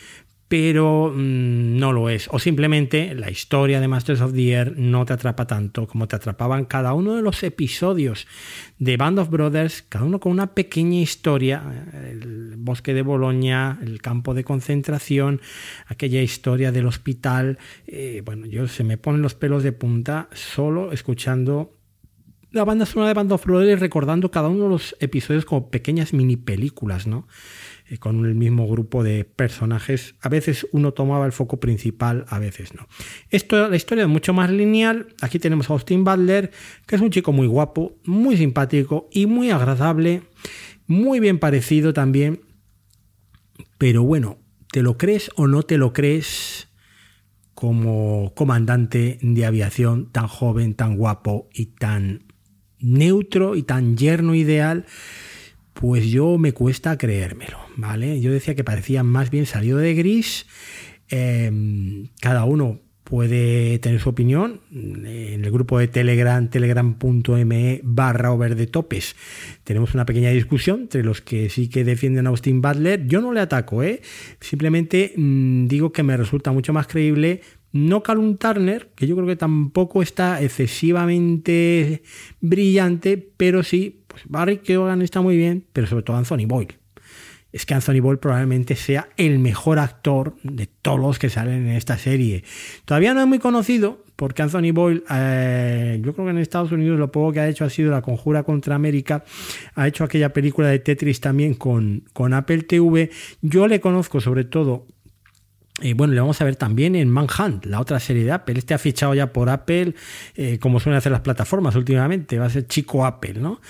pero 0.51 1.13
mm, 1.15 1.77
no 1.77 1.93
lo 1.93 2.09
es. 2.09 2.27
O 2.29 2.37
simplemente 2.37 3.15
la 3.15 3.31
historia 3.31 3.79
de 3.79 3.87
Masters 3.87 4.19
of 4.19 4.33
the 4.33 4.51
Air 4.51 4.77
no 4.77 5.05
te 5.05 5.13
atrapa 5.13 5.47
tanto 5.47 5.87
como 5.87 6.09
te 6.09 6.17
atrapaban 6.17 6.65
cada 6.65 6.93
uno 6.93 7.15
de 7.15 7.21
los 7.21 7.41
episodios 7.43 8.27
de 8.77 8.97
Band 8.97 9.19
of 9.19 9.29
Brothers, 9.29 9.81
cada 9.87 10.03
uno 10.03 10.19
con 10.19 10.33
una 10.33 10.47
pequeña 10.47 10.99
historia. 10.99 11.63
El 12.03 12.55
bosque 12.57 12.93
de 12.93 13.01
Boloña, 13.01 13.79
el 13.81 14.01
campo 14.01 14.33
de 14.33 14.43
concentración, 14.43 15.39
aquella 15.87 16.21
historia 16.21 16.73
del 16.73 16.85
hospital. 16.85 17.57
Eh, 17.87 18.21
bueno, 18.25 18.45
yo 18.45 18.67
se 18.67 18.83
me 18.83 18.97
ponen 18.97 19.21
los 19.21 19.35
pelos 19.35 19.63
de 19.63 19.71
punta 19.71 20.27
solo 20.33 20.91
escuchando 20.91 21.77
la 22.51 22.65
banda 22.65 22.85
sonora 22.85 23.07
de 23.07 23.13
Band 23.13 23.31
of 23.31 23.45
Brothers 23.45 23.79
recordando 23.79 24.29
cada 24.31 24.49
uno 24.49 24.63
de 24.63 24.69
los 24.69 24.97
episodios 24.99 25.45
como 25.45 25.69
pequeñas 25.69 26.11
mini 26.11 26.35
películas, 26.35 27.07
¿no? 27.07 27.25
Con 27.99 28.25
el 28.25 28.35
mismo 28.35 28.67
grupo 28.67 29.03
de 29.03 29.25
personajes. 29.25 30.15
A 30.21 30.29
veces 30.29 30.67
uno 30.71 30.93
tomaba 30.93 31.25
el 31.25 31.31
foco 31.31 31.59
principal, 31.59 32.25
a 32.29 32.39
veces 32.39 32.73
no. 32.73 32.87
Esto, 33.29 33.67
la 33.67 33.75
historia 33.75 34.03
es 34.03 34.09
mucho 34.09 34.33
más 34.33 34.49
lineal. 34.49 35.07
Aquí 35.21 35.39
tenemos 35.39 35.69
a 35.69 35.73
Austin 35.73 36.03
Butler, 36.03 36.51
que 36.87 36.95
es 36.95 37.01
un 37.01 37.11
chico 37.11 37.31
muy 37.31 37.47
guapo, 37.47 37.97
muy 38.05 38.37
simpático 38.37 39.09
y 39.11 39.25
muy 39.25 39.51
agradable, 39.51 40.23
muy 40.87 41.19
bien 41.19 41.39
parecido 41.39 41.93
también. 41.93 42.41
Pero 43.77 44.03
bueno, 44.03 44.37
¿te 44.71 44.81
lo 44.83 44.97
crees 44.97 45.29
o 45.35 45.47
no 45.47 45.63
te 45.63 45.77
lo 45.77 45.93
crees? 45.93 46.67
como 47.61 48.33
comandante 48.33 49.19
de 49.21 49.45
aviación 49.45 50.11
tan 50.11 50.27
joven, 50.27 50.73
tan 50.73 50.97
guapo 50.97 51.47
y 51.53 51.67
tan 51.67 52.23
neutro 52.79 53.55
y 53.55 53.61
tan 53.61 53.97
yerno 53.97 54.33
ideal 54.33 54.87
pues 55.73 56.05
yo 56.07 56.37
me 56.37 56.53
cuesta 56.53 56.97
creérmelo, 56.97 57.57
¿vale? 57.75 58.19
Yo 58.21 58.31
decía 58.31 58.55
que 58.55 58.63
parecía 58.63 59.03
más 59.03 59.29
bien 59.29 59.45
salido 59.45 59.77
de 59.77 59.93
gris. 59.93 60.45
Em, 61.09 62.07
cada 62.19 62.45
uno 62.45 62.79
puede 63.03 63.77
tener 63.79 63.99
su 63.99 64.09
opinión. 64.09 64.61
En 64.71 65.43
el 65.43 65.51
grupo 65.51 65.77
de 65.79 65.89
Telegram, 65.89 66.49
telegram.me 66.49 67.81
barra 67.83 68.31
over 68.31 68.55
de 68.55 68.67
topes, 68.67 69.17
tenemos 69.65 69.93
una 69.93 70.05
pequeña 70.05 70.29
discusión 70.29 70.83
entre 70.83 71.03
los 71.03 71.19
que 71.19 71.49
sí 71.49 71.67
que 71.67 71.83
defienden 71.83 72.27
a 72.27 72.29
Austin 72.29 72.61
Butler. 72.61 73.05
Yo 73.07 73.19
no 73.19 73.33
le 73.33 73.41
ataco, 73.41 73.83
¿eh? 73.83 74.01
Simplemente 74.39 75.13
mm, 75.17 75.67
digo 75.67 75.91
que 75.91 76.03
me 76.03 76.15
resulta 76.15 76.53
mucho 76.53 76.71
más 76.71 76.87
creíble 76.87 77.41
no 77.73 78.03
Calum 78.03 78.37
Turner, 78.37 78.89
que 78.95 79.07
yo 79.07 79.15
creo 79.15 79.27
que 79.27 79.35
tampoco 79.35 80.01
está 80.01 80.41
excesivamente 80.41 82.03
brillante, 82.41 83.17
pero 83.37 83.63
sí 83.63 84.01
pues 84.11 84.23
Barry 84.27 84.57
Keoghan 84.57 85.01
está 85.01 85.21
muy 85.21 85.37
bien, 85.37 85.65
pero 85.71 85.87
sobre 85.87 86.03
todo 86.03 86.17
Anthony 86.17 86.45
Boyle. 86.45 86.77
Es 87.53 87.65
que 87.65 87.73
Anthony 87.73 87.99
Boyle 88.01 88.19
probablemente 88.19 88.75
sea 88.75 89.09
el 89.17 89.39
mejor 89.39 89.79
actor 89.79 90.35
de 90.43 90.67
todos 90.67 90.99
los 90.99 91.19
que 91.19 91.29
salen 91.29 91.67
en 91.67 91.75
esta 91.75 91.97
serie. 91.97 92.43
Todavía 92.85 93.13
no 93.13 93.21
es 93.21 93.27
muy 93.27 93.39
conocido, 93.39 94.05
porque 94.15 94.41
Anthony 94.41 94.71
Boyle, 94.71 95.03
eh, 95.09 95.99
yo 96.01 96.13
creo 96.13 96.25
que 96.25 96.31
en 96.31 96.37
Estados 96.37 96.71
Unidos 96.71 96.99
lo 96.99 97.11
poco 97.11 97.33
que 97.33 97.39
ha 97.39 97.49
hecho 97.49 97.65
ha 97.65 97.69
sido 97.69 97.91
La 97.91 98.01
Conjura 98.01 98.43
contra 98.43 98.75
América, 98.75 99.25
ha 99.75 99.87
hecho 99.87 100.03
aquella 100.03 100.31
película 100.31 100.67
de 100.67 100.79
Tetris 100.79 101.19
también 101.19 101.55
con, 101.55 102.03
con 102.13 102.33
Apple 102.33 102.63
TV. 102.63 103.09
Yo 103.41 103.67
le 103.67 103.81
conozco 103.81 104.21
sobre 104.21 104.45
todo 104.45 104.85
bueno, 105.95 106.13
le 106.13 106.19
vamos 106.21 106.39
a 106.41 106.45
ver 106.45 106.55
también 106.55 106.95
en 106.95 107.09
Manhunt, 107.09 107.65
la 107.65 107.79
otra 107.79 107.99
serie 107.99 108.23
de 108.23 108.31
Apple. 108.31 108.57
Este 108.57 108.73
ha 108.73 108.77
fichado 108.77 109.13
ya 109.13 109.33
por 109.33 109.49
Apple, 109.49 109.95
eh, 110.35 110.59
como 110.59 110.79
suelen 110.79 110.97
hacer 110.97 111.11
las 111.11 111.21
plataformas 111.21 111.75
últimamente. 111.75 112.39
Va 112.39 112.45
a 112.45 112.49
ser 112.49 112.67
chico 112.67 113.05
Apple, 113.05 113.35
¿no? 113.35 113.61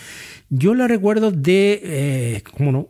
Yo 0.49 0.75
le 0.75 0.87
recuerdo 0.87 1.31
de, 1.31 1.81
eh, 1.83 2.43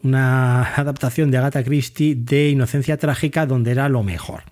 una 0.04 0.64
adaptación 0.76 1.32
de 1.32 1.38
Agatha 1.38 1.64
Christie 1.64 2.16
de 2.16 2.50
Inocencia 2.50 2.98
Trágica, 2.98 3.46
donde 3.46 3.72
era 3.72 3.88
lo 3.90 4.04
mejor. 4.04 4.44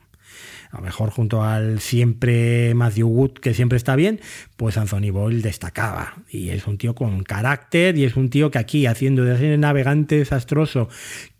A 0.71 0.77
lo 0.77 0.83
mejor 0.83 1.09
junto 1.09 1.43
al 1.43 1.79
siempre 1.79 2.75
Matthew 2.75 3.07
Wood, 3.07 3.33
que 3.39 3.55
siempre 3.55 3.77
está 3.77 3.95
bien, 3.95 4.21
pues 4.55 4.77
Anthony 4.77 5.09
Boyle 5.11 5.41
destacaba. 5.41 6.13
Y 6.29 6.49
es 6.49 6.67
un 6.67 6.77
tío 6.77 6.93
con 6.93 7.23
carácter 7.23 7.97
y 7.97 8.05
es 8.05 8.15
un 8.15 8.29
tío 8.29 8.51
que 8.51 8.59
aquí, 8.59 8.85
haciendo 8.85 9.23
de 9.23 9.57
navegante 9.57 10.19
desastroso 10.19 10.87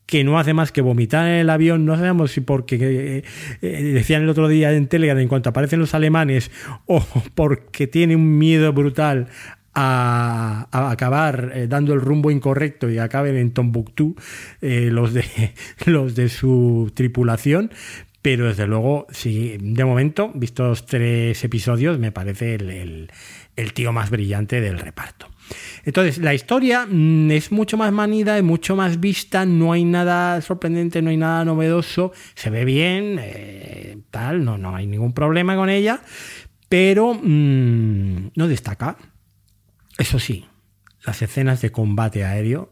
que 0.10 0.23
no 0.23 0.40
hace 0.40 0.56
más 0.56 0.72
que 0.72 0.81
vomitar 0.81 1.27
en 1.27 1.36
el 1.36 1.49
avión, 1.52 1.86
no 1.86 1.95
sabemos 1.95 2.31
si 2.31 2.41
porque 2.41 2.77
eh, 2.81 3.23
eh, 3.61 3.84
decían 3.94 4.23
el 4.23 4.30
otro 4.30 4.48
día 4.48 4.73
en 4.73 4.88
Telegram 4.88 5.19
en 5.19 5.27
cuanto 5.27 5.49
aparecen 5.49 5.80
los 5.80 5.94
alemanes 5.94 6.49
o 6.88 7.06
porque 7.36 7.86
tiene 7.86 8.15
un 8.15 8.40
miedo 8.40 8.73
brutal 8.73 9.27
a, 9.76 10.68
acabar 10.72 11.52
eh, 11.53 11.68
dando 11.68 11.94
el 11.94 12.02
rumbo 12.02 12.31
incorrecto 12.31 12.90
y 12.90 12.98
acaben 12.98 13.38
en 13.38 13.52
Tombuctú 13.52 14.15
los, 14.61 15.14
de, 15.14 15.53
los 15.86 16.15
de 16.15 16.30
su 16.30 16.91
tripulación. 16.95 17.72
Pero 18.23 18.48
desde 18.48 18.65
luego, 18.65 19.06
sí, 19.11 19.57
de 19.61 19.86
momento, 19.86 20.31
vistos 20.34 20.88
tres 20.88 21.41
episodios, 21.44 21.99
me 21.99 22.11
parece 22.11 22.56
el 22.56 23.73
tío 23.73 23.94
más 23.94 24.10
brillante 24.10 24.60
del 24.60 24.80
reparto. 24.80 25.28
Entonces, 25.85 26.17
la 26.17 26.34
historia 26.34 26.85
mm, 26.89 27.31
es 27.31 27.51
mucho 27.51 27.77
más 27.77 27.91
manida, 27.91 28.38
es 28.38 28.43
mucho 28.43 28.76
más 28.76 28.99
vista, 28.99 29.45
no 29.45 29.71
hay 29.73 29.85
nada 29.85 30.41
sorprendente, 30.41 31.01
no 31.01 31.09
hay 31.09 31.17
nada 31.17 31.45
novedoso, 31.45 32.11
se 32.35 32.49
ve 32.49 32.65
bien, 32.65 33.17
eh, 33.19 33.97
tal, 34.11 34.43
no, 34.43 34.57
no 34.57 34.76
hay 34.76 34.88
ningún 34.88 35.13
problema 35.13 35.55
con 35.55 35.69
ella, 35.69 36.01
pero 36.67 37.13
mm, 37.13 38.31
no 38.35 38.47
destaca. 38.47 38.97
Eso 39.97 40.19
sí, 40.19 40.45
las 41.05 41.21
escenas 41.21 41.61
de 41.61 41.71
combate 41.71 42.23
aéreo 42.23 42.71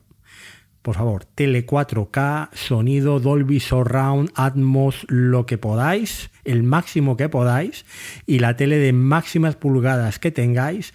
por 0.88 0.96
favor, 0.96 1.26
tele 1.26 1.66
4K, 1.66 2.48
sonido 2.54 3.20
Dolby 3.20 3.60
Surround, 3.60 4.32
Atmos, 4.36 5.06
lo 5.10 5.46
que 5.46 5.58
podáis, 5.58 6.30
el 6.46 6.64
máximo 6.64 7.18
que 7.18 7.28
podáis, 7.28 7.84
y 8.26 8.40
la 8.40 8.56
tele 8.56 8.78
de 8.78 8.94
máximas 8.94 9.58
pulgadas 9.58 10.18
que 10.18 10.32
tengáis 10.32 10.94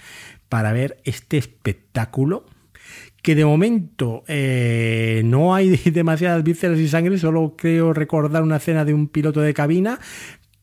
para 0.53 0.75
ver 0.75 1.01
este 1.05 1.39
espectáculo 1.39 2.45
que 3.23 3.35
de 3.35 3.47
momento 3.47 4.23
eh, 4.29 5.23
no 5.25 5.55
hay 5.55 5.71
demasiadas 5.91 6.45
vísceras 6.45 6.79
y 6.79 6.89
sangre, 6.89 7.17
solo 7.17 7.55
creo 7.57 7.95
recordar 7.95 8.43
una 8.43 8.57
escena 8.57 8.85
de 8.85 8.93
un 8.93 9.09
piloto 9.09 9.41
de 9.41 9.55
cabina, 9.55 9.99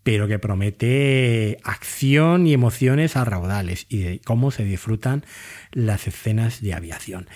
pero 0.04 0.28
que 0.28 0.38
promete 0.38 1.58
acción 1.64 2.46
y 2.46 2.54
emociones 2.54 3.18
a 3.18 3.26
raudales 3.26 3.88
y 3.90 3.98
de 3.98 4.22
cómo 4.24 4.52
se 4.52 4.64
disfrutan 4.64 5.26
las 5.72 6.06
escenas 6.06 6.62
de 6.62 6.76
aviación. 6.76 7.28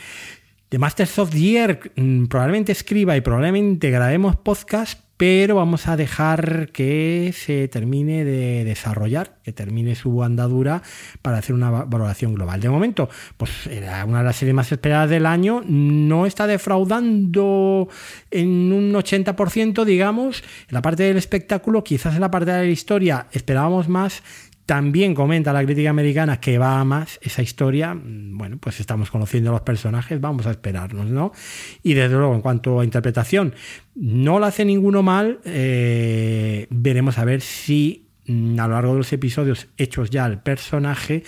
The 0.69 0.77
Masters 0.77 1.17
of 1.17 1.31
the 1.31 1.39
Year 1.39 1.91
mm, 1.95 2.25
probablemente 2.25 2.71
escriba 2.71 3.17
y 3.17 3.21
probablemente 3.21 3.89
grabemos 3.89 4.35
podcast, 4.35 5.02
pero 5.17 5.55
vamos 5.55 5.87
a 5.87 5.95
dejar 5.95 6.69
que 6.71 7.33
se 7.35 7.67
termine 7.67 8.25
de 8.25 8.63
desarrollar, 8.63 9.37
que 9.43 9.53
termine 9.53 9.95
su 9.95 10.23
andadura 10.23 10.81
para 11.21 11.37
hacer 11.37 11.55
una 11.55 11.69
valoración 11.69 12.33
global. 12.33 12.59
De 12.59 12.69
momento, 12.69 13.09
pues 13.37 13.67
era 13.67 14.03
una 14.05 14.19
de 14.19 14.23
las 14.25 14.35
series 14.35 14.55
más 14.55 14.71
esperadas 14.71 15.09
del 15.09 15.25
año, 15.25 15.63
no 15.65 16.25
está 16.25 16.47
defraudando 16.47 17.87
en 18.31 18.71
un 18.71 18.93
80%, 18.93 19.85
digamos, 19.85 20.43
en 20.67 20.73
la 20.73 20.81
parte 20.81 21.03
del 21.03 21.17
espectáculo, 21.17 21.83
quizás 21.83 22.15
en 22.15 22.21
la 22.21 22.31
parte 22.31 22.51
de 22.51 22.65
la 22.65 22.71
historia 22.71 23.27
esperábamos 23.31 23.87
más 23.87 24.23
también 24.65 25.13
comenta 25.13 25.51
la 25.51 25.63
crítica 25.63 25.89
americana 25.89 26.39
que 26.39 26.57
va 26.57 26.79
a 26.79 26.83
más 26.85 27.19
esa 27.21 27.41
historia. 27.41 27.93
Mm, 27.93 28.37
bueno, 28.37 28.57
pues 28.59 28.79
estamos 28.79 29.11
conociendo 29.11 29.51
los 29.51 29.61
personajes, 29.61 30.19
vamos 30.21 30.45
a 30.45 30.51
esperarnos, 30.51 31.07
¿no? 31.07 31.33
Y 31.81 31.93
desde 31.93 32.15
luego, 32.15 32.35
en 32.35 32.41
cuanto 32.41 32.79
a 32.79 32.85
interpretación, 32.85 33.53
no 33.95 34.39
lo 34.39 34.45
hace 34.45 34.65
ninguno 34.65 35.03
mal. 35.03 35.39
Eh, 35.45 36.67
veremos 36.69 37.17
a 37.17 37.25
ver 37.25 37.41
si 37.41 38.07
mm, 38.27 38.59
a 38.59 38.67
lo 38.67 38.73
largo 38.75 38.93
de 38.93 38.99
los 38.99 39.13
episodios 39.13 39.67
hechos 39.77 40.09
ya 40.09 40.25
al 40.25 40.41
personaje, 40.41 41.23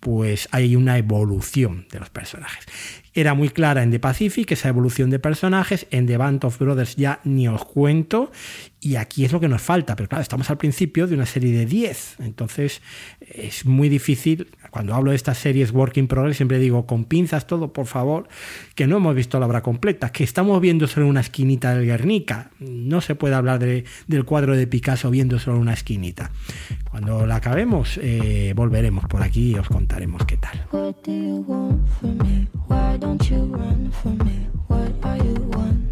pues 0.00 0.48
hay 0.52 0.76
una 0.76 0.98
evolución 0.98 1.86
de 1.90 1.98
los 1.98 2.10
personajes. 2.10 2.66
Era 3.12 3.34
muy 3.34 3.48
clara 3.48 3.82
en 3.82 3.90
The 3.90 3.98
Pacific 3.98 4.52
esa 4.52 4.68
evolución 4.68 5.10
de 5.10 5.18
personajes, 5.18 5.86
en 5.90 6.06
The 6.06 6.16
Band 6.16 6.44
of 6.44 6.58
Brothers 6.58 6.96
ya 6.96 7.20
ni 7.24 7.48
os 7.48 7.64
cuento, 7.64 8.30
y 8.80 8.96
aquí 8.96 9.24
es 9.24 9.32
lo 9.32 9.40
que 9.40 9.48
nos 9.48 9.62
falta, 9.62 9.96
pero 9.96 10.08
claro, 10.08 10.22
estamos 10.22 10.50
al 10.50 10.58
principio 10.58 11.06
de 11.06 11.14
una 11.14 11.26
serie 11.26 11.52
de 11.56 11.66
10, 11.66 12.16
entonces 12.20 12.82
es 13.20 13.64
muy 13.66 13.88
difícil, 13.88 14.48
cuando 14.70 14.94
hablo 14.94 15.10
de 15.10 15.16
estas 15.16 15.38
series 15.38 15.72
Work 15.72 15.96
in 15.96 16.06
Progress 16.08 16.36
siempre 16.36 16.58
digo, 16.58 16.86
con 16.86 17.04
pinzas 17.04 17.46
todo, 17.46 17.72
por 17.72 17.86
favor, 17.86 18.28
que 18.74 18.86
no 18.86 18.98
hemos 18.98 19.14
visto 19.14 19.40
la 19.40 19.46
obra 19.46 19.62
completa, 19.62 20.10
que 20.10 20.24
estamos 20.24 20.60
viendo 20.60 20.86
solo 20.86 21.06
una 21.08 21.20
esquinita 21.20 21.74
del 21.74 21.86
Guernica, 21.86 22.50
no 22.58 23.00
se 23.00 23.14
puede 23.14 23.34
hablar 23.34 23.58
del 23.58 24.24
cuadro 24.24 24.56
de 24.56 24.66
Picasso 24.66 25.10
viendo 25.10 25.38
solo 25.38 25.58
una 25.58 25.72
esquinita. 25.72 26.30
Cuando 26.90 27.26
la 27.26 27.36
acabemos, 27.36 27.98
eh, 28.02 28.52
volveremos 28.54 29.04
por 29.06 29.22
aquí 29.22 29.52
y 29.52 29.54
os 29.54 29.68
contaremos 29.68 30.24
qué 30.26 30.36
tal. 30.36 30.66
What 32.68 32.86
wondering? 35.46 35.85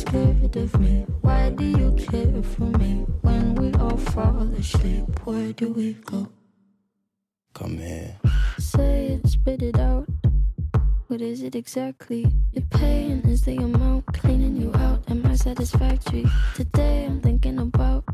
Scared 0.00 0.56
of 0.56 0.80
me? 0.80 1.04
Why 1.20 1.50
do 1.50 1.64
you 1.64 1.92
care 1.92 2.42
for 2.42 2.70
me? 2.80 3.04
When 3.20 3.54
we 3.54 3.72
all 3.74 3.98
fall 3.98 4.48
asleep, 4.58 5.04
where 5.24 5.52
do 5.52 5.72
we 5.72 5.92
go? 5.92 6.28
Come 7.52 7.76
here. 7.76 8.16
Say 8.58 9.20
it, 9.20 9.28
spit 9.28 9.62
it 9.62 9.78
out. 9.78 10.08
What 11.08 11.20
is 11.20 11.42
it 11.42 11.54
exactly? 11.54 12.26
Your 12.52 12.64
pain 12.70 13.20
is 13.26 13.42
the 13.42 13.56
amount 13.56 14.06
cleaning 14.06 14.56
you 14.56 14.72
out. 14.74 15.02
Am 15.10 15.26
I 15.26 15.34
satisfactory? 15.34 16.24
Today 16.54 17.04
I'm 17.04 17.20
thinking 17.20 17.58
about 17.58 18.04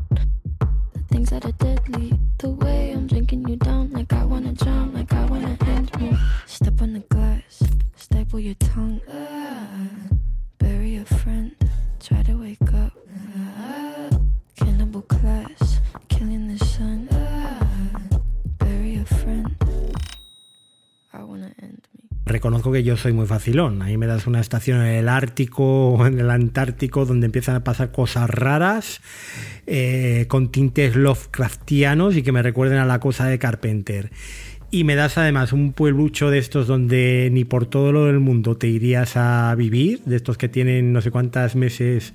the 0.93 1.01
things 1.07 1.29
that 1.29 1.45
are 1.45 1.53
deadly. 1.53 2.19
The 2.39 2.49
way 2.49 2.91
I'm 2.91 3.07
drinking 3.07 3.47
you 3.47 3.55
down, 3.55 3.91
like 3.91 4.11
I 4.11 4.25
wanna 4.25 4.53
drown, 4.53 4.93
like 4.93 5.13
I 5.13 5.23
wanna 5.25 5.55
end 5.61 5.89
me. 6.01 6.17
Step 6.47 6.81
on 6.81 6.93
the 6.93 6.99
glass, 6.99 7.63
staple 7.95 8.39
your 8.39 8.55
tongue. 8.55 8.99
Ah, 9.09 9.67
bury 10.57 10.97
a 10.97 11.05
friend, 11.05 11.55
reconozco 22.37 22.71
que 22.71 22.83
yo 22.83 22.97
soy 22.97 23.13
muy 23.13 23.25
facilón. 23.25 23.81
Ahí 23.81 23.97
me 23.97 24.05
das 24.05 24.27
una 24.27 24.39
estación 24.39 24.81
en 24.81 24.93
el 24.93 25.09
Ártico 25.09 25.89
o 25.89 26.05
en 26.07 26.19
el 26.19 26.29
Antártico 26.29 27.05
donde 27.05 27.25
empiezan 27.25 27.55
a 27.55 27.63
pasar 27.63 27.91
cosas 27.91 28.29
raras 28.29 29.01
eh, 29.65 30.25
con 30.27 30.51
tintes 30.51 30.95
Lovecraftianos 30.95 32.15
y 32.15 32.23
que 32.23 32.31
me 32.31 32.43
recuerden 32.43 32.77
a 32.77 32.85
la 32.85 32.99
cosa 32.99 33.25
de 33.25 33.39
Carpenter. 33.39 34.11
Y 34.69 34.83
me 34.83 34.95
das 34.95 35.17
además 35.17 35.53
un 35.53 35.71
pueblucho 35.71 36.29
de 36.29 36.39
estos 36.39 36.67
donde 36.67 37.29
ni 37.31 37.45
por 37.45 37.67
todo 37.67 37.93
lo 37.93 38.05
del 38.07 38.19
mundo 38.19 38.57
te 38.57 38.67
irías 38.67 39.15
a 39.15 39.55
vivir, 39.55 40.01
de 40.03 40.17
estos 40.17 40.37
que 40.37 40.49
tienen 40.49 40.91
no 40.91 41.01
sé 41.01 41.09
cuántas 41.09 41.55
meses 41.55 42.13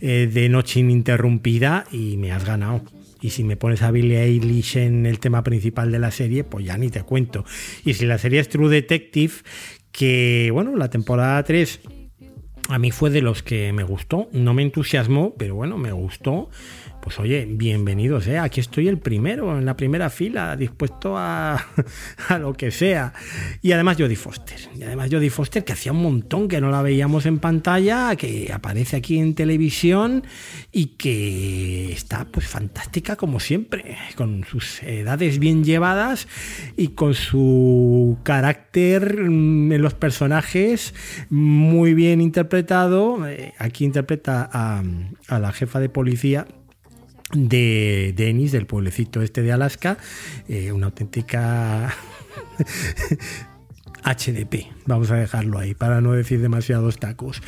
eh, 0.00 0.28
de 0.32 0.48
noche 0.48 0.80
ininterrumpida 0.80 1.84
y 1.92 2.16
me 2.16 2.32
has 2.32 2.46
ganado. 2.46 2.82
Y 3.20 3.30
si 3.30 3.44
me 3.44 3.56
pones 3.56 3.82
a 3.82 3.90
Billie 3.90 4.22
Eilish 4.22 4.78
en 4.78 5.04
el 5.04 5.18
tema 5.18 5.44
principal 5.44 5.92
de 5.92 5.98
la 5.98 6.10
serie, 6.10 6.44
pues 6.44 6.64
ya 6.64 6.78
ni 6.78 6.88
te 6.88 7.02
cuento. 7.02 7.44
Y 7.84 7.94
si 7.94 8.06
la 8.06 8.18
serie 8.18 8.40
es 8.40 8.48
True 8.48 8.70
Detective, 8.70 9.34
que 9.92 10.48
bueno, 10.50 10.74
la 10.76 10.88
temporada 10.88 11.42
3 11.44 11.80
a 12.68 12.78
mí 12.78 12.90
fue 12.90 13.10
de 13.10 13.20
los 13.20 13.42
que 13.42 13.72
me 13.72 13.82
gustó. 13.82 14.28
No 14.32 14.54
me 14.54 14.62
entusiasmó, 14.62 15.34
pero 15.36 15.54
bueno, 15.54 15.78
me 15.78 15.92
gustó 15.92 16.48
pues 17.02 17.18
oye, 17.18 17.46
bienvenidos, 17.50 18.28
¿eh? 18.28 18.38
aquí 18.38 18.60
estoy 18.60 18.86
el 18.86 18.98
primero, 18.98 19.58
en 19.58 19.66
la 19.66 19.76
primera 19.76 20.08
fila, 20.08 20.56
dispuesto 20.56 21.18
a, 21.18 21.56
a, 22.28 22.38
lo 22.38 22.52
que 22.54 22.70
sea. 22.70 23.12
Y 23.60 23.72
además 23.72 23.96
Jodie 23.98 24.14
Foster, 24.14 24.60
y 24.76 24.84
además 24.84 25.08
Jodie 25.10 25.28
Foster, 25.28 25.64
que 25.64 25.72
hacía 25.72 25.90
un 25.90 26.00
montón 26.00 26.46
que 26.46 26.60
no 26.60 26.70
la 26.70 26.80
veíamos 26.80 27.26
en 27.26 27.40
pantalla, 27.40 28.14
que 28.14 28.52
aparece 28.52 28.96
aquí 28.96 29.18
en 29.18 29.34
televisión 29.34 30.22
y 30.70 30.94
que 30.96 31.92
está 31.92 32.24
pues 32.26 32.46
fantástica 32.46 33.16
como 33.16 33.40
siempre, 33.40 33.96
con 34.14 34.44
sus 34.44 34.80
edades 34.84 35.40
bien 35.40 35.64
llevadas 35.64 36.28
y 36.76 36.88
con 36.88 37.14
su 37.14 38.18
carácter 38.22 39.28
mm, 39.28 39.72
en 39.72 39.82
los 39.82 39.94
personajes 39.94 40.94
muy 41.30 41.94
bien 41.94 42.20
interpretado. 42.20 43.26
Eh, 43.26 43.54
aquí 43.58 43.84
interpreta 43.84 44.48
a, 44.52 44.84
a 45.26 45.38
la 45.40 45.52
jefa 45.52 45.80
de 45.80 45.88
policía 45.88 46.46
de 47.32 48.12
Denis, 48.16 48.52
del 48.52 48.66
pueblecito 48.66 49.22
este 49.22 49.42
de 49.42 49.52
Alaska, 49.52 49.98
eh, 50.48 50.72
una 50.72 50.86
auténtica 50.86 51.94
HDP, 54.04 54.66
vamos 54.86 55.10
a 55.10 55.16
dejarlo 55.16 55.58
ahí 55.58 55.74
para 55.74 56.00
no 56.00 56.12
decir 56.12 56.40
demasiados 56.40 56.98
tacos. 56.98 57.42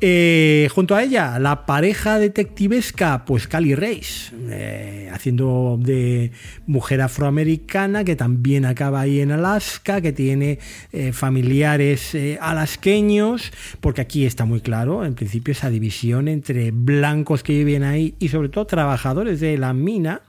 Eh, 0.00 0.68
junto 0.72 0.94
a 0.94 1.02
ella, 1.02 1.38
la 1.38 1.66
pareja 1.66 2.18
detectivesca, 2.18 3.24
pues 3.24 3.46
Cali 3.46 3.74
Reis, 3.74 4.32
eh, 4.48 5.08
haciendo 5.12 5.78
de 5.80 6.32
mujer 6.66 7.00
afroamericana 7.00 8.04
que 8.04 8.16
también 8.16 8.64
acaba 8.64 9.00
ahí 9.00 9.20
en 9.20 9.32
Alaska, 9.32 10.00
que 10.00 10.12
tiene 10.12 10.58
eh, 10.92 11.12
familiares 11.12 12.16
alasqueños, 12.40 13.52
porque 13.80 14.00
aquí 14.00 14.26
está 14.26 14.44
muy 14.44 14.60
claro, 14.60 15.04
en 15.04 15.14
principio, 15.14 15.52
esa 15.52 15.70
división 15.70 16.28
entre 16.28 16.70
blancos 16.70 17.42
que 17.42 17.52
viven 17.52 17.82
ahí 17.82 18.14
y 18.18 18.28
sobre 18.28 18.48
todo 18.48 18.66
trabajadores 18.66 19.40
de 19.40 19.56
la 19.58 19.72
mina, 19.72 20.22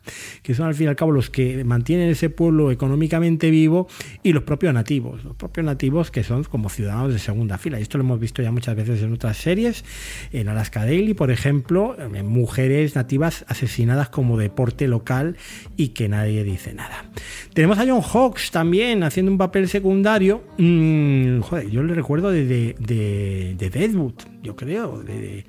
que 0.44 0.54
son 0.54 0.68
al 0.68 0.76
fin 0.76 0.86
y 0.86 0.90
al 0.90 0.96
cabo 0.96 1.12
los 1.12 1.30
que 1.30 1.64
mantienen 1.64 2.10
ese 2.10 2.30
pueblo 2.30 2.72
económicamente 2.72 3.50
vivo, 3.50 3.88
y 4.24 4.34
los 4.34 4.44
propios 4.44 4.74
nativos, 4.74 5.24
los 5.24 5.36
propios 5.36 5.66
nativos 5.66 6.12
que 6.12 6.24
son 6.24 6.44
como 6.52 6.70
ciudadanos 6.70 7.14
de 7.14 7.20
segunda 7.20 7.58
fila. 7.58 7.80
Y 7.80 7.82
esto 7.82 7.98
lo 7.98 8.04
hemos 8.04 8.20
visto 8.20 8.44
ya 8.44 8.52
muchas 8.52 8.76
veces 8.76 9.02
en 9.02 9.14
otras 9.14 9.38
series. 9.38 9.84
En 10.32 10.50
Alaska 10.50 10.86
Daily, 10.86 11.14
por 11.14 11.32
ejemplo, 11.32 11.96
eh, 11.98 12.22
mujeres 12.22 12.96
nativas 12.96 13.46
asesinadas 13.48 14.10
como 14.10 14.38
deporte 14.38 14.88
local 14.88 15.38
y 15.78 15.90
que 15.90 16.10
nadie 16.10 16.44
dice 16.44 16.74
nada. 16.74 17.06
Tenemos 17.54 17.80
a 17.80 17.86
John 17.88 18.02
Hawks 18.02 18.52
también 18.52 19.04
haciendo 19.04 19.32
un 19.32 19.38
papel 19.38 19.68
secundario. 19.68 20.44
Mm, 20.58 21.40
joder, 21.40 21.70
yo 21.70 21.82
le 21.82 21.94
recuerdo 21.94 22.30
de, 22.30 22.46
de, 22.46 23.56
de, 23.58 23.70
Deadwood, 23.70 24.16
yo 24.44 24.56
creo. 24.56 25.02
De, 25.02 25.46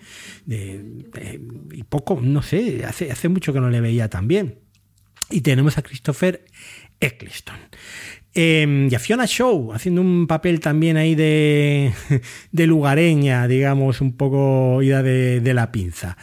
y 0.47 1.83
poco, 1.85 2.21
no 2.23 2.43
sé, 2.43 2.85
hace, 2.85 3.11
hace 3.11 3.29
mucho 3.29 3.53
que 3.53 3.61
no 3.61 3.69
le 3.69 3.81
veía 3.81 4.09
también. 4.09 4.61
Y 5.31 5.41
tenemos 5.41 5.79
a 5.79 5.83
Christopher 5.83 6.45
Eccleston. 7.01 7.57
Eh, 8.35 8.89
y 8.91 8.95
a 8.95 8.99
Fiona 8.99 9.27
Show, 9.27 9.73
haciendo 9.73 10.01
un 10.01 10.27
papel 10.27 10.61
también 10.61 10.97
ahí 10.97 11.15
de, 11.15 11.93
de 12.53 12.67
lugareña, 12.67 13.47
digamos, 13.47 14.01
un 14.01 14.17
poco 14.17 14.83
ida 14.83 15.03
de, 15.03 15.41
de 15.41 15.55
la 15.55 15.73
pinza. 15.73 16.17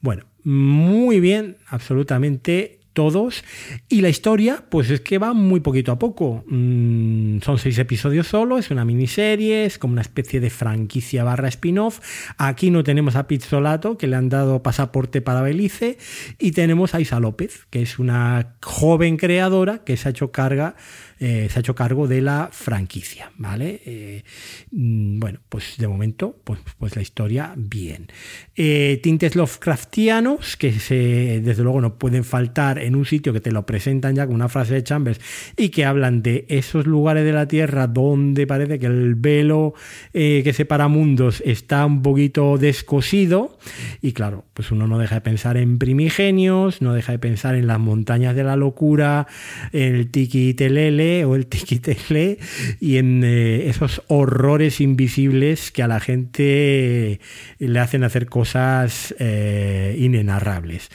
Bueno, 0.00 0.24
muy 0.44 1.20
bien, 1.20 1.56
absolutamente 1.68 2.82
todos. 2.92 3.44
Y 3.88 4.00
la 4.00 4.08
historia, 4.08 4.64
pues 4.68 4.90
es 4.90 5.00
que 5.00 5.18
va 5.18 5.32
muy 5.32 5.60
poquito 5.60 5.92
a 5.92 5.98
poco. 5.98 6.44
Mm, 6.46 7.38
son 7.40 7.58
seis 7.58 7.78
episodios 7.78 8.26
solo, 8.26 8.58
es 8.58 8.70
una 8.70 8.84
miniserie, 8.84 9.64
es 9.64 9.78
como 9.78 9.92
una 9.92 10.02
especie 10.02 10.40
de 10.40 10.50
franquicia 10.50 11.24
barra 11.24 11.48
spin-off. 11.48 12.00
Aquí 12.36 12.70
no 12.70 12.84
tenemos 12.84 13.16
a 13.16 13.26
Pizzolato, 13.26 13.96
que 13.96 14.06
le 14.06 14.16
han 14.16 14.28
dado 14.28 14.62
pasaporte 14.62 15.20
para 15.20 15.42
Belice, 15.42 15.98
y 16.38 16.52
tenemos 16.52 16.94
a 16.94 17.00
Isa 17.00 17.20
López, 17.20 17.66
que 17.70 17.82
es 17.82 17.98
una 17.98 18.56
joven 18.62 19.16
creadora 19.16 19.78
que 19.84 19.96
se 19.96 20.08
ha 20.08 20.10
hecho 20.10 20.32
carga 20.32 20.76
eh, 21.24 21.48
se 21.48 21.56
ha 21.56 21.60
hecho 21.60 21.76
cargo 21.76 22.08
de 22.08 22.20
la 22.20 22.48
franquicia, 22.50 23.30
¿vale? 23.36 23.80
Eh, 23.86 24.24
mm, 24.72 25.20
bueno, 25.20 25.38
pues 25.48 25.74
de 25.78 25.86
momento, 25.86 26.36
pues, 26.42 26.58
pues 26.80 26.96
la 26.96 27.02
historia 27.02 27.54
bien. 27.56 28.08
Eh, 28.56 28.98
tintes 29.04 29.36
Lovecraftianos, 29.36 30.56
que 30.56 30.72
se, 30.72 31.40
desde 31.40 31.62
luego 31.62 31.80
no 31.80 31.96
pueden 31.96 32.24
faltar 32.24 32.80
en 32.80 32.96
un 32.96 33.06
sitio 33.06 33.32
que 33.32 33.40
te 33.40 33.52
lo 33.52 33.64
presentan 33.64 34.16
ya 34.16 34.26
con 34.26 34.34
una 34.34 34.48
frase 34.48 34.74
de 34.74 34.82
Chambers 34.82 35.20
y 35.56 35.68
que 35.68 35.84
hablan 35.84 36.22
de 36.22 36.44
esos 36.48 36.88
lugares 36.88 37.24
de 37.24 37.32
la 37.32 37.46
Tierra 37.46 37.86
donde 37.86 38.44
parece 38.48 38.80
que 38.80 38.86
el 38.86 39.14
velo 39.14 39.74
que 40.12 40.52
separa 40.52 40.88
mundos 40.88 41.40
está 41.46 41.86
un 41.86 42.02
poquito 42.02 42.58
descosido 42.58 43.58
y 44.00 44.12
claro, 44.12 44.44
pues 44.54 44.72
uno 44.72 44.88
no 44.88 44.98
deja 44.98 45.16
de 45.16 45.20
pensar 45.20 45.56
en 45.56 45.78
primigenios, 45.78 46.82
no 46.82 46.94
deja 46.94 47.12
de 47.12 47.20
pensar 47.20 47.54
en 47.54 47.68
las 47.68 47.78
montañas 47.78 48.34
de 48.34 48.42
la 48.42 48.56
locura, 48.56 49.28
en 49.72 49.94
el 49.94 50.10
tiki 50.10 50.54
telele, 50.54 51.11
o 51.24 51.36
el 51.36 51.46
tiquitele 51.46 52.38
y 52.80 52.96
en 52.96 53.22
eh, 53.24 53.68
esos 53.68 54.02
horrores 54.08 54.80
invisibles 54.80 55.70
que 55.70 55.82
a 55.82 55.88
la 55.88 56.00
gente 56.00 57.20
le 57.58 57.78
hacen 57.78 58.04
hacer 58.04 58.26
cosas 58.26 59.14
eh, 59.18 59.96
inenarrables. 59.98 60.88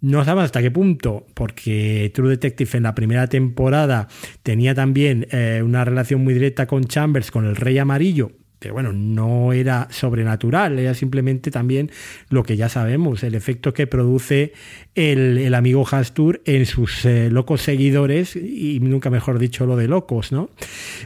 No 0.00 0.24
sabemos 0.24 0.44
hasta 0.44 0.62
qué 0.62 0.70
punto, 0.70 1.26
porque 1.34 2.12
True 2.14 2.30
Detective 2.30 2.70
en 2.74 2.84
la 2.84 2.94
primera 2.94 3.26
temporada 3.26 4.06
tenía 4.44 4.74
también 4.74 5.26
eh, 5.32 5.60
una 5.64 5.84
relación 5.84 6.22
muy 6.22 6.34
directa 6.34 6.66
con 6.66 6.84
Chambers, 6.84 7.32
con 7.32 7.46
el 7.46 7.56
Rey 7.56 7.78
Amarillo, 7.78 8.30
pero 8.58 8.74
bueno, 8.74 8.92
no 8.92 9.52
era 9.52 9.88
sobrenatural, 9.90 10.78
era 10.78 10.94
simplemente 10.94 11.50
también 11.50 11.90
lo 12.28 12.42
que 12.42 12.56
ya 12.56 12.68
sabemos, 12.68 13.22
el 13.22 13.34
efecto 13.34 13.72
que 13.72 13.86
produce 13.86 14.52
el, 14.94 15.54
amigo 15.54 15.86
Hastur 15.88 16.42
en 16.44 16.66
sus 16.66 17.04
eh, 17.04 17.30
locos 17.30 17.62
seguidores, 17.62 18.36
y 18.36 18.80
nunca 18.80 19.10
mejor 19.10 19.38
dicho 19.38 19.66
lo 19.66 19.76
de 19.76 19.88
locos, 19.88 20.32
¿no? 20.32 20.50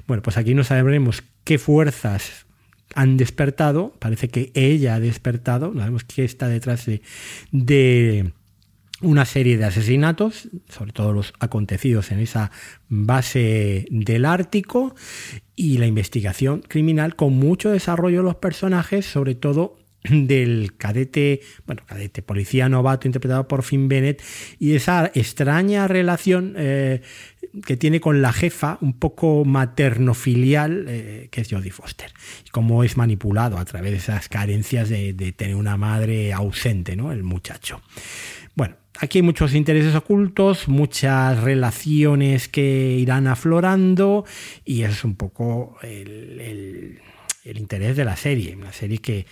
Bueno, 0.06 0.22
pues 0.22 0.36
aquí 0.36 0.54
no 0.54 0.64
sabremos 0.64 1.22
qué 1.44 1.58
fuerzas 1.58 2.46
han 2.94 3.16
despertado, 3.16 3.94
parece 3.98 4.28
que 4.28 4.50
ella 4.54 4.94
ha 4.94 5.00
despertado, 5.00 5.72
no 5.72 5.80
sabemos 5.80 6.04
qué 6.04 6.24
está 6.24 6.48
detrás 6.48 6.86
de 7.50 8.32
una 9.02 9.24
serie 9.24 9.58
de 9.58 9.64
asesinatos, 9.64 10.48
sobre 10.68 10.92
todo 10.92 11.12
los 11.12 11.32
acontecidos 11.40 12.10
en 12.12 12.20
esa 12.20 12.50
base 12.88 13.86
del 13.90 14.24
Ártico, 14.24 14.94
y 15.54 15.78
la 15.78 15.86
investigación 15.86 16.62
criminal 16.66 17.14
con 17.14 17.34
mucho 17.34 17.70
desarrollo 17.70 18.18
de 18.18 18.24
los 18.24 18.36
personajes, 18.36 19.06
sobre 19.06 19.34
todo 19.34 19.78
del 20.10 20.76
cadete, 20.76 21.40
bueno, 21.66 21.82
cadete 21.86 22.22
policía 22.22 22.68
novato 22.68 23.06
interpretado 23.06 23.46
por 23.46 23.62
Finn 23.62 23.88
Bennett 23.88 24.22
y 24.58 24.74
esa 24.74 25.10
extraña 25.14 25.86
relación 25.88 26.54
eh, 26.56 27.02
que 27.66 27.76
tiene 27.76 28.00
con 28.00 28.22
la 28.22 28.32
jefa, 28.32 28.78
un 28.80 28.94
poco 28.94 29.44
materno-filial, 29.44 30.86
eh, 30.88 31.28
que 31.30 31.42
es 31.42 31.48
Jodie 31.50 31.70
Foster, 31.70 32.10
y 32.46 32.50
cómo 32.50 32.82
es 32.82 32.96
manipulado 32.96 33.58
a 33.58 33.64
través 33.64 33.92
de 33.92 33.98
esas 33.98 34.28
carencias 34.28 34.88
de, 34.88 35.12
de 35.12 35.32
tener 35.32 35.56
una 35.56 35.76
madre 35.76 36.32
ausente, 36.32 36.96
¿no? 36.96 37.12
El 37.12 37.22
muchacho. 37.22 37.82
Aquí 39.02 39.18
hay 39.18 39.22
muchos 39.22 39.52
intereses 39.54 39.96
ocultos, 39.96 40.68
muchas 40.68 41.42
relaciones 41.42 42.46
que 42.46 42.96
irán 43.00 43.26
aflorando 43.26 44.24
y 44.64 44.82
eso 44.82 44.92
es 44.92 45.04
un 45.04 45.16
poco 45.16 45.76
el, 45.82 47.00
interés 47.44 47.96
de 47.96 48.04
la 48.04 48.14
serie. 48.14 48.54
Una 48.54 48.72
serie 48.72 48.98
que, 48.98 49.26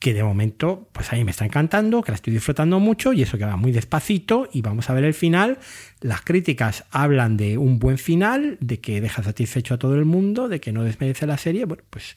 que 0.00 0.12
de 0.12 0.24
momento, 0.24 0.88
pues 0.90 1.12
a 1.12 1.14
mí 1.14 1.22
me 1.22 1.30
está 1.30 1.44
encantando, 1.44 2.02
que 2.02 2.10
la 2.10 2.16
estoy 2.16 2.32
disfrutando 2.32 2.80
mucho 2.80 3.12
y 3.12 3.22
eso 3.22 3.38
que 3.38 3.44
va 3.44 3.56
muy 3.56 3.70
despacito 3.70 4.48
y 4.52 4.60
vamos 4.60 4.90
a 4.90 4.94
ver 4.94 5.04
el 5.04 5.14
final. 5.14 5.60
Las 6.00 6.22
críticas 6.22 6.84
hablan 6.90 7.36
de 7.36 7.58
un 7.58 7.78
buen 7.78 7.98
final, 7.98 8.58
de 8.58 8.80
que 8.80 9.00
deja 9.00 9.22
satisfecho 9.22 9.74
a 9.74 9.78
todo 9.78 9.94
el 9.94 10.04
mundo, 10.04 10.48
de 10.48 10.58
que 10.58 10.72
no 10.72 10.82
desmerece 10.82 11.28
la 11.28 11.38
serie. 11.38 11.64
Bueno, 11.64 11.84
pues, 11.90 12.16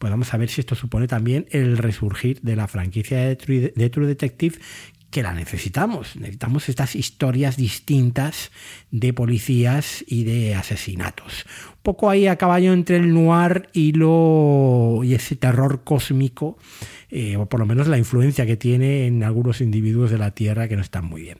pues 0.00 0.10
vamos 0.10 0.34
a 0.34 0.36
ver 0.36 0.48
si 0.48 0.62
esto 0.62 0.74
supone 0.74 1.06
también 1.06 1.46
el 1.52 1.78
resurgir 1.78 2.40
de 2.40 2.56
la 2.56 2.66
franquicia 2.66 3.20
de 3.20 3.36
True 3.36 4.06
Detective 4.08 4.58
que 5.10 5.22
la 5.22 5.34
necesitamos. 5.34 6.16
Necesitamos 6.16 6.68
estas 6.68 6.94
historias 6.94 7.56
distintas 7.56 8.50
de 8.90 9.12
policías 9.12 10.04
y 10.06 10.24
de 10.24 10.54
asesinatos. 10.54 11.44
Un 11.68 11.82
poco 11.82 12.10
ahí 12.10 12.26
a 12.26 12.36
caballo 12.36 12.72
entre 12.72 12.96
el 12.96 13.12
noir 13.12 13.68
y, 13.72 13.92
lo, 13.92 15.00
y 15.02 15.14
ese 15.14 15.36
terror 15.36 15.82
cósmico, 15.84 16.58
eh, 17.10 17.36
o 17.36 17.46
por 17.46 17.60
lo 17.60 17.66
menos 17.66 17.88
la 17.88 17.98
influencia 17.98 18.46
que 18.46 18.56
tiene 18.56 19.06
en 19.06 19.24
algunos 19.24 19.60
individuos 19.60 20.10
de 20.10 20.18
la 20.18 20.30
Tierra 20.30 20.68
que 20.68 20.76
no 20.76 20.82
están 20.82 21.04
muy 21.04 21.22
bien. 21.22 21.38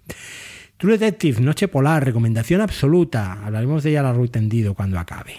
True 0.76 0.96
Detective, 0.96 1.40
Noche 1.40 1.68
Polar, 1.68 2.04
recomendación 2.04 2.62
absoluta. 2.62 3.44
Hablaremos 3.44 3.82
de 3.82 3.90
ella 3.90 4.00
a 4.00 4.04
largo 4.04 4.24
y 4.24 4.28
tendido 4.28 4.74
cuando 4.74 4.98
acabe. 4.98 5.34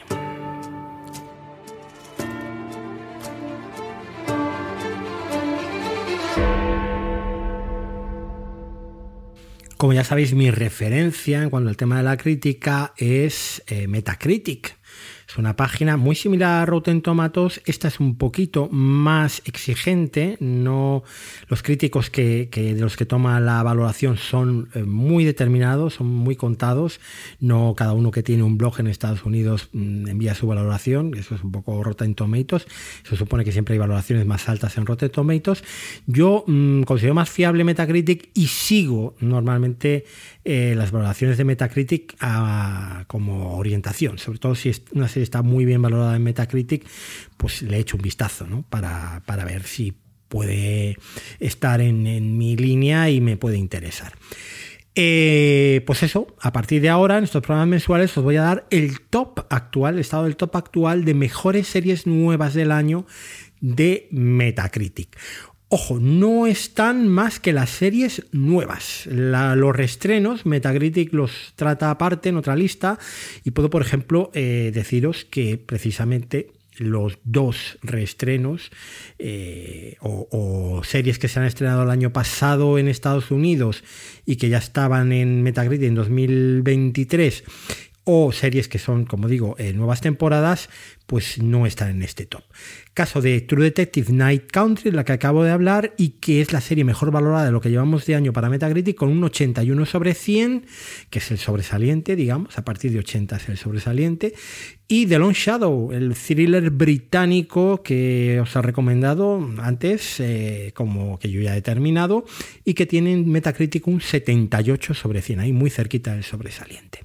Como 9.82 9.94
ya 9.94 10.04
sabéis, 10.04 10.36
mi 10.36 10.52
referencia 10.52 11.42
en 11.42 11.50
cuanto 11.50 11.68
al 11.72 11.76
tema 11.76 11.98
de 11.98 12.04
la 12.04 12.16
crítica 12.16 12.94
es 12.98 13.64
eh, 13.66 13.88
Metacritic. 13.88 14.78
Es 15.32 15.38
una 15.38 15.56
página 15.56 15.96
muy 15.96 16.18
similar 16.18 16.64
a 16.64 16.66
Rotten 16.66 17.02
Tomatoes. 17.02 17.62
Esta 17.66 17.88
es 17.88 18.02
un 18.02 18.18
poquito 18.18 18.68
más 18.70 19.42
exigente. 19.46 20.36
No, 20.42 21.06
los 21.48 21.64
críticos 21.64 22.10
que, 22.10 22.50
de 22.52 22.82
los 22.82 22.98
que 22.98 23.06
toma 23.06 23.40
la 23.40 23.64
valoración 23.64 24.18
son 24.18 24.68
eh, 24.74 24.84
muy 24.84 25.24
determinados, 25.24 25.94
son 25.94 26.08
muy 26.08 26.36
contados. 26.36 27.00
No 27.40 27.76
cada 27.78 27.94
uno 27.94 28.12
que 28.12 28.24
tiene 28.24 28.44
un 28.44 28.58
blog 28.58 28.82
en 28.82 28.88
Estados 28.88 29.24
Unidos 29.24 29.70
mm, 29.72 30.10
envía 30.10 30.36
su 30.36 30.48
valoración. 30.48 31.14
Eso 31.16 31.36
es 31.36 31.44
un 31.46 31.54
poco 31.54 31.82
Rotten 31.82 32.14
Tomatoes. 32.14 32.68
Se 33.08 33.16
supone 33.16 33.46
que 33.46 33.54
siempre 33.54 33.72
hay 33.72 33.80
valoraciones 33.80 34.26
más 34.26 34.50
altas 34.50 34.78
en 34.78 34.86
Rotten 34.86 35.12
Tomatoes. 35.12 35.64
Yo 36.08 36.44
mm, 36.46 36.82
considero 36.82 37.14
más 37.14 37.30
fiable 37.30 37.64
Metacritic 37.64 38.32
y 38.34 38.48
sigo 38.48 39.16
normalmente 39.22 40.04
eh, 40.44 40.74
las 40.76 40.92
valoraciones 40.92 41.38
de 41.38 41.46
Metacritic 41.46 42.18
ah, 42.20 43.06
como 43.08 43.56
orientación, 43.56 44.18
sobre 44.18 44.40
todo 44.40 44.56
si 44.56 44.68
es 44.68 44.82
una 44.92 45.08
serie 45.08 45.21
está 45.24 45.42
muy 45.42 45.66
bien 45.66 45.82
valorada 45.82 46.16
en 46.16 46.24
Metacritic, 46.24 46.86
pues 47.38 47.62
le 47.62 47.78
he 47.78 47.80
hecho 47.80 47.98
un 47.98 48.04
vistazo 48.04 48.46
¿no? 48.48 48.64
para, 48.70 49.22
ver 49.46 49.64
si 49.64 49.94
puede 50.28 50.98
estar 51.40 51.82
en, 51.82 52.38
mi 52.38 52.56
línea 52.56 53.10
y 53.10 53.22
me 53.22 53.38
puede 53.38 53.58
interesar. 53.58 54.14
Eh, 54.94 55.84
pues 55.86 56.04
eso, 56.04 56.28
a 56.42 56.52
partir 56.52 56.82
de 56.82 56.90
ahora, 56.90 57.18
en 57.18 57.24
estos 57.24 57.42
programas 57.42 57.70
mensuales, 57.70 58.18
os 58.18 58.24
voy 58.24 58.36
a 58.36 58.42
dar 58.42 58.68
el 58.72 59.00
top 59.02 59.46
actual, 59.50 59.96
el 59.96 60.02
estado 60.02 60.26
del 60.26 60.36
top 60.36 60.56
actual 60.58 61.06
de 61.06 61.14
mejores 61.14 61.68
series 61.68 62.08
nuevas 62.08 62.54
del 62.54 62.72
año 62.72 63.06
de 63.62 64.08
Metacritic. 64.12 65.18
Ojo, 65.74 66.02
no 66.02 66.48
están 66.48 67.08
más 67.08 67.40
que 67.40 67.54
las 67.54 67.70
series 67.70 68.26
nuevas. 68.34 69.06
los 69.06 69.74
restrenos, 69.74 70.46
Metacritic 70.46 71.14
los 71.14 71.54
trata 71.56 71.90
aparte 71.90 72.28
en 72.28 72.36
otra 72.36 72.58
lista 72.58 73.00
y 73.46 73.52
puedo, 73.52 73.70
por 73.70 73.82
ejemplo, 73.82 74.32
eh, 74.34 74.72
deciros 74.74 75.24
que 75.24 75.58
precisamente 75.58 76.52
los 76.78 77.20
dos 77.24 77.78
reestrenos 77.84 78.70
eh, 79.18 79.96
o, 80.02 80.28
o, 80.32 80.84
series 80.84 81.20
que 81.20 81.30
se 81.30 81.40
han 81.40 81.46
estrenado 81.46 81.84
el 81.84 81.90
año 81.90 82.12
pasado 82.12 82.78
en 82.78 82.90
Estados 82.90 83.32
Unidos 83.32 83.86
y 84.26 84.36
que 84.36 84.50
ya 84.50 84.58
estaban 84.58 85.14
en 85.14 85.42
Metacritic 85.42 85.88
en 85.88 85.96
2023 85.96 87.46
o 88.04 88.32
series 88.32 88.68
que 88.68 88.80
son, 88.80 89.06
como 89.06 89.28
digo, 89.28 89.56
eh, 89.60 89.74
nuevas 89.74 90.02
temporadas, 90.02 90.70
pues 91.06 91.42
no 91.42 91.66
están 91.66 91.90
en 91.90 92.02
este 92.02 92.26
top. 92.26 92.44
Caso 92.94 93.22
de 93.22 93.42
True 93.42 93.66
Detective 93.66 94.12
Night 94.12 94.52
Country, 94.52 94.92
la 94.92 95.06
que 95.06 95.12
acabo 95.12 95.44
de 95.44 95.52
hablar, 95.52 95.94
y 95.98 96.10
que 96.20 96.42
es 96.42 96.52
la 96.52 96.62
serie 96.62 96.84
mejor 96.84 97.12
valorada 97.12 97.46
de 97.46 97.52
lo 97.52 97.62
que 97.62 97.70
llevamos 97.70 98.06
de 98.06 98.16
año 98.16 98.34
para 98.34 98.50
Metacritic, 98.50 98.96
con 98.96 99.10
un 99.10 99.24
81 99.24 99.86
sobre 99.86 100.14
100, 100.14 100.66
que 101.10 101.20
es 101.20 101.32
el 101.32 101.38
sobresaliente, 101.38 102.16
digamos, 102.16 102.58
a 102.58 102.66
partir 102.66 102.92
de 102.92 103.00
80 103.00 103.36
es 103.36 103.50
el 103.50 103.58
sobresaliente, 103.58 104.34
y 104.88 105.06
The 105.06 105.20
Long 105.20 105.34
Shadow, 105.34 105.92
el 105.92 106.16
thriller 106.16 106.70
británico 106.72 107.84
que 107.84 108.40
os 108.42 108.56
he 108.56 108.62
recomendado 108.62 109.48
antes, 109.60 110.20
eh, 110.20 110.72
como 110.74 111.20
que 111.20 111.30
yo 111.30 111.42
ya 111.42 111.56
he 111.56 111.62
terminado, 111.62 112.26
y 112.66 112.74
que 112.74 112.86
tiene 112.86 113.14
en 113.14 113.30
Metacritic 113.30 113.88
un 113.88 114.02
78 114.02 114.94
sobre 114.94 115.22
100, 115.22 115.40
ahí 115.40 115.54
muy 115.54 115.70
cerquita 115.70 116.14
del 116.14 116.24
sobresaliente. 116.24 117.02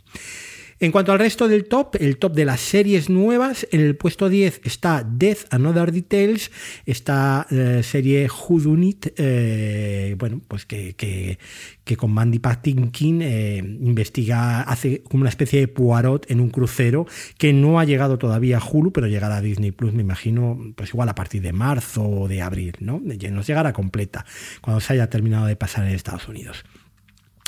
En 0.79 0.93
cuanto 0.93 1.13
al 1.13 1.19
resto 1.19 1.49
del 1.49 1.65
top, 1.65 1.97
el 2.01 2.19
top 2.19 2.35
de 2.35 2.45
las 2.45 2.61
series 2.61 3.09
nuevas, 3.09 3.67
en 3.71 3.81
el 3.81 3.97
puesto 3.97 4.29
10 4.29 4.61
está 4.65 5.03
Death 5.09 5.47
and 5.51 5.67
Other 5.67 5.91
Details, 5.91 6.51
esta 6.85 7.47
eh, 7.51 7.81
serie 7.83 8.29
Hudunit, 8.29 9.07
eh, 9.17 10.15
bueno, 10.19 10.43
pues 10.47 10.67
que, 10.67 10.95
que, 10.95 11.97
con 11.97 12.13
Mandy 12.13 12.41
Patinkin 12.41 13.23
eh, 13.23 13.57
investiga, 13.57 14.61
hace 14.61 15.03
como 15.03 15.23
una 15.23 15.31
especie 15.31 15.61
de 15.61 15.69
Poirot 15.69 16.31
en 16.31 16.41
un 16.41 16.51
crucero 16.51 17.07
que 17.39 17.55
no 17.55 17.81
ha 17.81 17.87
llegado 17.87 18.19
todavía 18.19 18.59
a 18.59 18.63
Hulu, 18.63 18.93
pero 18.93 19.07
llegará 19.07 19.39
a 19.39 19.41
Disney 19.41 19.71
Plus, 19.71 19.95
me 19.95 20.03
imagino, 20.03 20.59
pues 20.77 20.91
igual 20.91 21.09
a 21.09 21.15
partir 21.15 21.41
de 21.41 21.55
marzo 21.55 22.07
o 22.07 22.29
de 22.29 22.43
abril, 22.43 22.75
¿no? 22.81 23.01
Nos 23.01 23.47
llegará 23.47 23.73
completa 23.73 24.27
cuando 24.61 24.81
se 24.81 24.93
haya 24.93 25.09
terminado 25.09 25.47
de 25.47 25.57
pasar 25.57 25.87
en 25.87 25.95
Estados 25.95 26.29
Unidos. 26.29 26.65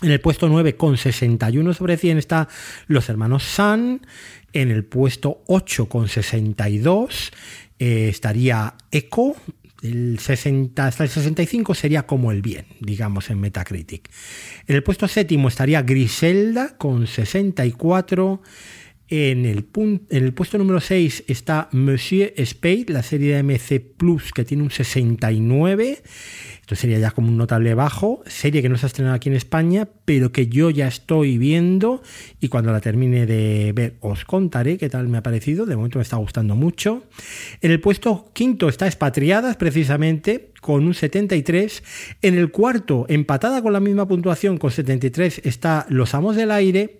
En 0.00 0.12
el 0.12 0.20
puesto 0.20 0.48
9 0.48 0.76
con 0.76 0.96
61 0.96 1.74
sobre 1.74 1.96
100 1.96 2.18
está 2.18 2.48
Los 2.86 3.08
Hermanos 3.08 3.42
San. 3.42 4.06
En 4.52 4.70
el 4.70 4.84
puesto 4.84 5.42
8 5.46 5.88
con 5.88 6.08
62 6.08 7.32
eh, 7.80 8.08
estaría 8.08 8.74
Echo. 8.92 9.34
El 9.82 10.18
60, 10.18 10.86
hasta 10.86 11.04
el 11.04 11.10
65 11.10 11.74
sería 11.74 12.04
como 12.04 12.32
el 12.32 12.42
bien, 12.42 12.66
digamos, 12.80 13.30
en 13.30 13.40
Metacritic. 13.40 14.08
En 14.66 14.76
el 14.76 14.82
puesto 14.82 15.06
séptimo 15.06 15.48
estaría 15.48 15.82
Griselda 15.82 16.76
con 16.76 17.06
64. 17.06 18.42
En 19.10 19.46
el, 19.46 19.68
en 19.74 20.24
el, 20.24 20.34
puesto 20.34 20.58
número 20.58 20.80
6 20.80 21.24
está 21.28 21.68
Monsieur 21.72 22.32
Spade, 22.36 22.86
la 22.88 23.02
serie 23.02 23.36
de 23.36 23.42
MC 23.42 23.80
Plus, 23.80 24.32
que 24.32 24.44
tiene 24.44 24.62
un 24.62 24.70
69. 24.70 26.02
Esto 26.68 26.76
sería 26.76 26.98
ya 26.98 27.12
como 27.12 27.28
un 27.28 27.38
notable 27.38 27.72
bajo. 27.72 28.22
Serie 28.26 28.60
que 28.60 28.68
no 28.68 28.76
se 28.76 28.84
ha 28.84 28.88
estrenado 28.88 29.16
aquí 29.16 29.30
en 29.30 29.36
España, 29.36 29.88
pero 30.04 30.32
que 30.32 30.48
yo 30.48 30.68
ya 30.68 30.86
estoy 30.86 31.38
viendo 31.38 32.02
y 32.42 32.48
cuando 32.48 32.72
la 32.72 32.82
termine 32.82 33.24
de 33.24 33.72
ver 33.74 33.96
os 34.00 34.26
contaré 34.26 34.76
qué 34.76 34.90
tal 34.90 35.08
me 35.08 35.16
ha 35.16 35.22
parecido. 35.22 35.64
De 35.64 35.76
momento 35.76 35.98
me 35.98 36.02
está 36.02 36.18
gustando 36.18 36.56
mucho. 36.56 37.04
En 37.62 37.70
el 37.70 37.80
puesto 37.80 38.30
quinto 38.34 38.68
está 38.68 38.84
Expatriadas, 38.86 39.56
precisamente, 39.56 40.52
con 40.60 40.84
un 40.84 40.92
73. 40.92 41.82
En 42.20 42.36
el 42.36 42.50
cuarto, 42.50 43.06
empatada 43.08 43.62
con 43.62 43.72
la 43.72 43.80
misma 43.80 44.06
puntuación, 44.06 44.58
con 44.58 44.70
73, 44.70 45.40
está 45.44 45.86
Los 45.88 46.12
Amos 46.12 46.36
del 46.36 46.50
Aire. 46.50 46.98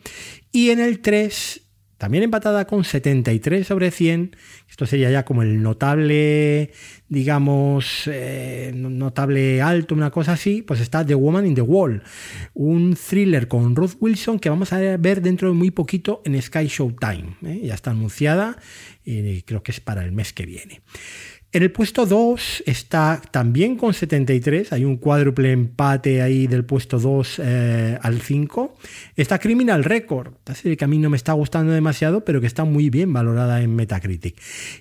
Y 0.51 0.71
en 0.71 0.81
el 0.81 1.01
3 1.01 1.68
también 1.99 2.23
empatada 2.23 2.67
con 2.67 2.85
73 2.85 3.67
sobre 3.67 3.91
100. 3.91 4.37
Esto 4.71 4.87
sería 4.87 5.11
ya 5.11 5.25
como 5.25 5.43
el 5.43 5.63
notable, 5.63 6.71
digamos, 7.09 8.05
eh, 8.07 8.73
notable 8.75 9.61
alto, 9.61 9.97
una 9.97 10.11
cosa 10.11 10.33
así. 10.33 10.63
Pues 10.63 10.81
está 10.81 11.05
The 11.05 11.17
Woman 11.17 11.47
in 11.47 11.55
the 11.57 11.61
Wall, 11.61 12.03
un 12.55 12.97
thriller 12.97 13.49
con 13.49 13.75
Ruth 13.75 13.97
Wilson 14.01 14.39
que 14.39 14.49
vamos 14.49 14.73
a 14.73 14.79
ver 14.79 15.21
dentro 15.21 15.49
de 15.49 15.55
muy 15.55 15.73
poquito 15.73 16.23
en 16.25 16.41
Sky 16.41 16.69
Showtime. 16.69 17.37
¿eh? 17.45 17.61
Ya 17.65 17.75
está 17.75 17.91
anunciada 17.91 18.57
y 19.05 19.43
creo 19.43 19.63
que 19.63 19.73
es 19.73 19.81
para 19.81 20.05
el 20.05 20.13
mes 20.13 20.33
que 20.33 20.47
viene. 20.47 20.81
En 21.51 21.63
el 21.63 21.73
puesto 21.73 22.05
2 22.05 22.65
está 22.67 23.23
también 23.31 23.77
con 23.77 23.95
73, 23.95 24.71
hay 24.75 24.85
un 24.85 24.99
cuádruple 24.99 25.51
empate 25.51 26.21
ahí 26.21 26.47
del 26.47 26.67
puesto 26.67 26.99
2 26.99 27.41
eh, 27.43 27.99
al 28.03 28.21
5. 28.21 28.77
Está 29.17 29.39
Criminal 29.39 29.83
Record, 29.83 30.35
serie 30.55 30.77
que 30.77 30.85
a 30.85 30.89
mí 30.89 30.99
no 30.99 31.09
me 31.09 31.17
está 31.17 31.33
gustando 31.33 31.73
demasiado, 31.73 32.23
pero 32.23 32.43
que 32.43 32.47
está 32.47 32.65
muy 32.65 32.91
bien 32.91 33.15
valorada 33.15 33.63
en 33.63 33.75
Metacritic. 33.75 34.39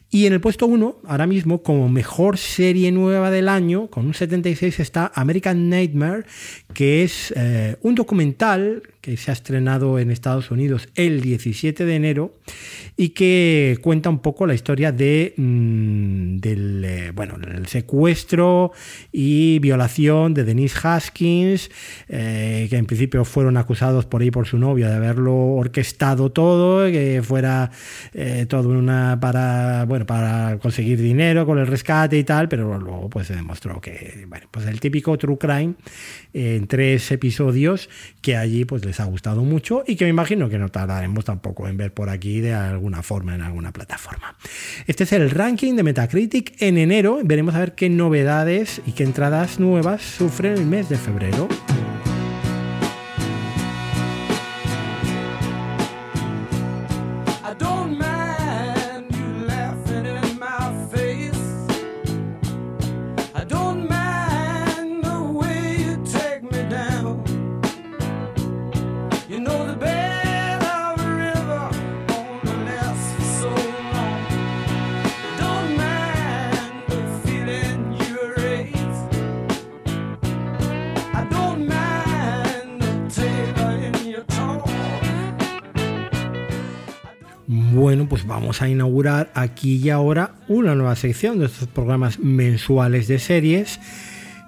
Y 0.10 0.26
en 0.26 0.34
el 0.34 0.42
puesto 0.42 0.68
1, 0.68 1.04
ahora 1.06 1.26
mismo, 1.26 1.64
como 1.64 1.88
mejor 1.88 2.38
serie 2.38 2.92
nueva 2.92 3.32
del 3.32 3.48
año, 3.48 3.88
con 3.88 4.06
un 4.06 4.14
76, 4.14 4.82
está 4.82 5.10
American 5.16 5.70
Nightmare, 5.70 6.26
que 6.74 7.04
es 7.04 7.34
eh, 7.38 7.78
un 7.82 7.96
documental 7.96 8.84
se 9.16 9.32
ha 9.32 9.34
estrenado 9.34 10.00
en 10.00 10.12
Estados 10.12 10.52
Unidos 10.52 10.90
el 10.96 11.22
17 11.22 11.86
de 11.86 11.96
enero 11.96 12.34
y 12.98 13.10
que 13.10 13.78
cuenta 13.82 14.10
un 14.10 14.20
poco 14.20 14.46
la 14.48 14.54
historia 14.54 14.92
de, 14.92 15.34
mm, 15.38 16.38
del 16.38 16.84
eh, 16.84 17.12
bueno, 17.14 17.36
el 17.36 17.68
secuestro 17.68 18.72
y 19.12 19.60
violación 19.60 20.34
de 20.34 20.44
Denise 20.44 20.78
Haskins, 20.84 21.70
eh, 22.10 22.68
que 22.70 22.78
en 22.78 22.86
principio 22.86 23.24
fueron 23.24 23.56
acusados 23.58 24.06
por 24.06 24.22
ahí 24.22 24.32
por 24.32 24.48
su 24.48 24.58
novio 24.58 24.88
de 24.88 24.96
haberlo 24.96 25.36
orquestado 25.36 26.32
todo, 26.32 26.92
que 26.92 27.22
fuera 27.24 27.72
eh, 28.14 28.46
todo 28.50 28.70
una 28.70 29.20
para 29.20 29.86
bueno 29.86 30.06
para 30.06 30.58
conseguir 30.60 31.00
dinero 31.00 31.46
con 31.46 31.60
el 31.60 31.68
rescate 31.68 32.18
y 32.18 32.24
tal, 32.24 32.50
pero 32.50 32.78
luego 32.80 33.10
pues 33.10 33.28
se 33.28 33.36
demostró 33.36 33.80
que 33.80 34.26
bueno, 34.28 34.48
pues 34.52 34.66
el 34.66 34.80
típico 34.80 35.18
true 35.18 35.38
crime 35.38 35.76
en 36.34 36.68
tres 36.68 37.12
episodios 37.12 37.90
que 38.22 38.36
allí 38.36 38.66
pues 38.66 38.84
les 38.86 38.97
ha 39.00 39.06
gustado 39.06 39.44
mucho 39.44 39.84
y 39.86 39.96
que 39.96 40.06
me 40.06 40.10
imagino 40.10 40.50
que 40.50 40.58
no 40.58 40.70
tardaremos 40.70 41.26
tampoco 41.26 41.68
en 41.68 41.78
ver 41.78 41.94
por 41.94 42.10
aquí 42.10 42.40
de 42.40 42.54
alguna 42.54 43.04
forma 43.04 43.36
en 43.36 43.42
alguna 43.42 43.72
plataforma. 43.72 44.36
Este 44.86 45.04
es 45.04 45.12
el 45.14 45.30
ranking 45.30 45.76
de 45.76 45.84
Metacritic 45.84 46.62
en 46.62 46.78
enero. 46.78 47.20
Veremos 47.24 47.56
a 47.56 47.60
ver 47.60 47.76
qué 47.76 47.90
novedades 47.90 48.82
y 48.86 48.92
qué 48.92 49.04
entradas 49.04 49.60
nuevas 49.60 50.02
sufren 50.02 50.54
el 50.54 50.66
mes 50.66 50.90
de 50.90 50.98
febrero. 50.98 51.48
Pues 88.10 88.26
vamos 88.26 88.62
a 88.62 88.70
inaugurar 88.70 89.32
aquí 89.34 89.76
y 89.78 89.90
ahora 89.90 90.36
una 90.48 90.76
nueva 90.76 90.96
sección 90.96 91.40
de 91.40 91.48
estos 91.48 91.68
programas 91.68 92.20
mensuales 92.20 93.08
de 93.08 93.20
series 93.20 93.80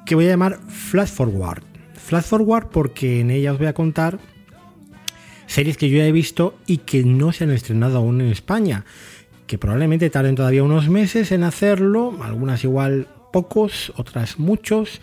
que 0.05 0.15
voy 0.15 0.25
a 0.25 0.29
llamar 0.29 0.59
Flash 0.69 1.09
Forward. 1.09 1.63
Flash 1.93 2.23
Forward 2.23 2.67
porque 2.69 3.19
en 3.19 3.31
ella 3.31 3.51
os 3.51 3.57
voy 3.57 3.67
a 3.67 3.73
contar 3.73 4.19
series 5.47 5.77
que 5.77 5.89
yo 5.89 5.97
ya 5.97 6.05
he 6.05 6.11
visto 6.11 6.57
y 6.67 6.77
que 6.77 7.03
no 7.03 7.33
se 7.33 7.43
han 7.43 7.51
estrenado 7.51 7.97
aún 7.97 8.21
en 8.21 8.27
España, 8.27 8.85
que 9.45 9.57
probablemente 9.57 10.09
tarden 10.09 10.35
todavía 10.35 10.63
unos 10.63 10.87
meses 10.87 11.31
en 11.31 11.43
hacerlo, 11.43 12.17
algunas 12.23 12.63
igual 12.63 13.07
pocos, 13.33 13.91
otras 13.97 14.39
muchos, 14.39 15.01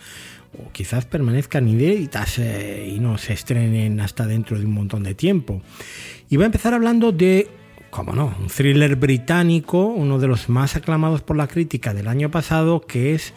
o 0.59 0.73
quizás 0.73 1.05
permanezcan 1.05 1.69
inéditas 1.69 2.39
eh, 2.39 2.91
y 2.95 3.01
no 3.01 3.19
se 3.19 3.35
estrenen 3.35 4.01
hasta 4.01 4.27
dentro 4.27 4.59
de 4.59 4.65
un 4.65 4.73
montón 4.73 5.03
de 5.03 5.15
tiempo. 5.15 5.61
Y 6.31 6.37
voy 6.37 6.45
a 6.45 6.47
empezar 6.47 6.73
hablando 6.73 7.13
de 7.13 7.49
como 7.97 8.13
no, 8.13 8.35
un 8.39 8.49
thriller 8.49 8.95
británico, 8.97 9.87
uno 9.87 10.19
de 10.19 10.29
los 10.29 10.51
más 10.51 10.77
aclamados 10.77 11.23
por 11.23 11.35
la 11.35 11.49
crítica 11.49 11.95
del 11.95 12.09
año 12.09 12.31
pasado, 12.31 12.83
que 12.83 13.15
es 13.15 13.33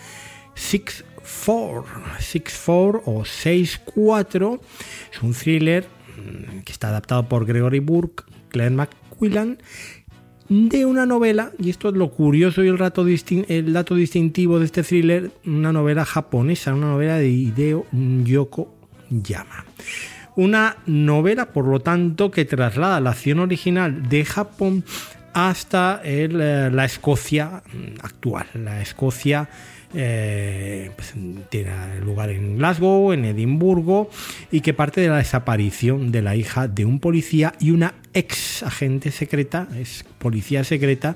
Six 0.53 1.05
Four, 1.23 1.85
Six 2.19 2.51
Four 2.51 3.03
o 3.05 3.21
6-4. 3.21 4.59
Es 5.13 5.23
un 5.23 5.33
thriller 5.33 5.87
mm, 6.17 6.59
que 6.59 6.73
está 6.73 6.89
adaptado 6.89 7.29
por 7.29 7.45
Gregory 7.45 7.79
Burke, 7.79 8.25
Claire 8.49 8.75
McQuillan, 8.75 9.59
de 10.49 10.85
una 10.85 11.05
novela, 11.05 11.53
y 11.57 11.69
esto 11.69 11.87
es 11.87 11.95
lo 11.95 12.11
curioso 12.11 12.61
y 12.61 12.67
el, 12.67 12.77
el 13.47 13.73
dato 13.73 13.95
distintivo 13.95 14.59
de 14.59 14.65
este 14.65 14.83
thriller, 14.83 15.31
una 15.45 15.71
novela 15.71 16.03
japonesa, 16.03 16.73
una 16.73 16.87
novela 16.87 17.15
de 17.15 17.29
Hideo 17.29 17.85
Yoko 17.93 18.75
Yama. 19.09 19.63
Una 20.35 20.77
novela, 20.85 21.47
por 21.47 21.65
lo 21.65 21.79
tanto, 21.79 22.31
que 22.31 22.45
traslada 22.45 22.99
la 22.99 23.11
acción 23.11 23.39
original 23.39 24.07
de 24.09 24.25
Japón 24.25 24.83
hasta 25.33 26.01
eh, 26.03 26.27
la 26.71 26.85
Escocia 26.85 27.61
actual, 28.01 28.47
la 28.53 28.81
Escocia 28.81 29.49
eh, 29.93 30.91
pues, 30.95 31.13
tiene 31.49 31.99
lugar 32.01 32.29
en 32.29 32.57
Glasgow, 32.57 33.11
en 33.11 33.25
Edimburgo, 33.25 34.09
y 34.51 34.61
que 34.61 34.73
parte 34.73 35.01
de 35.01 35.09
la 35.09 35.17
desaparición 35.17 36.11
de 36.11 36.21
la 36.21 36.35
hija 36.35 36.67
de 36.67 36.85
un 36.85 36.99
policía 36.99 37.53
y 37.59 37.71
una 37.71 37.95
ex 38.13 38.63
agente 38.63 39.11
secreta, 39.11 39.67
es 39.75 40.05
policía 40.19 40.63
secreta, 40.63 41.15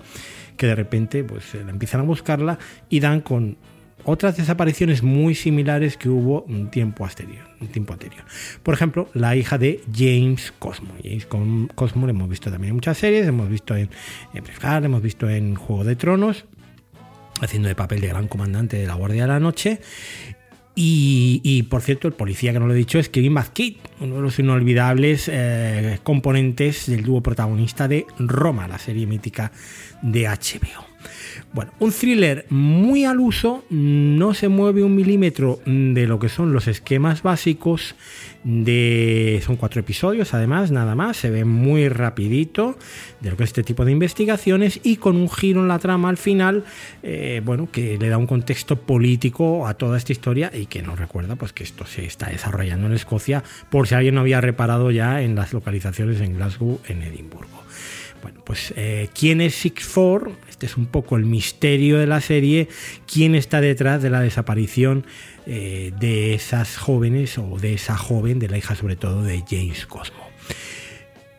que 0.57 0.68
de 0.68 0.76
repente 0.76 1.23
pues, 1.23 1.53
empiezan 1.56 2.02
a 2.02 2.03
buscarla 2.03 2.57
y 2.90 2.99
dan 2.99 3.22
con 3.22 3.57
otras 4.06 4.38
desapariciones 4.38 5.04
muy 5.04 5.36
similares 5.36 5.98
que 5.98 6.10
hubo 6.10 6.44
un 6.44 6.70
tiempo 6.70 7.06
anterior. 7.06 7.46
Un 7.62 7.68
tiempo 7.68 7.94
anterior. 7.94 8.24
Por 8.62 8.74
ejemplo, 8.74 9.10
la 9.14 9.36
hija 9.36 9.58
de 9.58 9.82
James 9.94 10.54
Cosmo. 10.60 10.94
James 11.04 11.26
Cosmo 11.26 12.06
lo 12.06 12.12
hemos 12.12 12.30
visto 12.30 12.52
también 12.52 12.70
en 12.70 12.76
muchas 12.76 12.98
series, 12.98 13.26
hemos 13.28 13.50
visto 13.50 13.76
en, 13.76 13.90
en 14.34 14.44
hemos 14.84 15.02
visto 15.02 15.30
en 15.30 15.56
Juego 15.56 15.84
de 15.84 15.96
Tronos, 15.96 16.46
haciendo 17.42 17.68
de 17.70 17.76
papel 17.76 18.02
de 18.02 18.08
gran 18.08 18.28
comandante 18.28 18.78
de 18.78 18.88
la 18.88 18.96
Guardia 18.96 19.24
de 19.24 19.28
la 19.28 19.40
Noche. 19.40 19.80
Y, 20.76 21.64
por 21.70 21.82
cierto, 21.82 22.08
el 22.08 22.16
policía 22.16 22.52
que 22.52 22.60
no 22.60 22.66
lo 22.66 22.74
he 22.74 22.78
dicho 22.78 22.98
es 22.98 23.08
Kevin 23.08 23.34
McKidd, 23.34 23.76
uno 24.00 24.16
de 24.16 24.22
los 24.22 24.40
inolvidables 24.40 25.30
eh, 25.32 26.00
componentes 26.02 26.88
del 26.88 27.04
dúo 27.04 27.22
protagonista 27.22 27.88
de 27.88 28.08
Roma, 28.18 28.68
la 28.68 28.80
serie 28.80 29.06
mítica 29.06 29.52
de 30.02 30.24
HBO. 30.28 30.86
Bueno, 31.54 31.72
un 31.78 31.92
thriller 31.92 32.48
muy 32.50 33.06
al 33.06 33.20
uso, 33.20 33.64
no 33.70 34.34
se 34.34 34.48
mueve 34.48 34.82
un 34.82 34.96
milímetro 34.96 35.60
de 35.68 36.08
lo 36.08 36.18
que 36.18 36.28
son 36.28 36.52
los 36.52 36.68
esquemas 36.68 37.22
básicos 37.22 37.94
de... 38.44 39.40
Son 39.46 39.56
cuatro 39.56 39.80
episodios, 39.80 40.34
además, 40.34 40.72
nada 40.72 40.96
más, 40.96 41.16
se 41.18 41.30
ve 41.30 41.46
muy 41.46 41.90
rapidito 41.90 42.76
de 43.20 43.30
lo 43.30 43.38
que 43.38 43.44
es 43.44 43.52
este 43.52 43.62
tipo 43.62 43.86
de 43.86 43.92
investigaciones 43.92 44.80
y 44.82 44.96
con 44.96 45.16
un 45.16 45.30
giro 45.30 45.62
en 45.62 45.68
la 45.68 45.78
trama 45.78 46.10
al 46.10 46.18
final, 46.18 46.64
eh, 47.04 47.40
bueno, 47.46 47.70
que 47.72 48.00
le 48.00 48.10
da 48.10 48.18
un 48.18 48.26
contexto 48.26 48.82
político 48.82 49.68
a 49.68 49.76
toda 49.76 50.00
esta 50.00 50.12
historia 50.12 50.52
y 50.52 50.66
que 50.66 50.82
nos 50.82 50.98
recuerda 50.98 51.36
pues 51.36 51.54
que 51.54 51.64
esto 51.64 51.86
se 51.86 52.04
está 52.04 52.30
desarrollando 52.30 52.88
en 52.88 52.94
Escocia, 52.94 53.44
por 53.70 53.88
si 53.88 53.94
alguien 53.94 54.16
no 54.16 54.22
había 54.22 54.42
reparado 54.42 54.90
ya 54.90 55.22
en 55.22 55.36
las 55.36 55.54
localizaciones 55.54 56.20
en 56.20 56.34
Glasgow, 56.34 56.80
en 56.88 57.04
Edimburgo. 57.04 57.64
Bueno, 58.24 58.41
pues 58.45 58.74
eh, 58.78 59.10
¿quién 59.14 59.41
es 59.41 59.54
Six 59.54 59.84
Four? 59.84 60.32
Este 60.50 60.66
es 60.66 60.78
un 60.78 60.86
poco 60.86 61.18
el 61.18 61.26
misterio 61.26 62.00
de 62.00 62.08
la 62.08 62.22
serie. 62.22 62.70
¿Quién 63.06 63.36
está 63.36 63.60
detrás 63.60 64.02
de 64.02 64.10
la 64.10 64.22
desaparición 64.22 65.06
eh, 65.45 65.91
de 66.00 66.34
esas 66.34 66.78
jóvenes 66.78 67.38
o 67.38 67.60
de 67.60 67.74
esa 67.74 67.98
joven, 67.98 68.40
de 68.40 68.48
la 68.48 68.58
hija 68.58 68.76
sobre 68.76 68.95
todo 68.95 69.24
de 69.24 69.44
James 69.45 69.86
Cosmo? 69.86 70.24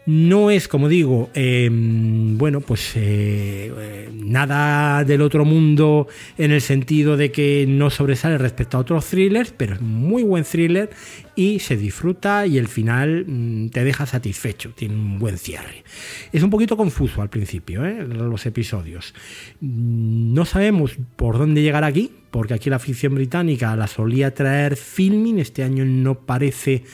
No 0.06 0.50
es, 0.50 0.68
como 0.68 0.88
digo, 0.88 1.30
em, 1.32 2.36
bueno, 2.36 2.60
pues 2.60 2.94
eh, 2.94 3.72
eh, 3.74 4.10
nada 4.12 5.02
del 5.02 5.22
otro 5.22 5.46
mundo 5.46 6.08
en 6.36 6.52
el 6.52 6.60
sentido 6.60 7.16
de 7.16 7.32
que 7.32 7.64
no 7.66 7.88
sobresale 7.88 8.36
respecto 8.36 8.76
a 8.76 8.80
otros 8.80 9.06
thrillers, 9.06 9.54
pero 9.56 9.74
es 9.74 9.80
muy 9.80 10.22
buen 10.22 10.44
thriller 10.44 10.90
y 11.36 11.60
se 11.60 11.78
disfruta 11.78 12.46
y 12.46 12.58
el 12.58 12.68
final 12.68 13.24
mm, 13.26 13.68
te 13.70 13.82
deja 13.82 14.04
satisfecho, 14.04 14.72
tiene 14.74 14.94
un 14.94 15.18
buen 15.18 15.38
cierre. 15.38 15.84
Es 16.32 16.42
un 16.42 16.50
poquito 16.50 16.76
confuso 16.76 17.22
al 17.22 17.30
principio, 17.30 17.86
¿eh? 17.86 18.06
los 18.06 18.44
episodios. 18.44 19.14
No 19.60 20.44
sabemos 20.44 20.98
por 21.16 21.38
dónde 21.38 21.62
llegar 21.62 21.82
aquí, 21.82 22.10
porque 22.30 22.52
aquí 22.52 22.68
la 22.68 22.78
ficción 22.78 23.14
británica 23.14 23.74
la 23.74 23.86
solía 23.86 24.34
traer 24.34 24.76
filming, 24.76 25.38
este 25.38 25.62
año 25.62 25.86
no 25.86 26.14
parece 26.26 26.84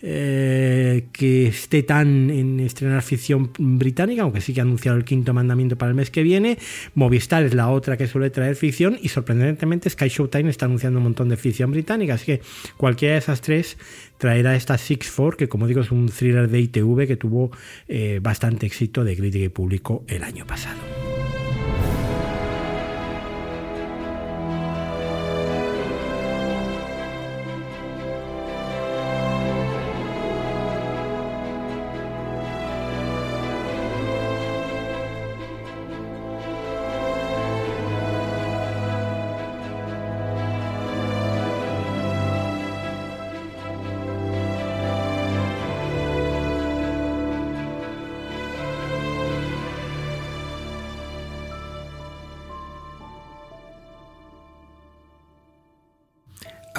eh, 0.00 1.06
que 1.12 1.48
esté 1.48 1.82
tan 1.82 2.30
en 2.30 2.60
estrenar 2.60 3.02
ficción 3.02 3.50
británica, 3.58 4.22
aunque 4.22 4.40
sí 4.40 4.54
que 4.54 4.60
ha 4.60 4.62
anunciado 4.62 4.96
el 4.96 5.04
quinto 5.04 5.34
mandamiento 5.34 5.76
para 5.76 5.90
el 5.90 5.96
mes 5.96 6.10
que 6.10 6.22
viene. 6.22 6.58
Movistar 6.94 7.42
es 7.42 7.54
la 7.54 7.68
otra 7.68 7.96
que 7.96 8.06
suele 8.06 8.30
traer 8.30 8.56
ficción 8.56 8.98
y 9.00 9.08
sorprendentemente 9.08 9.90
Sky 9.90 10.08
Showtime 10.08 10.50
está 10.50 10.66
anunciando 10.66 10.98
un 10.98 11.04
montón 11.04 11.28
de 11.28 11.36
ficción 11.36 11.70
británica, 11.70 12.14
así 12.14 12.26
que 12.26 12.40
cualquiera 12.76 13.14
de 13.14 13.18
esas 13.18 13.40
tres 13.40 13.76
traerá 14.18 14.54
esta 14.54 14.78
Six 14.78 15.08
Four, 15.08 15.36
que 15.36 15.48
como 15.48 15.66
digo 15.66 15.80
es 15.80 15.90
un 15.90 16.08
thriller 16.08 16.48
de 16.48 16.60
ITV 16.60 17.06
que 17.06 17.16
tuvo 17.16 17.50
eh, 17.88 18.20
bastante 18.22 18.66
éxito 18.66 19.04
de 19.04 19.16
crítica 19.16 19.44
y 19.44 19.48
público 19.48 20.04
el 20.08 20.22
año 20.22 20.46
pasado. 20.46 21.07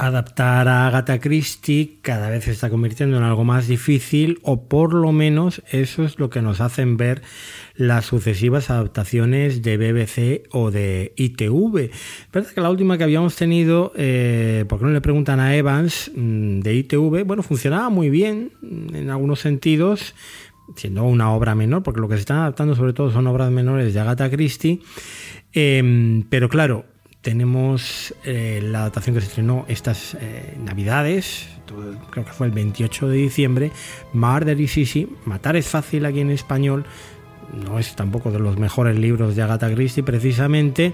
Adaptar 0.09 0.67
a 0.67 0.87
Agatha 0.87 1.19
Christie 1.19 1.99
cada 2.01 2.29
vez 2.29 2.43
se 2.43 2.51
está 2.51 2.69
convirtiendo 2.69 3.17
en 3.17 3.23
algo 3.23 3.43
más 3.43 3.67
difícil 3.67 4.39
o 4.43 4.67
por 4.67 4.93
lo 4.93 5.11
menos 5.11 5.61
eso 5.71 6.03
es 6.03 6.19
lo 6.19 6.29
que 6.29 6.41
nos 6.41 6.61
hacen 6.61 6.97
ver 6.97 7.21
las 7.75 8.05
sucesivas 8.05 8.69
adaptaciones 8.69 9.61
de 9.61 9.77
BBC 9.77 10.47
o 10.51 10.69
de 10.69 11.13
ITV. 11.15 11.91
verdad 12.33 12.51
que 12.51 12.61
la 12.61 12.69
última 12.69 12.97
que 12.97 13.05
habíamos 13.05 13.35
tenido, 13.35 13.93
eh, 13.95 14.65
porque 14.67 14.85
no 14.85 14.91
le 14.91 15.01
preguntan 15.01 15.39
a 15.39 15.55
Evans 15.55 16.11
mm, 16.13 16.59
de 16.59 16.75
ITV, 16.75 17.23
bueno, 17.23 17.41
funcionaba 17.41 17.89
muy 17.89 18.09
bien 18.09 18.51
en 18.61 19.09
algunos 19.09 19.39
sentidos, 19.39 20.13
siendo 20.75 21.03
una 21.05 21.31
obra 21.31 21.55
menor, 21.55 21.83
porque 21.83 22.01
lo 22.01 22.09
que 22.09 22.15
se 22.15 22.21
están 22.21 22.37
adaptando 22.37 22.75
sobre 22.75 22.93
todo 22.93 23.11
son 23.11 23.27
obras 23.27 23.51
menores 23.51 23.93
de 23.93 23.99
Agatha 23.99 24.29
Christie, 24.29 24.81
em, 25.53 26.23
pero 26.29 26.49
claro, 26.49 26.85
tenemos 27.21 28.13
eh, 28.23 28.61
la 28.63 28.81
adaptación 28.81 29.15
que 29.15 29.21
se 29.21 29.27
estrenó 29.27 29.65
estas 29.67 30.15
eh, 30.19 30.55
navidades, 30.63 31.49
creo 32.11 32.25
que 32.25 32.31
fue 32.31 32.47
el 32.47 32.53
28 32.53 33.09
de 33.09 33.17
diciembre, 33.17 33.71
Murder 34.13 34.59
is 34.59 34.77
Easy, 34.77 35.07
Matar 35.25 35.55
es 35.55 35.67
fácil 35.67 36.05
aquí 36.05 36.21
en 36.21 36.31
español, 36.31 36.85
no 37.53 37.79
es 37.79 37.95
tampoco 37.95 38.31
de 38.31 38.39
los 38.39 38.57
mejores 38.57 38.97
libros 38.97 39.35
de 39.35 39.41
Agatha 39.41 39.73
Christie 39.73 40.03
precisamente, 40.03 40.93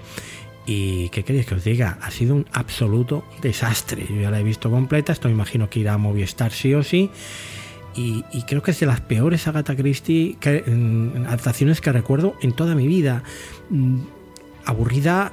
y 0.66 1.10
¿qué 1.10 1.24
queréis 1.24 1.46
que 1.46 1.56
os 1.56 1.64
diga? 1.64 2.00
Ha 2.02 2.10
sido 2.10 2.34
un 2.34 2.48
absoluto 2.52 3.24
desastre. 3.42 4.08
Yo 4.10 4.20
ya 4.20 4.32
la 4.32 4.40
he 4.40 4.44
visto 4.44 4.72
completa, 4.72 5.14
esto 5.14 5.28
me 5.28 5.34
imagino 5.36 5.70
que 5.70 5.80
irá 5.80 5.94
a 5.94 5.98
Movistar 6.00 6.52
sí 6.52 6.74
o 6.74 6.82
sí. 6.82 7.12
Y, 7.98 8.24
creo 8.46 8.62
que 8.62 8.72
es 8.72 8.80
de 8.82 8.88
las 8.88 9.00
peores 9.00 9.48
Agatha 9.48 9.74
Christie 9.74 10.36
mm, 10.44 11.28
adaptaciones 11.28 11.80
que 11.80 11.94
recuerdo 11.94 12.36
en 12.42 12.52
toda 12.52 12.76
mi 12.76 12.88
vida. 12.88 13.24
Mm, 13.70 14.00
aburrida 14.66 15.32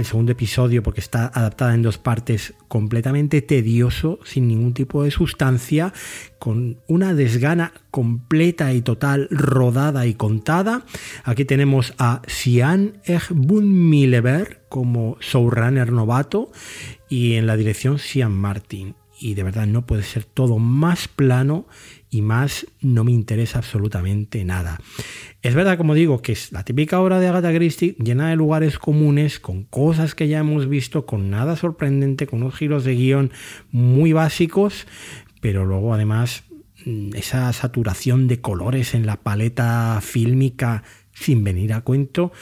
el 0.00 0.06
segundo 0.06 0.32
episodio, 0.32 0.82
porque 0.82 1.00
está 1.00 1.26
adaptada 1.26 1.74
en 1.74 1.82
dos 1.82 1.98
partes, 1.98 2.54
completamente 2.68 3.42
tedioso, 3.42 4.18
sin 4.24 4.48
ningún 4.48 4.74
tipo 4.74 5.02
de 5.02 5.10
sustancia, 5.10 5.92
con 6.38 6.78
una 6.86 7.14
desgana 7.14 7.72
completa 7.90 8.72
y 8.72 8.82
total, 8.82 9.28
rodada 9.30 10.06
y 10.06 10.14
contada. 10.14 10.84
Aquí 11.24 11.44
tenemos 11.44 11.94
a 11.98 12.22
Sian 12.26 13.00
Egbun 13.04 13.88
Milever 13.88 14.62
como 14.68 15.16
showrunner 15.20 15.92
novato 15.92 16.50
y 17.08 17.34
en 17.34 17.46
la 17.46 17.56
dirección 17.56 17.98
Sian 17.98 18.32
Martin. 18.32 18.94
Y 19.18 19.34
de 19.34 19.44
verdad 19.44 19.66
no 19.66 19.86
puede 19.86 20.02
ser 20.02 20.24
todo 20.24 20.58
más 20.58 21.08
plano 21.08 21.66
y 22.10 22.20
más 22.22 22.66
no 22.80 23.02
me 23.02 23.12
interesa 23.12 23.58
absolutamente 23.58 24.44
nada. 24.44 24.78
Es 25.46 25.54
verdad, 25.54 25.78
como 25.78 25.94
digo, 25.94 26.22
que 26.22 26.32
es 26.32 26.50
la 26.50 26.64
típica 26.64 27.00
obra 27.00 27.20
de 27.20 27.28
Agatha 27.28 27.54
Christie 27.54 27.94
llena 28.02 28.30
de 28.30 28.34
lugares 28.34 28.80
comunes, 28.80 29.38
con 29.38 29.62
cosas 29.62 30.16
que 30.16 30.26
ya 30.26 30.40
hemos 30.40 30.68
visto, 30.68 31.06
con 31.06 31.30
nada 31.30 31.54
sorprendente, 31.54 32.26
con 32.26 32.42
unos 32.42 32.56
giros 32.56 32.82
de 32.82 32.96
guion 32.96 33.30
muy 33.70 34.12
básicos, 34.12 34.88
pero 35.40 35.64
luego 35.64 35.94
además 35.94 36.42
mm, 36.84 37.14
esa 37.14 37.52
saturación 37.52 38.26
de 38.26 38.40
colores 38.40 38.92
en 38.92 39.06
la 39.06 39.18
paleta 39.18 40.00
fílmica 40.02 40.82
sin 41.12 41.44
venir 41.44 41.74
a 41.74 41.82
cuento 41.82 42.32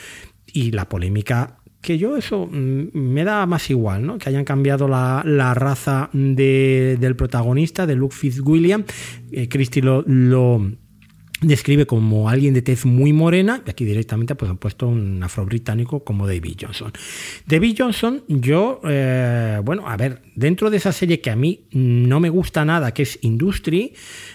y 0.47 0.71
la 0.71 0.89
polémica 0.89 1.59
que 1.83 1.99
yo 1.99 2.17
eso 2.17 2.47
mm, 2.51 2.89
me 2.95 3.25
da 3.25 3.45
más 3.45 3.69
igual, 3.69 4.07
¿no? 4.07 4.17
Que 4.17 4.31
hayan 4.31 4.45
cambiado 4.47 4.89
la, 4.89 5.53
raza 5.53 6.09
del 6.15 7.17
protagonista, 7.17 7.87
de 7.87 7.97
Luke 7.97 8.17
Fitzwilliam. 8.17 8.85
Eh, 9.31 9.49
Christie 9.49 9.83
lo, 9.83 10.03
describe 11.41 11.87
como 11.87 12.29
alguien 12.29 12.55
de 12.55 12.63
tez 12.63 12.87
muy 12.87 13.13
morena, 13.13 13.63
y 13.67 13.71
aquí 13.71 13.85
directamente 13.85 14.35
pues 14.35 14.51
han 14.51 14.59
puesto 14.59 14.89
un 14.89 15.23
afro-británico 15.23 16.05
como 16.05 16.27
David 16.27 16.57
Johnson. 16.61 16.93
David 17.47 17.77
Johnson, 17.79 18.25
yo, 18.29 18.81
eh, 18.85 19.61
bueno, 19.65 19.89
a 19.89 19.97
ver, 19.97 20.23
dentro 20.35 20.71
de 20.71 20.77
esa 20.77 20.93
serie 20.93 21.21
que 21.21 21.31
a 21.31 21.37
mí 21.37 21.67
no 21.73 22.21
me 22.21 22.31
gusta 22.31 22.65
nada, 22.65 22.93
que 22.93 23.03
es 23.03 23.19
Industry 23.23 23.95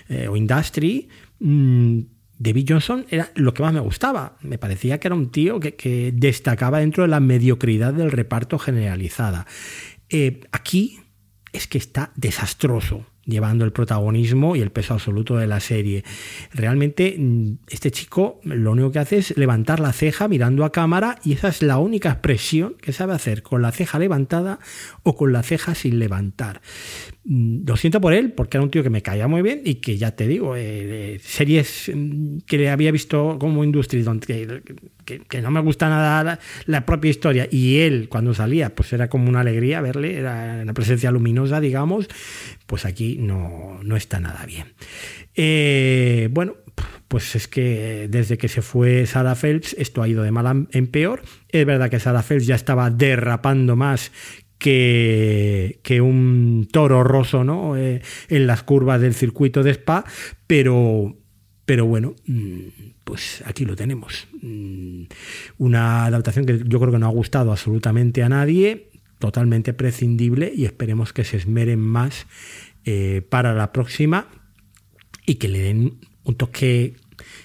eh, 0.09 0.27
o 0.27 0.35
Industry, 0.35 1.07
mm, 1.39 1.99
David 2.39 2.65
Johnson 2.69 3.05
era 3.09 3.31
lo 3.35 3.53
que 3.53 3.61
más 3.61 3.73
me 3.73 3.81
gustaba. 3.81 4.37
Me 4.41 4.57
parecía 4.57 4.99
que 4.99 5.09
era 5.09 5.15
un 5.15 5.29
tío 5.29 5.59
que, 5.59 6.13
destacaba 6.15 6.79
dentro 6.79 7.03
de 7.03 7.09
la 7.09 7.19
mediocridad 7.19 7.93
del 7.93 8.11
reparto 8.11 8.57
generalizada. 8.57 9.45
Eh, 10.09 10.41
aquí 10.51 10.99
es 11.51 11.67
que 11.67 11.77
está 11.77 12.13
desastroso 12.15 13.05
llevando 13.29 13.65
el 13.65 13.71
protagonismo 13.71 14.55
y 14.55 14.61
el 14.61 14.71
peso 14.71 14.93
absoluto 14.93 15.37
de 15.37 15.47
la 15.47 15.59
serie. 15.59 16.03
Realmente 16.53 17.15
mm, 17.17 17.51
este 17.69 17.91
chico 17.91 18.39
lo 18.43 18.71
único 18.71 18.91
que 18.91 18.99
hace 18.99 19.17
es 19.17 19.37
levantar 19.37 19.79
la 19.79 19.93
ceja 19.93 20.27
mirando 20.27 20.65
a 20.65 20.71
cámara 20.71 21.19
y 21.23 21.33
esa 21.33 21.49
es 21.49 21.61
la 21.61 21.77
única 21.77 22.09
expresión 22.09 22.75
que 22.81 22.93
sabe 22.93 23.13
hacer 23.13 23.43
con 23.43 23.61
la 23.61 23.71
ceja 23.71 23.99
levantada 23.99 24.59
o 25.03 25.15
con 25.15 25.33
la 25.33 25.43
ceja 25.43 25.75
sin 25.75 25.99
levantar. 25.99 26.61
Mm, 27.25 27.67
lo 27.67 27.77
siento 27.77 28.01
por 28.01 28.13
él 28.13 28.31
porque 28.31 28.57
era 28.57 28.63
un 28.63 28.71
tío 28.71 28.83
que 28.83 28.89
me 28.89 29.01
caía 29.01 29.27
muy 29.27 29.41
bien 29.41 29.61
y 29.63 29.75
que 29.75 29.97
ya 29.97 30.15
te 30.15 30.27
digo, 30.27 30.55
eh, 30.55 31.19
series 31.21 31.91
mm, 31.93 32.39
que 32.47 32.57
le 32.57 32.69
había 32.69 32.91
visto 32.91 33.37
como 33.39 33.63
Industry 33.63 34.01
donde, 34.01 34.61
que, 35.27 35.41
no 35.41 35.51
me 35.51 35.59
gusta 35.59 35.89
nada 35.89 36.39
la, 36.65 36.85
propia 36.85 37.09
historia. 37.09 37.47
Y 37.49 37.79
él, 37.79 38.07
cuando 38.09 38.33
salía, 38.33 38.73
pues 38.75 38.93
era 38.93 39.09
como 39.09 39.29
una 39.29 39.41
alegría 39.41 39.81
verle, 39.81 40.17
era 40.17 40.59
una 40.61 40.73
presencia 40.73 41.11
luminosa, 41.11 41.59
digamos, 41.59 42.07
pues 42.65 42.85
aquí 42.85 43.17
no, 43.19 43.79
no 43.83 43.95
está 43.95 44.19
nada 44.19 44.45
bien. 44.45 44.73
Eh, 45.35 46.29
bueno, 46.31 46.55
pues 47.07 47.35
es 47.35 47.47
que 47.47 48.07
desde 48.09 48.37
que 48.37 48.47
se 48.47 48.61
fue 48.61 49.05
Sarah 49.05 49.35
Phelps 49.35 49.75
esto 49.77 50.01
ha 50.01 50.07
ido 50.07 50.23
de 50.23 50.31
mal 50.31 50.67
en 50.71 50.87
peor. 50.87 51.21
Es 51.49 51.65
verdad 51.65 51.89
que 51.89 51.99
Sarah 51.99 52.23
Phelps 52.23 52.45
ya 52.45 52.55
estaba 52.55 52.89
derrapando 52.89 53.75
más 53.75 54.11
que, 54.59 55.79
que 55.81 56.01
un 56.01 56.67
toro 56.71 57.03
roso 57.03 57.43
¿no? 57.43 57.75
Eh, 57.77 58.01
en 58.27 58.45
las 58.45 58.61
curvas 58.61 59.01
del 59.01 59.15
circuito 59.15 59.63
de 59.63 59.71
Spa, 59.71 60.05
pero, 60.45 61.17
pero 61.65 61.87
bueno, 61.87 62.15
mm, 62.27 62.59
pues 63.03 63.43
aquí 63.45 63.65
lo 63.65 63.75
tenemos. 63.75 64.27
Mm, 64.41 65.03
una 65.57 66.05
adaptación 66.05 66.45
que 66.45 66.63
yo 66.65 66.79
creo 66.79 66.91
que 66.91 66.99
no 66.99 67.07
ha 67.07 67.11
gustado 67.11 67.51
absolutamente 67.51 68.23
a 68.23 68.29
nadie, 68.29 68.89
totalmente 69.19 69.73
prescindible 69.73 70.51
y 70.55 70.65
esperemos 70.65 71.13
que 71.13 71.23
se 71.23 71.37
esmeren 71.37 71.79
más 71.79 72.27
eh, 72.85 73.21
para 73.29 73.53
la 73.53 73.71
próxima 73.71 74.27
y 75.25 75.35
que 75.35 75.47
le 75.47 75.59
den 75.59 75.99
un 76.23 76.35
toque 76.35 76.95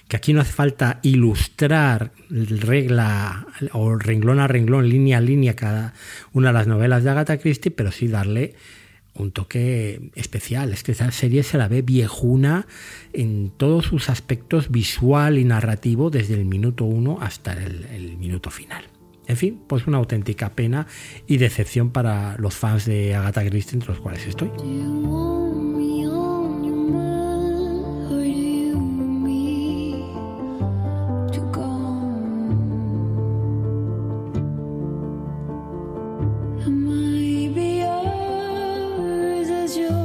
que 0.07 0.15
aquí 0.15 0.33
no 0.33 0.41
hace 0.41 0.53
falta 0.53 0.99
ilustrar 1.01 2.11
regla 2.29 3.47
o 3.73 3.95
renglón 3.95 4.39
a 4.39 4.47
renglón, 4.47 4.87
línea 4.87 5.17
a 5.17 5.21
línea 5.21 5.55
cada 5.55 5.93
una 6.31 6.49
de 6.49 6.53
las 6.53 6.67
novelas 6.67 7.03
de 7.03 7.09
Agatha 7.09 7.37
Christie, 7.37 7.71
pero 7.71 7.91
sí 7.91 8.07
darle 8.07 8.55
un 9.15 9.31
toque 9.31 10.11
especial. 10.15 10.73
Es 10.73 10.83
que 10.83 10.91
esa 10.91 11.11
serie 11.11 11.43
se 11.43 11.57
la 11.57 11.67
ve 11.67 11.81
viejuna 11.81 12.67
en 13.13 13.51
todos 13.55 13.85
sus 13.85 14.09
aspectos 14.09 14.69
visual 14.69 15.37
y 15.37 15.43
narrativo 15.43 16.09
desde 16.09 16.35
el 16.35 16.45
minuto 16.45 16.85
uno 16.85 17.17
hasta 17.21 17.53
el, 17.53 17.85
el 17.85 18.17
minuto 18.17 18.49
final. 18.49 18.85
En 19.27 19.37
fin, 19.37 19.59
pues 19.67 19.87
una 19.87 19.97
auténtica 19.97 20.49
pena 20.51 20.85
y 21.25 21.37
decepción 21.37 21.89
para 21.89 22.37
los 22.37 22.53
fans 22.53 22.85
de 22.85 23.15
Agatha 23.15 23.43
Christie, 23.45 23.75
entre 23.75 23.89
los 23.89 23.99
cuales 23.99 24.25
estoy. 24.27 24.51
Y 39.75 40.04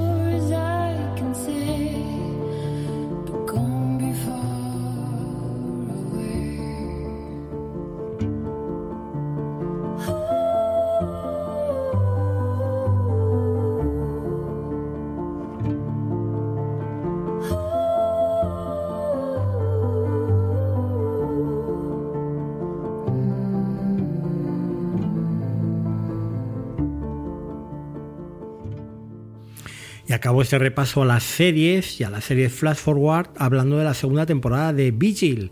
acabo 30.21 30.43
este 30.43 30.59
repaso 30.59 31.01
a 31.01 31.07
las 31.07 31.23
series 31.23 31.99
y 31.99 32.05
a 32.05 32.11
la 32.11 32.21
serie 32.21 32.51
Flash 32.51 32.77
Forward 32.77 33.31
hablando 33.39 33.79
de 33.79 33.85
la 33.85 33.95
segunda 33.95 34.27
temporada 34.27 34.75
de 34.75 34.91
Vigil. 34.91 35.51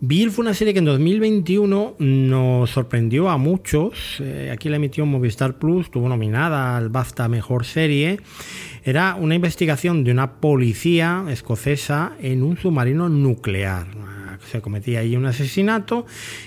Vigil 0.00 0.30
fue 0.30 0.44
una 0.46 0.54
serie 0.54 0.72
que 0.72 0.78
en 0.78 0.86
2021 0.86 1.96
nos 1.98 2.70
sorprendió 2.70 3.28
a 3.28 3.36
muchos. 3.36 4.16
Eh, 4.20 4.48
aquí 4.50 4.70
la 4.70 4.76
emitió 4.76 5.04
Movistar 5.04 5.58
Plus, 5.58 5.90
tuvo 5.90 6.08
nominada 6.08 6.78
al 6.78 6.88
BAFTA 6.88 7.28
Mejor 7.28 7.66
Serie. 7.66 8.18
Era 8.82 9.14
una 9.14 9.34
investigación 9.34 10.04
de 10.04 10.12
una 10.12 10.40
policía 10.40 11.26
escocesa 11.28 12.12
en 12.18 12.42
un 12.42 12.56
submarino 12.56 13.10
nuclear 13.10 13.88
se 14.50 14.60
cometía 14.60 15.00
ahí 15.00 15.16
un 15.16 15.26
asesinato 15.26 16.06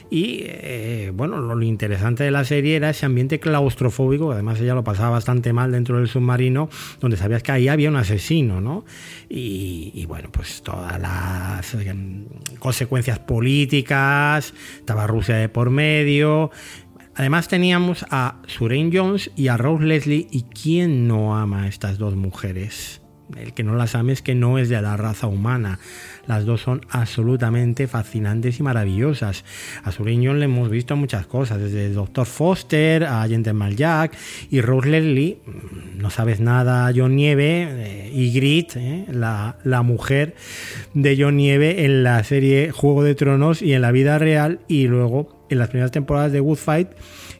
y 0.09 0.41
eh, 0.43 1.11
bueno, 1.13 1.39
lo, 1.41 1.61
interesante 1.61 2.23
de 2.23 2.31
la 2.31 2.45
serie 2.45 2.75
era 2.75 2.89
ese 2.89 3.05
ambiente 3.05 3.39
claustrofóbico, 3.39 4.31
además 4.31 4.59
ella 4.61 4.75
lo 4.75 4.83
pasaba 4.83 5.11
bastante 5.11 5.53
mal 5.53 5.71
dentro 5.71 5.97
del 5.97 6.07
submarino, 6.07 6.69
donde 6.99 7.17
sabías 7.17 7.41
que 7.41 7.51
ahí 7.51 7.67
había 7.67 7.89
un 7.89 7.95
asesino, 7.95 8.61
¿no? 8.61 8.85
Y, 9.29 10.05
bueno, 10.07 10.29
pues 10.31 10.61
todas 10.61 10.99
las 10.99 11.73
eh, 11.73 11.95
consecuencias 12.59 13.19
políticas, 13.19 14.53
estaba 14.77 15.07
Rusia 15.07 15.35
de 15.35 15.49
por 15.49 15.69
medio, 15.69 16.51
Además 17.17 17.47
teníamos 17.47 18.05
a 18.09 18.41
Surein 18.45 18.91
Jones 18.93 19.31
y 19.37 19.47
a 19.47 19.55
Rose 19.55 19.85
Leslie 19.85 20.27
y 20.31 20.43
quién 20.43 21.07
no 21.07 21.37
ama 21.37 21.63
a 21.63 21.67
estas 21.67 21.97
dos 21.97 22.15
mujeres. 22.15 23.04
El 23.37 23.53
que 23.53 23.63
no 23.63 23.75
las 23.75 23.95
ame 23.95 24.13
es 24.13 24.21
que 24.21 24.35
no 24.35 24.59
es 24.59 24.69
de 24.69 24.81
la 24.81 24.97
raza 24.97 25.27
humana. 25.27 25.79
Las 26.27 26.45
dos 26.45 26.61
son 26.61 26.81
absolutamente 26.89 27.87
fascinantes 27.87 28.59
y 28.59 28.63
maravillosas. 28.63 29.43
A 29.83 29.91
Suriño 29.91 30.33
le 30.33 30.45
hemos 30.45 30.69
visto 30.69 30.95
muchas 30.95 31.25
cosas, 31.27 31.59
desde 31.59 31.91
Doctor 31.91 32.25
Foster 32.25 33.05
a 33.05 33.27
Gentleman 33.27 33.75
Jack 33.75 34.17
y 34.49 34.61
Rose 34.61 34.89
Leslie, 34.89 35.37
mm, 35.45 36.01
no 36.01 36.09
sabes 36.09 36.39
nada, 36.39 36.91
John 36.95 37.15
Nieve 37.15 37.67
eh, 37.69 38.11
y 38.13 38.31
Grit, 38.31 38.75
eh, 38.75 39.05
la, 39.11 39.57
la, 39.63 39.81
mujer 39.81 40.35
de 40.93 41.15
John 41.19 41.37
Nieve 41.37 41.85
en 41.85 42.03
la 42.03 42.23
serie 42.23 42.71
Juego 42.71 43.03
de 43.03 43.15
Tronos 43.15 43.61
y 43.61 43.73
en 43.73 43.81
la 43.81 43.91
vida 43.91 44.17
real 44.17 44.59
y 44.67 44.87
luego 44.87 45.45
en 45.49 45.59
las 45.59 45.69
primeras 45.69 45.91
temporadas 45.91 46.31
de 46.31 46.39
Good 46.39 46.57
Fight, 46.57 46.89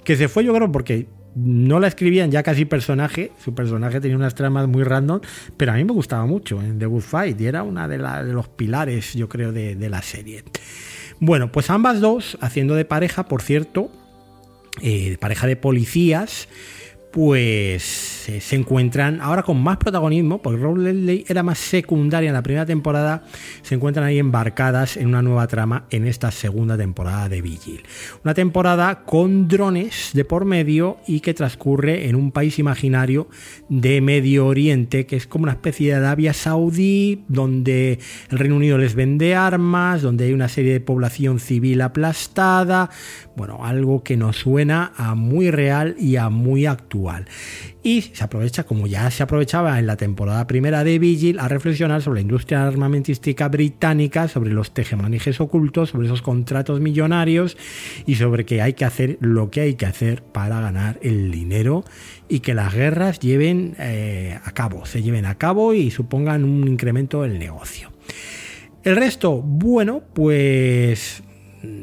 que 0.03 0.15
se 0.15 0.27
fue 0.27 0.43
yo 0.43 0.53
creo 0.53 0.71
porque 0.71 1.07
no 1.35 1.79
la 1.79 1.87
escribían 1.87 2.31
ya 2.31 2.43
casi 2.43 2.65
personaje, 2.65 3.31
su 3.43 3.53
personaje 3.53 3.99
tenía 3.99 4.15
unas 4.15 4.35
tramas 4.35 4.67
muy 4.67 4.83
random, 4.83 5.19
pero 5.57 5.73
a 5.73 5.75
mí 5.75 5.83
me 5.83 5.91
gustaba 5.91 6.25
mucho 6.25 6.61
en 6.61 6.79
The 6.79 6.85
Good 6.85 7.01
Fight 7.01 7.39
y 7.39 7.45
era 7.45 7.63
una 7.63 7.87
de, 7.87 7.97
los 7.97 8.47
pilares, 8.47 9.13
yo 9.13 9.27
creo, 9.27 9.51
de, 9.51 9.75
de, 9.75 9.89
la 9.89 10.01
serie. 10.01 10.43
Bueno, 11.19 11.51
pues 11.51 11.69
ambas 11.69 11.99
dos, 11.99 12.37
haciendo 12.41 12.75
de 12.75 12.85
pareja, 12.85 13.27
por 13.27 13.41
cierto, 13.41 13.91
eh, 14.81 15.17
pareja 15.19 15.47
de 15.47 15.55
policías, 15.55 16.47
pues 17.15 18.27
eh, 18.27 18.41
se 18.41 18.57
encuentran 18.57 19.21
ahora 19.21 19.41
con 19.41 19.63
más 19.63 19.77
protagonismo, 19.77 20.41
porque 20.41 20.61
Leslie 20.77 21.23
era 21.29 21.43
más 21.43 21.59
secundaria 21.59 22.27
en 22.27 22.33
la 22.33 22.43
primera 22.43 22.65
temporada, 22.65 23.23
se 23.61 23.75
encuentran 23.75 24.05
ahí 24.05 24.19
embarcadas 24.19 24.97
en 24.97 25.07
una 25.07 25.21
nueva 25.21 25.47
trama 25.47 25.85
en 25.91 26.07
esta 26.07 26.29
segunda 26.31 26.77
temporada 26.77 27.29
de 27.29 27.41
Vigil. 27.41 27.83
Una 28.25 28.33
temporada 28.33 29.05
con 29.05 29.47
drones 29.47 30.09
de 30.11 30.25
por 30.25 30.43
medio 30.43 30.97
y 31.07 31.21
que 31.21 31.33
transcurre 31.33 32.09
en 32.09 32.17
un 32.17 32.33
país 32.33 32.59
imaginario 32.59 33.29
de 33.69 34.01
Medio 34.01 34.47
Oriente, 34.47 35.05
que 35.05 35.15
es 35.15 35.25
como 35.25 35.43
una 35.43 35.53
especie 35.53 35.91
de 35.91 35.95
Arabia 35.95 36.33
Saudí, 36.33 37.23
donde 37.29 37.97
el 38.29 38.37
Reino 38.37 38.57
Unido 38.57 38.77
les 38.77 38.93
vende 38.93 39.35
armas, 39.35 40.01
donde 40.01 40.25
hay 40.25 40.33
una 40.33 40.49
serie 40.49 40.73
de 40.73 40.81
población 40.81 41.39
civil 41.39 41.79
aplastada, 41.79 42.89
bueno, 43.37 43.63
algo 43.63 44.03
que 44.03 44.17
nos 44.17 44.35
suena 44.35 44.91
a 44.97 45.15
muy 45.15 45.49
real 45.49 45.95
y 45.97 46.17
a 46.17 46.29
muy 46.29 46.65
actual. 46.65 47.04
Y 47.83 48.01
se 48.01 48.23
aprovecha, 48.23 48.63
como 48.63 48.87
ya 48.87 49.09
se 49.11 49.23
aprovechaba 49.23 49.77
en 49.79 49.87
la 49.87 49.95
temporada 49.95 50.47
primera 50.47 50.83
de 50.83 50.99
Vigil, 50.99 51.39
a 51.39 51.47
reflexionar 51.47 52.01
sobre 52.01 52.17
la 52.17 52.21
industria 52.21 52.65
armamentística 52.65 53.47
británica, 53.47 54.27
sobre 54.27 54.51
los 54.51 54.73
tejemanejes 54.73 55.39
ocultos, 55.39 55.89
sobre 55.89 56.07
esos 56.07 56.21
contratos 56.21 56.79
millonarios 56.81 57.57
y 58.05 58.15
sobre 58.15 58.45
que 58.45 58.61
hay 58.61 58.73
que 58.73 58.85
hacer 58.85 59.17
lo 59.21 59.51
que 59.51 59.61
hay 59.61 59.75
que 59.75 59.85
hacer 59.85 60.23
para 60.23 60.59
ganar 60.59 60.99
el 61.01 61.31
dinero 61.31 61.83
y 62.27 62.39
que 62.39 62.53
las 62.53 62.73
guerras 62.73 63.19
lleven 63.19 63.75
eh, 63.79 64.39
a 64.43 64.51
cabo, 64.51 64.85
se 64.85 65.01
lleven 65.03 65.25
a 65.25 65.35
cabo 65.35 65.73
y 65.73 65.91
supongan 65.91 66.43
un 66.43 66.67
incremento 66.67 67.21
del 67.21 67.37
negocio. 67.39 67.91
El 68.83 68.95
resto, 68.95 69.41
bueno, 69.41 70.03
pues 70.13 71.23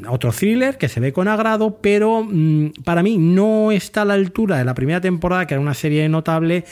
otro 0.09 0.33
thriller 0.33 0.79
que 0.79 0.89
se 0.89 1.01
ve 1.01 1.13
con 1.13 1.29
agrado, 1.29 1.79
pero 1.81 2.25
mm, 2.25 2.73
para 2.85 3.03
mí 3.03 3.19
no 3.19 3.73
está 3.73 4.03
a 4.03 4.05
la 4.05 4.15
altura 4.15 4.59
de 4.59 4.65
la 4.65 4.75
primera 4.75 5.01
temporada, 5.01 5.47
que 5.47 5.55
era 5.55 5.61
una 5.61 5.75
serie 5.75 6.09
notable, 6.09 6.65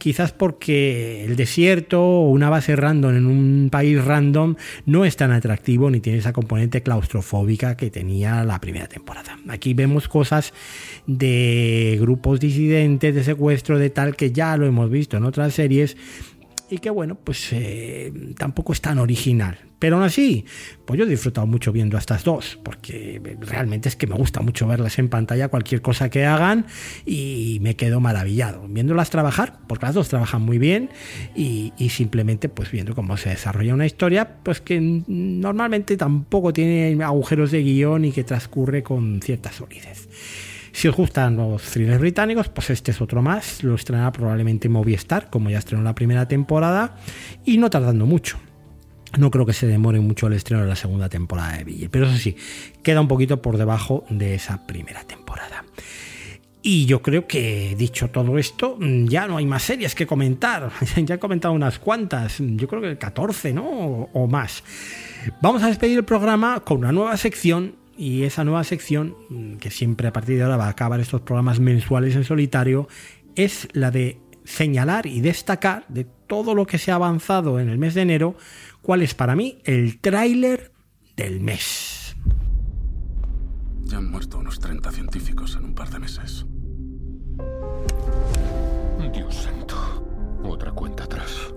quizás 0.00 0.32
porque 0.32 1.24
el 1.26 1.36
desierto 1.36 2.02
o 2.02 2.30
una 2.30 2.48
base 2.48 2.74
random 2.74 3.16
en 3.16 3.26
un 3.26 3.68
país 3.70 4.02
random 4.02 4.56
no 4.86 5.04
es 5.04 5.16
tan 5.16 5.30
atractivo 5.30 5.90
ni 5.90 6.00
tiene 6.00 6.18
esa 6.18 6.32
componente 6.32 6.82
claustrofóbica 6.82 7.76
que 7.76 7.90
tenía 7.90 8.42
la 8.44 8.60
primera 8.60 8.86
temporada. 8.86 9.38
Aquí 9.48 9.74
vemos 9.74 10.08
cosas 10.08 10.54
de 11.06 11.98
grupos 12.00 12.40
disidentes, 12.40 13.14
de 13.14 13.22
secuestro, 13.22 13.78
de 13.78 13.90
tal 13.90 14.16
que 14.16 14.32
ya 14.32 14.56
lo 14.56 14.66
hemos 14.66 14.90
visto 14.90 15.18
en 15.18 15.24
otras 15.24 15.52
series 15.52 15.96
y 16.70 16.78
que 16.78 16.90
bueno, 16.90 17.16
pues 17.16 17.48
eh, 17.52 18.12
tampoco 18.38 18.72
es 18.72 18.80
tan 18.80 18.98
original. 18.98 19.58
Pero 19.80 19.96
aún 19.96 20.04
así, 20.04 20.44
pues 20.84 20.98
yo 20.98 21.06
he 21.06 21.08
disfrutado 21.08 21.46
mucho 21.46 21.72
viendo 21.72 21.96
a 21.96 22.00
estas 22.00 22.22
dos, 22.22 22.58
porque 22.62 23.20
realmente 23.40 23.88
es 23.88 23.96
que 23.96 24.06
me 24.06 24.14
gusta 24.14 24.42
mucho 24.42 24.66
verlas 24.66 24.98
en 24.98 25.08
pantalla, 25.08 25.48
cualquier 25.48 25.80
cosa 25.80 26.10
que 26.10 26.26
hagan, 26.26 26.66
y 27.06 27.58
me 27.62 27.76
quedo 27.76 27.98
maravillado. 27.98 28.68
Viéndolas 28.68 29.08
trabajar, 29.08 29.60
porque 29.66 29.86
las 29.86 29.94
dos 29.94 30.10
trabajan 30.10 30.42
muy 30.42 30.58
bien, 30.58 30.90
y, 31.34 31.72
y 31.78 31.88
simplemente 31.88 32.50
pues 32.50 32.70
viendo 32.70 32.94
cómo 32.94 33.16
se 33.16 33.30
desarrolla 33.30 33.72
una 33.72 33.86
historia, 33.86 34.36
pues 34.42 34.60
que 34.60 34.78
normalmente 35.06 35.96
tampoco 35.96 36.52
tiene 36.52 37.02
agujeros 37.02 37.50
de 37.50 37.62
guion 37.62 38.04
y 38.04 38.12
que 38.12 38.22
transcurre 38.22 38.82
con 38.82 39.22
cierta 39.22 39.50
solidez. 39.50 40.08
Si 40.80 40.88
os 40.88 40.96
gustan 40.96 41.36
los 41.36 41.60
thrillers 41.60 42.00
británicos, 42.00 42.48
pues 42.48 42.70
este 42.70 42.92
es 42.92 43.02
otro 43.02 43.20
más. 43.20 43.62
Lo 43.62 43.74
estrenará 43.74 44.12
probablemente 44.12 44.70
Movistar, 44.70 45.28
como 45.28 45.50
ya 45.50 45.58
estrenó 45.58 45.82
la 45.82 45.94
primera 45.94 46.26
temporada, 46.26 46.96
y 47.44 47.58
no 47.58 47.68
tardando 47.68 48.06
mucho. 48.06 48.38
No 49.18 49.30
creo 49.30 49.44
que 49.44 49.52
se 49.52 49.66
demore 49.66 50.00
mucho 50.00 50.28
el 50.28 50.32
estreno 50.32 50.62
de 50.62 50.68
la 50.68 50.76
segunda 50.76 51.10
temporada 51.10 51.58
de 51.58 51.64
Ville, 51.64 51.90
pero 51.90 52.06
eso 52.06 52.16
sí, 52.16 52.34
queda 52.82 53.02
un 53.02 53.08
poquito 53.08 53.42
por 53.42 53.58
debajo 53.58 54.06
de 54.08 54.34
esa 54.36 54.66
primera 54.66 55.04
temporada. 55.04 55.66
Y 56.62 56.86
yo 56.86 57.02
creo 57.02 57.26
que 57.26 57.74
dicho 57.76 58.08
todo 58.08 58.38
esto, 58.38 58.78
ya 58.80 59.26
no 59.26 59.36
hay 59.36 59.44
más 59.44 59.64
series 59.64 59.94
que 59.94 60.06
comentar. 60.06 60.72
ya 61.04 61.16
he 61.16 61.18
comentado 61.18 61.52
unas 61.52 61.78
cuantas, 61.78 62.38
yo 62.38 62.66
creo 62.66 62.80
que 62.80 62.96
14, 62.96 63.52
¿no? 63.52 63.68
O 64.14 64.26
más. 64.28 64.64
Vamos 65.42 65.62
a 65.62 65.66
despedir 65.66 65.98
el 65.98 66.04
programa 66.06 66.60
con 66.60 66.78
una 66.78 66.90
nueva 66.90 67.18
sección 67.18 67.79
y 68.00 68.24
esa 68.24 68.44
nueva 68.44 68.64
sección, 68.64 69.14
mm, 69.28 69.56
que 69.56 69.70
siempre 69.70 70.08
a 70.08 70.12
partir 70.14 70.38
de 70.38 70.44
ahora 70.44 70.56
va 70.56 70.66
a 70.68 70.70
acabar 70.70 71.00
estos 71.00 71.20
programas 71.20 71.60
mensuales 71.60 72.16
en 72.16 72.24
solitario, 72.24 72.88
es 73.36 73.68
la 73.74 73.90
de 73.90 74.18
señalar 74.42 75.04
y 75.04 75.20
destacar 75.20 75.84
de 75.88 76.06
todo 76.26 76.54
lo 76.54 76.66
que 76.66 76.78
se 76.78 76.92
ha 76.92 76.94
avanzado 76.94 77.60
en 77.60 77.68
el 77.68 77.76
mes 77.76 77.92
de 77.92 78.00
enero, 78.00 78.36
cuál 78.80 79.02
es 79.02 79.12
para 79.12 79.36
mí 79.36 79.60
el 79.64 80.00
tráiler 80.00 80.72
del 81.14 81.40
mes. 81.40 82.16
Ya 83.84 83.98
han 83.98 84.10
muerto 84.10 84.38
unos 84.38 84.58
30 84.60 84.90
científicos 84.92 85.56
en 85.56 85.66
un 85.66 85.74
par 85.74 85.90
de 85.90 85.98
meses. 85.98 86.46
Dios 89.12 89.34
santo. 89.34 89.76
Otra 90.42 90.72
cuenta 90.72 91.04
atrás. 91.04 91.52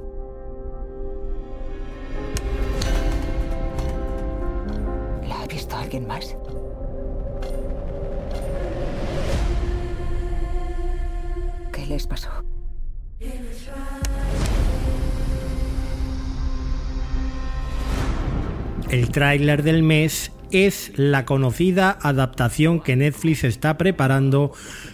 ¿La 5.73 5.79
ha 5.79 5.85
visto 5.85 5.97
alguien 5.97 6.07
más? 6.07 6.35
¿Qué 11.71 11.85
les 11.87 12.05
pasó? 12.05 12.29
El 18.89 19.09
tráiler 19.09 19.63
del 19.63 19.81
mes 19.81 20.31
es 20.51 20.91
la 20.95 21.25
conocida 21.25 21.97
adaptación 22.01 22.79
que 22.79 22.95
Netflix 22.95 23.43
está 23.43 23.75
preparando 23.79 24.51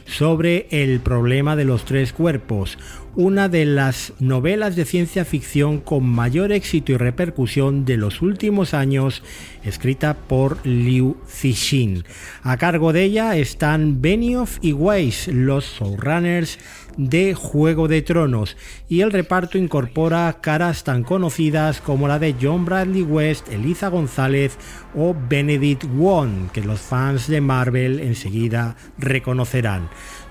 sobre 0.10 0.68
el 0.72 1.00
problema 1.00 1.56
de 1.56 1.66
los 1.66 1.86
tres 1.86 2.14
cuerpos, 2.14 2.78
una 3.16 3.50
de 3.50 3.66
las 3.66 4.14
novelas 4.20 4.76
de 4.76 4.86
ciencia 4.86 5.26
ficción 5.26 5.80
con 5.80 6.06
mayor 6.06 6.52
éxito 6.52 6.92
y 6.92 6.98
repercusión 6.98 7.86
de 7.86 7.98
los 7.98 8.22
últimos 8.22 8.74
años, 8.74 9.24
escrita 9.64 10.16
por 10.16 10.66
Liu 10.66 11.18
Cixin. 11.28 12.06
A 12.44 12.58
cargo 12.58 12.94
de 12.94 13.04
ella 13.04 13.36
están 13.36 14.02
Benioff 14.02 14.58
y 14.62 14.74
Weiss, 14.74 15.28
los 15.28 15.66
showrunners 15.66 16.60
de 16.98 17.34
Juego 17.34 17.88
de 17.88 18.02
Tronos, 18.02 18.58
y 18.90 19.02
el 19.02 19.12
reparto 19.12 19.58
incorpora 19.58 20.38
caras 20.42 20.84
tan 20.84 21.04
conocidas 21.04 21.82
como 21.82 22.08
la 22.08 22.20
de 22.20 22.36
John 22.42 22.66
Bradley 22.66 23.04
West, 23.04 23.48
Eliza 23.50 23.88
González 23.90 24.58
o 24.96 25.16
Benedict 25.30 25.86
Wong, 25.96 26.52
que 26.52 26.62
los 26.62 26.80
fans 26.80 27.28
de 27.28 27.42
Marvel 27.42 28.00
enseguida 28.00 28.76
reconocerán. 28.98 29.90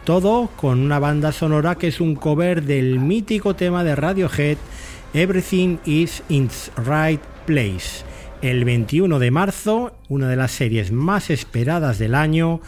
Todo 0.08 0.48
con 0.56 0.78
una 0.78 0.98
banda 0.98 1.32
sonora 1.32 1.74
que 1.74 1.88
es 1.88 2.00
un 2.00 2.14
cover 2.14 2.62
del 2.62 2.98
mítico 2.98 3.54
tema 3.54 3.84
de 3.84 3.94
Radiohead, 3.94 4.56
Everything 5.12 5.76
is 5.84 6.22
in 6.30 6.46
its 6.46 6.72
right 6.78 7.20
place. 7.44 8.06
El 8.40 8.64
21 8.64 9.18
de 9.18 9.30
marzo, 9.30 9.92
una 10.08 10.30
de 10.30 10.36
las 10.36 10.52
series 10.52 10.92
más 10.92 11.28
esperadas 11.28 11.98
del 11.98 12.14
año, 12.14 12.62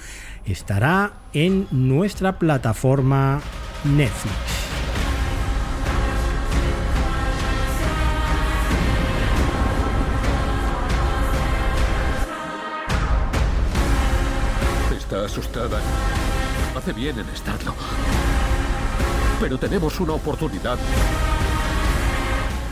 estará 0.45 1.15
en 1.33 1.67
nuestra 1.71 2.39
plataforma 2.39 3.41
Netflix. 3.85 4.37
Asustada. 15.25 15.81
Hace 16.77 16.93
bien 16.93 17.19
en 17.19 17.29
estarlo. 17.29 17.75
Pero 19.41 19.59
tenemos 19.59 19.99
una 20.01 20.13
oportunidad. 20.13 20.79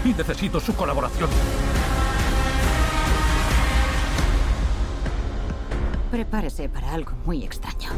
Y 0.04 0.08
necesito 0.08 0.60
su 0.60 0.74
colaboración. 0.74 1.28
Prepárese 6.10 6.68
para 6.68 6.92
algo 6.94 7.12
muy 7.26 7.44
extraño. 7.44 7.90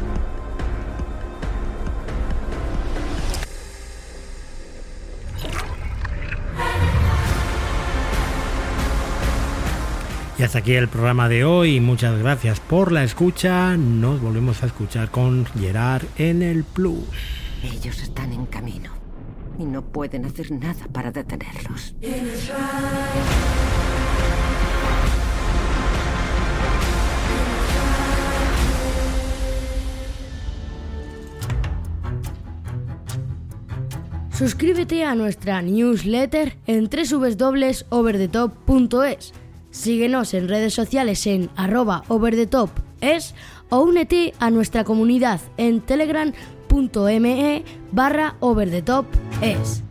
Y 10.41 10.43
hasta 10.43 10.57
aquí 10.57 10.73
el 10.73 10.87
programa 10.87 11.29
de 11.29 11.45
hoy. 11.45 11.79
Muchas 11.79 12.17
gracias 12.17 12.59
por 12.59 12.91
la 12.91 13.03
escucha. 13.03 13.77
Nos 13.77 14.19
volvemos 14.19 14.63
a 14.63 14.65
escuchar 14.65 15.11
con 15.11 15.45
Gerard 15.45 16.01
en 16.17 16.41
el 16.41 16.63
Plus. 16.63 17.03
Ellos 17.63 18.01
están 18.01 18.33
en 18.33 18.47
camino 18.47 18.91
y 19.59 19.65
no 19.65 19.83
pueden 19.83 20.25
hacer 20.25 20.49
nada 20.49 20.87
para 20.91 21.11
detenerlos. 21.11 21.93
Suscríbete 34.31 35.03
a 35.03 35.13
nuestra 35.13 35.61
newsletter 35.61 36.57
en 36.65 36.89
www.overthetop.es. 36.89 39.33
Síguenos 39.71 40.33
en 40.33 40.47
redes 40.49 40.73
sociales 40.73 41.25
en 41.27 41.49
arroba 41.55 42.03
overthetopes 42.09 43.33
o 43.69 43.79
únete 43.79 44.33
a 44.39 44.49
nuestra 44.49 44.83
comunidad 44.83 45.39
en 45.57 45.81
telegram.me 45.81 47.63
barra 47.91 48.35
overthetopes. 48.41 49.83